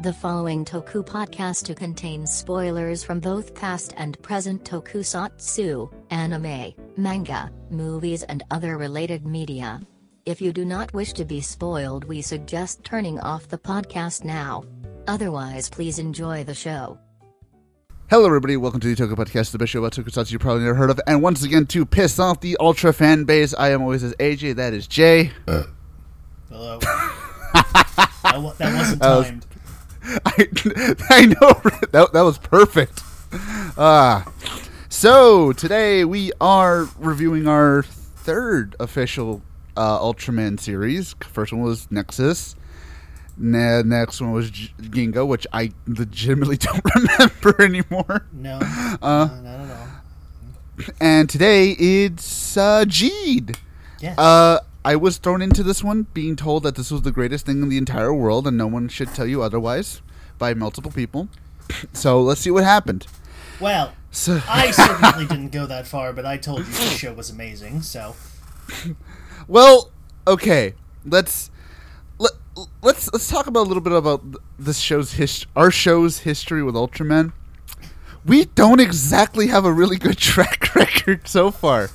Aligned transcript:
The 0.00 0.12
following 0.12 0.64
Toku 0.64 1.04
podcast 1.04 1.74
contains 1.74 2.32
spoilers 2.32 3.02
from 3.02 3.18
both 3.18 3.54
past 3.54 3.94
and 3.96 4.20
present 4.22 4.62
tokusatsu, 4.62 5.92
anime, 6.10 6.72
manga, 6.96 7.50
movies, 7.70 8.22
and 8.22 8.44
other 8.52 8.78
related 8.78 9.26
media. 9.26 9.80
If 10.24 10.40
you 10.40 10.52
do 10.52 10.64
not 10.64 10.94
wish 10.94 11.14
to 11.14 11.24
be 11.24 11.40
spoiled, 11.40 12.04
we 12.04 12.22
suggest 12.22 12.84
turning 12.84 13.18
off 13.18 13.48
the 13.48 13.58
podcast 13.58 14.24
now. 14.24 14.62
Otherwise, 15.08 15.68
please 15.68 15.98
enjoy 15.98 16.44
the 16.44 16.54
show. 16.54 16.96
Hello, 18.08 18.26
everybody. 18.26 18.56
Welcome 18.56 18.80
to 18.80 18.94
the 18.94 19.02
Toku 19.02 19.16
Podcast, 19.16 19.50
the 19.50 19.58
best 19.58 19.72
show 19.72 19.80
about 19.80 19.94
tokusatsu 19.94 20.30
you 20.30 20.38
probably 20.38 20.62
never 20.62 20.74
heard 20.76 20.90
of. 20.90 21.00
And 21.06 21.22
once 21.22 21.42
again, 21.42 21.66
to 21.66 21.84
piss 21.84 22.18
off 22.18 22.40
the 22.40 22.56
ultra 22.60 22.92
fan 22.92 23.24
base, 23.24 23.52
I 23.52 23.70
am 23.70 23.82
always 23.82 24.04
as 24.04 24.14
AJ. 24.14 24.54
That 24.54 24.74
is 24.74 24.86
Jay. 24.86 25.32
Uh. 25.48 25.64
Hello. 26.50 26.78
that, 28.22 28.54
that 28.58 28.74
wasn't 28.78 29.02
timed. 29.02 29.46
I, 30.26 30.48
I 31.10 31.26
know 31.26 31.60
that 31.92 32.10
that 32.12 32.22
was 32.22 32.38
perfect. 32.38 33.02
Ah, 33.76 34.26
so 34.88 35.52
today 35.52 36.04
we 36.04 36.32
are 36.40 36.88
reviewing 36.98 37.46
our 37.46 37.82
third 37.82 38.74
official 38.80 39.42
uh, 39.76 39.98
Ultraman 40.00 40.58
series. 40.58 41.14
First 41.20 41.52
one 41.52 41.62
was 41.62 41.90
Nexus. 41.90 42.54
Ne- 43.36 43.82
next 43.84 44.20
one 44.20 44.32
was 44.32 44.50
G- 44.50 44.72
Ginga, 44.80 45.26
which 45.26 45.46
I 45.52 45.70
legitimately 45.86 46.56
don't 46.58 46.82
remember 46.94 47.62
anymore. 47.62 48.26
No, 48.32 48.58
Uh, 49.02 49.28
no, 49.30 49.40
not 49.42 49.60
at 49.60 49.76
all. 49.76 49.88
And 51.00 51.28
today 51.28 51.72
it's 51.72 52.56
uh, 52.56 52.84
Jeed. 52.86 53.56
Yes. 54.00 54.18
Uh, 54.18 54.60
I 54.84 54.96
was 54.96 55.18
thrown 55.18 55.42
into 55.42 55.62
this 55.62 55.82
one 55.84 56.06
being 56.14 56.36
told 56.36 56.62
that 56.62 56.76
this 56.76 56.90
was 56.90 57.02
the 57.02 57.10
greatest 57.12 57.46
thing 57.46 57.62
in 57.62 57.68
the 57.68 57.76
entire 57.78 58.14
world 58.14 58.46
and 58.46 58.56
no 58.56 58.66
one 58.66 58.88
should 58.88 59.08
tell 59.14 59.26
you 59.26 59.42
otherwise 59.42 60.00
by 60.38 60.54
multiple 60.54 60.90
people. 60.92 61.28
So 61.92 62.22
let's 62.22 62.40
see 62.40 62.50
what 62.50 62.64
happened. 62.64 63.06
well, 63.60 63.92
So, 64.10 64.40
I 64.48 64.70
certainly 64.70 65.26
didn't 65.26 65.52
go 65.52 65.66
that 65.66 65.86
far, 65.86 66.14
but 66.14 66.24
I 66.24 66.38
told 66.38 66.60
you 66.60 66.64
the 66.72 66.86
show 66.96 67.12
was 67.12 67.28
amazing. 67.28 67.82
So 67.82 68.16
well, 69.48 69.90
okay, 70.26 70.74
let's 71.04 71.50
let, 72.18 72.32
let's 72.80 73.12
let's 73.12 73.28
talk 73.28 73.46
about 73.46 73.66
a 73.66 73.68
little 73.68 73.82
bit 73.82 73.92
about 73.92 74.22
this 74.58 74.78
show's 74.78 75.12
hist- 75.12 75.46
our 75.54 75.70
show's 75.70 76.20
history 76.20 76.62
with 76.62 76.74
Ultraman. 76.74 77.32
We 78.24 78.46
don't 78.46 78.80
exactly 78.80 79.48
have 79.48 79.64
a 79.66 79.72
really 79.72 79.98
good 79.98 80.16
track 80.30 80.74
record 80.74 81.28
so 81.28 81.50
far. 81.50 81.90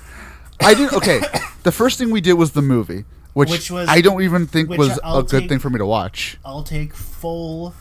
I 0.63 0.73
didn't. 0.73 0.93
Okay, 0.93 1.21
the 1.63 1.71
first 1.71 1.97
thing 1.97 2.11
we 2.11 2.21
did 2.21 2.33
was 2.33 2.51
the 2.51 2.61
movie, 2.61 3.05
which, 3.33 3.49
Which 3.49 3.71
was- 3.71 3.89
I 3.89 4.01
don't 4.01 4.21
even 4.23 4.47
think 4.47 4.69
which 4.69 4.79
was 4.79 4.99
I'll 5.03 5.19
a 5.19 5.23
good 5.23 5.41
take- 5.41 5.49
thing 5.49 5.59
for 5.59 5.69
me 5.69 5.77
to 5.79 5.85
watch. 5.85 6.37
I'll 6.45 6.63
take 6.63 6.93
full 6.95 7.73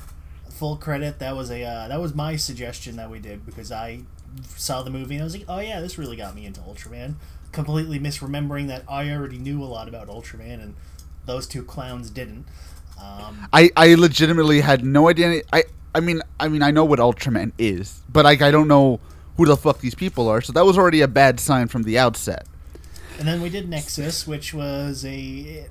full 0.51 0.77
credit. 0.77 1.19
That 1.19 1.35
was 1.37 1.51
a 1.51 1.63
uh, 1.65 1.89
that 1.89 2.01
was 2.01 2.15
my 2.15 2.37
suggestion 2.37 2.97
that 2.97 3.11
we 3.11 3.19
did 3.19 3.45
because 3.47 3.73
I 3.73 4.01
saw 4.57 4.83
the 4.83 4.91
movie 4.91 5.15
and 5.15 5.23
I 5.23 5.25
was 5.25 5.37
like, 5.37 5.45
oh 5.49 5.61
yeah, 5.61 5.81
this 5.81 5.99
really 5.99 6.17
got 6.17 6.35
me 6.35 6.47
into 6.47 6.61
Ultraman. 6.61 7.15
Completely 7.53 8.01
misremembering 8.01 8.69
that 8.69 8.83
I 8.89 9.11
already 9.11 9.37
knew 9.39 9.63
a 9.63 9.67
lot 9.67 9.89
about 9.89 10.09
Ultraman 10.09 10.63
and 10.63 10.75
those 11.27 11.47
two 11.47 11.63
clowns 11.63 12.09
didn't. 12.11 12.47
Um, 13.03 13.47
I, 13.53 13.71
I 13.77 13.95
legitimately 13.95 14.61
had 14.61 14.85
no 14.85 15.09
idea. 15.09 15.27
any- 15.27 15.43
I 15.53 15.65
I 15.95 16.01
mean 16.01 16.23
I 16.41 16.49
mean 16.49 16.63
I 16.63 16.71
know 16.71 16.85
what 16.85 16.99
Ultraman 16.99 17.53
is, 17.59 18.01
but 18.11 18.25
like 18.25 18.41
I 18.43 18.51
don't 18.51 18.69
know 18.69 19.01
who 19.37 19.47
the 19.47 19.57
fuck 19.57 19.81
these 19.81 19.95
people 19.95 20.29
are. 20.29 20.41
So 20.41 20.53
that 20.53 20.65
was 20.65 20.79
already 20.79 21.01
a 21.01 21.09
bad 21.09 21.41
sign 21.41 21.69
from 21.69 21.83
the 21.83 21.99
outset. 21.99 22.47
And 23.19 23.29
then 23.29 23.41
we 23.41 23.51
did 23.51 23.69
Nexus, 23.69 24.27
which 24.27 24.53
was 24.55 25.05
a. 25.05 25.67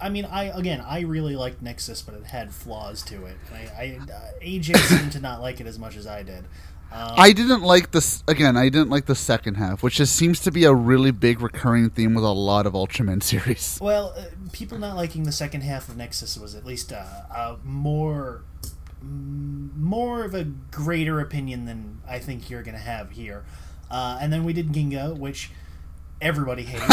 I 0.00 0.08
mean, 0.10 0.26
I 0.26 0.44
again, 0.44 0.80
I 0.80 1.00
really 1.00 1.36
liked 1.36 1.62
Nexus, 1.62 2.02
but 2.02 2.14
it 2.14 2.24
had 2.24 2.52
flaws 2.52 3.02
to 3.04 3.24
it. 3.26 3.36
I, 3.52 3.56
I 3.56 3.98
uh, 4.12 4.30
AJ 4.42 4.76
seemed 4.76 5.12
to 5.12 5.20
not 5.20 5.40
like 5.40 5.60
it 5.60 5.66
as 5.66 5.78
much 5.78 5.96
as 5.96 6.06
I 6.06 6.22
did. 6.22 6.44
Um, 6.92 7.14
I 7.16 7.32
didn't 7.32 7.62
like 7.62 7.90
this 7.90 8.22
again. 8.28 8.56
I 8.56 8.68
didn't 8.68 8.90
like 8.90 9.06
the 9.06 9.14
second 9.14 9.56
half, 9.56 9.82
which 9.82 9.96
just 9.96 10.14
seems 10.14 10.38
to 10.40 10.52
be 10.52 10.64
a 10.64 10.72
really 10.72 11.10
big 11.10 11.40
recurring 11.40 11.90
theme 11.90 12.14
with 12.14 12.24
a 12.24 12.28
lot 12.28 12.66
of 12.66 12.74
Ultraman 12.74 13.22
series. 13.22 13.78
well, 13.80 14.14
uh, 14.16 14.26
people 14.52 14.78
not 14.78 14.96
liking 14.96 15.24
the 15.24 15.32
second 15.32 15.62
half 15.62 15.88
of 15.88 15.96
Nexus 15.96 16.38
was 16.38 16.54
at 16.54 16.64
least 16.64 16.92
uh, 16.92 17.04
a 17.34 17.56
more 17.64 18.42
more 19.02 20.24
of 20.24 20.34
a 20.34 20.44
greater 20.44 21.20
opinion 21.20 21.64
than 21.64 22.00
I 22.08 22.18
think 22.18 22.50
you're 22.50 22.62
going 22.62 22.76
to 22.76 22.80
have 22.80 23.10
here. 23.12 23.44
Uh, 23.90 24.18
and 24.20 24.32
then 24.32 24.44
we 24.44 24.52
did 24.52 24.72
Ginga, 24.72 25.16
which 25.16 25.50
everybody 26.20 26.62
hates. 26.64 26.82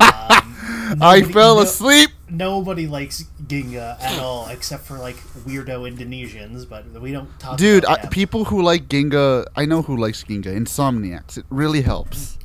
um, 0.00 1.00
I 1.02 1.22
fell 1.32 1.56
no- 1.56 1.62
asleep. 1.62 2.10
nobody 2.30 2.86
likes 2.86 3.24
Ginga 3.46 4.00
at 4.02 4.18
all, 4.18 4.48
except 4.48 4.84
for 4.84 4.98
like 4.98 5.16
weirdo 5.46 5.88
Indonesians. 5.90 6.68
But 6.68 6.86
we 7.00 7.12
don't 7.12 7.28
talk. 7.40 7.58
Dude, 7.58 7.84
I, 7.86 8.06
people 8.06 8.44
who 8.46 8.62
like 8.62 8.88
Ginga, 8.88 9.46
I 9.56 9.64
know 9.64 9.82
who 9.82 9.96
likes 9.96 10.24
Ginga. 10.24 10.46
Insomniacs. 10.46 11.36
It 11.38 11.46
really 11.50 11.82
helps. 11.82 12.38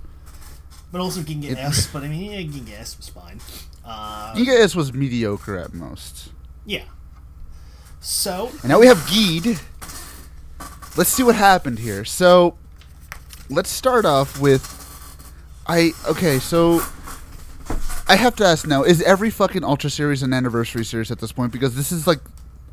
but 0.92 1.02
also 1.02 1.22
Ginga 1.22 1.56
S. 1.58 1.88
But 1.94 2.04
I 2.04 2.08
mean, 2.08 2.32
yeah, 2.32 2.40
Ginga 2.42 2.80
S 2.80 2.98
was 2.98 3.10
fine. 3.10 3.40
Uh, 3.86 4.34
Ginga 4.36 4.60
S 4.60 4.76
was 4.76 4.94
mediocre 4.94 5.58
at 5.58 5.74
most. 5.74 6.30
yeah. 6.66 6.84
So 8.02 8.50
And 8.62 8.70
now 8.70 8.80
we 8.80 8.88
have 8.88 8.98
Geed. 9.10 9.62
Let's 10.98 11.10
see 11.10 11.22
what 11.24 11.36
happened 11.36 11.80
here. 11.80 12.06
So, 12.06 12.58
let's 13.50 13.70
start 13.70 14.06
off 14.06 14.40
with. 14.40 14.79
I. 15.70 15.92
Okay, 16.10 16.40
so. 16.40 16.82
I 18.08 18.16
have 18.16 18.36
to 18.38 18.44
ask 18.46 18.66
now 18.66 18.82
is 18.82 19.04
every 19.04 19.30
fucking 19.30 19.64
Ultra 19.64 19.92
series 19.92 20.24
an 20.24 20.34
anniversary 20.34 20.84
series 20.84 21.12
at 21.12 21.20
this 21.20 21.32
point? 21.32 21.52
Because 21.52 21.76
this 21.76 21.92
is 21.92 22.08
like. 22.08 22.20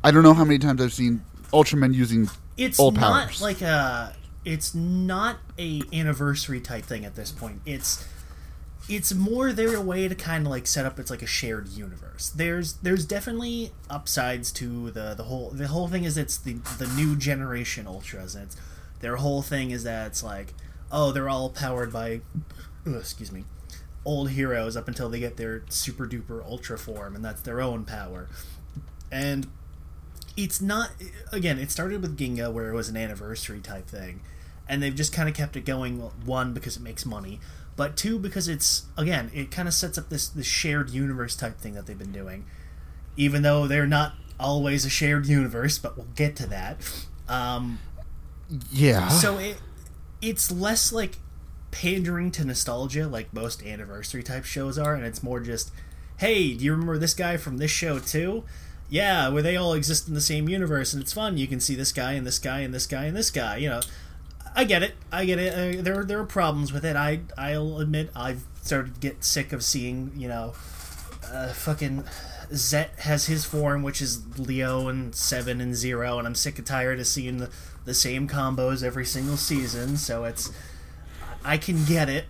I 0.03 0.11
don't 0.11 0.23
know 0.23 0.33
how 0.33 0.43
many 0.43 0.59
times 0.59 0.81
I've 0.81 0.93
seen 0.93 1.23
Ultraman 1.53 1.93
using 1.93 2.29
it's 2.57 2.79
old 2.79 2.95
not 2.95 3.27
powers. 3.27 3.41
like 3.41 3.61
a. 3.61 4.15
It's 4.43 4.73
not 4.73 5.37
a 5.59 5.81
anniversary 5.93 6.59
type 6.61 6.85
thing 6.85 7.05
at 7.05 7.15
this 7.15 7.31
point. 7.31 7.61
It's 7.65 8.05
it's 8.89 9.13
more 9.13 9.51
their 9.51 9.81
way 9.81 10.07
to 10.07 10.15
kind 10.15 10.45
of 10.45 10.51
like 10.51 10.65
set 10.65 10.85
up 10.85 10.97
it's 10.99 11.11
like 11.11 11.21
a 11.21 11.27
shared 11.27 11.67
universe. 11.69 12.29
There's 12.29 12.73
there's 12.75 13.05
definitely 13.05 13.71
upsides 13.89 14.51
to 14.53 14.91
the 14.91 15.13
the 15.13 15.23
whole 15.23 15.49
the 15.49 15.67
whole 15.67 15.87
thing 15.87 16.03
is 16.03 16.17
it's 16.17 16.37
the 16.37 16.53
the 16.77 16.87
new 16.95 17.15
generation 17.15 17.85
ultras 17.85 18.35
and 18.35 18.45
it's 18.45 18.55
their 19.01 19.17
whole 19.17 19.41
thing 19.41 19.71
is 19.71 19.83
that 19.83 20.07
it's 20.07 20.23
like 20.23 20.53
oh 20.91 21.11
they're 21.11 21.29
all 21.29 21.49
powered 21.49 21.91
by 21.91 22.21
excuse 22.99 23.31
me 23.31 23.43
old 24.05 24.29
heroes 24.31 24.77
up 24.77 24.87
until 24.87 25.09
they 25.09 25.19
get 25.19 25.35
their 25.37 25.63
super 25.69 26.07
duper 26.07 26.41
ultra 26.45 26.77
form 26.77 27.13
and 27.15 27.25
that's 27.25 27.41
their 27.41 27.59
own 27.59 27.83
power. 27.83 28.29
And 29.11 29.47
it's 30.37 30.61
not 30.61 30.91
again 31.31 31.57
it 31.59 31.71
started 31.71 32.01
with 32.01 32.17
ginga 32.17 32.51
where 32.53 32.69
it 32.69 32.75
was 32.75 32.87
an 32.89 32.95
anniversary 32.95 33.59
type 33.59 33.87
thing 33.87 34.21
and 34.69 34.81
they've 34.83 34.93
just 34.95 35.11
kind 35.11 35.27
of 35.27 35.33
kept 35.35 35.55
it 35.57 35.65
going 35.65 35.99
one 36.25 36.53
because 36.53 36.77
it 36.77 36.83
makes 36.83 37.05
money 37.07 37.39
but 37.75 37.97
two 37.97 38.19
because 38.19 38.47
it's 38.47 38.85
again 38.97 39.31
it 39.33 39.49
kind 39.49 39.67
of 39.67 39.73
sets 39.73 39.97
up 39.97 40.09
this 40.09 40.27
this 40.29 40.45
shared 40.45 40.91
universe 40.91 41.35
type 41.35 41.57
thing 41.59 41.73
that 41.73 41.87
they've 41.87 41.97
been 41.97 42.11
doing 42.11 42.45
even 43.17 43.41
though 43.41 43.65
they're 43.67 43.87
not 43.87 44.13
always 44.39 44.85
a 44.85 44.89
shared 44.91 45.25
universe 45.25 45.79
but 45.79 45.97
we'll 45.97 46.05
get 46.15 46.35
to 46.35 46.45
that 46.45 46.77
um, 47.27 47.79
Yeah. 48.71 49.07
so 49.07 49.37
it 49.39 49.57
it's 50.21 50.51
less 50.51 50.93
like 50.93 51.17
pandering 51.71 52.31
to 52.31 52.45
nostalgia 52.45 53.07
like 53.07 53.33
most 53.33 53.63
anniversary 53.63 54.23
type 54.23 54.45
shows 54.45 54.77
are 54.77 54.95
and 54.95 55.05
it's 55.05 55.21
more 55.21 55.39
just 55.39 55.71
hey 56.17 56.53
do 56.53 56.63
you 56.63 56.71
remember 56.71 56.97
this 56.97 57.13
guy 57.13 57.37
from 57.37 57.57
this 57.57 57.71
show 57.71 57.99
too? 57.99 58.43
Yeah 58.89 59.29
where 59.29 59.43
they 59.43 59.57
all 59.57 59.73
exist 59.73 60.07
in 60.07 60.13
the 60.13 60.21
same 60.21 60.47
universe 60.49 60.93
and 60.93 61.01
it's 61.01 61.13
fun. 61.13 61.37
You 61.37 61.47
can 61.47 61.59
see 61.59 61.75
this 61.75 61.91
guy 61.91 62.13
and 62.13 62.25
this 62.25 62.39
guy 62.39 62.61
and 62.61 62.73
this 62.73 62.87
guy 62.87 63.05
and 63.05 63.15
this 63.15 63.31
guy 63.31 63.57
you 63.57 63.69
know. 63.69 63.81
I 64.55 64.63
get 64.63 64.81
it. 64.81 64.95
I 65.11 65.25
get 65.25 65.37
it. 65.37 65.53
Uh, 65.53 65.83
there, 65.83 66.03
there 66.03 66.19
are 66.19 66.25
problems 66.25 66.73
with 66.73 66.83
it. 66.83 66.95
I 66.95 67.21
i'll 67.37 67.79
admit 67.79 68.09
i've 68.15 68.43
started 68.61 68.95
to 68.95 68.99
get 68.99 69.23
sick 69.23 69.53
of 69.53 69.63
seeing 69.63 70.11
you 70.15 70.27
know 70.27 70.53
uh, 71.31 71.49
fucking 71.49 72.03
Zet 72.53 72.99
has 72.99 73.25
his 73.25 73.45
form, 73.45 73.83
which 73.83 74.01
is 74.01 74.39
Leo 74.39 74.87
and 74.87 75.13
Seven 75.13 75.59
and 75.59 75.75
Zero, 75.75 76.17
and 76.17 76.27
I'm 76.27 76.35
sick 76.35 76.57
and 76.57 76.65
tired 76.65 76.99
of 76.99 77.07
seeing 77.07 77.37
the, 77.37 77.49
the 77.85 77.93
same 77.93 78.27
combos 78.27 78.83
every 78.83 79.05
single 79.05 79.37
season. 79.37 79.97
So 79.97 80.23
it's, 80.23 80.51
I 81.43 81.57
can 81.57 81.83
get 81.85 82.09
it, 82.09 82.25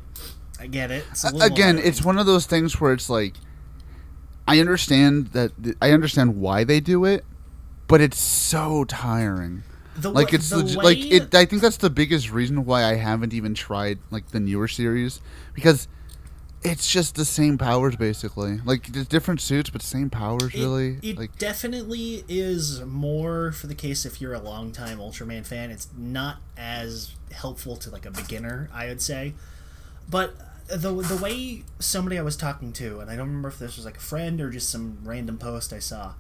I 0.60 0.68
get 0.68 0.92
it. 0.92 1.06
It's 1.12 1.24
Again, 1.24 1.78
it's 1.78 2.04
one 2.04 2.18
of 2.18 2.26
those 2.26 2.46
things 2.46 2.80
where 2.80 2.94
it's 2.94 3.10
like. 3.10 3.34
I 4.50 4.60
understand 4.62 5.28
that. 5.28 5.52
I 5.82 5.92
understand 5.92 6.40
why 6.40 6.64
they 6.64 6.80
do 6.80 7.04
it, 7.04 7.26
but 7.88 8.00
it's 8.00 8.20
so 8.20 8.86
tiring. 8.86 9.64
the 9.98 10.10
like 10.10 10.34
it's 10.34 10.54
way- 10.54 10.74
like 10.76 10.98
it 11.00 11.36
i 11.36 11.44
think 11.44 11.62
that's 11.62 11.78
the 11.78 11.90
biggest 11.90 12.32
reason 12.32 12.64
why 12.66 12.84
i 12.84 12.94
haven't 12.96 13.34
even 13.34 13.54
tried 13.56 13.98
like 14.12 14.28
the 14.30 14.40
newer 14.40 14.68
series 14.68 15.20
because 15.56 15.88
it's 16.64 16.92
just 16.92 17.16
the 17.16 17.24
same 17.26 17.58
powers 17.58 17.96
basically 17.96 18.60
like 18.66 18.88
there's 18.88 19.08
different 19.08 19.40
suits 19.40 19.70
but 19.70 19.82
same 19.82 20.10
powers 20.10 20.54
It- 20.56 20.60
really 20.60 20.98
It, 21.02 21.18
like 21.18 21.38
definitely 21.38 22.24
is 22.28 22.82
more 22.82 23.52
for 23.52 23.68
the 23.68 23.76
case 23.76 24.06
if 24.06 24.20
you're 24.20 24.34
a 24.34 24.40
longtime 24.40 24.98
Ultraman 24.98 25.46
fan. 25.46 25.70
It's 25.72 25.88
not 25.96 26.38
as 26.58 27.12
helpful 27.32 27.76
to 27.78 27.90
like 27.92 28.06
a 28.06 28.12
beginner, 28.12 28.70
I 28.74 28.88
would 28.88 29.02
say. 29.02 29.34
But 30.10 30.36
the 30.68 30.92
the 30.94 31.18
way 31.18 31.64
somebody 31.80 32.18
I 32.18 32.22
was 32.24 32.36
talking 32.36 32.74
to, 32.74 33.00
and 33.00 33.10
I 33.12 33.16
don't 33.16 33.28
remember 33.28 33.50
if 33.50 33.60
this 33.60 33.76
was 33.78 33.86
like 33.86 33.98
a 33.98 34.02
friend 34.02 34.42
or 34.42 34.50
just 34.50 34.70
some 34.70 34.98
random 35.04 35.38
post 35.38 35.72
I 35.72 35.80
saw, 35.80 36.14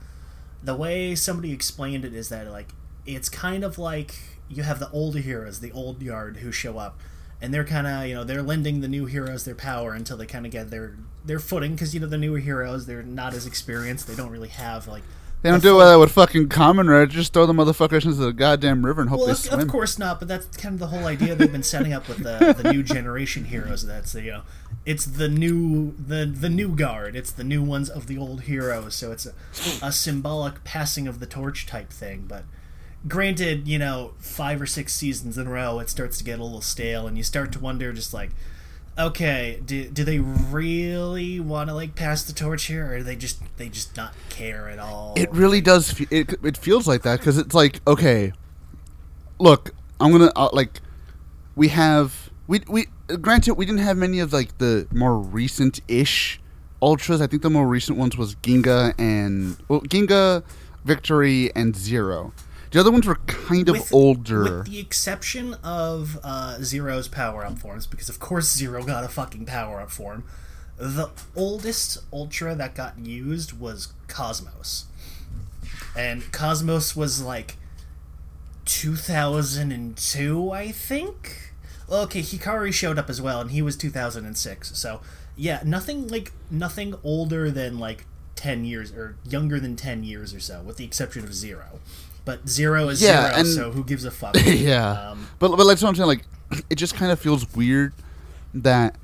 the 0.64 0.76
way 0.76 1.16
somebody 1.16 1.52
explained 1.52 2.06
it 2.06 2.14
is 2.14 2.30
that 2.30 2.50
like 2.52 2.70
it's 3.06 3.28
kind 3.28 3.64
of 3.64 3.78
like 3.78 4.16
you 4.50 4.64
have 4.64 4.80
the 4.80 4.90
old 4.92 5.18
heroes, 5.18 5.60
the 5.62 5.72
old 5.72 6.02
yard 6.02 6.38
who 6.38 6.52
show 6.52 6.78
up, 6.78 7.00
and 7.42 7.54
they're 7.54 7.66
kind 7.66 7.88
of 7.88 8.08
you 8.08 8.16
know 8.16 8.24
they're 8.24 8.42
lending 8.44 8.82
the 8.82 8.88
new 8.88 9.06
heroes 9.06 9.46
their 9.46 9.56
power 9.56 9.94
until 9.94 10.18
they 10.18 10.26
kind 10.26 10.46
of 10.46 10.52
get 10.52 10.70
their 10.70 10.96
their 11.26 11.40
footing 11.40 11.74
because 11.74 11.94
you 11.94 12.00
know 12.00 12.08
the 12.08 12.18
newer 12.18 12.40
heroes 12.40 12.86
they're 12.86 13.04
not 13.04 13.34
as 13.34 13.46
experienced, 13.46 14.08
they 14.08 14.16
don't 14.16 14.32
really 14.32 14.48
have 14.50 14.88
like 14.88 15.04
They 15.44 15.52
don't 15.52 15.62
the 15.62 15.70
do 15.70 15.78
that 15.80 15.96
with 16.00 16.12
fucking 16.14 16.50
Kamen 16.50 16.90
Rider. 16.90 17.06
Just 17.06 17.32
throw 17.34 17.46
the 17.46 17.54
motherfuckers 17.54 18.06
into 18.06 18.16
the 18.16 18.34
goddamn 18.34 18.84
river 18.86 19.02
and 19.02 19.10
hope 19.10 19.20
Well, 19.20 19.28
they 19.28 19.32
of, 19.34 19.38
swim. 19.38 19.60
of 19.60 19.68
course 19.68 20.00
not, 20.00 20.20
but 20.20 20.28
that's 20.28 20.58
kind 20.58 20.74
of 20.74 20.80
the 20.80 20.88
whole 20.88 21.06
idea 21.06 21.36
they've 21.36 21.52
been 21.52 21.62
setting 21.64 21.94
up 21.94 22.08
with 22.08 22.20
the, 22.24 22.56
the 22.62 22.72
new 22.74 22.82
generation 22.82 23.46
heroes. 23.46 23.86
That's 23.86 24.16
you 24.16 24.32
uh, 24.32 24.38
know, 24.38 24.42
it's 24.86 25.06
the 25.06 25.28
new 25.30 25.94
the 25.98 26.26
the 26.26 26.50
new 26.50 26.76
guard. 26.76 27.16
It's 27.16 27.32
the 27.32 27.44
new 27.44 27.62
ones 27.62 27.88
of 27.90 28.08
the 28.08 28.18
old 28.18 28.44
heroes. 28.44 28.96
So 28.96 29.12
it's 29.12 29.28
a, 29.28 29.34
a 29.86 29.92
symbolic 29.92 30.64
passing 30.64 31.08
of 31.08 31.20
the 31.20 31.28
torch 31.28 31.68
type 31.68 31.92
thing. 31.92 32.26
But 32.28 32.44
granted, 33.08 33.68
you 33.68 33.80
know, 33.80 34.14
five 34.20 34.62
or 34.62 34.66
six 34.66 34.94
seasons 34.94 35.38
in 35.38 35.48
a 35.48 35.50
row, 35.50 35.80
it 35.80 35.90
starts 35.90 36.18
to 36.18 36.24
get 36.24 36.40
a 36.40 36.44
little 36.44 36.62
stale, 36.62 37.08
and 37.08 37.18
you 37.18 37.24
start 37.24 37.52
to 37.54 37.60
wonder, 37.60 37.94
just 37.94 38.14
like, 38.14 38.32
okay, 38.98 39.62
do, 39.66 39.86
do 39.86 40.04
they 40.04 40.20
really 40.20 41.40
want 41.40 41.70
to 41.70 41.76
like 41.76 41.96
pass 41.96 42.24
the 42.24 42.34
torch 42.34 42.66
here, 42.66 42.96
or 42.96 43.04
they 43.04 43.16
just 43.16 43.42
they 43.58 43.70
just 43.70 43.96
not 43.96 44.14
care 44.30 44.70
at 44.70 44.80
all? 44.80 45.14
It 45.16 45.32
really 45.32 45.62
does. 45.62 46.00
It 46.12 46.34
it 46.44 46.58
feels 46.58 46.88
like 46.88 47.04
that 47.04 47.20
because 47.20 47.38
it's 47.38 47.54
like 47.54 47.82
okay, 47.88 48.34
look, 49.40 49.72
I'm 50.00 50.12
gonna 50.12 50.32
uh, 50.36 50.50
like, 50.54 50.82
we 51.56 51.70
have 51.70 52.30
we 52.48 52.62
we 52.68 52.88
granted 53.22 53.54
we 53.54 53.66
didn't 53.66 53.82
have 53.82 53.98
many 53.98 54.20
of 54.20 54.34
like 54.34 54.58
the 54.58 54.88
more 54.92 55.18
recent 55.18 55.82
ish 55.88 56.40
ultras. 56.82 57.22
I 57.22 57.28
think 57.28 57.42
the 57.42 57.50
more 57.50 57.68
recent 57.68 57.98
ones 57.98 58.18
was 58.18 58.36
Ginga 58.36 58.94
and 58.98 59.58
well 59.68 59.82
Ginga, 59.82 60.44
Victory 60.86 61.54
and 61.56 61.76
Zero. 61.76 62.34
The 62.78 62.82
other 62.82 62.92
ones 62.92 63.08
were 63.08 63.16
kind 63.26 63.68
of 63.70 63.74
with, 63.74 63.92
older. 63.92 64.44
With 64.60 64.68
the 64.68 64.78
exception 64.78 65.56
of 65.64 66.20
uh, 66.24 66.60
Zero's 66.62 67.08
power 67.08 67.44
up 67.44 67.58
forms, 67.58 67.88
because 67.88 68.08
of 68.08 68.20
course 68.20 68.54
Zero 68.54 68.84
got 68.84 69.04
a 69.04 69.08
fucking 69.08 69.48
power 69.48 69.82
up 69.82 69.90
form. 69.90 70.24
The 70.78 71.10
oldest 71.36 71.98
Ultra 72.14 72.54
that 72.54 72.76
got 72.76 73.00
used 73.00 73.60
was 73.60 73.94
Cosmos. 74.08 74.86
And 75.98 76.32
Cosmos 76.32 76.96
was 76.96 77.20
like 77.20 77.56
2002, 78.66 80.52
I 80.52 80.72
think? 80.72 81.54
Okay, 81.90 82.22
Hikari 82.22 82.72
showed 82.72 83.00
up 83.00 83.10
as 83.10 83.20
well, 83.20 83.42
and 83.42 83.50
he 83.50 83.64
was 83.64 83.76
2006. 83.76 84.78
So, 84.78 85.02
yeah, 85.36 85.64
nothing 85.66 86.10
like 86.10 86.32
nothing 86.52 86.94
older 87.04 87.50
than 87.50 87.80
like 87.80 88.06
10 88.36 88.66
years 88.66 88.92
or 88.92 89.18
younger 89.28 89.60
than 89.60 89.76
10 89.76 90.04
years 90.04 90.32
or 90.32 90.40
so, 90.40 90.62
with 90.62 90.78
the 90.78 90.86
exception 90.86 91.24
of 91.24 91.34
Zero. 91.34 91.80
But 92.28 92.48
Zero 92.48 92.90
is 92.90 93.02
Yeah, 93.02 93.30
Zero, 93.30 93.36
and- 93.40 93.48
so 93.48 93.72
who 93.72 93.84
gives 93.84 94.06
a 94.06 94.12
fuck? 94.12 94.36
yeah, 94.46 95.12
Um, 95.12 95.28
but 95.40 95.50
but 95.58 95.66
that's 95.66 95.82
what 95.82 95.90
I'm 95.90 95.96
saying. 95.96 96.08
Like, 96.08 96.26
it 96.70 96.76
just 96.76 96.94
kind 96.96 97.12
of 97.12 97.20
feels 97.20 97.52
weird 97.56 97.94
that 98.54 98.96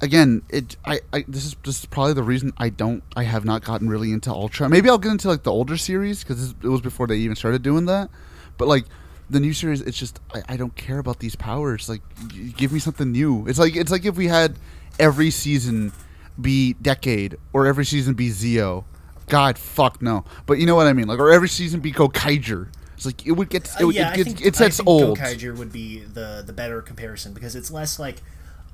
again, 0.00 0.42
it 0.48 0.76
I, 0.84 1.00
I 1.12 1.24
this 1.26 1.44
is 1.44 1.56
this 1.64 1.80
is 1.80 1.86
probably 1.86 2.12
the 2.14 2.22
reason 2.22 2.52
I 2.58 2.68
don't 2.68 3.02
I 3.16 3.24
have 3.24 3.44
not 3.44 3.64
gotten 3.64 3.88
really 3.88 4.12
into 4.12 4.30
Ultra. 4.30 4.68
Maybe 4.68 4.88
I'll 4.88 4.98
get 4.98 5.10
into 5.10 5.28
like 5.28 5.42
the 5.42 5.50
older 5.52 5.76
series 5.76 6.22
because 6.22 6.50
it 6.62 6.68
was 6.68 6.80
before 6.80 7.06
they 7.08 7.16
even 7.16 7.34
started 7.36 7.62
doing 7.62 7.86
that. 7.86 8.10
But 8.58 8.68
like 8.68 8.84
the 9.30 9.40
new 9.40 9.52
series, 9.52 9.80
it's 9.80 9.98
just 9.98 10.20
I, 10.34 10.42
I 10.50 10.56
don't 10.56 10.74
care 10.76 10.98
about 10.98 11.18
these 11.18 11.36
powers. 11.36 11.88
Like, 11.88 12.02
y- 12.34 12.52
give 12.56 12.72
me 12.72 12.78
something 12.78 13.10
new. 13.12 13.46
It's 13.48 13.58
like 13.58 13.74
it's 13.76 13.90
like 13.90 14.04
if 14.04 14.16
we 14.16 14.26
had 14.28 14.56
every 14.98 15.30
season 15.30 15.92
be 16.40 16.74
Decade 16.74 17.36
or 17.52 17.66
every 17.66 17.84
season 17.84 18.14
be 18.14 18.30
Zeo. 18.30 18.84
God, 19.28 19.58
fuck 19.58 20.00
no. 20.02 20.24
But 20.46 20.58
you 20.58 20.66
know 20.66 20.74
what 20.74 20.86
I 20.86 20.92
mean. 20.92 21.06
Like, 21.06 21.18
or 21.18 21.30
every 21.30 21.48
season 21.48 21.80
be 21.80 21.92
Gokaiger. 21.92 22.68
It's 22.96 23.06
like 23.06 23.26
it 23.26 23.32
would 23.32 23.48
get 23.48 23.64
it, 23.66 23.80
Uh, 23.80 23.88
yeah, 23.90 24.08
it, 24.08 24.12
I 24.12 24.16
gets, 24.16 24.28
think, 24.32 24.44
it 24.46 24.56
sets 24.56 24.80
old. 24.84 25.18
Gokaiger 25.18 25.56
would 25.56 25.72
be 25.72 26.00
the 26.00 26.42
the 26.44 26.52
better 26.52 26.82
comparison 26.82 27.32
because 27.32 27.54
it's 27.54 27.70
less 27.70 27.98
like, 27.98 28.22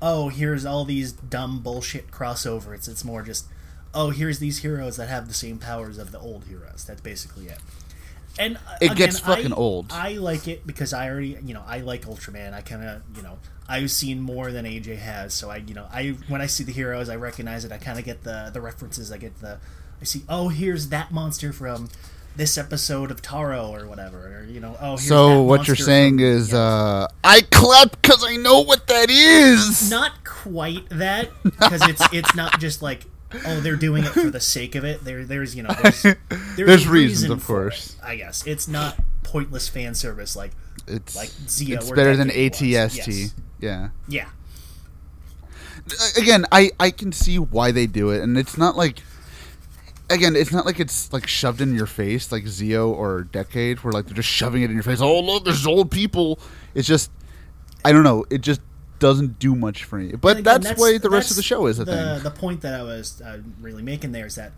oh, 0.00 0.28
here's 0.30 0.64
all 0.64 0.84
these 0.84 1.12
dumb 1.12 1.60
bullshit 1.60 2.10
crossover. 2.10 2.74
It's 2.74 2.88
it's 2.88 3.04
more 3.04 3.22
just, 3.22 3.46
oh, 3.92 4.10
here's 4.10 4.38
these 4.38 4.58
heroes 4.58 4.96
that 4.96 5.08
have 5.08 5.28
the 5.28 5.34
same 5.34 5.58
powers 5.58 5.98
of 5.98 6.10
the 6.10 6.18
old 6.18 6.44
heroes. 6.44 6.84
That's 6.86 7.02
basically 7.02 7.46
it. 7.48 7.58
And 8.38 8.56
uh, 8.56 8.60
It 8.80 8.86
again, 8.92 8.96
gets 9.08 9.20
fucking 9.20 9.52
I- 9.52 9.56
old. 9.56 9.86
I 9.92 10.12
like 10.14 10.48
it 10.48 10.66
because 10.66 10.92
I 10.92 11.08
already, 11.08 11.36
you 11.44 11.54
know, 11.54 11.62
I 11.66 11.78
like 11.80 12.06
Ultraman. 12.06 12.52
I 12.52 12.62
kind 12.62 12.82
of, 12.82 13.02
you 13.16 13.22
know, 13.22 13.38
I've 13.68 13.90
seen 13.90 14.20
more 14.20 14.50
than 14.50 14.64
AJ 14.64 14.96
has, 14.98 15.34
so 15.34 15.50
I, 15.50 15.56
you 15.58 15.74
know, 15.74 15.86
I 15.92 16.16
when 16.28 16.40
I 16.40 16.46
see 16.46 16.64
the 16.64 16.72
heroes, 16.72 17.08
I 17.08 17.16
recognize 17.16 17.64
it. 17.64 17.72
I 17.72 17.78
kind 17.78 17.98
of 17.98 18.04
get 18.06 18.24
the 18.24 18.50
the 18.52 18.60
references. 18.60 19.12
I 19.12 19.18
get 19.18 19.38
the, 19.40 19.58
I 20.04 20.06
see, 20.06 20.22
oh, 20.28 20.48
here's 20.50 20.88
that 20.90 21.12
monster 21.12 21.50
from 21.50 21.88
this 22.36 22.58
episode 22.58 23.10
of 23.10 23.22
Taro 23.22 23.72
or 23.74 23.86
whatever, 23.88 24.18
or 24.40 24.44
you 24.44 24.60
know, 24.60 24.76
oh. 24.78 24.90
Here's 24.98 25.08
So 25.08 25.40
what 25.44 25.66
you're 25.66 25.76
saying 25.76 26.18
from- 26.18 26.26
is, 26.26 26.52
yeah. 26.52 26.58
uh, 26.58 27.08
I 27.24 27.40
clap 27.50 27.92
because 28.02 28.22
I 28.22 28.36
know 28.36 28.60
what 28.60 28.86
that 28.88 29.08
is. 29.08 29.88
not 29.90 30.22
quite 30.26 30.86
that 30.90 31.30
because 31.42 31.88
it's 31.88 32.02
it's 32.12 32.34
not 32.34 32.60
just 32.60 32.82
like 32.82 33.06
oh 33.46 33.60
they're 33.60 33.76
doing 33.76 34.04
it 34.04 34.10
for 34.10 34.28
the 34.28 34.40
sake 34.40 34.74
of 34.74 34.84
it. 34.84 35.02
There 35.06 35.24
there's 35.24 35.56
you 35.56 35.62
know 35.62 35.70
there's 35.82 36.02
there's, 36.02 36.16
There's 36.56 36.86
reasons, 36.86 37.22
reason 37.22 37.32
of 37.32 37.46
course. 37.46 37.94
it, 37.94 38.04
I 38.04 38.16
guess 38.16 38.46
it's 38.46 38.68
not 38.68 38.98
pointless 39.22 39.70
fan 39.70 39.94
service 39.94 40.36
like 40.36 40.50
it's 40.86 41.16
like 41.16 41.30
Zeo 41.30 41.76
it's 41.76 41.90
better 41.90 42.14
than 42.14 42.28
ATST. 42.28 42.68
Yes. 42.68 43.34
Yeah. 43.58 43.88
yeah. 44.06 44.26
again, 46.18 46.44
I 46.52 46.72
I 46.78 46.90
can 46.90 47.10
see 47.12 47.38
why 47.38 47.70
they 47.72 47.86
do 47.86 48.10
it, 48.10 48.20
and 48.22 48.36
it's 48.36 48.58
not 48.58 48.76
like. 48.76 48.98
Again, 50.10 50.36
it's 50.36 50.52
not 50.52 50.66
like 50.66 50.80
it's 50.80 51.12
like 51.12 51.26
shoved 51.26 51.60
in 51.60 51.74
your 51.74 51.86
face 51.86 52.30
like 52.30 52.44
Zeo 52.44 52.88
or 52.88 53.22
Decade, 53.24 53.80
where 53.80 53.92
like 53.92 54.06
they're 54.06 54.14
just 54.14 54.28
shoving 54.28 54.62
it 54.62 54.66
in 54.66 54.74
your 54.74 54.82
face. 54.82 55.00
Oh 55.00 55.20
look, 55.20 55.44
there's 55.44 55.66
old 55.66 55.90
people. 55.90 56.38
It's 56.74 56.86
just, 56.86 57.10
I 57.84 57.92
don't 57.92 58.04
know. 58.04 58.24
It 58.30 58.42
just 58.42 58.60
doesn't 58.98 59.38
do 59.38 59.54
much 59.54 59.84
for 59.84 59.98
me. 59.98 60.12
But 60.12 60.38
again, 60.38 60.60
that's, 60.60 60.80
why 60.80 60.98
the 60.98 61.10
rest 61.10 61.30
of 61.30 61.36
the 61.36 61.42
show 61.42 61.66
is 61.66 61.78
a 61.78 61.84
the, 61.84 61.92
thing. 61.94 62.22
The 62.22 62.30
point 62.30 62.60
that 62.62 62.74
I 62.74 62.82
was 62.82 63.22
uh, 63.22 63.40
really 63.60 63.82
making 63.82 64.12
there 64.12 64.26
is 64.26 64.34
that 64.34 64.52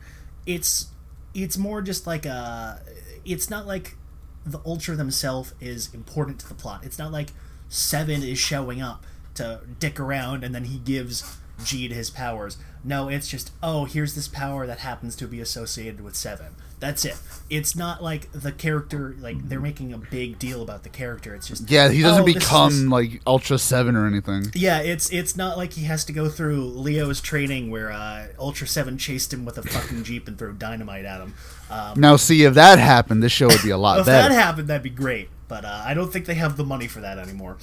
it's 0.46 0.88
it's 1.34 1.56
more 1.56 1.80
just 1.82 2.06
like 2.06 2.26
a. 2.26 2.80
It's 3.24 3.50
not 3.50 3.66
like 3.66 3.96
the 4.44 4.60
Ultra 4.64 4.96
themselves 4.96 5.54
is 5.60 5.92
important 5.92 6.38
to 6.40 6.48
the 6.48 6.54
plot. 6.54 6.84
It's 6.84 6.98
not 6.98 7.12
like 7.12 7.30
Seven 7.68 8.22
is 8.22 8.38
showing 8.38 8.80
up 8.80 9.04
to 9.34 9.60
dick 9.78 10.00
around 10.00 10.44
and 10.44 10.54
then 10.54 10.64
he 10.64 10.78
gives 10.78 11.38
Jeed 11.60 11.90
his 11.90 12.10
powers. 12.10 12.58
No, 12.84 13.08
it's 13.08 13.28
just 13.28 13.50
oh, 13.62 13.84
here's 13.84 14.14
this 14.14 14.28
power 14.28 14.66
that 14.66 14.78
happens 14.78 15.16
to 15.16 15.26
be 15.26 15.40
associated 15.40 16.00
with 16.00 16.14
Seven. 16.14 16.54
That's 16.78 17.06
it. 17.06 17.18
It's 17.48 17.74
not 17.74 18.02
like 18.02 18.30
the 18.32 18.52
character 18.52 19.16
like 19.18 19.48
they're 19.48 19.60
making 19.60 19.94
a 19.94 19.98
big 19.98 20.38
deal 20.38 20.62
about 20.62 20.82
the 20.82 20.90
character. 20.90 21.34
It's 21.34 21.48
just 21.48 21.70
Yeah, 21.70 21.88
he 21.88 22.02
doesn't 22.02 22.24
oh, 22.24 22.26
is 22.26 22.34
become 22.34 22.90
like 22.90 23.22
Ultra 23.26 23.58
Seven 23.58 23.96
or 23.96 24.06
anything. 24.06 24.52
yeah, 24.54 24.80
it's 24.80 25.10
it's 25.10 25.36
not 25.36 25.56
like 25.56 25.72
he 25.72 25.84
has 25.84 26.04
to 26.04 26.12
go 26.12 26.28
through 26.28 26.64
Leo's 26.64 27.20
training 27.20 27.70
where 27.70 27.90
uh, 27.90 28.26
Ultra 28.38 28.66
Seven 28.66 28.98
chased 28.98 29.32
him 29.32 29.44
with 29.46 29.56
a 29.56 29.62
fucking 29.62 30.04
jeep 30.04 30.28
and 30.28 30.38
threw 30.38 30.52
dynamite 30.52 31.06
at 31.06 31.20
him. 31.22 31.34
Um, 31.70 31.98
Now, 31.98 32.16
see 32.16 32.44
if 32.44 32.54
that 32.54 32.78
happened, 32.78 33.22
this 33.22 33.32
show 33.32 33.48
would 33.48 33.62
be 33.62 33.70
a 33.70 33.78
lot 33.78 33.98
if 34.00 34.06
better. 34.06 34.28
that 34.28 34.34
happened, 34.34 34.68
that'd 34.68 34.82
be 34.82 34.90
great. 34.90 35.30
But 35.48 35.64
uh, 35.64 35.82
I 35.84 35.94
don't 35.94 36.12
think 36.12 36.26
they 36.26 36.34
have 36.34 36.56
the 36.56 36.64
money 36.64 36.88
for 36.88 37.00
that 37.00 37.18
anymore. 37.18 37.56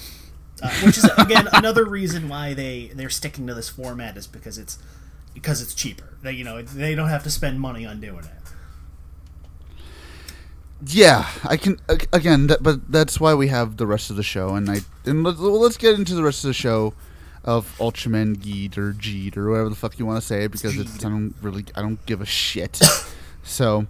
Uh, 0.64 0.70
which 0.86 0.98
is 0.98 1.04
again 1.18 1.48
another 1.52 1.84
reason 1.84 2.30
why 2.30 2.54
they 2.54 2.90
they're 2.96 3.10
sticking 3.10 3.46
to 3.48 3.54
this 3.54 3.68
format 3.68 4.16
is 4.16 4.28
because 4.28 4.58
it's 4.58 4.78
because 5.34 5.62
it's 5.62 5.74
cheaper. 5.74 6.16
They 6.22 6.32
you 6.32 6.44
know 6.44 6.62
they 6.62 6.96
don't 6.96 7.10
have 7.10 7.24
to 7.24 7.30
spend 7.30 7.60
money 7.60 7.86
on 7.86 8.00
doing 8.00 8.24
it. 8.24 8.32
Yeah, 10.86 11.28
I 11.44 11.58
can 11.58 11.80
again, 12.12 12.48
that, 12.48 12.64
but 12.64 12.92
that's 12.92 13.20
why 13.20 13.34
we 13.34 13.48
have 13.48 13.78
the 13.78 13.88
rest 13.88 14.10
of 14.10 14.16
the 14.16 14.24
show, 14.24 14.56
and 14.56 14.70
I 14.70 14.80
and 15.06 15.24
let's, 15.24 15.40
let's 15.40 15.78
get 15.78 15.96
into 15.96 16.16
the 16.16 16.24
rest 16.24 16.44
of 16.44 16.50
the 16.50 16.54
show 16.54 16.94
of 17.44 17.76
Ultraman 17.78 18.38
Geed 18.38 18.78
or 18.78 18.94
Jeed 18.94 19.36
or 19.38 19.50
whatever 19.50 19.70
the 19.70 19.76
fuck 19.76 20.00
you 20.00 20.06
want 20.06 20.22
to 20.22 20.26
say 20.26 20.48
because 20.48 20.78
it's. 20.78 21.04
I 21.04 21.10
don't 21.10 21.36
really 21.42 21.66
I 21.76 21.82
don't 21.82 22.04
give 22.06 22.22
a 22.22 22.26
shit. 22.26 22.82
so, 23.44 23.88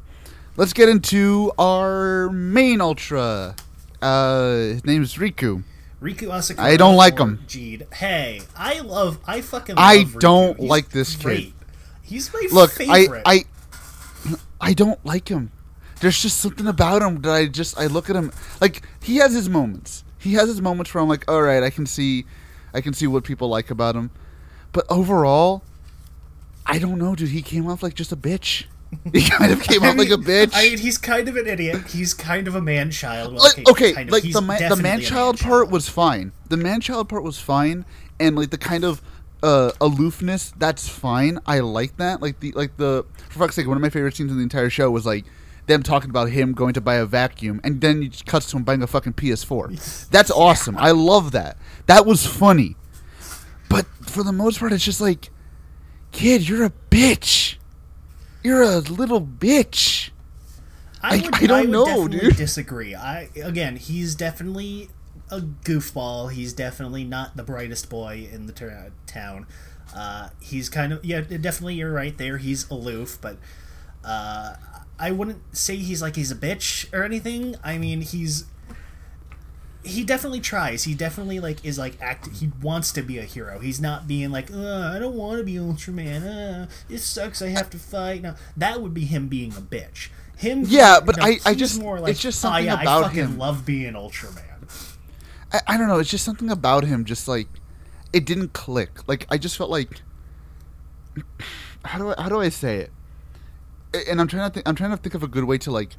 let's 0.58 0.74
get 0.74 0.90
into 0.90 1.52
our 1.58 2.30
main 2.30 2.82
Ultra. 2.82 3.56
Uh, 4.02 4.56
his 4.56 4.86
name 4.86 5.02
is 5.02 5.16
Riku. 5.16 5.64
Riku 6.04 6.28
Asakura. 6.28 6.60
I 6.60 6.76
don't 6.76 6.98
like 6.98 7.18
him. 7.18 7.40
Jeed. 7.48 7.92
Hey, 7.94 8.42
I 8.58 8.82
love. 8.82 9.20
I 9.26 9.40
fucking. 9.40 9.76
I 9.78 10.00
love 10.00 10.08
Riku. 10.08 10.20
don't 10.20 10.60
He's 10.60 10.70
like 10.70 10.90
this 10.90 11.16
kid. 11.16 11.54
He's 12.02 12.34
my 12.34 12.48
Look, 12.52 12.72
favorite. 12.72 13.24
I 13.26 13.46
I 14.26 14.36
I 14.60 14.74
don't 14.74 15.04
like 15.06 15.30
him. 15.30 15.52
There's 16.02 16.22
just 16.22 16.42
something 16.42 16.68
about 16.68 17.02
him 17.02 17.22
that 17.22 17.32
I 17.32 17.48
just 17.48 17.80
I 17.80 17.88
look 17.88 18.10
at 18.10 18.18
him 18.18 18.34
like 18.60 18.82
he 19.02 19.18
has 19.18 19.34
his 19.34 19.48
moments. 19.48 20.04
He 20.20 20.34
has 20.34 20.50
his 20.50 20.62
moments 20.62 20.94
where 20.94 21.02
I'm 21.02 21.08
like, 21.08 21.30
all 21.32 21.42
right, 21.42 21.64
I 21.64 21.70
can 21.70 21.86
see, 21.86 22.26
I 22.74 22.82
can 22.82 22.94
see 22.94 23.08
what 23.08 23.24
people 23.24 23.48
like 23.50 23.70
about 23.72 23.96
him, 23.96 24.12
but 24.72 24.86
overall, 24.90 25.64
I 26.66 26.80
don't 26.80 26.98
know, 26.98 27.16
dude. 27.16 27.30
He 27.30 27.42
came 27.42 27.68
off 27.68 27.84
like 27.84 27.94
just 27.94 28.12
a 28.12 28.18
bitch. 28.18 28.66
He 29.12 29.30
kind 29.30 29.52
of 29.52 29.62
came 29.62 29.84
off 29.84 29.96
like 29.96 30.10
a 30.10 30.18
bitch. 30.18 30.52
I 30.54 30.70
mean, 30.70 30.78
he's 30.78 30.98
kind 30.98 31.28
of 31.28 31.36
an 31.36 31.48
idiot. 31.48 31.88
He's 31.88 32.14
kind 32.14 32.48
of 32.48 32.56
a 32.56 32.62
man 32.62 32.92
child. 32.92 33.34
Well, 33.34 33.44
like 33.44 33.68
okay, 33.70 33.94
kind 33.94 34.10
of. 34.10 34.14
like 34.14 34.32
the 34.32 34.42
man, 34.42 34.70
the 34.70 34.76
man 34.76 35.02
child 35.02 35.40
part 35.40 35.70
was 35.70 35.90
fine. 35.90 36.32
The 36.50 36.58
man 36.58 36.82
child 36.82 37.10
part 37.10 37.24
was 37.24 37.40
fine, 37.40 37.86
and 38.20 38.36
like 38.36 38.50
the 38.50 38.58
kind 38.58 38.84
of 38.84 39.02
uh, 39.44 39.72
aloofness, 39.82 40.54
that's 40.58 40.88
fine. 40.88 41.40
I 41.46 41.60
like 41.60 41.98
that. 41.98 42.22
Like 42.22 42.40
the 42.40 42.52
like 42.54 42.78
the 42.78 43.06
for 43.30 43.40
fuck's 43.40 43.56
sake, 43.56 43.68
one 43.68 43.78
of 43.78 43.82
my 43.82 43.90
favorite 43.90 44.16
scenes 44.16 44.32
in 44.32 44.38
the 44.38 44.44
entire 44.44 44.70
show 44.70 44.90
was 44.90 45.06
like 45.06 45.26
them 45.68 45.84
talking 45.84 46.10
about 46.10 46.30
him 46.30 46.54
going 46.54 46.74
to 46.74 46.82
buy 46.82 46.96
a 46.96 47.06
vacuum, 47.06 47.62
and 47.64 47.82
then 47.82 48.02
you 48.02 48.10
just 48.10 48.26
cuts 48.26 48.50
to 48.52 48.58
him 48.58 48.64
buying 48.64 48.82
a 48.82 48.88
fucking 48.88 49.14
PS4. 49.14 50.10
That's 50.10 50.32
awesome. 50.32 50.78
I 50.78 50.92
love 50.92 51.32
that. 51.32 51.58
That 51.88 52.06
was 52.06 52.26
funny. 52.26 52.76
But 53.70 53.86
for 54.02 54.24
the 54.24 54.32
most 54.32 54.60
part, 54.60 54.72
it's 54.72 54.84
just 54.84 55.02
like, 55.02 55.30
kid, 56.12 56.48
you're 56.48 56.66
a 56.66 56.74
bitch. 56.90 57.56
You're 58.44 58.62
a 58.64 58.80
little 58.80 59.22
bitch. 59.22 60.10
I- 61.02 61.18
would, 61.18 61.36
I 61.36 61.46
don't 61.48 61.62
would 61.62 61.70
know, 61.70 62.08
dude. 62.08 62.36
Disagree. 62.38 62.96
I 62.96 63.30
again, 63.42 63.76
he's 63.76 64.16
definitely 64.16 64.90
a 65.30 65.40
goofball. 65.40 66.32
He's 66.32 66.54
definitely 66.54 67.04
not 67.04 67.36
the 67.36 67.44
brightest 67.44 67.90
boy 67.90 68.28
in 68.32 68.46
the 68.46 68.54
ter- 68.54 68.92
town. 69.08 69.46
Uh, 69.94 70.30
he's 70.40 70.70
kind 70.70 70.94
of 70.94 71.04
yeah, 71.04 71.22
definitely 71.22 71.76
you're 71.76 71.92
right 71.92 72.18
there. 72.18 72.38
He's 72.38 72.70
aloof, 72.70 73.18
but 73.22 73.38
uh, 74.04 74.56
I 75.00 75.12
wouldn't 75.12 75.56
say 75.56 75.76
he's 75.76 76.02
like 76.02 76.16
he's 76.16 76.32
a 76.32 76.36
bitch 76.36 76.92
or 76.94 77.04
anything. 77.04 77.56
I 77.64 77.78
mean, 77.78 78.02
he's 78.02 78.46
he 79.84 80.04
definitely 80.04 80.40
tries. 80.40 80.84
He 80.84 80.94
definitely 80.94 81.40
like 81.40 81.64
is 81.66 81.78
like 81.78 81.98
act. 82.02 82.28
He 82.36 82.52
wants 82.62 82.92
to 82.94 83.02
be 83.02 83.18
a 83.18 83.24
hero. 83.24 83.60
He's 83.60 83.82
not 83.82 84.08
being 84.08 84.32
like, 84.32 84.50
I 84.52 84.98
don't 85.00 85.16
want 85.16 85.40
to 85.40 85.44
be 85.44 85.56
Ultraman. 85.56 86.64
Uh, 86.64 86.68
it 86.90 87.00
sucks. 87.00 87.42
I 87.42 87.50
have 87.50 87.70
to 87.72 87.78
fight. 87.78 88.22
No, 88.22 88.36
that 88.56 88.82
would 88.82 88.94
be 88.94 89.06
him 89.06 89.28
being 89.28 89.52
a 89.52 89.62
bitch. 89.62 90.10
Him. 90.38 90.64
Yeah, 90.68 91.00
but 91.00 91.22
I- 91.22 91.40
I 91.46 91.54
just- 91.54 91.80
more 91.80 92.00
like, 92.00 92.12
it's 92.12 92.22
just 92.22 92.40
"Oh, 92.44 92.50
something 92.50 92.66
yeah, 92.66 92.82
about 92.82 93.04
I 93.04 93.08
fucking 93.08 93.24
him." 93.24 93.38
love 93.38 93.66
being 93.66 93.94
Ultraman. 93.94 94.96
I, 95.52 95.62
I 95.68 95.78
don't 95.78 95.88
know. 95.88 96.00
It's 96.00 96.10
just 96.10 96.26
something 96.26 96.50
about 96.50 96.86
him. 96.86 97.06
Just 97.06 97.28
like 97.28 97.48
it 98.12 98.26
didn't 98.26 98.54
click. 98.54 99.08
Like 99.08 99.26
I 99.30 99.38
just 99.38 99.58
felt 99.58 99.70
like 99.70 100.02
how 101.86 101.98
do 101.98 102.10
I 102.18 102.22
how 102.22 102.30
do 102.30 102.40
I 102.42 102.50
say 102.50 102.78
it? 102.78 102.92
And 104.10 104.20
I'm 104.20 104.28
trying 104.28 104.50
to 104.50 104.54
think. 104.54 104.68
I'm 104.68 104.76
trying 104.76 104.92
to 104.92 104.98
think 104.98 105.14
of 105.14 105.24
a 105.24 105.28
good 105.28 105.44
way 105.44 105.58
to 105.60 105.72
like 105.72 105.92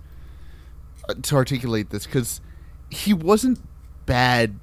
uh, 1.09 1.15
to 1.23 1.37
articulate 1.37 1.91
this 1.91 2.07
because 2.07 2.41
he 2.91 3.13
wasn't 3.15 3.61
bad. 4.07 4.59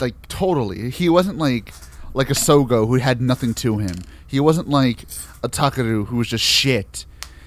Like 0.00 0.28
totally, 0.28 0.90
he 0.90 1.08
wasn't 1.08 1.38
like 1.38 1.72
like 2.14 2.30
a 2.30 2.34
Sogo 2.34 2.86
who 2.86 2.94
had 2.96 3.20
nothing 3.20 3.52
to 3.54 3.78
him. 3.78 3.96
He 4.26 4.40
wasn't 4.40 4.68
like 4.68 5.02
a 5.42 5.48
Takeru 5.48 6.06
who 6.06 6.16
was 6.16 6.28
just 6.28 6.44
shit. 6.44 7.04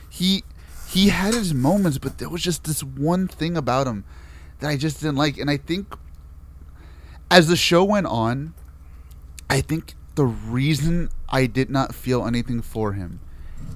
He 0.10 0.44
he 0.89 1.10
had 1.10 1.34
his 1.34 1.54
moments, 1.54 1.98
but 1.98 2.18
there 2.18 2.30
was 2.30 2.42
just 2.42 2.63
this 2.63 2.84
one 2.84 3.28
thing 3.28 3.56
about 3.56 3.88
him 3.88 4.04
that 4.60 4.70
I 4.70 4.75
just 4.75 5.01
didn't 5.01 5.18
like. 5.18 5.38
And 5.38 5.50
I 5.50 5.58
think 5.58 5.96
as 7.30 7.48
the 7.48 7.56
show 7.56 7.84
went 7.84 8.08
on, 8.08 8.54
I 9.50 9.62
think 9.62 9.96
the 10.16 10.25
reason 10.25 11.10
I 11.30 11.46
did 11.46 11.70
not 11.70 11.94
feel 11.94 12.25
anything 12.25 12.62
for 12.62 12.94
him, 12.94 13.20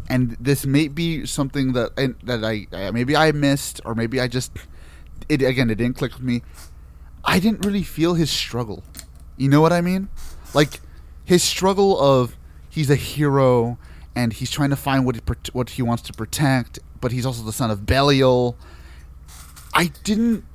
and 0.09 0.35
this 0.39 0.65
may 0.65 0.87
be 0.87 1.25
something 1.25 1.73
that 1.73 1.91
I, 1.97 2.13
that 2.23 2.43
I 2.43 2.91
maybe 2.91 3.15
I 3.15 3.31
missed, 3.31 3.79
or 3.85 3.95
maybe 3.95 4.19
I 4.19 4.27
just 4.27 4.51
it 5.29 5.41
again 5.41 5.69
it 5.69 5.75
didn't 5.75 5.97
click 5.97 6.13
with 6.13 6.23
me. 6.23 6.41
I 7.23 7.39
didn't 7.39 7.65
really 7.65 7.83
feel 7.83 8.15
his 8.15 8.29
struggle. 8.29 8.83
You 9.37 9.49
know 9.49 9.61
what 9.61 9.73
I 9.73 9.81
mean? 9.81 10.09
Like 10.53 10.81
his 11.23 11.43
struggle 11.43 11.99
of 11.99 12.37
he's 12.69 12.89
a 12.89 12.95
hero 12.95 13.77
and 14.15 14.33
he's 14.33 14.51
trying 14.51 14.69
to 14.69 14.75
find 14.75 15.05
what 15.05 15.15
he 15.15 15.21
what 15.53 15.71
he 15.71 15.81
wants 15.81 16.03
to 16.03 16.13
protect, 16.13 16.79
but 17.01 17.11
he's 17.11 17.25
also 17.25 17.43
the 17.43 17.53
son 17.53 17.71
of 17.71 17.85
Belial. 17.85 18.57
I 19.73 19.91
didn't 20.03 20.45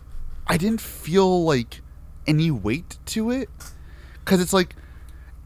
I 0.46 0.56
didn't 0.56 0.80
feel 0.80 1.44
like 1.44 1.80
any 2.26 2.50
weight 2.50 2.98
to 3.06 3.30
it 3.30 3.48
because 4.24 4.40
it's 4.40 4.52
like 4.52 4.76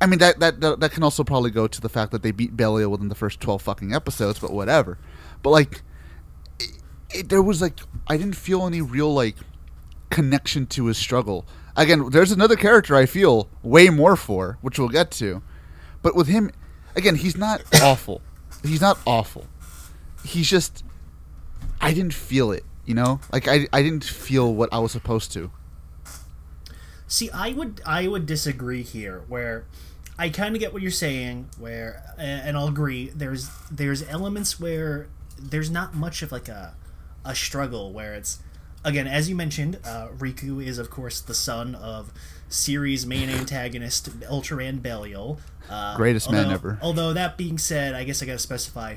I 0.00 0.06
mean 0.06 0.18
that, 0.18 0.40
that 0.40 0.60
that 0.60 0.80
that 0.80 0.92
can 0.92 1.02
also 1.02 1.22
probably 1.24 1.50
go 1.50 1.68
to 1.68 1.80
the 1.80 1.88
fact 1.88 2.10
that 2.12 2.22
they 2.22 2.32
beat 2.32 2.56
Belial 2.56 2.90
within 2.90 3.08
the 3.08 3.14
first 3.14 3.40
twelve 3.40 3.62
fucking 3.62 3.94
episodes, 3.94 4.38
but 4.40 4.52
whatever. 4.52 4.98
But 5.42 5.50
like, 5.50 5.82
it, 6.58 6.70
it, 7.10 7.28
there 7.28 7.42
was 7.42 7.62
like 7.62 7.78
I 8.08 8.16
didn't 8.16 8.36
feel 8.36 8.66
any 8.66 8.80
real 8.82 9.14
like 9.14 9.36
connection 10.12 10.66
to 10.66 10.86
his 10.86 10.98
struggle. 10.98 11.44
Again, 11.74 12.10
there's 12.10 12.30
another 12.30 12.54
character 12.54 12.94
I 12.94 13.06
feel 13.06 13.48
way 13.62 13.88
more 13.88 14.14
for, 14.14 14.58
which 14.60 14.78
we'll 14.78 14.90
get 14.90 15.10
to. 15.12 15.42
But 16.02 16.14
with 16.14 16.28
him, 16.28 16.52
again, 16.94 17.16
he's 17.16 17.36
not 17.36 17.62
awful. 17.82 18.20
He's 18.62 18.80
not 18.80 18.98
awful. 19.06 19.46
He's 20.24 20.48
just 20.48 20.84
I 21.80 21.92
didn't 21.94 22.14
feel 22.14 22.52
it. 22.52 22.64
You 22.84 22.94
know, 22.94 23.20
like 23.32 23.48
I 23.48 23.66
I 23.72 23.82
didn't 23.82 24.04
feel 24.04 24.54
what 24.54 24.68
I 24.72 24.78
was 24.78 24.92
supposed 24.92 25.32
to. 25.32 25.50
See, 27.08 27.30
I 27.30 27.52
would 27.52 27.80
I 27.86 28.06
would 28.06 28.26
disagree 28.26 28.82
here. 28.82 29.22
Where 29.28 29.64
I 30.18 30.28
kind 30.28 30.54
of 30.54 30.60
get 30.60 30.72
what 30.72 30.82
you're 30.82 30.90
saying. 30.90 31.48
Where 31.58 32.02
and 32.18 32.56
I'll 32.56 32.68
agree. 32.68 33.10
There's 33.14 33.50
there's 33.70 34.06
elements 34.08 34.60
where 34.60 35.08
there's 35.38 35.70
not 35.70 35.94
much 35.94 36.22
of 36.22 36.32
like 36.32 36.48
a 36.48 36.74
a 37.24 37.34
struggle. 37.34 37.92
Where 37.92 38.14
it's 38.14 38.40
again, 38.84 39.06
as 39.06 39.28
you 39.28 39.34
mentioned, 39.34 39.78
uh, 39.84 40.08
Riku 40.18 40.64
is 40.64 40.78
of 40.78 40.90
course 40.90 41.20
the 41.20 41.34
son 41.34 41.74
of 41.74 42.12
series 42.48 43.06
main 43.06 43.28
antagonist 43.40 44.20
Ultraman 44.20 44.82
Belial. 44.82 45.38
Uh, 45.70 45.96
Greatest 45.96 46.30
man 46.30 46.50
ever. 46.50 46.78
Although 46.82 47.12
that 47.12 47.36
being 47.36 47.58
said, 47.58 47.94
I 47.94 48.04
guess 48.04 48.22
I 48.22 48.26
gotta 48.26 48.38
specify. 48.38 48.96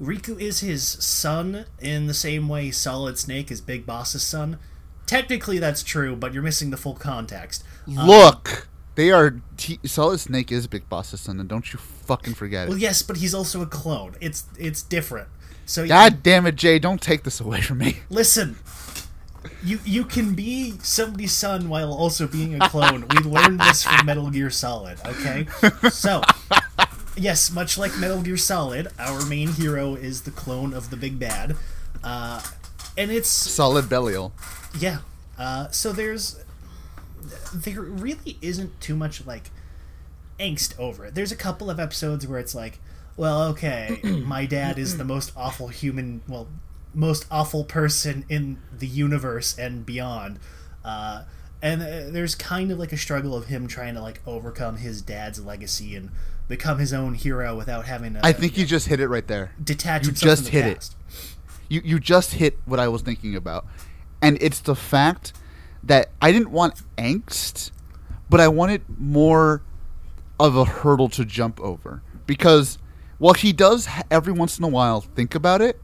Riku 0.00 0.40
is 0.40 0.60
his 0.60 0.82
son 0.82 1.66
in 1.78 2.06
the 2.06 2.14
same 2.14 2.48
way 2.48 2.70
Solid 2.70 3.18
Snake 3.18 3.50
is 3.50 3.60
Big 3.60 3.84
Boss's 3.84 4.22
son. 4.22 4.58
Technically, 5.06 5.58
that's 5.58 5.82
true, 5.82 6.16
but 6.16 6.32
you're 6.32 6.42
missing 6.42 6.70
the 6.70 6.76
full 6.76 6.94
context. 6.94 7.64
Um, 7.86 8.06
Look, 8.06 8.68
they 8.94 9.10
are 9.10 9.40
T- 9.56 9.80
Solid 9.84 10.20
Snake 10.20 10.50
is 10.52 10.66
Big 10.66 10.88
Boss's 10.88 11.20
son, 11.20 11.38
and 11.40 11.48
don't 11.48 11.72
you 11.72 11.78
fucking 11.78 12.34
forget 12.34 12.66
it. 12.66 12.70
Well, 12.70 12.78
yes, 12.78 13.02
but 13.02 13.18
he's 13.18 13.34
also 13.34 13.60
a 13.60 13.66
clone. 13.66 14.14
It's 14.20 14.44
it's 14.58 14.82
different. 14.82 15.28
So 15.66 15.86
God 15.86 16.22
damn 16.22 16.46
it, 16.46 16.56
Jay! 16.56 16.78
Don't 16.78 17.00
take 17.00 17.22
this 17.24 17.40
away 17.40 17.60
from 17.60 17.78
me. 17.78 17.98
listen, 18.08 18.56
you 19.62 19.78
you 19.84 20.04
can 20.04 20.34
be 20.34 20.74
somebody's 20.82 21.32
son 21.32 21.68
while 21.68 21.92
also 21.92 22.26
being 22.26 22.60
a 22.60 22.68
clone. 22.68 23.06
we 23.08 23.18
learned 23.18 23.60
this 23.60 23.82
from 23.82 24.06
Metal 24.06 24.30
Gear 24.30 24.50
Solid. 24.50 24.98
Okay, 25.06 25.46
so 25.90 26.22
yes, 27.16 27.50
much 27.50 27.78
like 27.78 27.96
Metal 27.98 28.22
Gear 28.22 28.36
Solid, 28.36 28.88
our 28.98 29.24
main 29.26 29.48
hero 29.48 29.94
is 29.94 30.22
the 30.22 30.30
clone 30.30 30.74
of 30.74 30.90
the 30.90 30.96
big 30.96 31.18
bad, 31.18 31.56
uh, 32.04 32.42
and 32.96 33.10
it's 33.10 33.28
Solid 33.28 33.88
Belial. 33.88 34.32
Yeah. 34.78 34.98
Uh, 35.38 35.70
so 35.70 35.92
there's 35.92 36.38
there 37.54 37.80
really 37.80 38.36
isn't 38.42 38.78
too 38.80 38.94
much 38.94 39.26
like 39.26 39.50
angst 40.38 40.78
over 40.78 41.06
it. 41.06 41.14
There's 41.14 41.32
a 41.32 41.36
couple 41.36 41.70
of 41.70 41.78
episodes 41.78 42.26
where 42.26 42.38
it's 42.38 42.54
like, 42.54 42.78
well, 43.16 43.44
okay, 43.48 44.00
my 44.24 44.46
dad 44.46 44.78
is 44.78 44.96
the 44.96 45.04
most 45.04 45.32
awful 45.36 45.68
human, 45.68 46.22
well, 46.28 46.48
most 46.94 47.26
awful 47.30 47.64
person 47.64 48.24
in 48.28 48.58
the 48.76 48.86
universe 48.86 49.56
and 49.58 49.84
beyond. 49.86 50.38
Uh, 50.84 51.24
and 51.62 51.82
uh, 51.82 52.10
there's 52.10 52.34
kind 52.34 52.70
of 52.70 52.78
like 52.78 52.92
a 52.92 52.96
struggle 52.96 53.34
of 53.34 53.46
him 53.46 53.66
trying 53.66 53.94
to 53.94 54.00
like 54.00 54.20
overcome 54.26 54.78
his 54.78 55.02
dad's 55.02 55.44
legacy 55.44 55.94
and 55.94 56.10
become 56.48 56.78
his 56.78 56.92
own 56.92 57.14
hero 57.14 57.56
without 57.56 57.86
having 57.86 58.14
to 58.14 58.20
I 58.24 58.32
think 58.32 58.58
you 58.58 58.66
just 58.66 58.88
hit 58.88 59.00
it 59.00 59.08
right 59.08 59.26
there. 59.26 59.52
detach 59.62 60.06
you 60.06 60.12
just 60.12 60.48
hit 60.48 60.66
it. 60.66 60.90
You 61.68 61.80
you 61.84 62.00
just 62.00 62.34
hit 62.34 62.58
what 62.64 62.80
I 62.80 62.88
was 62.88 63.02
thinking 63.02 63.36
about, 63.36 63.66
and 64.20 64.36
it's 64.40 64.58
the 64.58 64.74
fact 64.74 65.32
that 65.84 66.10
I 66.20 66.32
didn't 66.32 66.50
want 66.50 66.82
angst, 66.98 67.70
but 68.28 68.40
I 68.40 68.48
wanted 68.48 68.82
more 68.98 69.62
of 70.40 70.56
a 70.56 70.64
hurdle 70.64 71.08
to 71.10 71.24
jump 71.24 71.60
over 71.60 72.02
because 72.26 72.78
while 73.18 73.34
he 73.34 73.52
does 73.52 73.86
every 74.10 74.32
once 74.32 74.58
in 74.58 74.64
a 74.64 74.68
while 74.68 75.02
think 75.02 75.34
about 75.34 75.60
it, 75.60 75.80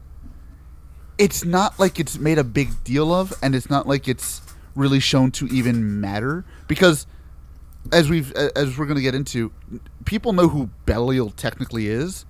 it's 1.17 1.43
not 1.43 1.79
like 1.79 1.99
it's 1.99 2.17
made 2.19 2.37
a 2.37 2.43
big 2.43 2.83
deal 2.83 3.13
of, 3.13 3.33
and 3.41 3.55
it's 3.55 3.69
not 3.69 3.87
like 3.87 4.07
it's 4.07 4.41
really 4.75 4.99
shown 4.99 5.31
to 5.31 5.47
even 5.47 5.99
matter 5.99 6.45
because 6.67 7.07
as 7.91 8.09
we've 8.09 8.31
as 8.33 8.77
we're 8.77 8.85
going 8.85 8.97
to 8.97 9.01
get 9.01 9.15
into 9.15 9.51
people 10.05 10.33
know 10.33 10.49
who 10.49 10.69
Belial 10.85 11.31
technically 11.31 11.87
is 11.87 12.25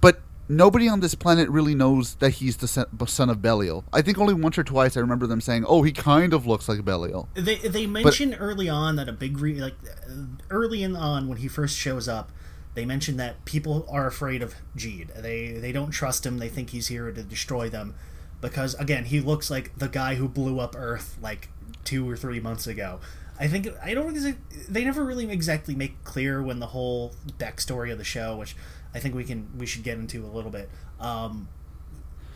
but 0.00 0.20
nobody 0.48 0.88
on 0.88 1.00
this 1.00 1.14
planet 1.14 1.48
really 1.50 1.74
knows 1.74 2.16
that 2.16 2.30
he's 2.30 2.56
the 2.56 2.66
son- 2.68 3.30
of 3.30 3.42
Belial. 3.42 3.84
I 3.92 4.02
think 4.02 4.18
only 4.18 4.34
once 4.34 4.58
or 4.58 4.64
twice 4.64 4.96
I 4.96 5.00
remember 5.00 5.26
them 5.26 5.40
saying, 5.40 5.64
"Oh, 5.68 5.82
he 5.82 5.92
kind 5.92 6.32
of 6.32 6.46
looks 6.46 6.68
like 6.68 6.84
Belial." 6.84 7.28
They 7.34 7.56
they 7.56 7.86
mention 7.86 8.34
early 8.34 8.68
on 8.68 8.96
that 8.96 9.08
a 9.08 9.12
big 9.12 9.38
re- 9.38 9.60
like 9.60 9.76
early 10.50 10.82
in 10.82 10.96
on 10.96 11.28
when 11.28 11.38
he 11.38 11.48
first 11.48 11.76
shows 11.76 12.08
up, 12.08 12.32
they 12.74 12.84
mention 12.84 13.16
that 13.18 13.44
people 13.44 13.86
are 13.90 14.06
afraid 14.06 14.42
of 14.42 14.54
Jeed. 14.76 15.14
They 15.20 15.52
they 15.52 15.72
don't 15.72 15.90
trust 15.90 16.24
him. 16.24 16.38
They 16.38 16.48
think 16.48 16.70
he's 16.70 16.88
here 16.88 17.12
to 17.12 17.22
destroy 17.22 17.68
them, 17.68 17.94
because 18.40 18.74
again 18.74 19.04
he 19.06 19.20
looks 19.20 19.50
like 19.50 19.76
the 19.78 19.88
guy 19.88 20.14
who 20.16 20.28
blew 20.28 20.60
up 20.60 20.74
Earth 20.76 21.16
like 21.20 21.48
two 21.84 22.08
or 22.08 22.16
three 22.16 22.40
months 22.40 22.66
ago. 22.66 23.00
I 23.40 23.46
think 23.46 23.68
I 23.82 23.94
don't. 23.94 24.14
They 24.68 24.84
never 24.84 25.04
really 25.04 25.30
exactly 25.30 25.74
make 25.76 26.02
clear 26.04 26.42
when 26.42 26.58
the 26.58 26.66
whole 26.66 27.14
backstory 27.38 27.92
of 27.92 27.98
the 27.98 28.04
show, 28.04 28.36
which 28.36 28.56
I 28.94 28.98
think 28.98 29.14
we 29.14 29.22
can 29.24 29.48
we 29.56 29.64
should 29.66 29.84
get 29.84 29.96
into 29.98 30.24
a 30.24 30.28
little 30.28 30.50
bit. 30.50 30.68
Um, 30.98 31.48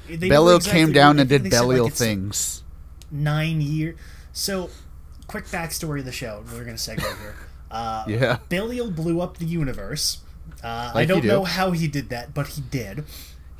Belial 0.08 0.56
exactly- 0.56 0.80
came 0.80 0.92
down 0.92 1.18
and 1.18 1.28
did 1.28 1.42
said, 1.42 1.52
like, 1.52 1.60
Belial 1.60 1.88
things. 1.88 2.62
nine 3.10 3.60
years. 3.60 3.96
So, 4.32 4.70
quick 5.26 5.46
backstory 5.46 6.00
of 6.00 6.04
the 6.04 6.12
show. 6.12 6.44
We're 6.52 6.64
gonna 6.64 6.76
segue 6.76 7.00
here. 7.00 7.34
Uh, 7.70 8.04
Yeah. 8.06 8.38
Belial 8.50 8.90
blew 8.90 9.22
up 9.22 9.38
the 9.38 9.46
universe. 9.46 10.18
Uh, 10.62 10.66
I 10.66 10.92
Like 10.92 11.08
you 11.08 11.14
don't 11.14 11.22
do. 11.22 11.28
know 11.28 11.44
how 11.44 11.70
he 11.70 11.88
did 11.88 12.10
that, 12.10 12.34
but 12.34 12.48
he 12.48 12.60
did. 12.60 13.04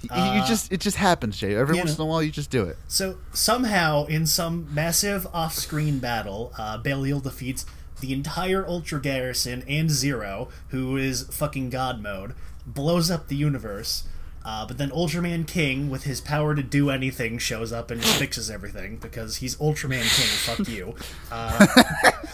You- 0.02 0.08
Uh, 0.10 0.34
you 0.40 0.46
just 0.46 0.72
it 0.72 0.80
just 0.80 0.96
happens, 0.96 1.38
Jay. 1.38 1.54
Every 1.54 1.76
once 1.76 1.96
know. 1.98 2.04
in 2.04 2.08
a 2.08 2.10
while, 2.10 2.22
you 2.22 2.30
just 2.32 2.50
do 2.50 2.64
it. 2.64 2.76
So 2.88 3.18
somehow, 3.32 4.06
in 4.06 4.26
some 4.26 4.72
massive 4.74 5.26
off-screen 5.32 5.98
battle, 6.00 6.52
uh, 6.58 6.78
Belial 6.78 7.20
defeats 7.20 7.64
the 8.00 8.12
entire 8.12 8.66
Ultra 8.66 9.00
Garrison 9.00 9.62
and 9.68 9.90
Zero, 9.90 10.48
who 10.68 10.96
is 10.96 11.22
fucking 11.30 11.70
God 11.70 12.02
mode, 12.02 12.34
blows 12.66 13.10
up 13.10 13.28
the 13.28 13.36
universe. 13.36 14.04
Uh, 14.44 14.66
but 14.66 14.76
then 14.76 14.90
Ultraman 14.90 15.46
King, 15.46 15.88
with 15.88 16.02
his 16.02 16.20
power 16.20 16.56
to 16.56 16.64
do 16.64 16.90
anything, 16.90 17.38
shows 17.38 17.72
up 17.72 17.92
and 17.92 18.00
just 18.00 18.18
fixes 18.18 18.50
everything 18.50 18.96
because 18.96 19.36
he's 19.36 19.54
Ultraman 19.58 20.02
King. 20.02 20.56
Fuck 20.56 20.68
you. 20.76 20.96
Uh, 21.30 21.64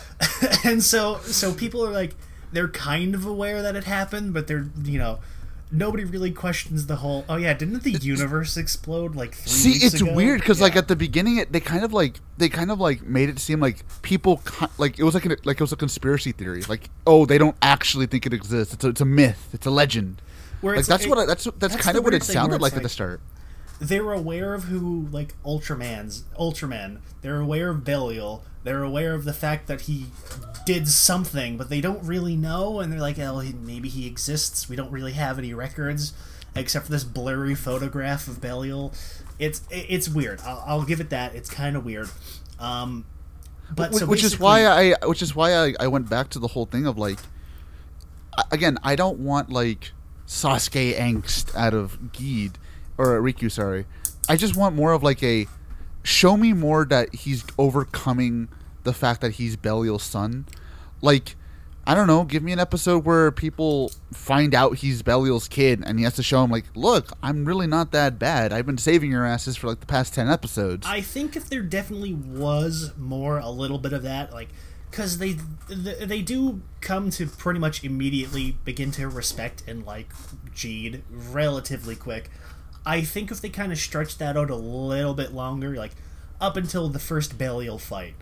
and 0.64 0.82
so, 0.82 1.18
so 1.18 1.52
people 1.52 1.84
are 1.86 1.92
like, 1.92 2.14
they're 2.50 2.68
kind 2.68 3.14
of 3.14 3.26
aware 3.26 3.60
that 3.60 3.76
it 3.76 3.84
happened, 3.84 4.32
but 4.32 4.46
they're 4.46 4.68
you 4.82 4.98
know. 4.98 5.18
Nobody 5.70 6.04
really 6.04 6.30
questions 6.30 6.86
the 6.86 6.96
whole. 6.96 7.24
Oh 7.28 7.36
yeah, 7.36 7.52
didn't 7.52 7.82
the 7.82 7.90
universe 7.90 8.56
explode 8.56 9.14
like 9.14 9.34
three 9.34 9.74
See, 9.74 9.84
it's 9.86 10.00
ago?" 10.00 10.14
weird 10.14 10.40
because 10.40 10.60
like 10.60 10.76
at 10.76 10.88
the 10.88 10.96
beginning, 10.96 11.36
it 11.36 11.52
they 11.52 11.60
kind 11.60 11.84
of 11.84 11.92
like 11.92 12.20
they 12.38 12.48
kind 12.48 12.70
of 12.70 12.80
like 12.80 13.02
made 13.02 13.28
it 13.28 13.38
seem 13.38 13.60
like 13.60 13.84
people 14.02 14.42
like 14.78 14.98
it 14.98 15.02
was 15.04 15.14
like 15.14 15.26
a, 15.26 15.36
like 15.44 15.60
it 15.60 15.60
was 15.60 15.72
a 15.72 15.76
conspiracy 15.76 16.32
theory. 16.32 16.62
Like 16.62 16.88
oh, 17.06 17.26
they 17.26 17.36
don't 17.36 17.56
actually 17.60 18.06
think 18.06 18.24
it 18.24 18.32
exists. 18.32 18.72
It's 18.74 18.84
a, 18.84 18.88
it's 18.88 19.00
a 19.00 19.04
myth. 19.04 19.50
It's 19.52 19.66
a 19.66 19.70
legend. 19.70 20.22
Where 20.60 20.74
Like 20.74 20.84
it's- 20.84 20.86
that's 20.88 21.06
what 21.08 21.18
I, 21.18 21.26
that's 21.26 21.44
that's, 21.44 21.56
that's 21.58 21.76
kind 21.76 21.96
of 21.98 22.04
what 22.04 22.14
it 22.14 22.22
sounded 22.22 22.56
it's 22.56 22.62
like, 22.62 22.72
at 22.74 22.82
the 22.82 22.88
start. 22.88 23.20
They're 23.80 24.12
aware 24.12 24.54
of 24.54 24.64
who 24.64 25.08
like 25.10 25.40
Ultraman's 25.42 26.24
Ultraman. 26.38 26.98
They're 27.22 27.40
aware 27.40 27.70
of 27.70 27.84
Belial. 27.84 28.44
They're 28.64 28.82
aware 28.82 29.14
of 29.14 29.24
the 29.24 29.32
fact 29.32 29.66
that 29.68 29.82
he 29.82 30.06
did 30.66 30.88
something, 30.88 31.56
but 31.56 31.70
they 31.70 31.80
don't 31.80 32.02
really 32.04 32.36
know. 32.36 32.80
And 32.80 32.92
they're 32.92 33.00
like, 33.00 33.18
"Oh, 33.18 33.42
maybe 33.62 33.88
he 33.88 34.06
exists. 34.06 34.68
We 34.68 34.76
don't 34.76 34.90
really 34.90 35.12
have 35.12 35.38
any 35.38 35.54
records, 35.54 36.12
except 36.54 36.86
for 36.86 36.92
this 36.92 37.04
blurry 37.04 37.54
photograph 37.54 38.26
of 38.28 38.40
Belial." 38.40 38.92
It's 39.38 39.62
it's 39.70 40.08
weird. 40.08 40.40
I'll, 40.44 40.62
I'll 40.66 40.84
give 40.84 41.00
it 41.00 41.10
that. 41.10 41.34
It's 41.34 41.48
kind 41.48 41.76
of 41.76 41.84
weird. 41.84 42.10
Um, 42.58 43.04
but 43.74 43.92
Wh- 43.92 43.98
so 43.98 44.06
which 44.06 44.24
is 44.24 44.40
why 44.40 44.66
I 44.66 45.06
which 45.06 45.22
is 45.22 45.34
why 45.36 45.54
I, 45.54 45.74
I 45.78 45.86
went 45.86 46.10
back 46.10 46.30
to 46.30 46.38
the 46.38 46.48
whole 46.48 46.66
thing 46.66 46.86
of 46.86 46.98
like 46.98 47.18
again 48.50 48.78
I 48.82 48.96
don't 48.96 49.18
want 49.20 49.50
like 49.50 49.92
Sasuke 50.26 50.96
angst 50.96 51.54
out 51.54 51.74
of 51.74 51.98
Geed 52.12 52.54
or 52.98 53.20
Riku 53.22 53.50
sorry. 53.50 53.86
I 54.28 54.36
just 54.36 54.56
want 54.56 54.74
more 54.74 54.92
of 54.92 55.02
like 55.02 55.22
a 55.22 55.46
show 56.02 56.36
me 56.36 56.52
more 56.52 56.84
that 56.84 57.14
he's 57.14 57.44
overcoming 57.56 58.48
the 58.84 58.92
fact 58.92 59.20
that 59.22 59.32
he's 59.32 59.56
Belial's 59.56 60.02
son. 60.02 60.46
Like 61.00 61.36
I 61.86 61.94
don't 61.94 62.06
know 62.06 62.24
give 62.24 62.42
me 62.42 62.52
an 62.52 62.58
episode 62.58 63.06
where 63.06 63.30
people 63.30 63.92
find 64.12 64.54
out 64.54 64.78
he's 64.78 65.02
Belial's 65.02 65.48
kid 65.48 65.82
and 65.86 65.98
he 65.98 66.04
has 66.04 66.16
to 66.16 66.22
show 66.22 66.44
him 66.44 66.50
like 66.50 66.64
look 66.74 67.12
I'm 67.22 67.44
really 67.46 67.66
not 67.66 67.92
that 67.92 68.18
bad. 68.18 68.52
I've 68.52 68.66
been 68.66 68.78
saving 68.78 69.10
your 69.10 69.24
asses 69.24 69.56
for 69.56 69.68
like 69.68 69.80
the 69.80 69.86
past 69.86 70.14
10 70.14 70.28
episodes. 70.28 70.86
I 70.86 71.00
think 71.00 71.36
if 71.36 71.48
there 71.48 71.62
definitely 71.62 72.12
was 72.12 72.92
more 72.98 73.38
a 73.38 73.48
little 73.48 73.78
bit 73.78 73.92
of 73.92 74.02
that, 74.02 74.32
like, 74.32 74.48
because 74.90 75.18
they 75.18 75.36
they 75.68 76.22
do 76.22 76.62
come 76.80 77.10
to 77.10 77.26
pretty 77.26 77.60
much 77.60 77.84
immediately 77.84 78.56
begin 78.64 78.90
to 78.92 79.08
respect 79.08 79.62
and 79.66 79.84
like 79.84 80.08
Jeed 80.54 81.02
relatively 81.10 81.96
quick. 81.96 82.30
I 82.88 83.02
think 83.02 83.30
if 83.30 83.42
they 83.42 83.50
kind 83.50 83.70
of 83.70 83.76
stretch 83.78 84.16
that 84.16 84.34
out 84.34 84.48
a 84.48 84.56
little 84.56 85.12
bit 85.12 85.34
longer, 85.34 85.76
like 85.76 85.92
up 86.40 86.56
until 86.56 86.88
the 86.88 86.98
first 86.98 87.36
Belial 87.36 87.78
fight, 87.78 88.14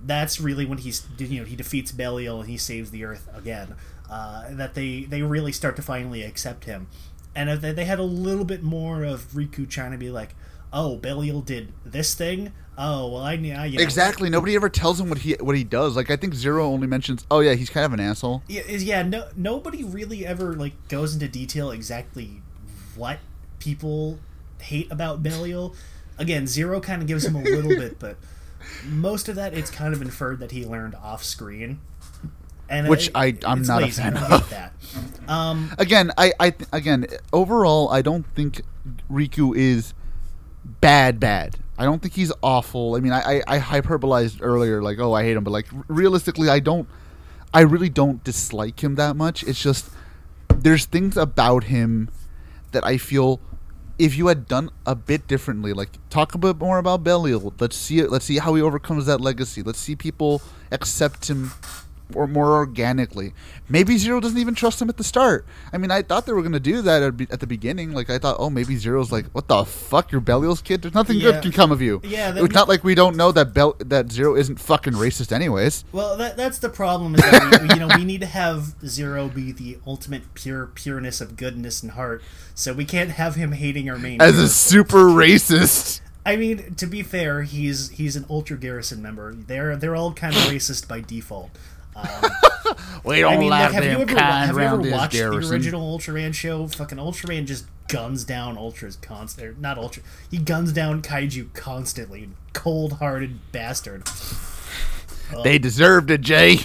that's 0.00 0.38
really 0.40 0.64
when 0.64 0.78
he's 0.78 1.04
you 1.18 1.40
know 1.40 1.44
he 1.44 1.56
defeats 1.56 1.90
Belial 1.90 2.40
and 2.40 2.48
he 2.48 2.56
saves 2.56 2.92
the 2.92 3.04
Earth 3.04 3.28
again. 3.34 3.74
Uh, 4.08 4.44
that 4.54 4.74
they 4.74 5.02
they 5.02 5.22
really 5.22 5.50
start 5.50 5.74
to 5.74 5.82
finally 5.82 6.22
accept 6.22 6.66
him, 6.66 6.86
and 7.34 7.50
if 7.50 7.60
they, 7.60 7.72
they 7.72 7.84
had 7.84 7.98
a 7.98 8.04
little 8.04 8.44
bit 8.44 8.62
more 8.62 9.02
of 9.02 9.22
Riku 9.32 9.68
trying 9.68 9.90
to 9.90 9.98
be 9.98 10.10
like, 10.10 10.36
oh, 10.72 10.96
Belial 10.98 11.40
did 11.40 11.72
this 11.84 12.14
thing. 12.14 12.52
Oh 12.78 13.08
well, 13.08 13.22
I, 13.22 13.32
I 13.32 13.34
you 13.34 13.78
know, 13.78 13.82
Exactly. 13.82 14.30
Nobody 14.30 14.54
ever 14.54 14.68
tells 14.68 15.00
him 15.00 15.08
what 15.08 15.18
he 15.18 15.32
what 15.40 15.56
he 15.56 15.64
does. 15.64 15.96
Like 15.96 16.10
I 16.12 16.16
think 16.16 16.34
Zero 16.34 16.64
only 16.66 16.86
mentions, 16.86 17.26
"Oh 17.28 17.40
yeah, 17.40 17.54
he's 17.54 17.70
kind 17.70 17.84
of 17.84 17.92
an 17.92 18.00
asshole." 18.00 18.44
Yeah, 18.46 18.62
is- 18.62 18.84
yeah. 18.84 19.02
No, 19.02 19.26
nobody 19.34 19.82
really 19.82 20.24
ever 20.24 20.54
like 20.54 20.88
goes 20.88 21.12
into 21.12 21.26
detail 21.26 21.72
exactly 21.72 22.40
what 22.94 23.18
people 23.62 24.18
hate 24.60 24.90
about 24.90 25.22
Belial. 25.22 25.74
Again, 26.18 26.46
Zero 26.46 26.80
kind 26.80 27.00
of 27.00 27.06
gives 27.08 27.24
him 27.24 27.36
a 27.36 27.42
little 27.42 27.70
bit, 27.76 27.98
but 28.00 28.16
most 28.84 29.28
of 29.28 29.36
that 29.36 29.54
it's 29.54 29.70
kind 29.70 29.94
of 29.94 30.02
inferred 30.02 30.40
that 30.40 30.50
he 30.50 30.64
learned 30.66 30.94
off 30.96 31.22
screen. 31.24 31.80
And 32.68 32.88
Which 32.88 33.08
it- 33.08 33.12
I- 33.16 33.38
I'm 33.46 33.62
not 33.62 33.82
a 33.82 33.88
fan 33.88 34.16
of. 34.16 34.50
that. 34.50 34.72
Um, 35.28 35.72
Again, 35.78 36.10
I 36.18 36.32
I 36.40 36.50
th- 36.50 36.68
again 36.72 37.06
overall, 37.32 37.88
I 37.90 38.02
don't 38.02 38.26
think 38.34 38.62
Riku 39.10 39.54
is 39.56 39.94
bad. 40.80 41.20
Bad. 41.20 41.56
I 41.78 41.84
don't 41.84 42.00
think 42.02 42.14
he's 42.14 42.32
awful. 42.42 42.94
I 42.96 43.00
mean, 43.00 43.12
I 43.12 43.40
I, 43.46 43.56
I 43.56 43.58
hyperbolized 43.58 44.38
earlier, 44.40 44.82
like, 44.82 44.98
oh, 44.98 45.12
I 45.12 45.22
hate 45.22 45.36
him, 45.36 45.44
but 45.44 45.50
like 45.50 45.66
r- 45.74 45.84
realistically, 45.88 46.48
I 46.48 46.58
don't. 46.60 46.88
I 47.54 47.60
really 47.60 47.90
don't 47.90 48.24
dislike 48.24 48.82
him 48.82 48.94
that 48.96 49.14
much. 49.16 49.42
It's 49.44 49.60
just 49.62 49.90
there's 50.54 50.86
things 50.86 51.16
about 51.18 51.64
him 51.64 52.08
that 52.72 52.84
I 52.86 52.96
feel 52.96 53.40
if 53.98 54.16
you 54.16 54.28
had 54.28 54.46
done 54.46 54.70
a 54.86 54.94
bit 54.94 55.26
differently, 55.26 55.72
like 55.72 55.90
talk 56.10 56.34
a 56.34 56.38
bit 56.38 56.58
more 56.58 56.78
about 56.78 57.04
Belial. 57.04 57.52
Let's 57.58 57.76
see 57.76 57.98
it. 58.00 58.10
Let's 58.10 58.24
see 58.24 58.38
how 58.38 58.54
he 58.54 58.62
overcomes 58.62 59.06
that 59.06 59.20
legacy. 59.20 59.62
Let's 59.62 59.78
see 59.78 59.96
people 59.96 60.42
accept 60.70 61.28
him 61.28 61.52
or 62.16 62.26
more 62.26 62.52
organically. 62.52 63.32
Maybe 63.68 63.96
Zero 63.98 64.20
doesn't 64.20 64.38
even 64.38 64.54
trust 64.54 64.82
him 64.82 64.88
at 64.88 64.96
the 64.96 65.04
start. 65.04 65.46
I 65.72 65.78
mean, 65.78 65.90
I 65.90 66.02
thought 66.02 66.26
they 66.26 66.32
were 66.32 66.42
going 66.42 66.52
to 66.52 66.60
do 66.60 66.82
that 66.82 67.02
at, 67.02 67.32
at 67.32 67.40
the 67.40 67.46
beginning. 67.46 67.92
Like 67.92 68.10
I 68.10 68.18
thought, 68.18 68.36
oh, 68.38 68.50
maybe 68.50 68.76
Zero's 68.76 69.10
like, 69.10 69.26
what 69.32 69.48
the 69.48 69.64
fuck, 69.64 70.12
you're 70.12 70.20
Belial's 70.20 70.60
kid. 70.60 70.82
There's 70.82 70.94
nothing 70.94 71.16
Yeah. 71.18 71.32
good 71.32 71.42
can 71.42 71.52
come 71.52 71.72
of 71.72 71.80
you. 71.80 72.00
Yeah, 72.04 72.32
it's 72.36 72.54
not 72.54 72.68
like 72.68 72.84
we 72.84 72.94
don't 72.94 73.16
know 73.16 73.32
that 73.32 73.54
Bel- 73.54 73.76
that 73.80 74.10
Zero 74.12 74.36
isn't 74.36 74.60
fucking 74.60 74.92
racist, 74.94 75.32
anyways. 75.32 75.84
well, 75.92 76.16
that 76.16 76.36
that's 76.36 76.58
the 76.58 76.68
problem. 76.68 77.14
Is 77.14 77.22
that 77.22 77.62
we, 77.62 77.68
you 77.74 77.80
know 77.80 77.88
we 77.96 78.04
need 78.04 78.20
to 78.20 78.26
have 78.26 78.74
Zero 78.86 79.28
be 79.28 79.52
the 79.52 79.78
ultimate 79.86 80.34
pure 80.34 80.66
pureness 80.66 81.20
of 81.20 81.36
goodness 81.36 81.82
and 81.82 81.92
heart. 81.92 82.22
So 82.54 82.72
we 82.72 82.84
can't 82.84 83.10
have 83.10 83.34
him 83.36 83.52
hating 83.52 83.88
our 83.88 83.98
main. 83.98 84.20
As 84.20 84.38
a 84.38 84.48
super 84.48 85.04
racist. 85.04 86.00
I 86.24 86.36
mean, 86.36 86.74
to 86.76 86.86
be 86.86 87.02
fair, 87.02 87.42
he's 87.42 87.88
he's 87.90 88.14
an 88.14 88.24
Ultra 88.30 88.56
Garrison 88.56 89.02
member. 89.02 89.34
They're 89.34 89.76
they're 89.76 89.96
all 89.96 90.12
kind 90.12 90.34
of 90.36 90.42
racist 90.42 90.86
by 90.86 91.00
default. 91.00 91.50
Um, 91.94 92.06
We 93.04 93.20
don't 93.20 93.34
I 93.34 93.36
mean, 93.36 93.50
like 93.50 93.72
have 93.72 93.84
you 93.84 93.90
ever, 93.90 94.18
have 94.20 94.54
you 94.54 94.60
ever 94.60 94.76
watched 94.78 95.12
the 95.12 95.18
garrison. 95.18 95.52
original 95.52 95.98
Ultraman 95.98 96.32
show? 96.32 96.68
Fucking 96.68 96.98
Ultraman 96.98 97.46
just 97.46 97.66
guns 97.88 98.24
down 98.24 98.56
Ultras 98.56 98.94
constant. 98.96 99.60
Not 99.60 99.76
Ultra. 99.76 100.04
He 100.30 100.38
guns 100.38 100.72
down 100.72 101.02
Kaiju 101.02 101.52
constantly. 101.52 102.28
Cold-hearted 102.52 103.50
bastard. 103.50 104.06
They 105.42 105.58
deserved 105.58 106.10
it, 106.10 106.20
Jay. 106.20 106.60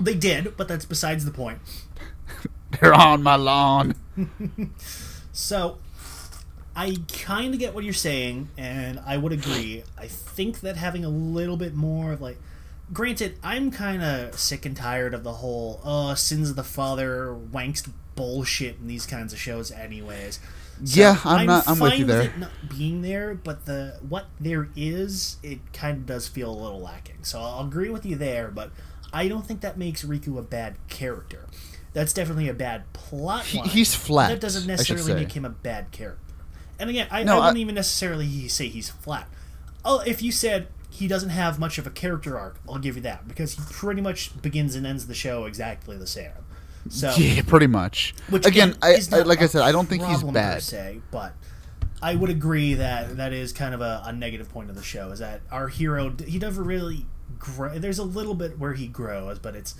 They 0.00 0.14
did, 0.14 0.56
but 0.56 0.68
that's 0.68 0.86
besides 0.86 1.24
the 1.26 1.30
point. 1.32 1.58
They're 2.80 2.94
on 2.94 3.22
my 3.22 3.36
lawn. 3.36 3.94
So, 5.34 5.78
I 6.76 6.96
kind 7.10 7.54
of 7.54 7.58
get 7.58 7.74
what 7.74 7.84
you're 7.84 7.94
saying, 7.94 8.50
and 8.58 9.00
I 9.06 9.16
would 9.16 9.32
agree. 9.32 9.82
I 9.96 10.06
think 10.06 10.60
that 10.60 10.76
having 10.76 11.06
a 11.06 11.08
little 11.08 11.56
bit 11.56 11.74
more 11.74 12.12
of 12.12 12.20
like, 12.20 12.36
granted, 12.92 13.38
I'm 13.42 13.70
kind 13.70 14.02
of 14.02 14.38
sick 14.38 14.66
and 14.66 14.76
tired 14.76 15.14
of 15.14 15.22
the 15.24 15.34
whole 15.34 15.80
"oh, 15.84 16.14
sins 16.14 16.50
of 16.50 16.56
the 16.56 16.64
father" 16.64 17.36
wankst 17.52 17.90
bullshit 18.14 18.76
in 18.80 18.86
these 18.88 19.06
kinds 19.06 19.32
of 19.32 19.38
shows, 19.38 19.70
anyways. 19.70 20.38
So 20.84 21.00
Yeah, 21.00 21.18
I'm 21.24 21.46
not- 21.46 21.68
I'm 21.68 21.78
with 21.78 21.98
you 21.98 22.04
there. 22.04 22.22
it 22.22 22.38
not 22.38 22.50
being 22.68 23.02
there, 23.02 23.34
but 23.34 23.66
the 23.66 23.98
what 24.08 24.26
there 24.40 24.68
is, 24.76 25.36
it 25.42 25.60
kind 25.72 25.98
of 25.98 26.06
does 26.06 26.28
feel 26.28 26.50
a 26.50 26.58
little 26.60 26.80
lacking. 26.80 27.18
So 27.22 27.40
I'll 27.40 27.64
agree 27.66 27.88
with 27.90 28.04
you 28.04 28.16
there, 28.16 28.48
but 28.50 28.70
I 29.12 29.28
don't 29.28 29.46
think 29.46 29.60
that 29.60 29.78
makes 29.78 30.02
Riku 30.04 30.38
a 30.38 30.42
bad 30.42 30.76
character. 30.88 31.46
That's 31.92 32.12
definitely 32.12 32.48
a 32.48 32.54
bad 32.54 32.90
plot 32.94 33.44
He- 33.44 33.60
he's 33.60 33.94
flat, 33.94 34.28
That 34.30 34.40
doesn't 34.40 34.66
necessarily 34.66 35.14
make 35.14 35.32
him 35.32 35.44
a 35.44 35.50
bad 35.50 35.90
character. 35.92 36.34
And 36.78 36.88
again, 36.90 37.06
I, 37.10 37.22
No, 37.22 37.34
I 37.34 37.36
wouldn't 37.40 37.58
I- 37.58 37.60
even 37.60 37.74
necessarily 37.76 38.48
say 38.48 38.68
he's 38.68 38.88
flat. 38.90 39.28
Oh, 39.84 40.00
if 40.00 40.22
you 40.22 40.32
said 40.32 40.68
he 40.92 41.08
doesn't 41.08 41.30
have 41.30 41.58
much 41.58 41.78
of 41.78 41.86
a 41.86 41.90
character 41.90 42.38
arc, 42.38 42.60
I'll 42.68 42.78
give 42.78 42.96
you 42.96 43.02
that 43.02 43.26
because 43.26 43.54
he 43.54 43.62
pretty 43.70 44.02
much 44.02 44.40
begins 44.42 44.74
and 44.74 44.86
ends 44.86 45.06
the 45.06 45.14
show 45.14 45.46
exactly 45.46 45.96
the 45.96 46.06
same. 46.06 46.30
So, 46.90 47.12
Yeah, 47.16 47.42
pretty 47.46 47.66
much. 47.66 48.14
which 48.28 48.44
again, 48.46 48.76
I, 48.82 48.98
I 49.12 49.20
like 49.22 49.40
I 49.40 49.46
said, 49.46 49.62
I 49.62 49.72
don't 49.72 49.88
think 49.88 50.02
he's 50.02 50.18
problem 50.18 50.34
per 50.34 50.40
bad. 50.40 50.62
se, 50.62 51.00
but 51.10 51.32
I 52.02 52.14
would 52.14 52.28
agree 52.30 52.74
that 52.74 53.16
that 53.16 53.32
is 53.32 53.52
kind 53.52 53.74
of 53.74 53.80
a, 53.80 54.02
a 54.04 54.12
negative 54.12 54.50
point 54.50 54.68
of 54.68 54.76
the 54.76 54.82
show 54.82 55.10
is 55.12 55.20
that 55.20 55.40
our 55.50 55.68
hero 55.68 56.14
he 56.26 56.38
never 56.38 56.62
really 56.62 57.06
grow. 57.38 57.78
There's 57.78 57.98
a 57.98 58.04
little 58.04 58.34
bit 58.34 58.58
where 58.58 58.74
he 58.74 58.86
grows, 58.86 59.38
but 59.38 59.54
it's 59.56 59.74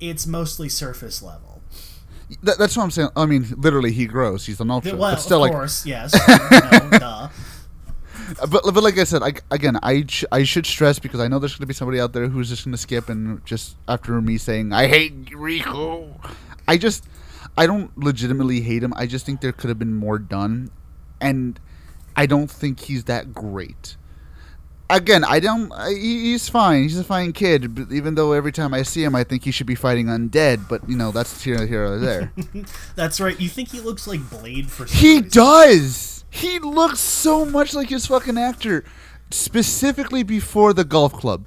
it's 0.00 0.26
mostly 0.26 0.68
surface 0.68 1.22
level. 1.22 1.62
That, 2.42 2.58
that's 2.58 2.76
what 2.76 2.82
I'm 2.82 2.90
saying. 2.90 3.08
I 3.16 3.24
mean, 3.26 3.46
literally, 3.56 3.90
he 3.92 4.06
grows. 4.06 4.44
He's 4.44 4.60
an 4.60 4.70
ultra, 4.70 4.96
Well, 4.96 5.12
but 5.12 5.20
still, 5.20 5.38
of 5.38 5.42
like, 5.42 5.52
course, 5.52 5.86
yes, 5.86 6.12
know, 6.92 6.98
duh. 6.98 7.28
but 8.50 8.62
but 8.62 8.82
like 8.82 8.98
I 8.98 9.04
said, 9.04 9.22
I, 9.22 9.32
again, 9.50 9.78
I 9.82 10.04
sh- 10.08 10.24
I 10.32 10.42
should 10.44 10.66
stress 10.66 10.98
because 10.98 11.20
I 11.20 11.28
know 11.28 11.38
there's 11.38 11.52
going 11.54 11.60
to 11.62 11.66
be 11.66 11.74
somebody 11.74 12.00
out 12.00 12.12
there 12.12 12.28
who's 12.28 12.48
just 12.48 12.64
going 12.64 12.72
to 12.72 12.78
skip 12.78 13.08
and 13.08 13.44
just 13.44 13.76
after 13.86 14.20
me 14.20 14.38
saying 14.38 14.72
I 14.72 14.86
hate 14.86 15.26
Riku, 15.30 16.14
I 16.66 16.76
just 16.76 17.04
I 17.56 17.66
don't 17.66 17.96
legitimately 17.98 18.60
hate 18.60 18.82
him. 18.82 18.92
I 18.96 19.06
just 19.06 19.24
think 19.26 19.40
there 19.40 19.52
could 19.52 19.68
have 19.68 19.78
been 19.78 19.94
more 19.94 20.18
done. 20.18 20.70
and 21.20 21.58
I 22.16 22.26
don't 22.26 22.50
think 22.50 22.80
he's 22.80 23.04
that 23.04 23.32
great. 23.32 23.96
Again, 24.90 25.22
I 25.22 25.38
don't. 25.38 25.70
I, 25.72 25.90
he's 25.90 26.48
fine. 26.48 26.82
He's 26.84 26.98
a 26.98 27.04
fine 27.04 27.32
kid. 27.32 27.74
But 27.74 27.92
even 27.92 28.14
though 28.14 28.32
every 28.32 28.52
time 28.52 28.72
I 28.72 28.82
see 28.82 29.04
him, 29.04 29.14
I 29.14 29.22
think 29.22 29.44
he 29.44 29.50
should 29.50 29.66
be 29.66 29.74
fighting 29.74 30.06
undead. 30.06 30.66
But 30.68 30.88
you 30.88 30.96
know, 30.96 31.10
that's 31.12 31.42
here, 31.42 31.66
here, 31.66 31.84
or 31.84 31.98
there. 31.98 32.32
That's 32.96 33.20
right. 33.20 33.38
You 33.38 33.50
think 33.50 33.68
he 33.68 33.80
looks 33.80 34.06
like 34.06 34.28
Blade 34.30 34.70
for 34.70 34.86
some 34.86 34.96
he 34.98 35.16
reason. 35.20 35.28
does. 35.30 36.17
He 36.30 36.58
looks 36.58 37.00
so 37.00 37.44
much 37.44 37.74
like 37.74 37.88
his 37.88 38.06
fucking 38.06 38.38
actor, 38.38 38.84
specifically 39.30 40.22
before 40.22 40.72
the 40.72 40.84
golf 40.84 41.12
club. 41.12 41.46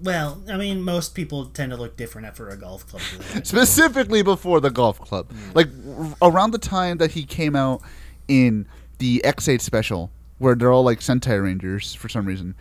Well, 0.00 0.42
I 0.50 0.56
mean, 0.56 0.82
most 0.82 1.14
people 1.14 1.46
tend 1.46 1.70
to 1.70 1.78
look 1.78 1.96
different 1.96 2.26
after 2.26 2.48
a 2.48 2.56
golf 2.56 2.86
club. 2.86 3.02
specifically 3.44 4.22
before 4.22 4.60
the 4.60 4.70
golf 4.70 5.00
club 5.00 5.28
mm. 5.30 5.54
like 5.54 5.68
r- 5.88 6.30
around 6.30 6.50
the 6.50 6.58
time 6.58 6.98
that 6.98 7.12
he 7.12 7.24
came 7.24 7.54
out 7.56 7.80
in 8.28 8.66
the 8.98 9.20
x8 9.24 9.60
special 9.60 10.10
where 10.38 10.54
they're 10.54 10.72
all 10.72 10.82
like 10.82 11.00
sentai 11.00 11.42
rangers 11.42 11.94
for 11.94 12.08
some 12.08 12.26
reason 12.26 12.54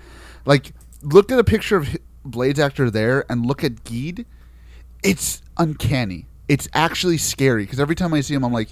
like 0.45 0.73
look 1.01 1.31
at 1.31 1.39
a 1.39 1.43
picture 1.43 1.77
of 1.77 1.97
blade's 2.23 2.59
actor 2.59 2.89
there 2.89 3.25
and 3.29 3.45
look 3.45 3.63
at 3.63 3.83
Geed. 3.83 4.25
it's 5.03 5.41
uncanny 5.57 6.27
it's 6.47 6.67
actually 6.73 7.17
scary 7.17 7.63
because 7.63 7.79
every 7.79 7.95
time 7.95 8.13
i 8.13 8.21
see 8.21 8.33
him 8.33 8.43
i'm 8.43 8.53
like 8.53 8.69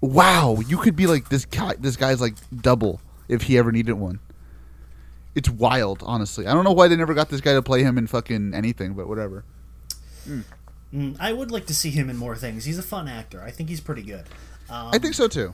wow 0.00 0.58
you 0.66 0.78
could 0.78 0.96
be 0.96 1.06
like 1.06 1.28
this 1.28 1.44
guy 1.44 1.74
this 1.78 1.96
guy's 1.96 2.20
like 2.20 2.34
double 2.62 3.00
if 3.28 3.42
he 3.42 3.58
ever 3.58 3.70
needed 3.70 3.94
one 3.94 4.18
it's 5.34 5.48
wild 5.48 6.02
honestly 6.04 6.46
i 6.46 6.52
don't 6.54 6.64
know 6.64 6.72
why 6.72 6.88
they 6.88 6.96
never 6.96 7.14
got 7.14 7.28
this 7.28 7.40
guy 7.40 7.52
to 7.52 7.62
play 7.62 7.82
him 7.82 7.98
in 7.98 8.06
fucking 8.06 8.54
anything 8.54 8.94
but 8.94 9.06
whatever 9.08 9.44
Mm, 10.92 11.16
I 11.20 11.32
would 11.32 11.50
like 11.50 11.66
to 11.66 11.74
see 11.74 11.90
him 11.90 12.10
in 12.10 12.16
more 12.16 12.36
things. 12.36 12.64
He's 12.64 12.78
a 12.78 12.82
fun 12.82 13.06
actor. 13.08 13.40
I 13.42 13.50
think 13.50 13.68
he's 13.68 13.80
pretty 13.80 14.02
good. 14.02 14.24
Um, 14.68 14.90
i 14.92 14.98
think 14.98 15.14
so 15.14 15.26
too 15.26 15.52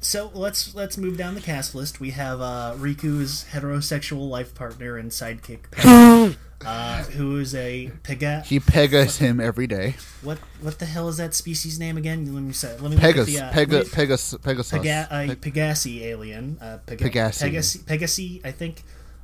So 0.00 0.30
let's 0.32 0.74
let's 0.74 0.96
move 0.96 1.18
down 1.18 1.34
the 1.34 1.40
cast 1.40 1.74
list. 1.74 2.00
We 2.00 2.10
have 2.10 2.40
uh, 2.40 2.74
Riku's 2.76 3.46
heterosexual 3.50 4.28
life 4.28 4.54
partner 4.54 4.96
and 4.96 5.10
sidekick, 5.10 5.64
uh, 6.64 7.02
who 7.04 7.38
is 7.38 7.54
a 7.54 7.90
Pega. 8.02 8.44
He 8.44 8.58
pegas 8.60 9.18
him 9.18 9.40
every 9.40 9.66
day. 9.66 9.96
What 10.22 10.38
what 10.60 10.78
the 10.78 10.86
hell 10.86 11.08
is 11.08 11.18
that 11.18 11.34
species 11.34 11.78
name 11.78 11.96
again? 11.96 12.32
Let 12.32 12.42
me 12.42 12.52
say. 12.52 12.76
Let 12.78 12.90
me 12.90 12.96
Pegas, 12.96 13.26
the, 13.26 13.40
uh, 13.40 13.52
Pega, 13.52 13.84
me- 13.84 13.88
Pegas, 13.90 14.40
Pegasus. 14.42 14.72
Pega, 14.72 15.06
uh, 15.10 15.34
Pe- 15.34 15.50
Pegasi 15.50 16.02
alien. 16.02 16.58
Uh, 16.60 16.78
Pega, 16.86 17.10
Pegasi. 17.10 17.50
Pegasi. 17.50 17.78
Pegasi, 17.84 18.40
I 18.44 18.50
think. 18.52 18.82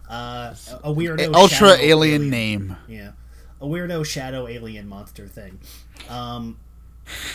Uh, 0.09 0.55
a 0.83 0.93
weirdo. 0.93 1.35
ultra 1.35 1.71
shadow 1.71 1.83
alien 1.83 2.31
name. 2.31 2.77
Yeah, 2.87 3.13
a 3.61 3.67
weirdo 3.67 4.05
shadow 4.05 4.47
alien 4.47 4.87
monster 4.87 5.27
thing. 5.27 5.61
Um, 6.09 6.59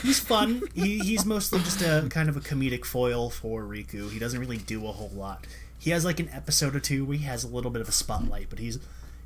he's 0.04 0.20
fun. 0.20 0.62
he, 0.76 1.00
he's 1.00 1.26
mostly 1.26 1.60
just 1.60 1.82
a 1.82 2.08
kind 2.10 2.30
of 2.30 2.38
a 2.38 2.40
comedic 2.40 2.86
foil 2.86 3.30
for 3.30 3.64
Riku. 3.64 4.12
He 4.12 4.20
doesn't 4.20 4.40
really 4.40 4.58
do 4.58 4.86
a 4.88 4.92
whole 4.92 5.12
lot. 5.14 5.46
He 5.80 5.92
has 5.92 6.06
like 6.06 6.20
an 6.20 6.30
episode 6.32 6.76
or 6.76 6.80
two 6.80 7.06
where 7.06 7.18
he 7.18 7.24
has 7.24 7.44
a 7.44 7.48
little 7.48 7.72
bit 7.72 7.82
of 7.82 7.90
a 7.90 7.94
spotlight, 7.94 8.50
but 8.50 8.60
he's 8.60 8.78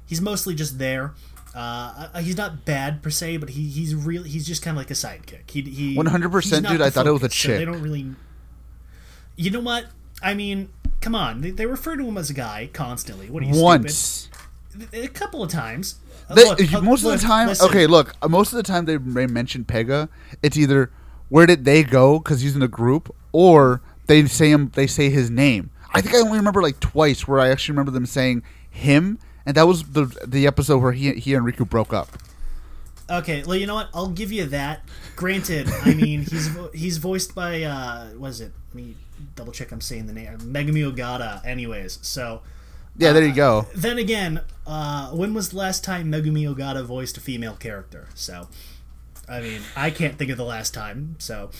he's 0.05 0.21
mostly 0.21 0.55
just 0.55 0.79
there. 0.79 1.13
Uh, 1.55 2.09
uh, 2.13 2.19
he's 2.19 2.35
not 2.37 2.65
bad 2.65 3.03
per 3.03 3.09
se, 3.11 3.37
but 3.37 3.49
he, 3.49 3.67
he's 3.67 3.93
really 3.93 4.27
he's 4.27 4.47
just 4.47 4.63
kind 4.63 4.75
of 4.75 4.79
like 4.81 4.89
a 4.89 4.95
sidekick. 4.95 5.49
He 5.49 5.61
he 5.61 5.95
100%, 5.95 6.67
dude, 6.67 6.79
the 6.79 6.85
I 6.85 6.89
thought 6.89 7.05
it 7.05 7.11
was 7.11 7.23
a 7.23 7.29
chick. 7.29 7.51
so 7.53 7.57
they 7.59 7.65
don't 7.65 7.81
really. 7.81 8.07
You 9.35 9.51
know 9.51 9.59
what? 9.59 9.85
I 10.21 10.33
mean, 10.33 10.69
come 11.01 11.15
on. 11.15 11.41
They, 11.41 11.51
they 11.51 11.65
refer 11.65 11.95
to 11.95 12.03
him 12.03 12.17
as 12.17 12.29
a 12.29 12.33
guy 12.33 12.69
constantly. 12.73 13.29
What 13.29 13.43
are 13.43 13.45
you 13.47 13.61
Once. 13.61 14.29
stupid? 14.71 14.89
A 14.93 15.07
couple 15.07 15.43
of 15.43 15.51
times. 15.51 15.99
Uh, 16.29 16.35
They, 16.35 16.45
look, 16.45 16.73
uh, 16.73 16.81
most 16.81 17.03
of 17.03 17.11
the 17.11 17.17
time, 17.19 17.49
listen. 17.49 17.67
okay, 17.69 17.85
look, 17.85 18.15
most 18.27 18.53
of 18.53 18.57
the 18.57 18.63
time 18.63 18.85
they 18.85 18.97
mention 18.97 19.65
Pega, 19.65 20.09
it's 20.41 20.57
either 20.57 20.91
where 21.29 21.45
did 21.45 21.65
they 21.65 21.83
go 21.83 22.17
because 22.19 22.41
he's 22.41 22.55
in 22.55 22.61
a 22.63 22.67
group, 22.67 23.13
or 23.31 23.81
they 24.07 24.25
say 24.25 24.49
him, 24.49 24.71
they 24.73 24.87
say 24.87 25.09
his 25.09 25.29
name. 25.29 25.69
I 25.93 26.01
think 26.01 26.15
I 26.15 26.19
only 26.19 26.37
remember 26.39 26.61
like 26.63 26.79
twice 26.79 27.27
where 27.27 27.39
I 27.39 27.49
actually 27.49 27.73
remember 27.73 27.91
them 27.91 28.05
saying 28.07 28.41
him, 28.69 29.19
and 29.45 29.55
that 29.55 29.67
was 29.67 29.83
the 29.83 30.05
the 30.25 30.47
episode 30.47 30.79
where 30.79 30.91
he 30.93 31.13
he 31.13 31.33
and 31.33 31.45
Riku 31.45 31.67
broke 31.69 31.93
up. 31.93 32.09
Okay, 33.09 33.43
well, 33.43 33.57
you 33.57 33.67
know 33.67 33.75
what? 33.75 33.89
I'll 33.93 34.07
give 34.09 34.31
you 34.31 34.45
that. 34.47 34.81
Granted, 35.15 35.67
I 35.69 35.93
mean 36.01 36.21
he's 36.21 36.47
vo- 36.47 36.71
he's 36.73 36.97
voiced 36.97 37.35
by 37.35 37.63
uh, 37.63 38.07
what 38.11 38.29
is 38.29 38.41
it? 38.41 38.51
Let 38.69 38.75
me 38.75 38.95
double 39.35 39.51
check. 39.51 39.71
I'm 39.71 39.81
saying 39.81 40.07
the 40.07 40.13
name 40.13 40.37
Megumi 40.39 40.89
Ogata. 40.89 41.45
Anyways, 41.45 41.99
so 42.01 42.41
Yeah, 42.97 43.11
there 43.11 43.25
you 43.25 43.33
go. 43.33 43.67
then 43.75 43.97
again, 43.97 44.41
uh, 44.65 45.11
when 45.11 45.33
was 45.33 45.49
the 45.49 45.57
last 45.57 45.83
time 45.83 46.11
Megumi 46.11 46.43
Ogata 46.51 46.83
voiced 46.85 47.17
a 47.17 47.19
female 47.21 47.55
character? 47.55 48.07
So, 48.15 48.47
I 49.27 49.41
mean, 49.41 49.61
I 49.75 49.89
can't 49.91 50.17
think 50.17 50.31
of 50.31 50.37
the 50.37 50.45
last 50.45 50.73
time. 50.73 51.15
So, 51.19 51.51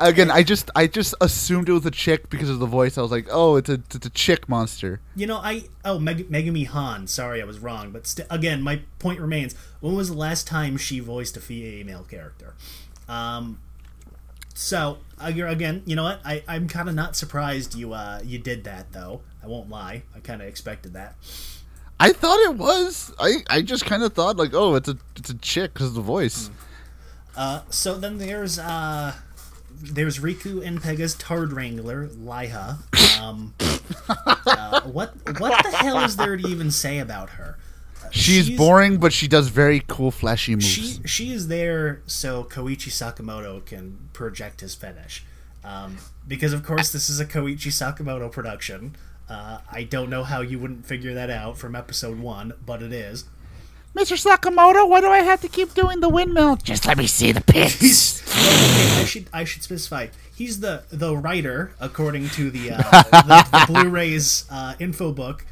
Again, 0.00 0.30
I 0.30 0.42
just 0.42 0.70
I 0.74 0.88
just 0.88 1.14
assumed 1.20 1.68
it 1.68 1.72
was 1.72 1.86
a 1.86 1.90
chick 1.90 2.28
because 2.28 2.50
of 2.50 2.58
the 2.58 2.66
voice. 2.66 2.98
I 2.98 3.02
was 3.02 3.12
like, 3.12 3.28
oh, 3.30 3.56
it's 3.56 3.68
a 3.68 3.74
it's 3.74 4.06
a 4.06 4.10
chick 4.10 4.48
monster. 4.48 5.00
you 5.14 5.26
know, 5.26 5.36
I 5.36 5.64
oh 5.84 5.98
Meg- 6.00 6.28
Megumi 6.28 6.66
Han. 6.66 7.06
Sorry, 7.06 7.40
I 7.40 7.44
was 7.44 7.60
wrong. 7.60 7.92
But 7.92 8.06
st- 8.06 8.26
again, 8.28 8.60
my 8.60 8.80
point 8.98 9.20
remains. 9.20 9.54
When 9.80 9.94
was 9.94 10.08
the 10.08 10.16
last 10.16 10.46
time 10.48 10.76
she 10.76 10.98
voiced 10.98 11.36
a 11.36 11.40
female 11.40 12.04
character? 12.10 12.54
Um, 13.08 13.60
so 14.52 14.98
again, 15.20 15.82
you 15.86 15.94
know 15.94 16.04
what? 16.04 16.20
I 16.24 16.42
I'm 16.48 16.66
kind 16.66 16.88
of 16.88 16.94
not 16.96 17.14
surprised 17.14 17.74
you 17.76 17.92
uh 17.92 18.20
you 18.24 18.38
did 18.38 18.64
that 18.64 18.92
though. 18.92 19.20
I 19.42 19.46
won't 19.46 19.68
lie. 19.68 20.02
I 20.14 20.20
kind 20.20 20.42
of 20.42 20.48
expected 20.48 20.94
that. 20.94 21.14
I 22.00 22.12
thought 22.12 22.38
it 22.40 22.56
was. 22.56 23.12
I, 23.20 23.36
I 23.48 23.62
just 23.62 23.86
kind 23.86 24.02
of 24.02 24.12
thought 24.12 24.36
like, 24.36 24.52
oh, 24.54 24.74
it's 24.74 24.88
a 24.88 24.96
it's 25.16 25.30
a 25.30 25.38
chick 25.38 25.74
because 25.74 25.88
of 25.88 25.94
the 25.94 26.00
voice. 26.00 26.50
Uh, 27.36 27.62
so 27.70 27.94
then 27.96 28.18
there's 28.18 28.58
uh, 28.58 29.14
there's 29.92 30.18
Riku 30.18 30.64
and 30.64 30.80
Pega's 30.80 31.14
Tard 31.14 31.52
Wrangler, 31.52 32.08
Laiha. 32.08 32.78
Um, 33.20 33.54
uh, 34.46 34.82
what 34.82 35.14
what 35.38 35.64
the 35.64 35.76
hell 35.76 36.00
is 36.04 36.16
there 36.16 36.36
to 36.36 36.48
even 36.48 36.70
say 36.70 36.98
about 36.98 37.30
her? 37.30 37.58
Uh, 38.04 38.08
She's, 38.10 38.50
boring, 38.50 38.98
but 38.98 39.12
she 39.12 39.28
does 39.28 39.48
very 39.48 39.82
cool, 39.86 40.10
flashy 40.10 40.54
moves. 40.54 40.66
She 40.66 41.00
she 41.04 41.32
is 41.32 41.48
there 41.48 42.02
so 42.06 42.44
Koichi 42.44 42.90
Sakamoto 42.90 43.64
can 43.64 44.08
project 44.12 44.60
his 44.60 44.74
fetish, 44.74 45.24
um, 45.64 45.98
because 46.26 46.52
of 46.52 46.64
course 46.64 46.92
this 46.92 47.08
is 47.08 47.20
a 47.20 47.26
Koichi 47.26 47.70
Sakamoto 47.72 48.30
production. 48.30 48.96
Uh, 49.28 49.58
I 49.70 49.84
don't 49.84 50.10
know 50.10 50.22
how 50.22 50.42
you 50.42 50.58
wouldn't 50.58 50.84
figure 50.84 51.14
that 51.14 51.30
out 51.30 51.56
from 51.56 51.74
episode 51.74 52.18
one, 52.18 52.52
but 52.64 52.82
it 52.82 52.92
is. 52.92 53.24
Mr. 53.94 54.16
Sakamoto, 54.20 54.88
why 54.88 55.00
do 55.00 55.08
I 55.08 55.18
have 55.18 55.40
to 55.42 55.48
keep 55.48 55.72
doing 55.74 56.00
the 56.00 56.08
windmill? 56.08 56.56
Just 56.56 56.86
let 56.86 56.98
me 56.98 57.06
see 57.06 57.30
the 57.30 57.40
pits. 57.40 58.22
okay, 58.32 59.00
I 59.00 59.04
should 59.04 59.26
I 59.32 59.44
should 59.44 59.62
specify. 59.62 60.08
He's 60.34 60.60
the 60.60 60.82
the 60.90 61.16
writer, 61.16 61.72
according 61.80 62.30
to 62.30 62.50
the 62.50 62.72
uh, 62.72 62.78
the, 63.12 63.48
the 63.52 63.72
Blu-rays 63.72 64.46
uh, 64.50 64.74
info 64.80 65.12
book. 65.12 65.46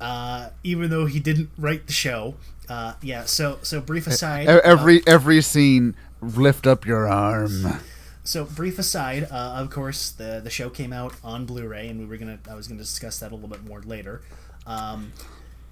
Uh, 0.00 0.50
even 0.62 0.90
though 0.90 1.06
he 1.06 1.20
didn't 1.20 1.50
write 1.58 1.86
the 1.86 1.92
show, 1.92 2.34
uh, 2.68 2.94
yeah. 3.02 3.24
So 3.24 3.58
so 3.62 3.80
brief 3.80 4.06
aside. 4.06 4.44
E- 4.46 4.60
every 4.64 5.04
every 5.06 5.42
scene, 5.42 5.96
lift 6.20 6.66
up 6.66 6.86
your 6.86 7.08
arm. 7.08 7.80
So 8.24 8.44
brief 8.44 8.78
aside, 8.78 9.24
uh, 9.24 9.54
of 9.56 9.70
course, 9.70 10.10
the 10.12 10.40
the 10.42 10.50
show 10.50 10.70
came 10.70 10.92
out 10.92 11.14
on 11.24 11.46
Blu-ray, 11.46 11.88
and 11.88 11.98
we 11.98 12.06
were 12.06 12.16
gonna 12.16 12.38
I 12.48 12.54
was 12.54 12.68
gonna 12.68 12.80
discuss 12.80 13.18
that 13.18 13.32
a 13.32 13.34
little 13.34 13.50
bit 13.50 13.64
more 13.64 13.80
later. 13.80 14.22
Um, 14.66 15.12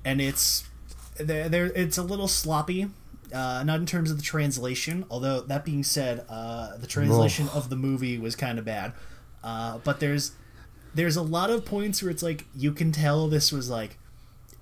and 0.04 0.20
it's 0.20 0.64
there, 1.16 1.48
there 1.48 1.66
it's 1.66 1.98
a 1.98 2.02
little 2.02 2.28
sloppy, 2.28 2.88
uh, 3.34 3.62
not 3.64 3.80
in 3.80 3.86
terms 3.86 4.10
of 4.10 4.16
the 4.16 4.22
translation. 4.22 5.04
Although 5.10 5.40
that 5.42 5.64
being 5.64 5.82
said, 5.82 6.24
uh, 6.28 6.76
the 6.76 6.86
translation 6.86 7.48
of 7.50 7.70
the 7.70 7.76
movie 7.76 8.18
was 8.18 8.36
kind 8.36 8.58
of 8.58 8.64
bad. 8.64 8.92
Uh, 9.42 9.78
but 9.78 10.00
there's 10.00 10.32
there's 10.94 11.16
a 11.16 11.22
lot 11.22 11.50
of 11.50 11.64
points 11.64 12.02
where 12.02 12.10
it's 12.10 12.22
like 12.22 12.44
you 12.54 12.72
can 12.72 12.92
tell 12.92 13.28
this 13.28 13.52
was 13.52 13.70
like 13.70 13.98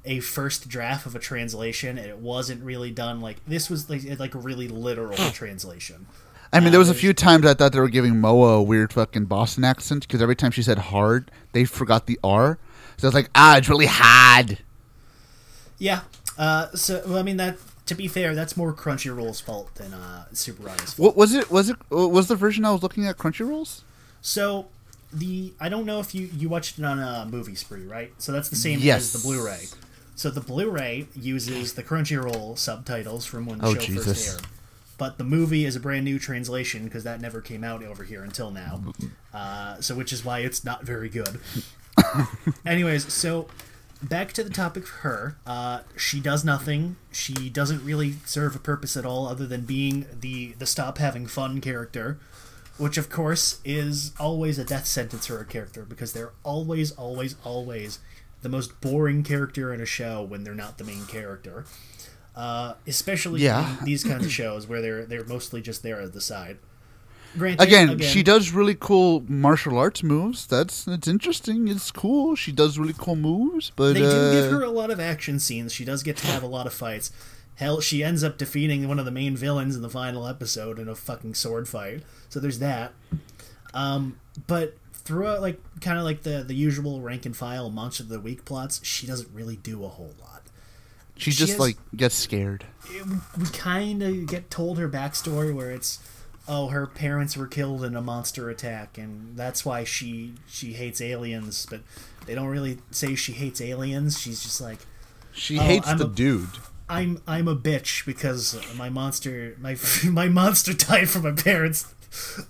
a 0.04 0.20
first 0.20 0.68
draft 0.68 1.06
of 1.06 1.14
a 1.14 1.18
translation, 1.18 1.98
and 1.98 2.06
it 2.06 2.18
wasn't 2.18 2.62
really 2.62 2.90
done 2.90 3.20
like 3.20 3.44
this 3.46 3.68
was 3.68 3.90
like 3.90 4.02
like 4.18 4.34
a 4.34 4.38
really 4.38 4.68
literal 4.68 5.16
translation. 5.30 6.06
I 6.52 6.60
mean, 6.60 6.70
there 6.70 6.78
was 6.78 6.88
a 6.88 6.94
few 6.94 7.12
times 7.12 7.44
I 7.44 7.52
thought 7.52 7.72
they 7.72 7.80
were 7.80 7.90
giving 7.90 8.20
Moa 8.20 8.54
a 8.54 8.62
weird 8.62 8.92
fucking 8.94 9.26
Boston 9.26 9.64
accent 9.64 10.06
because 10.06 10.22
every 10.22 10.36
time 10.36 10.50
she 10.50 10.62
said 10.62 10.78
hard, 10.78 11.30
they 11.52 11.66
forgot 11.66 12.06
the 12.06 12.18
R. 12.24 12.58
So 12.96 13.06
it's 13.06 13.14
like, 13.14 13.28
ah, 13.34 13.58
it's 13.58 13.68
really 13.68 13.86
hard. 13.86 14.58
Yeah. 15.78 16.00
Uh, 16.38 16.70
so 16.74 17.02
well, 17.06 17.18
I 17.18 17.22
mean 17.22 17.36
that. 17.38 17.58
To 17.86 17.94
be 17.94 18.06
fair, 18.06 18.34
that's 18.34 18.54
more 18.54 18.74
Crunchyroll's 18.74 19.40
fault 19.40 19.74
than 19.76 19.94
uh, 19.94 20.26
Super 20.34 20.62
fault. 20.68 20.98
What 20.98 21.16
was 21.16 21.34
it? 21.34 21.50
Was 21.50 21.70
it 21.70 21.76
was 21.90 22.28
the 22.28 22.36
version 22.36 22.64
I 22.66 22.70
was 22.70 22.82
looking 22.82 23.06
at 23.06 23.16
Crunchyrolls? 23.16 23.80
So 24.20 24.66
the 25.10 25.54
I 25.58 25.70
don't 25.70 25.86
know 25.86 25.98
if 26.00 26.14
you 26.14 26.28
you 26.36 26.50
watched 26.50 26.78
it 26.78 26.84
on 26.84 26.98
a 26.98 27.26
movie 27.30 27.54
spree, 27.54 27.86
right? 27.86 28.12
So 28.18 28.30
that's 28.30 28.50
the 28.50 28.56
same 28.56 28.78
Yes. 28.80 29.14
as 29.14 29.22
the 29.22 29.26
Blu-ray. 29.26 29.68
So 30.16 30.28
the 30.28 30.42
Blu-ray 30.42 31.06
uses 31.16 31.74
the 31.74 31.82
Crunchyroll 31.82 32.58
subtitles 32.58 33.24
from 33.24 33.46
when 33.46 33.58
the 33.60 33.66
Oh, 33.68 33.74
show 33.74 33.80
Jesus. 33.80 34.04
first 34.04 34.34
aired, 34.34 34.46
but 34.98 35.16
the 35.16 35.24
movie 35.24 35.64
is 35.64 35.74
a 35.74 35.80
brand 35.80 36.04
new 36.04 36.18
translation 36.18 36.84
because 36.84 37.04
that 37.04 37.22
never 37.22 37.40
came 37.40 37.64
out 37.64 37.82
over 37.82 38.04
here 38.04 38.22
until 38.22 38.50
now. 38.50 38.82
Uh, 39.32 39.80
so 39.80 39.94
which 39.94 40.12
is 40.12 40.26
why 40.26 40.40
it's 40.40 40.62
not 40.62 40.82
very 40.84 41.08
good. 41.08 41.40
Anyways, 42.66 43.10
so 43.12 43.46
back 44.02 44.32
to 44.34 44.44
the 44.44 44.50
topic 44.50 44.84
of 44.84 44.88
her. 45.00 45.36
Uh, 45.46 45.80
she 45.96 46.20
does 46.20 46.44
nothing. 46.44 46.96
She 47.12 47.48
doesn't 47.50 47.84
really 47.84 48.14
serve 48.24 48.54
a 48.54 48.58
purpose 48.58 48.96
at 48.96 49.04
all, 49.06 49.26
other 49.26 49.46
than 49.46 49.62
being 49.62 50.06
the 50.20 50.52
the 50.58 50.66
stop 50.66 50.98
having 50.98 51.26
fun 51.26 51.60
character. 51.60 52.18
which 52.78 52.96
of 52.96 53.10
course 53.10 53.58
is 53.64 54.12
always 54.20 54.56
a 54.56 54.64
death 54.64 54.86
sentence 54.86 55.26
for 55.26 55.40
a 55.40 55.44
character 55.44 55.84
because 55.84 56.12
they're 56.12 56.30
always, 56.44 56.92
always, 56.92 57.34
always 57.44 57.98
the 58.42 58.48
most 58.48 58.80
boring 58.80 59.24
character 59.24 59.74
in 59.74 59.80
a 59.80 59.84
show 59.86 60.22
when 60.22 60.44
they're 60.44 60.54
not 60.54 60.78
the 60.78 60.84
main 60.84 61.04
character. 61.06 61.64
Uh, 62.36 62.74
especially 62.86 63.42
Yeah. 63.42 63.78
in 63.80 63.84
these 63.84 64.04
kinds 64.04 64.24
of 64.24 64.30
shows 64.42 64.68
where 64.68 64.80
they're 64.80 65.04
they're 65.06 65.24
mostly 65.24 65.60
just 65.60 65.82
there 65.82 66.00
at 66.00 66.12
the 66.12 66.20
side. 66.20 66.58
Granted, 67.36 67.62
Again, 67.62 67.98
she 68.00 68.22
does 68.22 68.52
really 68.52 68.74
cool 68.74 69.22
martial 69.28 69.76
arts 69.78 70.02
moves. 70.02 70.46
That's 70.46 70.88
it's 70.88 71.06
interesting. 71.06 71.68
It's 71.68 71.90
cool. 71.90 72.34
She 72.36 72.52
does 72.52 72.78
really 72.78 72.94
cool 72.96 73.16
moves, 73.16 73.70
but 73.76 73.92
They 73.94 74.00
do 74.00 74.06
uh, 74.06 74.32
give 74.32 74.50
her 74.50 74.62
a 74.62 74.70
lot 74.70 74.90
of 74.90 74.98
action 74.98 75.38
scenes. 75.38 75.72
She 75.72 75.84
does 75.84 76.02
get 76.02 76.16
to 76.18 76.26
have 76.28 76.42
a 76.42 76.46
lot 76.46 76.66
of 76.66 76.72
fights. 76.72 77.12
Hell, 77.56 77.80
she 77.80 78.02
ends 78.02 78.24
up 78.24 78.38
defeating 78.38 78.88
one 78.88 78.98
of 78.98 79.04
the 79.04 79.10
main 79.10 79.36
villains 79.36 79.76
in 79.76 79.82
the 79.82 79.90
final 79.90 80.26
episode 80.26 80.78
in 80.78 80.88
a 80.88 80.94
fucking 80.94 81.34
sword 81.34 81.68
fight. 81.68 82.02
So 82.28 82.40
there's 82.40 82.60
that. 82.60 82.92
Um, 83.74 84.18
but 84.46 84.76
throughout, 84.92 85.40
like, 85.40 85.60
kind 85.80 85.98
of 85.98 86.04
like 86.04 86.22
the 86.22 86.42
the 86.42 86.54
usual 86.54 87.00
rank 87.00 87.26
and 87.26 87.36
file 87.36 87.68
monster 87.70 88.02
of 88.04 88.08
the 88.08 88.20
week 88.20 88.44
plots, 88.44 88.80
she 88.84 89.06
doesn't 89.06 89.28
really 89.34 89.56
do 89.56 89.84
a 89.84 89.88
whole 89.88 90.14
lot. 90.20 90.42
she 91.16 91.30
she 91.30 91.36
just 91.38 91.52
has- 91.52 91.60
like 91.60 91.76
gets 91.94 92.14
scared. 92.14 92.64
It, 92.90 93.04
we 93.38 93.44
kind 93.52 94.02
of 94.02 94.26
get 94.26 94.50
told 94.50 94.78
her 94.78 94.88
backstory 94.88 95.54
where 95.54 95.70
it's, 95.70 95.98
oh, 96.48 96.68
her 96.68 96.86
parents 96.86 97.36
were 97.36 97.46
killed 97.46 97.84
in 97.84 97.94
a 97.94 98.00
monster 98.00 98.48
attack, 98.50 98.96
and 98.98 99.36
that's 99.36 99.64
why 99.64 99.84
she 99.84 100.34
she 100.48 100.72
hates 100.72 101.00
aliens. 101.00 101.66
But 101.68 101.80
they 102.26 102.34
don't 102.34 102.48
really 102.48 102.78
say 102.90 103.14
she 103.14 103.32
hates 103.32 103.60
aliens. 103.60 104.18
She's 104.18 104.42
just 104.42 104.60
like. 104.60 104.80
She 105.32 105.58
Oh, 105.58 105.62
hates 105.62 105.86
I'm 105.86 105.98
the 105.98 106.06
a- 106.06 106.10
dude. 106.10 106.48
I'm 106.88 107.20
I'm 107.26 107.46
a 107.48 107.54
bitch 107.54 108.06
because 108.06 108.58
my 108.76 108.88
monster 108.88 109.56
my 109.60 109.76
my 110.04 110.28
monster 110.28 110.72
died 110.72 111.08
from 111.10 111.22
my 111.24 111.32
parents. 111.32 111.94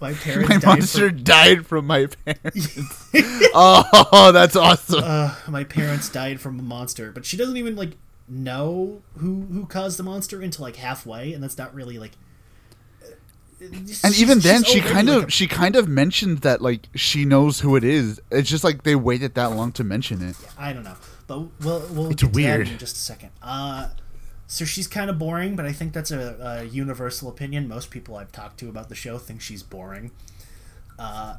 My 0.01 0.13
parents 0.15 0.49
My 0.49 0.57
died 0.59 0.67
monster 0.79 1.09
from 1.09 1.25
died 1.25 1.67
from 1.67 1.87
my 1.87 2.07
parents. 2.25 3.11
oh, 3.55 4.31
that's 4.33 4.55
awesome. 4.55 5.03
uh, 5.03 5.35
my 5.49 5.65
parents 5.65 6.09
died 6.09 6.41
from 6.41 6.61
a 6.61 6.63
monster, 6.63 7.11
but 7.11 7.25
she 7.25 7.37
doesn't 7.37 7.57
even 7.57 7.75
like 7.75 7.97
know 8.29 9.03
who 9.17 9.43
who 9.53 9.67
caused 9.67 9.99
the 9.99 10.03
monster 10.05 10.41
until 10.41 10.65
like 10.65 10.77
halfway, 10.77 11.33
and 11.33 11.43
that's 11.43 11.59
not 11.59 11.75
really 11.75 11.99
like. 11.99 12.13
And 13.61 14.15
even 14.17 14.39
then, 14.41 14.63
she 14.65 14.81
kind 14.81 15.09
of 15.09 15.33
she 15.33 15.47
kind 15.47 15.75
of 15.77 15.89
mentioned 15.89 16.39
that 16.39 16.61
like 16.63 16.89
she 16.95 17.25
knows 17.25 17.61
who 17.61 17.77
it 17.77 17.85
is. 17.85 18.21
It's 18.31 18.49
just 18.49 18.65
like 18.65 18.83
they 18.85 18.95
waited 18.95 19.35
that 19.35 19.53
long 19.53 19.73
to 19.73 19.85
mention 19.85 20.23
it. 20.23 20.37
yeah, 20.43 20.51
I 20.59 20.73
don't 20.73 20.85
know, 20.85 20.97
but 21.27 21.39
we'll 21.61 21.87
we'll 21.93 22.11
It's 22.11 22.23
get 22.23 22.33
to 22.33 22.41
that 22.41 22.57
weird. 22.57 22.69
in 22.69 22.79
just 22.79 22.97
a 22.97 23.01
second. 23.01 23.31
Uh, 23.43 23.89
so 24.47 24.65
she's 24.65 24.87
kind 24.87 25.11
of 25.11 25.19
boring, 25.19 25.57
but 25.57 25.67
I 25.67 25.73
think 25.73 25.93
that's 25.93 26.11
a, 26.11 26.61
a 26.63 26.65
universal 26.65 27.29
opinion. 27.29 27.69
Most 27.69 27.91
people 27.91 28.17
I've 28.17 28.33
talked 28.33 28.59
to 28.61 28.69
about 28.69 28.89
the 28.89 28.95
show 28.95 29.19
think 29.19 29.41
she's 29.41 29.63
boring. 29.63 30.11
Uh, 30.99 31.37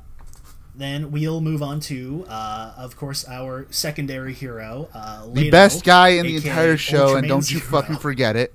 then 0.75 1.11
we'll 1.11 1.41
move 1.41 1.63
on 1.63 1.79
to, 1.81 2.25
uh, 2.29 2.73
of 2.77 2.95
course, 2.95 3.27
our 3.27 3.65
secondary 3.71 4.33
hero, 4.33 4.87
uh, 4.93 5.25
The 5.33 5.49
best 5.49 5.83
guy 5.83 6.09
in 6.09 6.25
the 6.27 6.35
entire 6.37 6.77
show, 6.77 7.15
and 7.15 7.27
don't 7.27 7.49
you 7.51 7.57
Zero. 7.59 7.71
fucking 7.71 7.97
forget 7.97 8.35
it. 8.35 8.53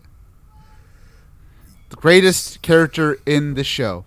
Greatest 1.97 2.63
character 2.63 3.19
in 3.27 3.55
the 3.55 3.65
show. 3.65 4.05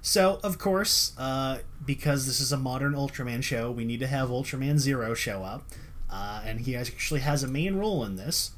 So, 0.00 0.40
of 0.42 0.58
course, 0.58 1.12
uh, 1.18 1.58
because 1.84 2.26
this 2.26 2.40
is 2.40 2.52
a 2.52 2.56
modern 2.56 2.94
Ultraman 2.94 3.42
show, 3.42 3.70
we 3.70 3.84
need 3.84 4.00
to 4.00 4.06
have 4.06 4.28
Ultraman 4.28 4.78
Zero 4.78 5.14
show 5.14 5.42
up. 5.42 5.64
Uh, 6.10 6.42
and 6.44 6.60
he 6.60 6.74
actually 6.74 7.20
has 7.20 7.42
a 7.42 7.48
main 7.48 7.76
role 7.76 8.04
in 8.04 8.16
this 8.16 8.52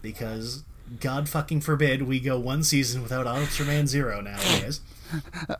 because, 0.00 0.64
God 1.00 1.28
fucking 1.28 1.60
forbid, 1.60 2.02
we 2.02 2.20
go 2.20 2.38
one 2.38 2.62
season 2.62 3.02
without 3.02 3.26
Ultraman 3.26 3.86
Zero 3.86 4.20
nowadays. 4.20 4.80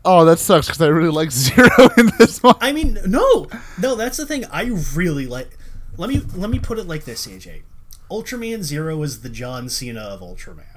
Oh, 0.05 0.25
that 0.25 0.40
sucks 0.40 0.66
because 0.66 0.83
I 0.83 0.88
really 0.88 1.11
like 1.11 1.31
Zero 1.31 1.69
in 1.97 2.11
this 2.19 2.42
one. 2.42 2.57
I 2.61 2.73
mean, 2.73 2.99
no, 3.07 3.47
no, 3.81 3.95
that's 3.95 4.16
the 4.16 4.27
thing. 4.27 4.45
I 4.47 4.64
really 4.95 5.27
like. 5.27 5.57
Let 5.97 6.11
me 6.11 6.21
let 6.35 6.51
me 6.51 6.59
put 6.59 6.81
it 6.81 6.88
like 6.88 7.05
this, 7.05 7.29
AJ. 7.29 7.62
Ultraman 8.11 8.62
Zero 8.62 9.01
is 9.03 9.23
the 9.23 9.29
John 9.29 9.69
Cena 9.69 10.01
of 10.01 10.21
Ultraman. 10.21 10.76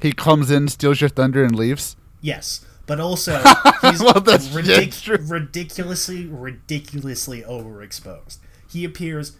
He 0.00 0.12
comes 0.12 0.50
in, 0.50 0.68
steals 0.68 1.00
your 1.00 1.10
thunder, 1.10 1.42
and 1.44 1.54
leaves. 1.56 1.96
Yes, 2.20 2.64
but 2.86 3.00
also 3.00 3.38
he's 3.82 4.02
Well, 4.02 4.14
ridic- 4.14 5.30
ridiculously, 5.30 6.26
ridiculously 6.26 7.42
overexposed. 7.42 8.38
He 8.70 8.84
appears 8.84 9.36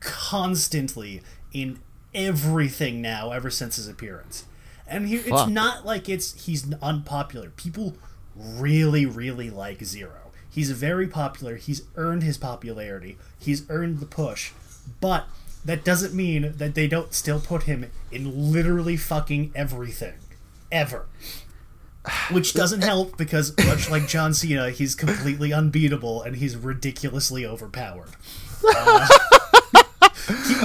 constantly 0.00 1.22
in 1.52 1.80
everything 2.14 3.00
now, 3.02 3.32
ever 3.32 3.50
since 3.50 3.76
his 3.76 3.88
appearance. 3.88 4.44
And 4.86 5.08
he, 5.08 5.16
it's 5.16 5.48
not 5.48 5.84
like 5.84 6.08
it's 6.08 6.44
he's 6.46 6.72
unpopular. 6.80 7.50
People 7.50 7.96
really, 8.36 9.04
really 9.04 9.50
like 9.50 9.82
Zero. 9.84 10.30
He's 10.48 10.70
very 10.70 11.08
popular. 11.08 11.56
He's 11.56 11.82
earned 11.96 12.22
his 12.22 12.38
popularity. 12.38 13.18
He's 13.38 13.68
earned 13.68 13.98
the 13.98 14.06
push, 14.06 14.52
but 15.00 15.26
that 15.66 15.84
doesn't 15.84 16.14
mean 16.14 16.54
that 16.56 16.74
they 16.74 16.88
don't 16.88 17.12
still 17.12 17.40
put 17.40 17.64
him 17.64 17.90
in 18.10 18.52
literally 18.52 18.96
fucking 18.96 19.52
everything, 19.54 20.14
ever 20.72 21.06
which 22.30 22.54
doesn't 22.54 22.82
help 22.82 23.16
because 23.16 23.52
much 23.66 23.90
like 23.90 24.06
John 24.06 24.32
Cena, 24.32 24.70
he's 24.70 24.94
completely 24.94 25.52
unbeatable 25.52 26.22
and 26.22 26.36
he's 26.36 26.56
ridiculously 26.56 27.44
overpowered. 27.44 28.10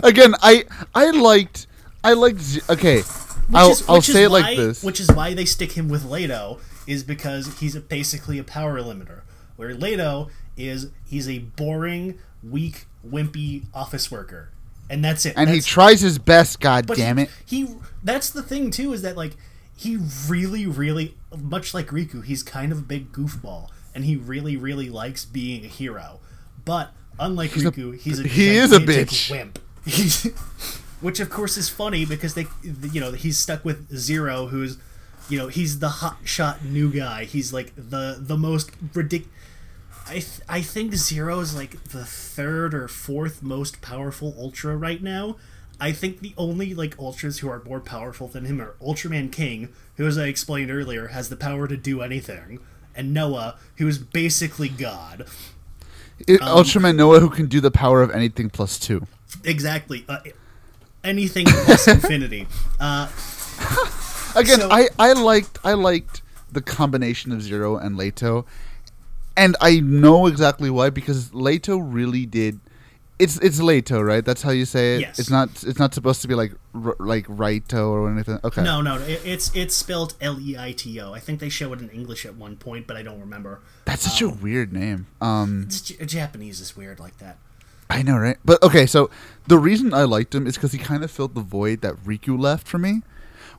Again, 0.04 0.34
I 0.42 0.66
I 0.96 1.12
liked 1.12 1.68
I 2.04 2.14
liked. 2.14 2.60
Okay, 2.70 2.98
Which 2.98 3.06
I'll 3.54 3.72
is- 3.72 3.84
I'll 3.90 4.02
say 4.02 4.24
it 4.26 4.32
why, 4.32 4.42
like 4.42 4.58
this. 4.58 4.84
Which 4.84 5.00
is 5.00 5.10
why 5.12 5.34
they 5.34 5.46
stick 5.46 5.74
him 5.74 5.88
with 5.90 6.04
Leito, 6.04 6.60
is 6.88 7.04
because 7.04 7.60
he's 7.60 7.76
a, 7.76 7.80
basically 7.82 8.40
a 8.40 8.44
power 8.44 8.82
limiter. 8.82 9.22
Where 9.56 9.76
Leito 9.76 10.30
is, 10.58 10.88
he's 11.08 11.30
a 11.30 11.40
boring, 11.40 12.18
weak, 12.44 12.86
wimpy 13.08 13.66
office 13.74 14.10
worker, 14.12 14.50
and 14.92 15.04
that's 15.04 15.26
it. 15.26 15.34
and 15.38 15.50
he 15.50 15.62
tries 15.62 16.02
his 16.02 16.20
best. 16.20 16.60
God 16.60 16.86
damn 16.88 17.18
he, 17.18 17.24
it! 17.24 17.30
He 17.46 17.68
that's 18.04 18.30
the 18.30 18.44
thing 18.44 18.70
too 18.70 18.94
is 18.94 19.02
that 19.02 19.16
like 19.18 19.36
he 19.76 19.98
really 20.28 20.68
really 20.68 21.16
much 21.36 21.74
like 21.74 21.88
Riku, 21.88 22.24
he's 22.24 22.44
kind 22.44 22.72
of 22.72 22.80
a 22.80 22.82
big 22.82 23.12
goofball 23.12 23.70
and 23.96 24.06
he 24.06 24.16
really 24.16 24.56
really 24.58 24.90
likes 24.90 25.26
being 25.26 25.64
a 25.64 25.68
hero. 25.68 26.20
But 26.66 26.92
unlike 27.20 27.56
a- 27.56 27.60
Riku, 27.60 27.98
he's 28.00 28.20
a 28.20 28.28
he 28.28 28.50
is 28.58 28.72
a 28.72 28.80
bitch. 28.80 29.32
wimp. 29.32 29.60
He's- 29.86 30.28
Which 31.02 31.20
of 31.20 31.32
course 31.32 31.58
is 31.58 31.68
funny 31.68 32.06
because 32.06 32.36
they 32.36 32.46
you 32.64 33.02
know, 33.02 33.14
he's 33.14 33.40
stuck 33.40 33.66
with 33.66 33.96
Zero 33.98 34.48
who's 34.48 34.78
you 35.30 35.38
know, 35.38 35.48
he's 35.48 35.80
the 35.80 35.90
hot 35.90 36.18
shot 36.26 36.64
new 36.64 36.92
guy. 36.92 37.24
He's 37.24 37.52
like 37.52 37.74
the 37.76 38.18
the 38.20 38.38
most 38.38 38.72
ridic 38.94 39.26
I, 40.12 40.16
th- 40.16 40.42
I 40.50 40.62
think 40.62 40.94
Zero 40.94 41.40
is 41.40 41.56
like 41.56 41.84
the 41.86 42.04
third 42.06 42.74
or 42.74 42.88
fourth 42.88 43.42
most 43.42 43.82
powerful 43.82 44.36
Ultra 44.38 44.76
right 44.76 45.02
now. 45.02 45.38
I 45.80 45.94
think 45.94 46.20
the 46.20 46.34
only 46.38 46.74
like 46.76 46.96
Ultras 47.00 47.40
who 47.40 47.50
are 47.50 47.64
more 47.64 47.80
powerful 47.80 48.28
than 48.28 48.46
him 48.46 48.62
are 48.62 48.76
Ultraman 48.82 49.32
King, 49.32 49.70
who, 49.96 50.06
as 50.06 50.18
I 50.18 50.26
explained 50.28 50.70
earlier, 50.70 51.08
has 51.08 51.30
the 51.30 51.36
power 51.38 51.68
to 51.68 51.76
do 51.78 52.02
anything, 52.02 52.60
and 52.94 53.14
Noah, 53.14 53.58
who 53.78 53.88
is 53.88 53.98
basically 53.98 54.70
God. 54.70 55.26
It, 56.28 56.42
um, 56.42 56.58
Ultraman 56.64 56.96
Noah, 56.98 57.20
who 57.22 57.30
can 57.30 57.48
do 57.48 57.60
the 57.62 57.72
power 57.72 58.04
of 58.04 58.12
anything 58.12 58.50
plus 58.52 58.78
two. 58.78 59.08
Exactly, 59.44 60.06
uh, 60.10 60.20
anything 61.04 61.46
plus 61.48 61.88
infinity. 61.96 62.48
Uh, 62.80 63.08
Again, 64.36 64.60
So- 64.60 64.70
I 64.72 64.88
I 65.00 65.14
liked 65.14 65.58
I 65.64 65.74
liked 65.74 66.22
the 66.52 66.62
combination 66.62 67.32
of 67.32 67.42
Zero 67.42 67.78
and 67.78 67.98
Leito, 67.98 68.46
and 69.38 69.56
I 69.62 69.80
know 69.80 70.28
exactly 70.28 70.70
why 70.70 70.90
because 70.90 71.30
Leito 71.32 71.80
really 71.82 72.26
did. 72.26 72.60
It's 73.20 73.38
it's 73.38 73.60
Leito, 73.60 74.04
right? 74.06 74.26
That's 74.26 74.42
how 74.42 74.50
you 74.50 74.66
say 74.66 74.96
it. 74.96 75.02
Yes. 75.02 75.20
It's 75.20 75.30
not 75.30 75.50
it's 75.64 75.78
not 75.78 75.94
supposed 75.94 76.22
to 76.24 76.28
be 76.28 76.34
like 76.34 76.54
r- 76.74 76.96
like 77.00 77.28
Raito 77.28 77.90
or 77.90 78.10
anything. 78.10 78.40
Okay. 78.44 78.64
no, 78.64 78.82
no, 78.82 78.98
it, 79.00 79.22
it's 79.24 79.56
it's 79.56 79.76
spelled 79.76 80.16
L 80.22 80.40
E 80.40 80.58
I 80.58 80.72
T 80.72 81.00
O. 81.00 81.14
I 81.14 81.20
think 81.20 81.40
they 81.40 81.50
show 81.50 81.72
it 81.74 81.80
in 81.82 81.90
English 81.90 82.26
at 82.26 82.36
one 82.36 82.56
point, 82.56 82.88
but 82.88 82.98
I 82.98 83.04
don't 83.04 83.20
remember. 83.20 83.60
That's 83.86 84.04
such 84.04 84.22
a 84.24 84.30
weird 84.30 84.74
name. 84.74 85.06
Um, 85.22 85.66
It's, 85.68 85.82
Japanese 85.82 86.62
is 86.62 86.76
weird 86.76 87.00
like 87.00 87.20
that. 87.20 87.38
I 87.92 88.02
know, 88.02 88.18
right? 88.18 88.38
But 88.44 88.64
okay, 88.64 88.86
so 88.88 89.12
the 89.48 89.60
reason 89.60 89.94
I 89.94 90.04
liked 90.04 90.34
him 90.34 90.48
is 90.48 90.56
because 90.56 90.72
he 90.72 90.78
kind 90.80 91.04
of 91.04 91.12
filled 91.12 91.36
the 91.36 91.42
void 91.42 91.82
that 91.82 91.96
Riku 91.98 92.40
left 92.40 92.68
for 92.68 92.80
me, 92.80 93.02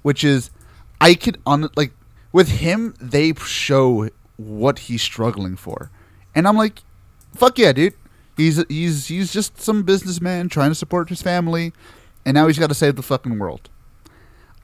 which 0.02 0.24
is 0.24 0.50
I 1.00 1.14
could 1.14 1.38
on 1.46 1.68
like 1.76 1.92
with 2.32 2.48
him 2.48 2.94
they 3.00 3.32
show 3.34 4.08
what 4.48 4.80
he's 4.80 5.02
struggling 5.02 5.56
for, 5.56 5.90
and 6.34 6.46
I'm 6.46 6.56
like, 6.56 6.82
fuck 7.34 7.58
yeah, 7.58 7.72
dude. 7.72 7.94
He's 8.36 8.64
he's 8.68 9.06
he's 9.06 9.32
just 9.32 9.60
some 9.60 9.82
businessman 9.82 10.48
trying 10.48 10.70
to 10.70 10.74
support 10.74 11.08
his 11.08 11.22
family, 11.22 11.72
and 12.24 12.34
now 12.34 12.46
he's 12.46 12.58
got 12.58 12.68
to 12.68 12.74
save 12.74 12.96
the 12.96 13.02
fucking 13.02 13.38
world. 13.38 13.68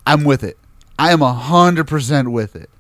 I'm 0.07 0.25
with 0.25 0.43
it. 0.43 0.57
I 0.99 1.12
am 1.12 1.21
hundred 1.21 1.87
percent 1.87 2.33
with 2.33 2.57
it. 2.57 2.71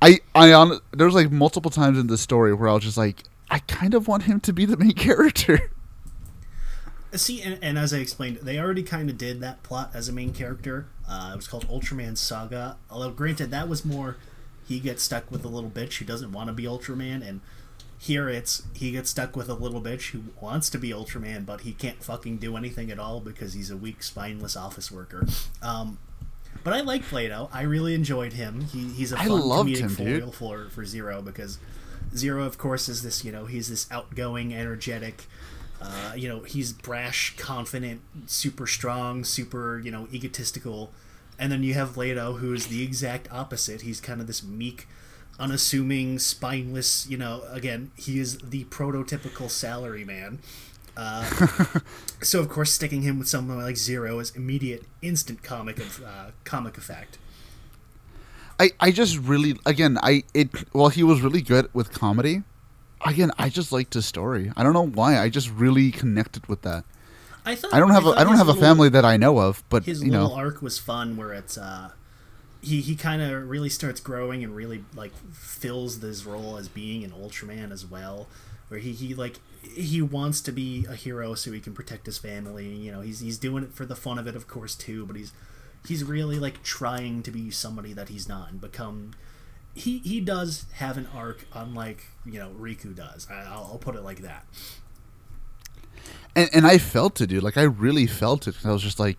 I 0.00 0.20
I 0.34 0.52
on 0.52 0.80
there's 0.92 1.14
like 1.14 1.30
multiple 1.30 1.70
times 1.70 1.98
in 1.98 2.08
this 2.08 2.20
story 2.20 2.52
where 2.52 2.68
I 2.68 2.74
was 2.74 2.84
just 2.84 2.98
like, 2.98 3.22
I 3.50 3.60
kind 3.60 3.94
of 3.94 4.06
want 4.08 4.24
him 4.24 4.40
to 4.40 4.52
be 4.52 4.64
the 4.66 4.76
main 4.76 4.92
character. 4.96 5.70
See, 7.14 7.42
and, 7.42 7.58
and 7.62 7.78
as 7.78 7.92
I 7.92 7.98
explained, 7.98 8.38
they 8.38 8.58
already 8.58 8.82
kind 8.82 9.10
of 9.10 9.18
did 9.18 9.40
that 9.42 9.62
plot 9.62 9.90
as 9.92 10.08
a 10.08 10.12
main 10.12 10.32
character. 10.32 10.86
Uh, 11.06 11.32
it 11.34 11.36
was 11.36 11.46
called 11.46 11.68
Ultraman 11.68 12.16
Saga. 12.16 12.78
Although, 12.90 13.10
granted, 13.10 13.50
that 13.50 13.68
was 13.68 13.84
more 13.84 14.16
he 14.66 14.80
gets 14.80 15.02
stuck 15.02 15.30
with 15.30 15.44
a 15.44 15.48
little 15.48 15.70
bitch 15.70 15.98
who 15.98 16.04
doesn't 16.04 16.32
want 16.32 16.48
to 16.48 16.52
be 16.52 16.64
Ultraman, 16.64 17.26
and 17.26 17.40
here 17.98 18.28
it's 18.28 18.62
he 18.74 18.90
gets 18.90 19.10
stuck 19.10 19.36
with 19.36 19.48
a 19.48 19.54
little 19.54 19.80
bitch 19.80 20.10
who 20.10 20.22
wants 20.40 20.68
to 20.70 20.78
be 20.78 20.90
Ultraman, 20.90 21.46
but 21.46 21.60
he 21.62 21.72
can't 21.72 22.02
fucking 22.02 22.38
do 22.38 22.56
anything 22.56 22.90
at 22.90 22.98
all 22.98 23.20
because 23.20 23.52
he's 23.52 23.70
a 23.70 23.76
weak, 23.76 24.02
spineless 24.02 24.56
office 24.56 24.90
worker. 24.90 25.26
Um, 25.62 25.98
but 26.64 26.74
I 26.74 26.80
like 26.80 27.02
Leito. 27.10 27.48
I 27.52 27.62
really 27.62 27.94
enjoyed 27.94 28.34
him. 28.34 28.62
He, 28.62 28.88
he's 28.88 29.12
a 29.12 29.16
fun 29.16 29.42
comedic 29.42 29.78
him, 29.78 30.20
foil 30.20 30.32
for 30.32 30.68
for 30.70 30.84
Zero 30.84 31.22
because 31.22 31.58
Zero, 32.14 32.44
of 32.44 32.58
course, 32.58 32.88
is 32.88 33.02
this 33.02 33.24
you 33.24 33.32
know 33.32 33.46
he's 33.46 33.68
this 33.68 33.86
outgoing, 33.90 34.54
energetic. 34.54 35.26
Uh, 35.80 36.12
you 36.14 36.28
know 36.28 36.40
he's 36.40 36.72
brash, 36.72 37.36
confident, 37.36 38.00
super 38.26 38.66
strong, 38.66 39.24
super 39.24 39.80
you 39.80 39.90
know 39.90 40.06
egotistical, 40.12 40.92
and 41.42 41.50
then 41.50 41.64
you 41.64 41.74
have 41.74 41.96
Leito, 41.96 42.38
who 42.38 42.54
is 42.54 42.68
the 42.68 42.84
exact 42.84 43.26
opposite. 43.32 43.80
He's 43.80 44.00
kind 44.00 44.20
of 44.20 44.28
this 44.28 44.44
meek, 44.44 44.86
unassuming, 45.40 46.20
spineless. 46.20 47.04
You 47.08 47.16
know, 47.18 47.42
again, 47.50 47.90
he 47.96 48.20
is 48.20 48.38
the 48.38 48.62
prototypical 48.66 49.50
salary 49.50 50.04
man. 50.04 50.38
Uh, 50.96 51.24
so 52.22 52.38
of 52.38 52.48
course, 52.48 52.70
sticking 52.70 53.02
him 53.02 53.18
with 53.18 53.26
someone 53.26 53.60
like 53.60 53.76
Zero 53.76 54.20
is 54.20 54.30
immediate, 54.36 54.84
instant 55.02 55.42
comic 55.42 55.80
of 55.80 56.04
uh, 56.04 56.26
comic 56.44 56.78
effect. 56.78 57.18
I, 58.60 58.70
I 58.78 58.92
just 58.92 59.18
really 59.18 59.58
again 59.66 59.98
I 60.00 60.22
it 60.34 60.50
well 60.72 60.90
he 60.90 61.02
was 61.02 61.22
really 61.22 61.42
good 61.42 61.68
with 61.74 61.90
comedy. 61.90 62.44
Again, 63.04 63.32
I 63.36 63.48
just 63.48 63.72
liked 63.72 63.94
his 63.94 64.06
story. 64.06 64.52
I 64.56 64.62
don't 64.62 64.74
know 64.74 64.86
why. 64.86 65.18
I 65.18 65.28
just 65.28 65.50
really 65.50 65.90
connected 65.90 66.46
with 66.46 66.62
that. 66.62 66.84
I 67.44 67.54
thought 67.56 67.74
I 67.74 67.80
don't 67.80 67.90
have 67.90 68.06
a 68.06 68.10
I 68.10 68.24
don't 68.24 68.36
have 68.36 68.46
a 68.48 68.52
little- 68.52 68.62
family 68.62 68.88
that 68.90 69.04
I 69.04 69.16
know 69.16 69.38
of, 69.38 69.62
but 69.68 69.84
his 69.84 70.02
you 70.02 70.10
little 70.10 70.28
know, 70.28 70.34
arc 70.34 70.62
was 70.62 70.78
fun 70.78 71.16
where 71.16 71.32
it's 71.32 71.58
uh 71.58 71.90
he 72.60 72.80
he 72.80 72.94
kind 72.94 73.20
of 73.20 73.48
really 73.48 73.68
starts 73.68 74.00
growing 74.00 74.44
and 74.44 74.54
really 74.54 74.84
like 74.94 75.12
fills 75.32 76.00
this 76.00 76.24
role 76.24 76.56
as 76.56 76.68
being 76.68 77.02
an 77.04 77.10
ultraman 77.10 77.72
as 77.72 77.84
well 77.84 78.28
where 78.68 78.78
he, 78.78 78.92
he 78.92 79.14
like 79.14 79.40
he 79.74 80.00
wants 80.00 80.40
to 80.40 80.52
be 80.52 80.86
a 80.88 80.94
hero 80.94 81.34
so 81.34 81.50
he 81.52 81.60
can 81.60 81.74
protect 81.74 82.06
his 82.06 82.18
family 82.18 82.68
you 82.68 82.92
know 82.92 83.00
he's 83.00 83.18
he's 83.20 83.36
doing 83.36 83.64
it 83.64 83.74
for 83.74 83.84
the 83.84 83.96
fun 83.96 84.16
of 84.18 84.26
it 84.28 84.36
of 84.36 84.46
course 84.46 84.76
too 84.76 85.04
but 85.04 85.16
he's 85.16 85.32
he's 85.88 86.04
really 86.04 86.38
like 86.38 86.62
trying 86.62 87.22
to 87.22 87.32
be 87.32 87.50
somebody 87.50 87.92
that 87.92 88.08
he's 88.08 88.28
not 88.28 88.50
and 88.52 88.60
become 88.60 89.12
he 89.74 89.98
he 89.98 90.20
does 90.20 90.66
have 90.74 90.96
an 90.96 91.08
arc 91.14 91.44
unlike 91.52 92.06
you 92.24 92.38
know 92.38 92.50
Riku 92.58 92.94
does 92.94 93.26
I, 93.28 93.42
I'll, 93.42 93.70
I'll 93.72 93.78
put 93.78 93.96
it 93.96 94.02
like 94.02 94.20
that 94.20 94.46
and 96.34 96.48
and 96.52 96.66
I 96.66 96.78
felt 96.78 97.20
it, 97.20 97.28
dude. 97.28 97.42
Like 97.42 97.56
I 97.56 97.62
really 97.62 98.06
felt 98.06 98.46
it. 98.46 98.54
I 98.64 98.72
was 98.72 98.82
just 98.82 99.00
like, 99.00 99.18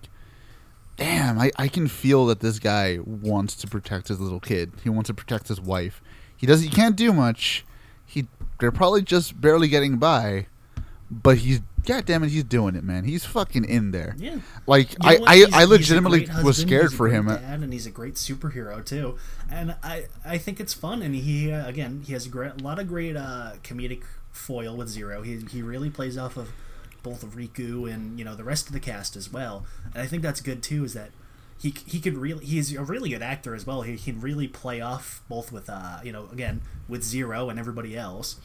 damn, 0.96 1.38
I 1.38 1.50
I 1.56 1.68
can 1.68 1.88
feel 1.88 2.26
that 2.26 2.40
this 2.40 2.58
guy 2.58 2.98
wants 3.04 3.54
to 3.56 3.66
protect 3.66 4.08
his 4.08 4.20
little 4.20 4.40
kid. 4.40 4.72
He 4.82 4.90
wants 4.90 5.08
to 5.08 5.14
protect 5.14 5.48
his 5.48 5.60
wife. 5.60 6.02
He 6.36 6.46
does. 6.46 6.62
He 6.62 6.68
can't 6.68 6.96
do 6.96 7.12
much. 7.12 7.64
He 8.04 8.26
they're 8.60 8.72
probably 8.72 9.02
just 9.02 9.40
barely 9.40 9.68
getting 9.68 9.98
by, 9.98 10.46
but 11.10 11.38
he's 11.38 11.60
God 11.84 12.06
damn 12.06 12.22
it, 12.24 12.30
he's 12.30 12.44
doing 12.44 12.76
it, 12.76 12.82
man. 12.82 13.04
He's 13.04 13.24
fucking 13.24 13.64
in 13.64 13.90
there. 13.90 14.14
yeah 14.18 14.38
Like 14.66 14.92
You 14.92 15.18
know 15.18 15.24
I? 15.26 15.46
I, 15.52 15.62
I 15.62 15.64
legitimately 15.64 16.28
was 16.42 16.56
scared 16.56 16.92
for 16.92 17.08
him. 17.08 17.26
dad, 17.26 17.60
and 17.60 17.72
he's 17.72 17.86
a 17.86 17.90
great 17.90 18.14
superhero 18.14 18.84
too. 18.84 19.18
And 19.50 19.76
I, 19.82 20.06
I 20.24 20.38
think 20.38 20.60
it's 20.60 20.72
fun, 20.72 21.02
and 21.02 21.14
he 21.14 21.52
uh, 21.52 21.66
again 21.68 22.02
he 22.06 22.14
has 22.14 22.26
a, 22.26 22.28
great, 22.30 22.60
a 22.60 22.64
lot 22.64 22.78
of 22.78 22.88
great 22.88 23.16
uh, 23.16 23.52
comedic 23.62 24.02
foil 24.30 24.76
with 24.76 24.88
Zero. 24.88 25.22
He 25.22 25.38
he 25.50 25.62
really 25.62 25.90
plays 25.90 26.16
off 26.16 26.36
of 26.36 26.52
both 27.04 27.22
of 27.22 27.36
Riku 27.36 27.88
and 27.92 28.18
you 28.18 28.24
know 28.24 28.34
the 28.34 28.42
rest 28.42 28.66
of 28.66 28.72
the 28.72 28.80
cast 28.80 29.14
as 29.14 29.32
well. 29.32 29.64
And 29.92 30.02
I 30.02 30.06
think 30.06 30.24
that's 30.24 30.40
good 30.40 30.60
too. 30.60 30.84
Is 30.84 30.94
that 30.94 31.10
he 31.56 31.72
he 31.86 32.00
could 32.00 32.18
really 32.18 32.44
he's 32.44 32.74
a 32.74 32.82
really 32.82 33.10
good 33.10 33.22
actor 33.22 33.54
as 33.54 33.64
well. 33.64 33.82
He 33.82 33.96
can 33.96 34.20
really 34.20 34.48
play 34.48 34.80
off 34.80 35.22
both 35.28 35.52
with 35.52 35.70
uh 35.70 35.98
you 36.02 36.10
know 36.10 36.28
again 36.32 36.62
with 36.88 37.04
Zero 37.04 37.48
and 37.48 37.60
everybody 37.60 37.96
else. 37.96 38.40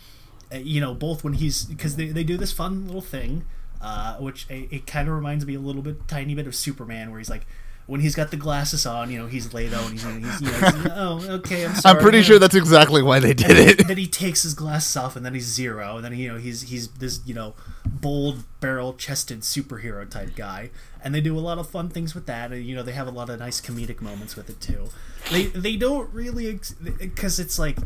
Uh, 0.53 0.57
you 0.57 0.79
know 0.79 0.93
both 0.93 1.23
when 1.23 1.33
he's 1.33 1.65
because 1.65 1.95
they, 1.95 2.09
they 2.09 2.23
do 2.23 2.37
this 2.37 2.51
fun 2.51 2.85
little 2.85 3.01
thing 3.01 3.45
uh, 3.81 4.15
which 4.17 4.45
it, 4.49 4.67
it 4.71 4.87
kind 4.87 5.07
of 5.07 5.15
reminds 5.15 5.45
me 5.45 5.55
a 5.55 5.59
little 5.59 5.81
bit 5.81 6.07
tiny 6.07 6.35
bit 6.35 6.47
of 6.47 6.55
superman 6.55 7.11
where 7.11 7.19
he's 7.19 7.29
like 7.29 7.45
when 7.89 8.01
he's 8.01 8.15
got 8.15 8.29
the 8.31 8.37
glasses 8.37 8.85
on 8.85 9.09
you 9.09 9.17
know 9.17 9.25
he's 9.25 9.53
laid 9.53 9.73
out 9.73 9.89
and 9.89 9.99
he's, 9.99 10.03
he's 10.03 10.41
you 10.41 10.47
know 10.51 10.69
he's, 10.69 10.87
oh 10.95 11.25
okay 11.29 11.65
i'm 11.65 11.75
sorry 11.75 11.97
I'm 11.97 12.01
pretty 12.01 12.21
sure 12.21 12.37
that's 12.39 12.55
exactly 12.55 13.01
why 13.01 13.19
they 13.19 13.33
did 13.33 13.57
it. 13.57 13.87
then 13.87 13.97
he 13.97 14.07
takes 14.07 14.43
his 14.43 14.53
glasses 14.53 14.95
off 14.95 15.15
and 15.15 15.25
then 15.25 15.33
he's 15.33 15.45
zero. 15.45 15.95
And 15.95 16.05
then 16.05 16.15
you 16.17 16.31
know 16.31 16.37
he's 16.37 16.63
he's 16.63 16.87
this 16.89 17.21
you 17.25 17.33
know 17.33 17.55
bold 17.85 18.43
barrel 18.59 18.93
chested 18.93 19.41
superhero 19.41 20.09
type 20.09 20.35
guy. 20.35 20.69
And 21.03 21.15
they 21.15 21.21
do 21.21 21.37
a 21.37 21.39
lot 21.39 21.57
of 21.57 21.69
fun 21.69 21.89
things 21.89 22.13
with 22.13 22.25
that. 22.27 22.51
And 22.51 22.63
you 22.63 22.75
know 22.75 22.83
they 22.83 22.91
have 22.91 23.07
a 23.07 23.11
lot 23.11 23.29
of 23.29 23.39
nice 23.39 23.59
comedic 23.61 24.01
moments 24.01 24.35
with 24.35 24.49
it 24.49 24.61
too. 24.61 24.89
They 25.31 25.47
they 25.47 25.75
don't 25.75 26.13
really 26.13 26.59
because 26.99 27.39
it's 27.39 27.57
like 27.59 27.77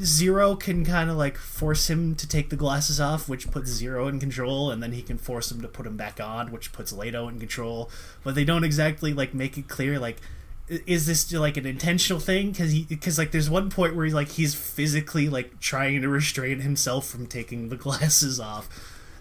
Zero 0.00 0.56
can 0.56 0.84
kind 0.84 1.10
of 1.10 1.16
like 1.16 1.36
force 1.36 1.88
him 1.90 2.14
to 2.16 2.28
take 2.28 2.50
the 2.50 2.56
glasses 2.56 3.00
off, 3.00 3.28
which 3.28 3.50
puts 3.50 3.70
Zero 3.70 4.08
in 4.08 4.20
control, 4.20 4.70
and 4.70 4.82
then 4.82 4.92
he 4.92 5.02
can 5.02 5.18
force 5.18 5.50
him 5.50 5.60
to 5.62 5.68
put 5.68 5.84
them 5.84 5.96
back 5.96 6.20
on, 6.20 6.50
which 6.52 6.72
puts 6.72 6.92
Leito 6.92 7.28
in 7.28 7.38
control. 7.38 7.90
But 8.24 8.34
they 8.34 8.44
don't 8.44 8.64
exactly 8.64 9.12
like 9.12 9.34
make 9.34 9.58
it 9.58 9.68
clear 9.68 9.98
like 9.98 10.20
is 10.68 11.06
this 11.06 11.32
like 11.32 11.56
an 11.56 11.66
intentional 11.66 12.20
thing? 12.20 12.50
Because 12.50 12.72
he 12.72 12.84
because 12.84 13.18
like 13.18 13.30
there's 13.30 13.48
one 13.48 13.70
point 13.70 13.94
where 13.94 14.04
he's 14.04 14.14
like 14.14 14.30
he's 14.30 14.54
physically 14.54 15.28
like 15.28 15.60
trying 15.60 16.02
to 16.02 16.08
restrain 16.08 16.60
himself 16.60 17.06
from 17.06 17.26
taking 17.26 17.68
the 17.68 17.76
glasses 17.86 18.40
off. 18.40 18.68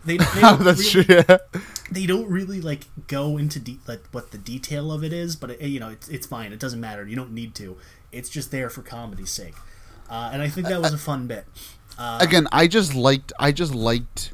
They, 0.04 0.18
they 0.18 0.26
don't 0.42 0.64
that's 0.64 0.94
really, 0.96 1.06
true. 1.06 1.24
Yeah. 1.28 1.38
they 1.92 2.06
don't 2.06 2.30
really 2.30 2.62
like 2.62 2.86
go 3.08 3.38
into 3.38 3.60
de- 3.60 3.80
like 3.88 4.04
what 4.12 4.32
the 4.32 4.38
detail 4.38 4.92
of 4.92 5.04
it 5.04 5.14
is, 5.14 5.36
but 5.36 5.52
it, 5.52 5.62
you 5.62 5.80
know 5.80 5.90
it's 5.90 6.08
it's 6.08 6.28
fine. 6.28 6.52
It 6.52 6.60
doesn't 6.60 6.80
matter. 6.80 7.06
You 7.06 7.16
don't 7.16 7.32
need 7.32 7.54
to. 7.56 7.78
It's 8.12 8.30
just 8.30 8.50
there 8.50 8.70
for 8.70 8.82
comedy's 8.82 9.30
sake, 9.30 9.56
uh, 10.10 10.30
and 10.34 10.42
I 10.42 10.50
think 10.50 10.68
that 10.68 10.82
was 10.82 10.94
a 10.94 10.98
fun 10.98 11.28
bit. 11.28 11.46
Uh, 11.98 12.20
again, 12.22 12.48
I 12.52 12.68
just 12.68 12.94
liked 12.94 13.32
I 13.40 13.52
just 13.52 13.74
liked 13.74 14.34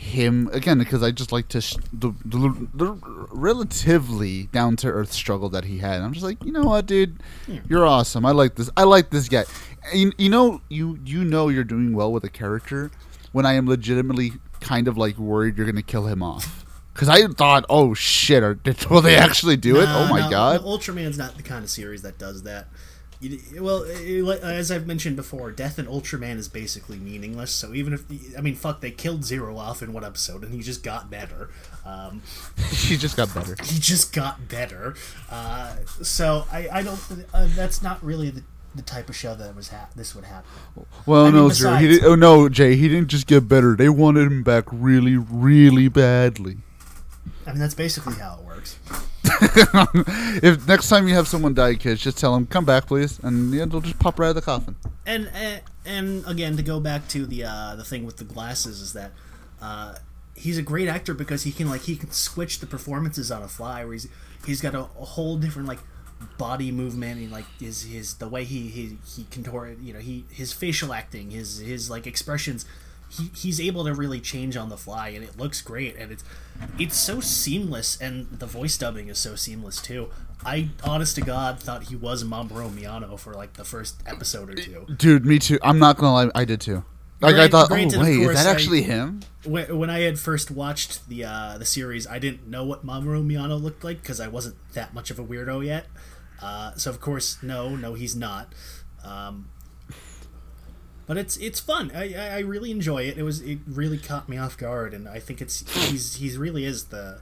him 0.00 0.48
again 0.52 0.78
because 0.78 1.02
I 1.02 1.10
just 1.10 1.30
liked 1.30 1.52
his, 1.52 1.76
the, 1.92 2.12
the, 2.24 2.68
the 2.72 2.98
relatively 3.30 4.44
down 4.44 4.76
to 4.76 4.88
earth 4.88 5.12
struggle 5.12 5.50
that 5.50 5.64
he 5.64 5.78
had. 5.78 6.00
I'm 6.00 6.14
just 6.14 6.24
like, 6.24 6.42
you 6.42 6.52
know 6.52 6.62
what, 6.64 6.86
dude, 6.86 7.22
you're 7.68 7.86
awesome. 7.86 8.24
I 8.24 8.30
like 8.30 8.54
this. 8.54 8.70
I 8.78 8.84
like 8.84 9.10
this 9.10 9.28
guy. 9.28 9.44
You, 9.92 10.12
you 10.16 10.30
know, 10.30 10.62
you 10.68 10.98
you 11.04 11.24
know 11.24 11.48
you're 11.48 11.64
doing 11.64 11.92
well 11.94 12.12
with 12.12 12.24
a 12.24 12.30
character 12.30 12.90
when 13.32 13.44
I 13.44 13.54
am 13.54 13.66
legitimately 13.66 14.32
kind 14.60 14.88
of 14.88 14.96
like 14.96 15.18
worried 15.18 15.56
you're 15.56 15.66
gonna 15.66 15.82
kill 15.82 16.06
him 16.06 16.22
off. 16.22 16.64
Because 16.94 17.08
I 17.08 17.26
thought, 17.28 17.64
oh 17.68 17.94
shit, 17.94 18.42
are, 18.42 18.58
will 18.90 19.02
they 19.02 19.16
actually 19.16 19.56
do 19.56 19.80
it? 19.80 19.86
Oh 19.88 20.08
my 20.08 20.20
no, 20.20 20.30
god! 20.30 20.62
no, 20.62 20.68
Ultraman's 20.68 21.18
not 21.18 21.36
the 21.36 21.42
kind 21.42 21.62
of 21.62 21.70
series 21.70 22.02
that 22.02 22.18
does 22.18 22.42
that. 22.44 22.68
You- 23.20 23.62
Well, 23.62 23.84
it- 23.86 24.42
as 24.42 24.70
I've 24.70 24.86
mentioned 24.86 25.16
before, 25.16 25.50
Death 25.52 25.78
in 25.78 25.86
Ultraman 25.86 26.36
is 26.38 26.48
basically 26.48 26.98
meaningless. 26.98 27.52
So 27.52 27.74
even 27.74 27.92
if 27.92 28.04
I 28.36 28.40
mean, 28.40 28.54
fuck, 28.56 28.80
they 28.80 28.90
killed 28.90 29.24
Zero 29.24 29.58
off 29.58 29.82
in 29.82 29.92
one 29.92 30.04
episode, 30.04 30.42
and 30.42 30.54
he 30.54 30.60
just 30.62 30.82
got 30.82 31.10
better. 31.10 31.50
Um, 31.84 32.22
he 32.70 32.96
just 32.96 33.16
got 33.16 33.32
better. 33.34 33.56
he 33.62 33.78
just 33.78 34.12
got 34.14 34.48
better. 34.48 34.94
Uh, 35.30 35.76
so 36.02 36.46
I, 36.50 36.68
I 36.72 36.82
don't. 36.82 36.98
Uh, 37.34 37.46
that's 37.54 37.82
not 37.82 38.02
really 38.02 38.30
the, 38.30 38.42
the 38.74 38.82
type 38.82 39.08
of 39.10 39.16
show 39.16 39.34
that 39.34 39.54
was 39.54 39.68
hap- 39.68 39.92
this 39.94 40.14
would 40.14 40.24
happen. 40.24 40.48
Well, 41.04 41.22
I 41.26 41.30
mean, 41.30 41.34
no, 41.34 41.48
sir. 41.50 41.76
He 41.76 41.88
did, 41.88 42.04
oh 42.04 42.14
no, 42.14 42.48
Jay. 42.48 42.74
He 42.76 42.88
didn't 42.88 43.08
just 43.08 43.26
get 43.26 43.46
better. 43.48 43.76
They 43.76 43.88
wanted 43.90 44.28
him 44.28 44.42
back 44.42 44.64
really, 44.72 45.16
really 45.18 45.88
badly. 45.88 46.58
I 47.46 47.50
mean, 47.50 47.60
that's 47.60 47.74
basically 47.74 48.14
how 48.14 48.38
it 48.40 48.46
works. 48.46 48.78
if 50.42 50.66
next 50.66 50.88
time 50.88 51.08
you 51.08 51.14
have 51.14 51.28
someone 51.28 51.54
die, 51.54 51.74
kids, 51.74 52.00
just 52.00 52.18
tell 52.18 52.34
them, 52.34 52.46
"Come 52.46 52.64
back, 52.64 52.86
please," 52.86 53.18
and 53.22 53.52
yeah, 53.52 53.64
they'll 53.64 53.80
just 53.80 53.98
pop 53.98 54.18
right 54.18 54.26
out 54.26 54.30
of 54.30 54.34
the 54.36 54.42
coffin. 54.42 54.76
and 55.06 55.30
and, 55.84 56.24
again 56.26 56.56
to 56.56 56.62
go 56.62 56.80
back 56.80 57.08
to 57.08 57.26
the 57.26 57.44
uh, 57.44 57.74
the 57.76 57.84
thing 57.84 58.04
with 58.04 58.16
the 58.16 58.24
glasses 58.24 58.80
is 58.80 58.92
that 58.92 59.12
uh, 59.60 59.94
he's 60.34 60.58
a 60.58 60.62
great 60.62 60.88
actor 60.88 61.14
because 61.14 61.42
he 61.42 61.52
can 61.52 61.68
like 61.68 61.82
he 61.82 61.96
can 61.96 62.10
switch 62.10 62.60
the 62.60 62.66
performances 62.66 63.30
on 63.30 63.42
a 63.42 63.48
fly 63.48 63.84
where 63.84 63.92
he's 63.92 64.08
he's 64.46 64.60
got 64.60 64.74
a, 64.74 64.80
a 64.80 65.04
whole 65.04 65.36
different 65.36 65.68
like 65.68 65.80
body 66.36 66.70
movement 66.70 67.18
and 67.18 67.30
like 67.30 67.46
his 67.58 67.84
his 67.84 68.14
the 68.14 68.28
way 68.28 68.44
he 68.44 68.68
he 68.68 68.98
he 69.06 69.24
contorted 69.30 69.80
you 69.82 69.92
know 69.92 69.98
he 69.98 70.24
his 70.30 70.52
facial 70.52 70.92
acting 70.92 71.30
his 71.30 71.58
his 71.58 71.90
like 71.90 72.06
expressions 72.06 72.64
he, 73.10 73.30
he's 73.34 73.60
able 73.60 73.84
to 73.84 73.92
really 73.92 74.20
change 74.20 74.56
on 74.56 74.68
the 74.68 74.76
fly 74.76 75.08
and 75.08 75.22
it 75.24 75.36
looks 75.38 75.60
great 75.60 75.96
and 75.96 76.12
it's 76.12 76.24
it's 76.78 76.96
so 76.96 77.20
seamless 77.20 78.00
and 78.00 78.28
the 78.38 78.46
voice 78.46 78.78
dubbing 78.78 79.08
is 79.08 79.18
so 79.18 79.34
seamless 79.34 79.80
too 79.82 80.08
i 80.44 80.68
honest 80.84 81.14
to 81.16 81.20
god 81.20 81.58
thought 81.58 81.84
he 81.84 81.96
was 81.96 82.22
mamoru 82.24 82.70
miyano 82.70 83.18
for 83.18 83.34
like 83.34 83.54
the 83.54 83.64
first 83.64 84.00
episode 84.06 84.48
or 84.50 84.54
two 84.54 84.86
Dude, 84.96 85.26
me 85.26 85.38
too. 85.38 85.58
I'm 85.62 85.78
not 85.78 85.96
gonna 85.96 86.12
lie, 86.12 86.30
I 86.34 86.44
did 86.44 86.60
too. 86.60 86.84
Like 87.22 87.34
I 87.36 87.48
thought, 87.48 87.68
granted, 87.68 87.98
oh 87.98 88.02
wait, 88.02 88.18
is 88.18 88.24
course, 88.24 88.36
that 88.38 88.46
I- 88.46 88.50
actually 88.50 88.82
him? 88.82 89.20
when, 89.44 89.76
when 89.76 89.90
I 89.90 90.00
had 90.00 90.18
first 90.18 90.50
watched 90.50 91.06
the 91.06 91.24
uh, 91.24 91.58
the 91.58 91.66
series, 91.66 92.06
I 92.06 92.18
didn't 92.18 92.46
know 92.48 92.64
what 92.64 92.86
Mamoru 92.86 93.22
Miyano 93.22 93.60
looked 93.60 93.84
like 93.84 94.00
because 94.00 94.20
I 94.20 94.28
wasn't 94.28 94.56
that 94.72 94.94
much 94.94 95.10
of 95.10 95.18
a 95.18 95.22
weirdo 95.24 95.62
yet. 95.66 95.84
Uh, 96.40 96.72
so 96.76 96.88
of 96.88 96.98
course, 97.02 97.36
no, 97.42 97.76
no, 97.76 97.92
he's 97.92 98.16
not. 98.16 98.54
Um, 99.04 99.50
but 101.10 101.18
it's 101.18 101.36
it's 101.38 101.58
fun. 101.58 101.90
I, 101.92 102.36
I, 102.36 102.38
really 102.38 102.70
enjoy 102.70 103.02
it. 103.02 103.18
It 103.18 103.24
was 103.24 103.40
it 103.40 103.58
really 103.66 103.98
caught 103.98 104.28
me 104.28 104.38
off 104.38 104.56
guard, 104.56 104.94
and 104.94 105.08
I 105.08 105.18
think 105.18 105.40
it's 105.40 105.68
he's 105.90 106.14
he's 106.14 106.38
really 106.38 106.64
is 106.64 106.84
the 106.84 107.20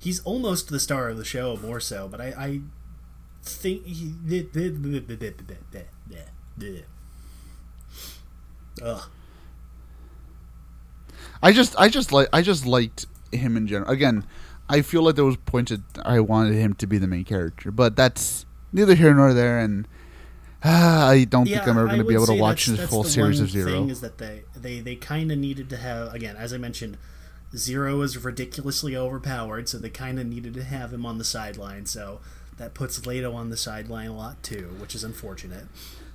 he's 0.00 0.18
almost 0.24 0.68
the 0.68 0.80
star 0.80 1.08
of 1.08 1.16
the 1.16 1.24
show 1.24 1.56
more 1.56 1.78
so. 1.78 2.08
But 2.08 2.20
I, 2.20 2.34
I 2.36 2.60
think 3.40 3.86
he 3.86 4.14
Yeah. 6.10 6.18
Yeah. 6.58 6.80
Ugh. 8.82 9.02
I 11.40 11.52
just, 11.52 11.76
I 11.78 11.88
just 11.88 12.10
like, 12.10 12.26
I 12.32 12.42
just 12.42 12.66
liked 12.66 13.06
him 13.30 13.56
in 13.56 13.68
general. 13.68 13.92
Again, 13.92 14.24
I 14.68 14.82
feel 14.82 15.04
like 15.04 15.14
there 15.14 15.24
was 15.24 15.36
points 15.36 15.70
that 15.70 15.82
I 16.04 16.18
wanted 16.18 16.54
him 16.54 16.74
to 16.74 16.86
be 16.88 16.98
the 16.98 17.06
main 17.06 17.22
character, 17.24 17.70
but 17.70 17.94
that's 17.94 18.44
neither 18.72 18.96
here 18.96 19.14
nor 19.14 19.32
there. 19.32 19.60
And 19.60 19.86
I 20.64 21.26
don't 21.28 21.46
think 21.46 21.62
I'm 21.62 21.78
ever 21.78 21.86
going 21.86 21.98
to 21.98 22.04
be 22.04 22.14
able 22.14 22.26
to 22.26 22.34
watch 22.34 22.66
that's 22.66 22.90
full 22.90 23.04
series 23.04 23.40
of 23.40 23.50
Zero. 23.50 23.70
Thing 23.70 23.88
is 23.90 24.00
that 24.00 24.18
they 24.18 24.42
they 24.54 24.80
they 24.80 24.96
kind 24.96 25.32
of 25.32 25.38
needed 25.38 25.70
to 25.70 25.76
have 25.76 26.12
again, 26.14 26.36
as 26.36 26.52
I 26.52 26.58
mentioned, 26.58 26.98
Zero 27.56 28.02
is 28.02 28.22
ridiculously 28.22 28.96
overpowered, 28.96 29.68
so 29.68 29.78
they 29.78 29.90
kind 29.90 30.18
of 30.18 30.26
needed 30.26 30.54
to 30.54 30.64
have 30.64 30.92
him 30.92 31.06
on 31.06 31.18
the 31.18 31.24
sideline. 31.24 31.86
So 31.86 32.20
that 32.58 32.74
puts 32.74 32.98
Leito 33.00 33.34
on 33.34 33.48
the 33.48 33.56
sideline 33.56 34.08
a 34.08 34.16
lot 34.16 34.42
too, 34.42 34.76
which 34.78 34.94
is 34.94 35.02
unfortunate. 35.02 35.64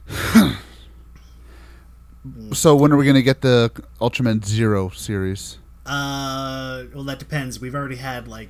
So 2.53 2.75
when 2.75 2.91
are 2.91 2.97
we 2.97 3.05
going 3.05 3.15
to 3.15 3.23
get 3.23 3.41
the 3.41 3.71
Ultraman 4.01 4.43
Zero 4.43 4.89
series? 4.89 5.59
Uh, 5.85 6.85
well, 6.93 7.03
that 7.03 7.19
depends. 7.19 7.59
We've 7.59 7.75
already 7.75 7.97
had 7.97 8.27
like 8.27 8.49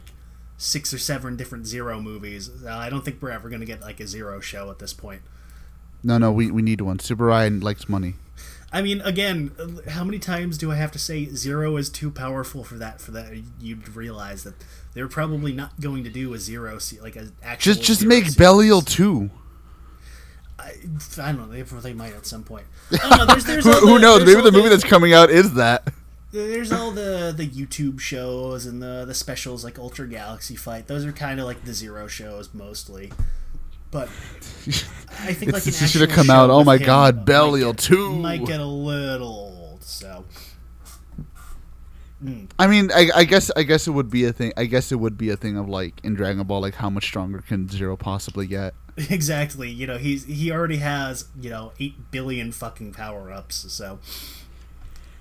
six 0.58 0.94
or 0.94 0.98
seven 0.98 1.36
different 1.36 1.68
Zero 1.68 2.00
movies. 2.00 2.50
Uh, 2.66 2.72
I 2.74 2.90
don't 2.90 3.04
think 3.04 3.22
we're 3.22 3.32
ever 3.32 3.50
going 3.50 3.60
to 3.60 3.66
get 3.66 3.82
like 3.82 4.00
a 4.00 4.08
Zero 4.08 4.40
show 4.40 4.72
at 4.72 4.80
this 4.80 4.94
point. 4.94 5.22
No, 6.06 6.20
no, 6.20 6.32
we, 6.32 6.52
we 6.52 6.62
need 6.62 6.82
one. 6.82 7.00
Super 7.00 7.26
Ryan 7.26 7.62
likes 7.62 7.90
money. 7.90 8.14
I 8.72 8.84
mean, 8.84 9.02
again, 9.02 9.52
how 9.90 10.04
many 10.04 10.20
times 10.20 10.58
do 10.60 10.72
I 10.72 10.76
have 10.76 10.92
to 10.92 11.00
say 11.00 11.26
Zero 11.26 11.78
is 11.78 11.90
too 11.90 12.12
powerful 12.12 12.64
for 12.64 12.76
that? 12.76 13.02
For 13.02 13.10
that, 13.12 13.34
you'd 13.60 13.96
realize 13.96 14.44
that 14.44 14.54
they're 14.94 15.08
probably 15.08 15.52
not 15.52 15.80
going 15.82 16.04
to 16.04 16.12
do 16.12 16.34
a 16.36 16.38
Zero, 16.38 16.78
se- 16.78 17.00
like 17.02 17.16
a 17.16 17.30
actual. 17.42 17.74
Just 17.74 17.84
just 17.84 18.06
make 18.06 18.26
series. 18.26 18.36
Belial 18.36 18.82
two. 18.82 19.32
I, 20.60 20.74
I 21.18 21.32
don't 21.32 21.38
know. 21.38 21.48
They, 21.48 21.62
they 21.64 21.94
might 21.94 22.14
at 22.14 22.28
some 22.28 22.44
point. 22.44 22.66
Know. 22.92 23.26
There's, 23.26 23.46
there's 23.46 23.64
Who, 23.66 23.72
all 23.72 23.80
who 23.80 24.00
knows? 24.00 24.26
Maybe 24.26 24.36
all 24.36 24.44
the 24.44 24.52
movie 24.52 24.70
that's 24.70 24.84
coming 24.84 25.12
out 25.12 25.32
is 25.32 25.56
that. 25.56 25.92
There's 26.32 26.72
all 26.72 26.92
the 26.92 27.34
the 27.36 27.48
YouTube 27.48 28.00
shows 28.00 28.68
and 28.68 28.80
the 28.80 29.06
the 29.06 29.16
specials 29.16 29.64
like 29.64 29.80
Ultra 29.80 30.08
Galaxy 30.08 30.56
Fight. 30.56 30.86
Those 30.86 31.04
are 31.06 31.14
kind 31.14 31.40
of 31.40 31.48
like 31.48 31.66
the 31.66 31.74
Zero 31.74 32.08
shows 32.08 32.54
mostly. 32.54 33.12
But 33.96 34.10
I 35.22 35.34
think 35.34 35.54
like 35.54 35.66
it 35.66 35.74
should 35.74 36.02
have 36.02 36.10
come 36.10 36.30
out. 36.30 36.50
Oh 36.50 36.66
my 36.66 36.76
him 36.76 36.86
God, 36.86 37.16
might 37.16 37.26
Belial 37.26 37.72
get- 37.72 37.84
2. 37.84 38.16
might 38.18 38.46
get 38.46 38.60
a 38.60 38.66
little 38.66 39.28
old. 39.72 39.84
So 39.86 40.26
hmm. 42.20 42.44
I 42.60 42.68
mean, 42.68 42.92
I, 42.94 43.10
I 43.16 43.24
guess 43.24 43.50
I 43.56 43.64
guess 43.64 43.88
it 43.88 43.92
would 43.92 44.10
be 44.10 44.26
a 44.26 44.34
thing. 44.34 44.52
I 44.58 44.66
guess 44.66 44.92
it 44.92 44.98
would 44.98 45.18
be 45.18 45.30
a 45.30 45.38
thing 45.38 45.56
of 45.56 45.70
like 45.70 46.02
in 46.04 46.14
Dragon 46.14 46.44
Ball, 46.46 46.60
like 46.60 46.76
how 46.76 46.90
much 46.90 47.06
stronger 47.06 47.40
can 47.40 47.70
Zero 47.70 47.96
possibly 47.96 48.48
get? 48.48 48.74
exactly, 48.98 49.70
you 49.70 49.88
know, 49.88 49.98
he's 49.98 50.26
he 50.26 50.52
already 50.52 50.78
has 50.78 51.30
you 51.40 51.50
know 51.50 51.72
eight 51.80 52.12
billion 52.12 52.52
fucking 52.52 52.92
power 52.92 53.32
ups. 53.32 53.72
So 53.72 54.00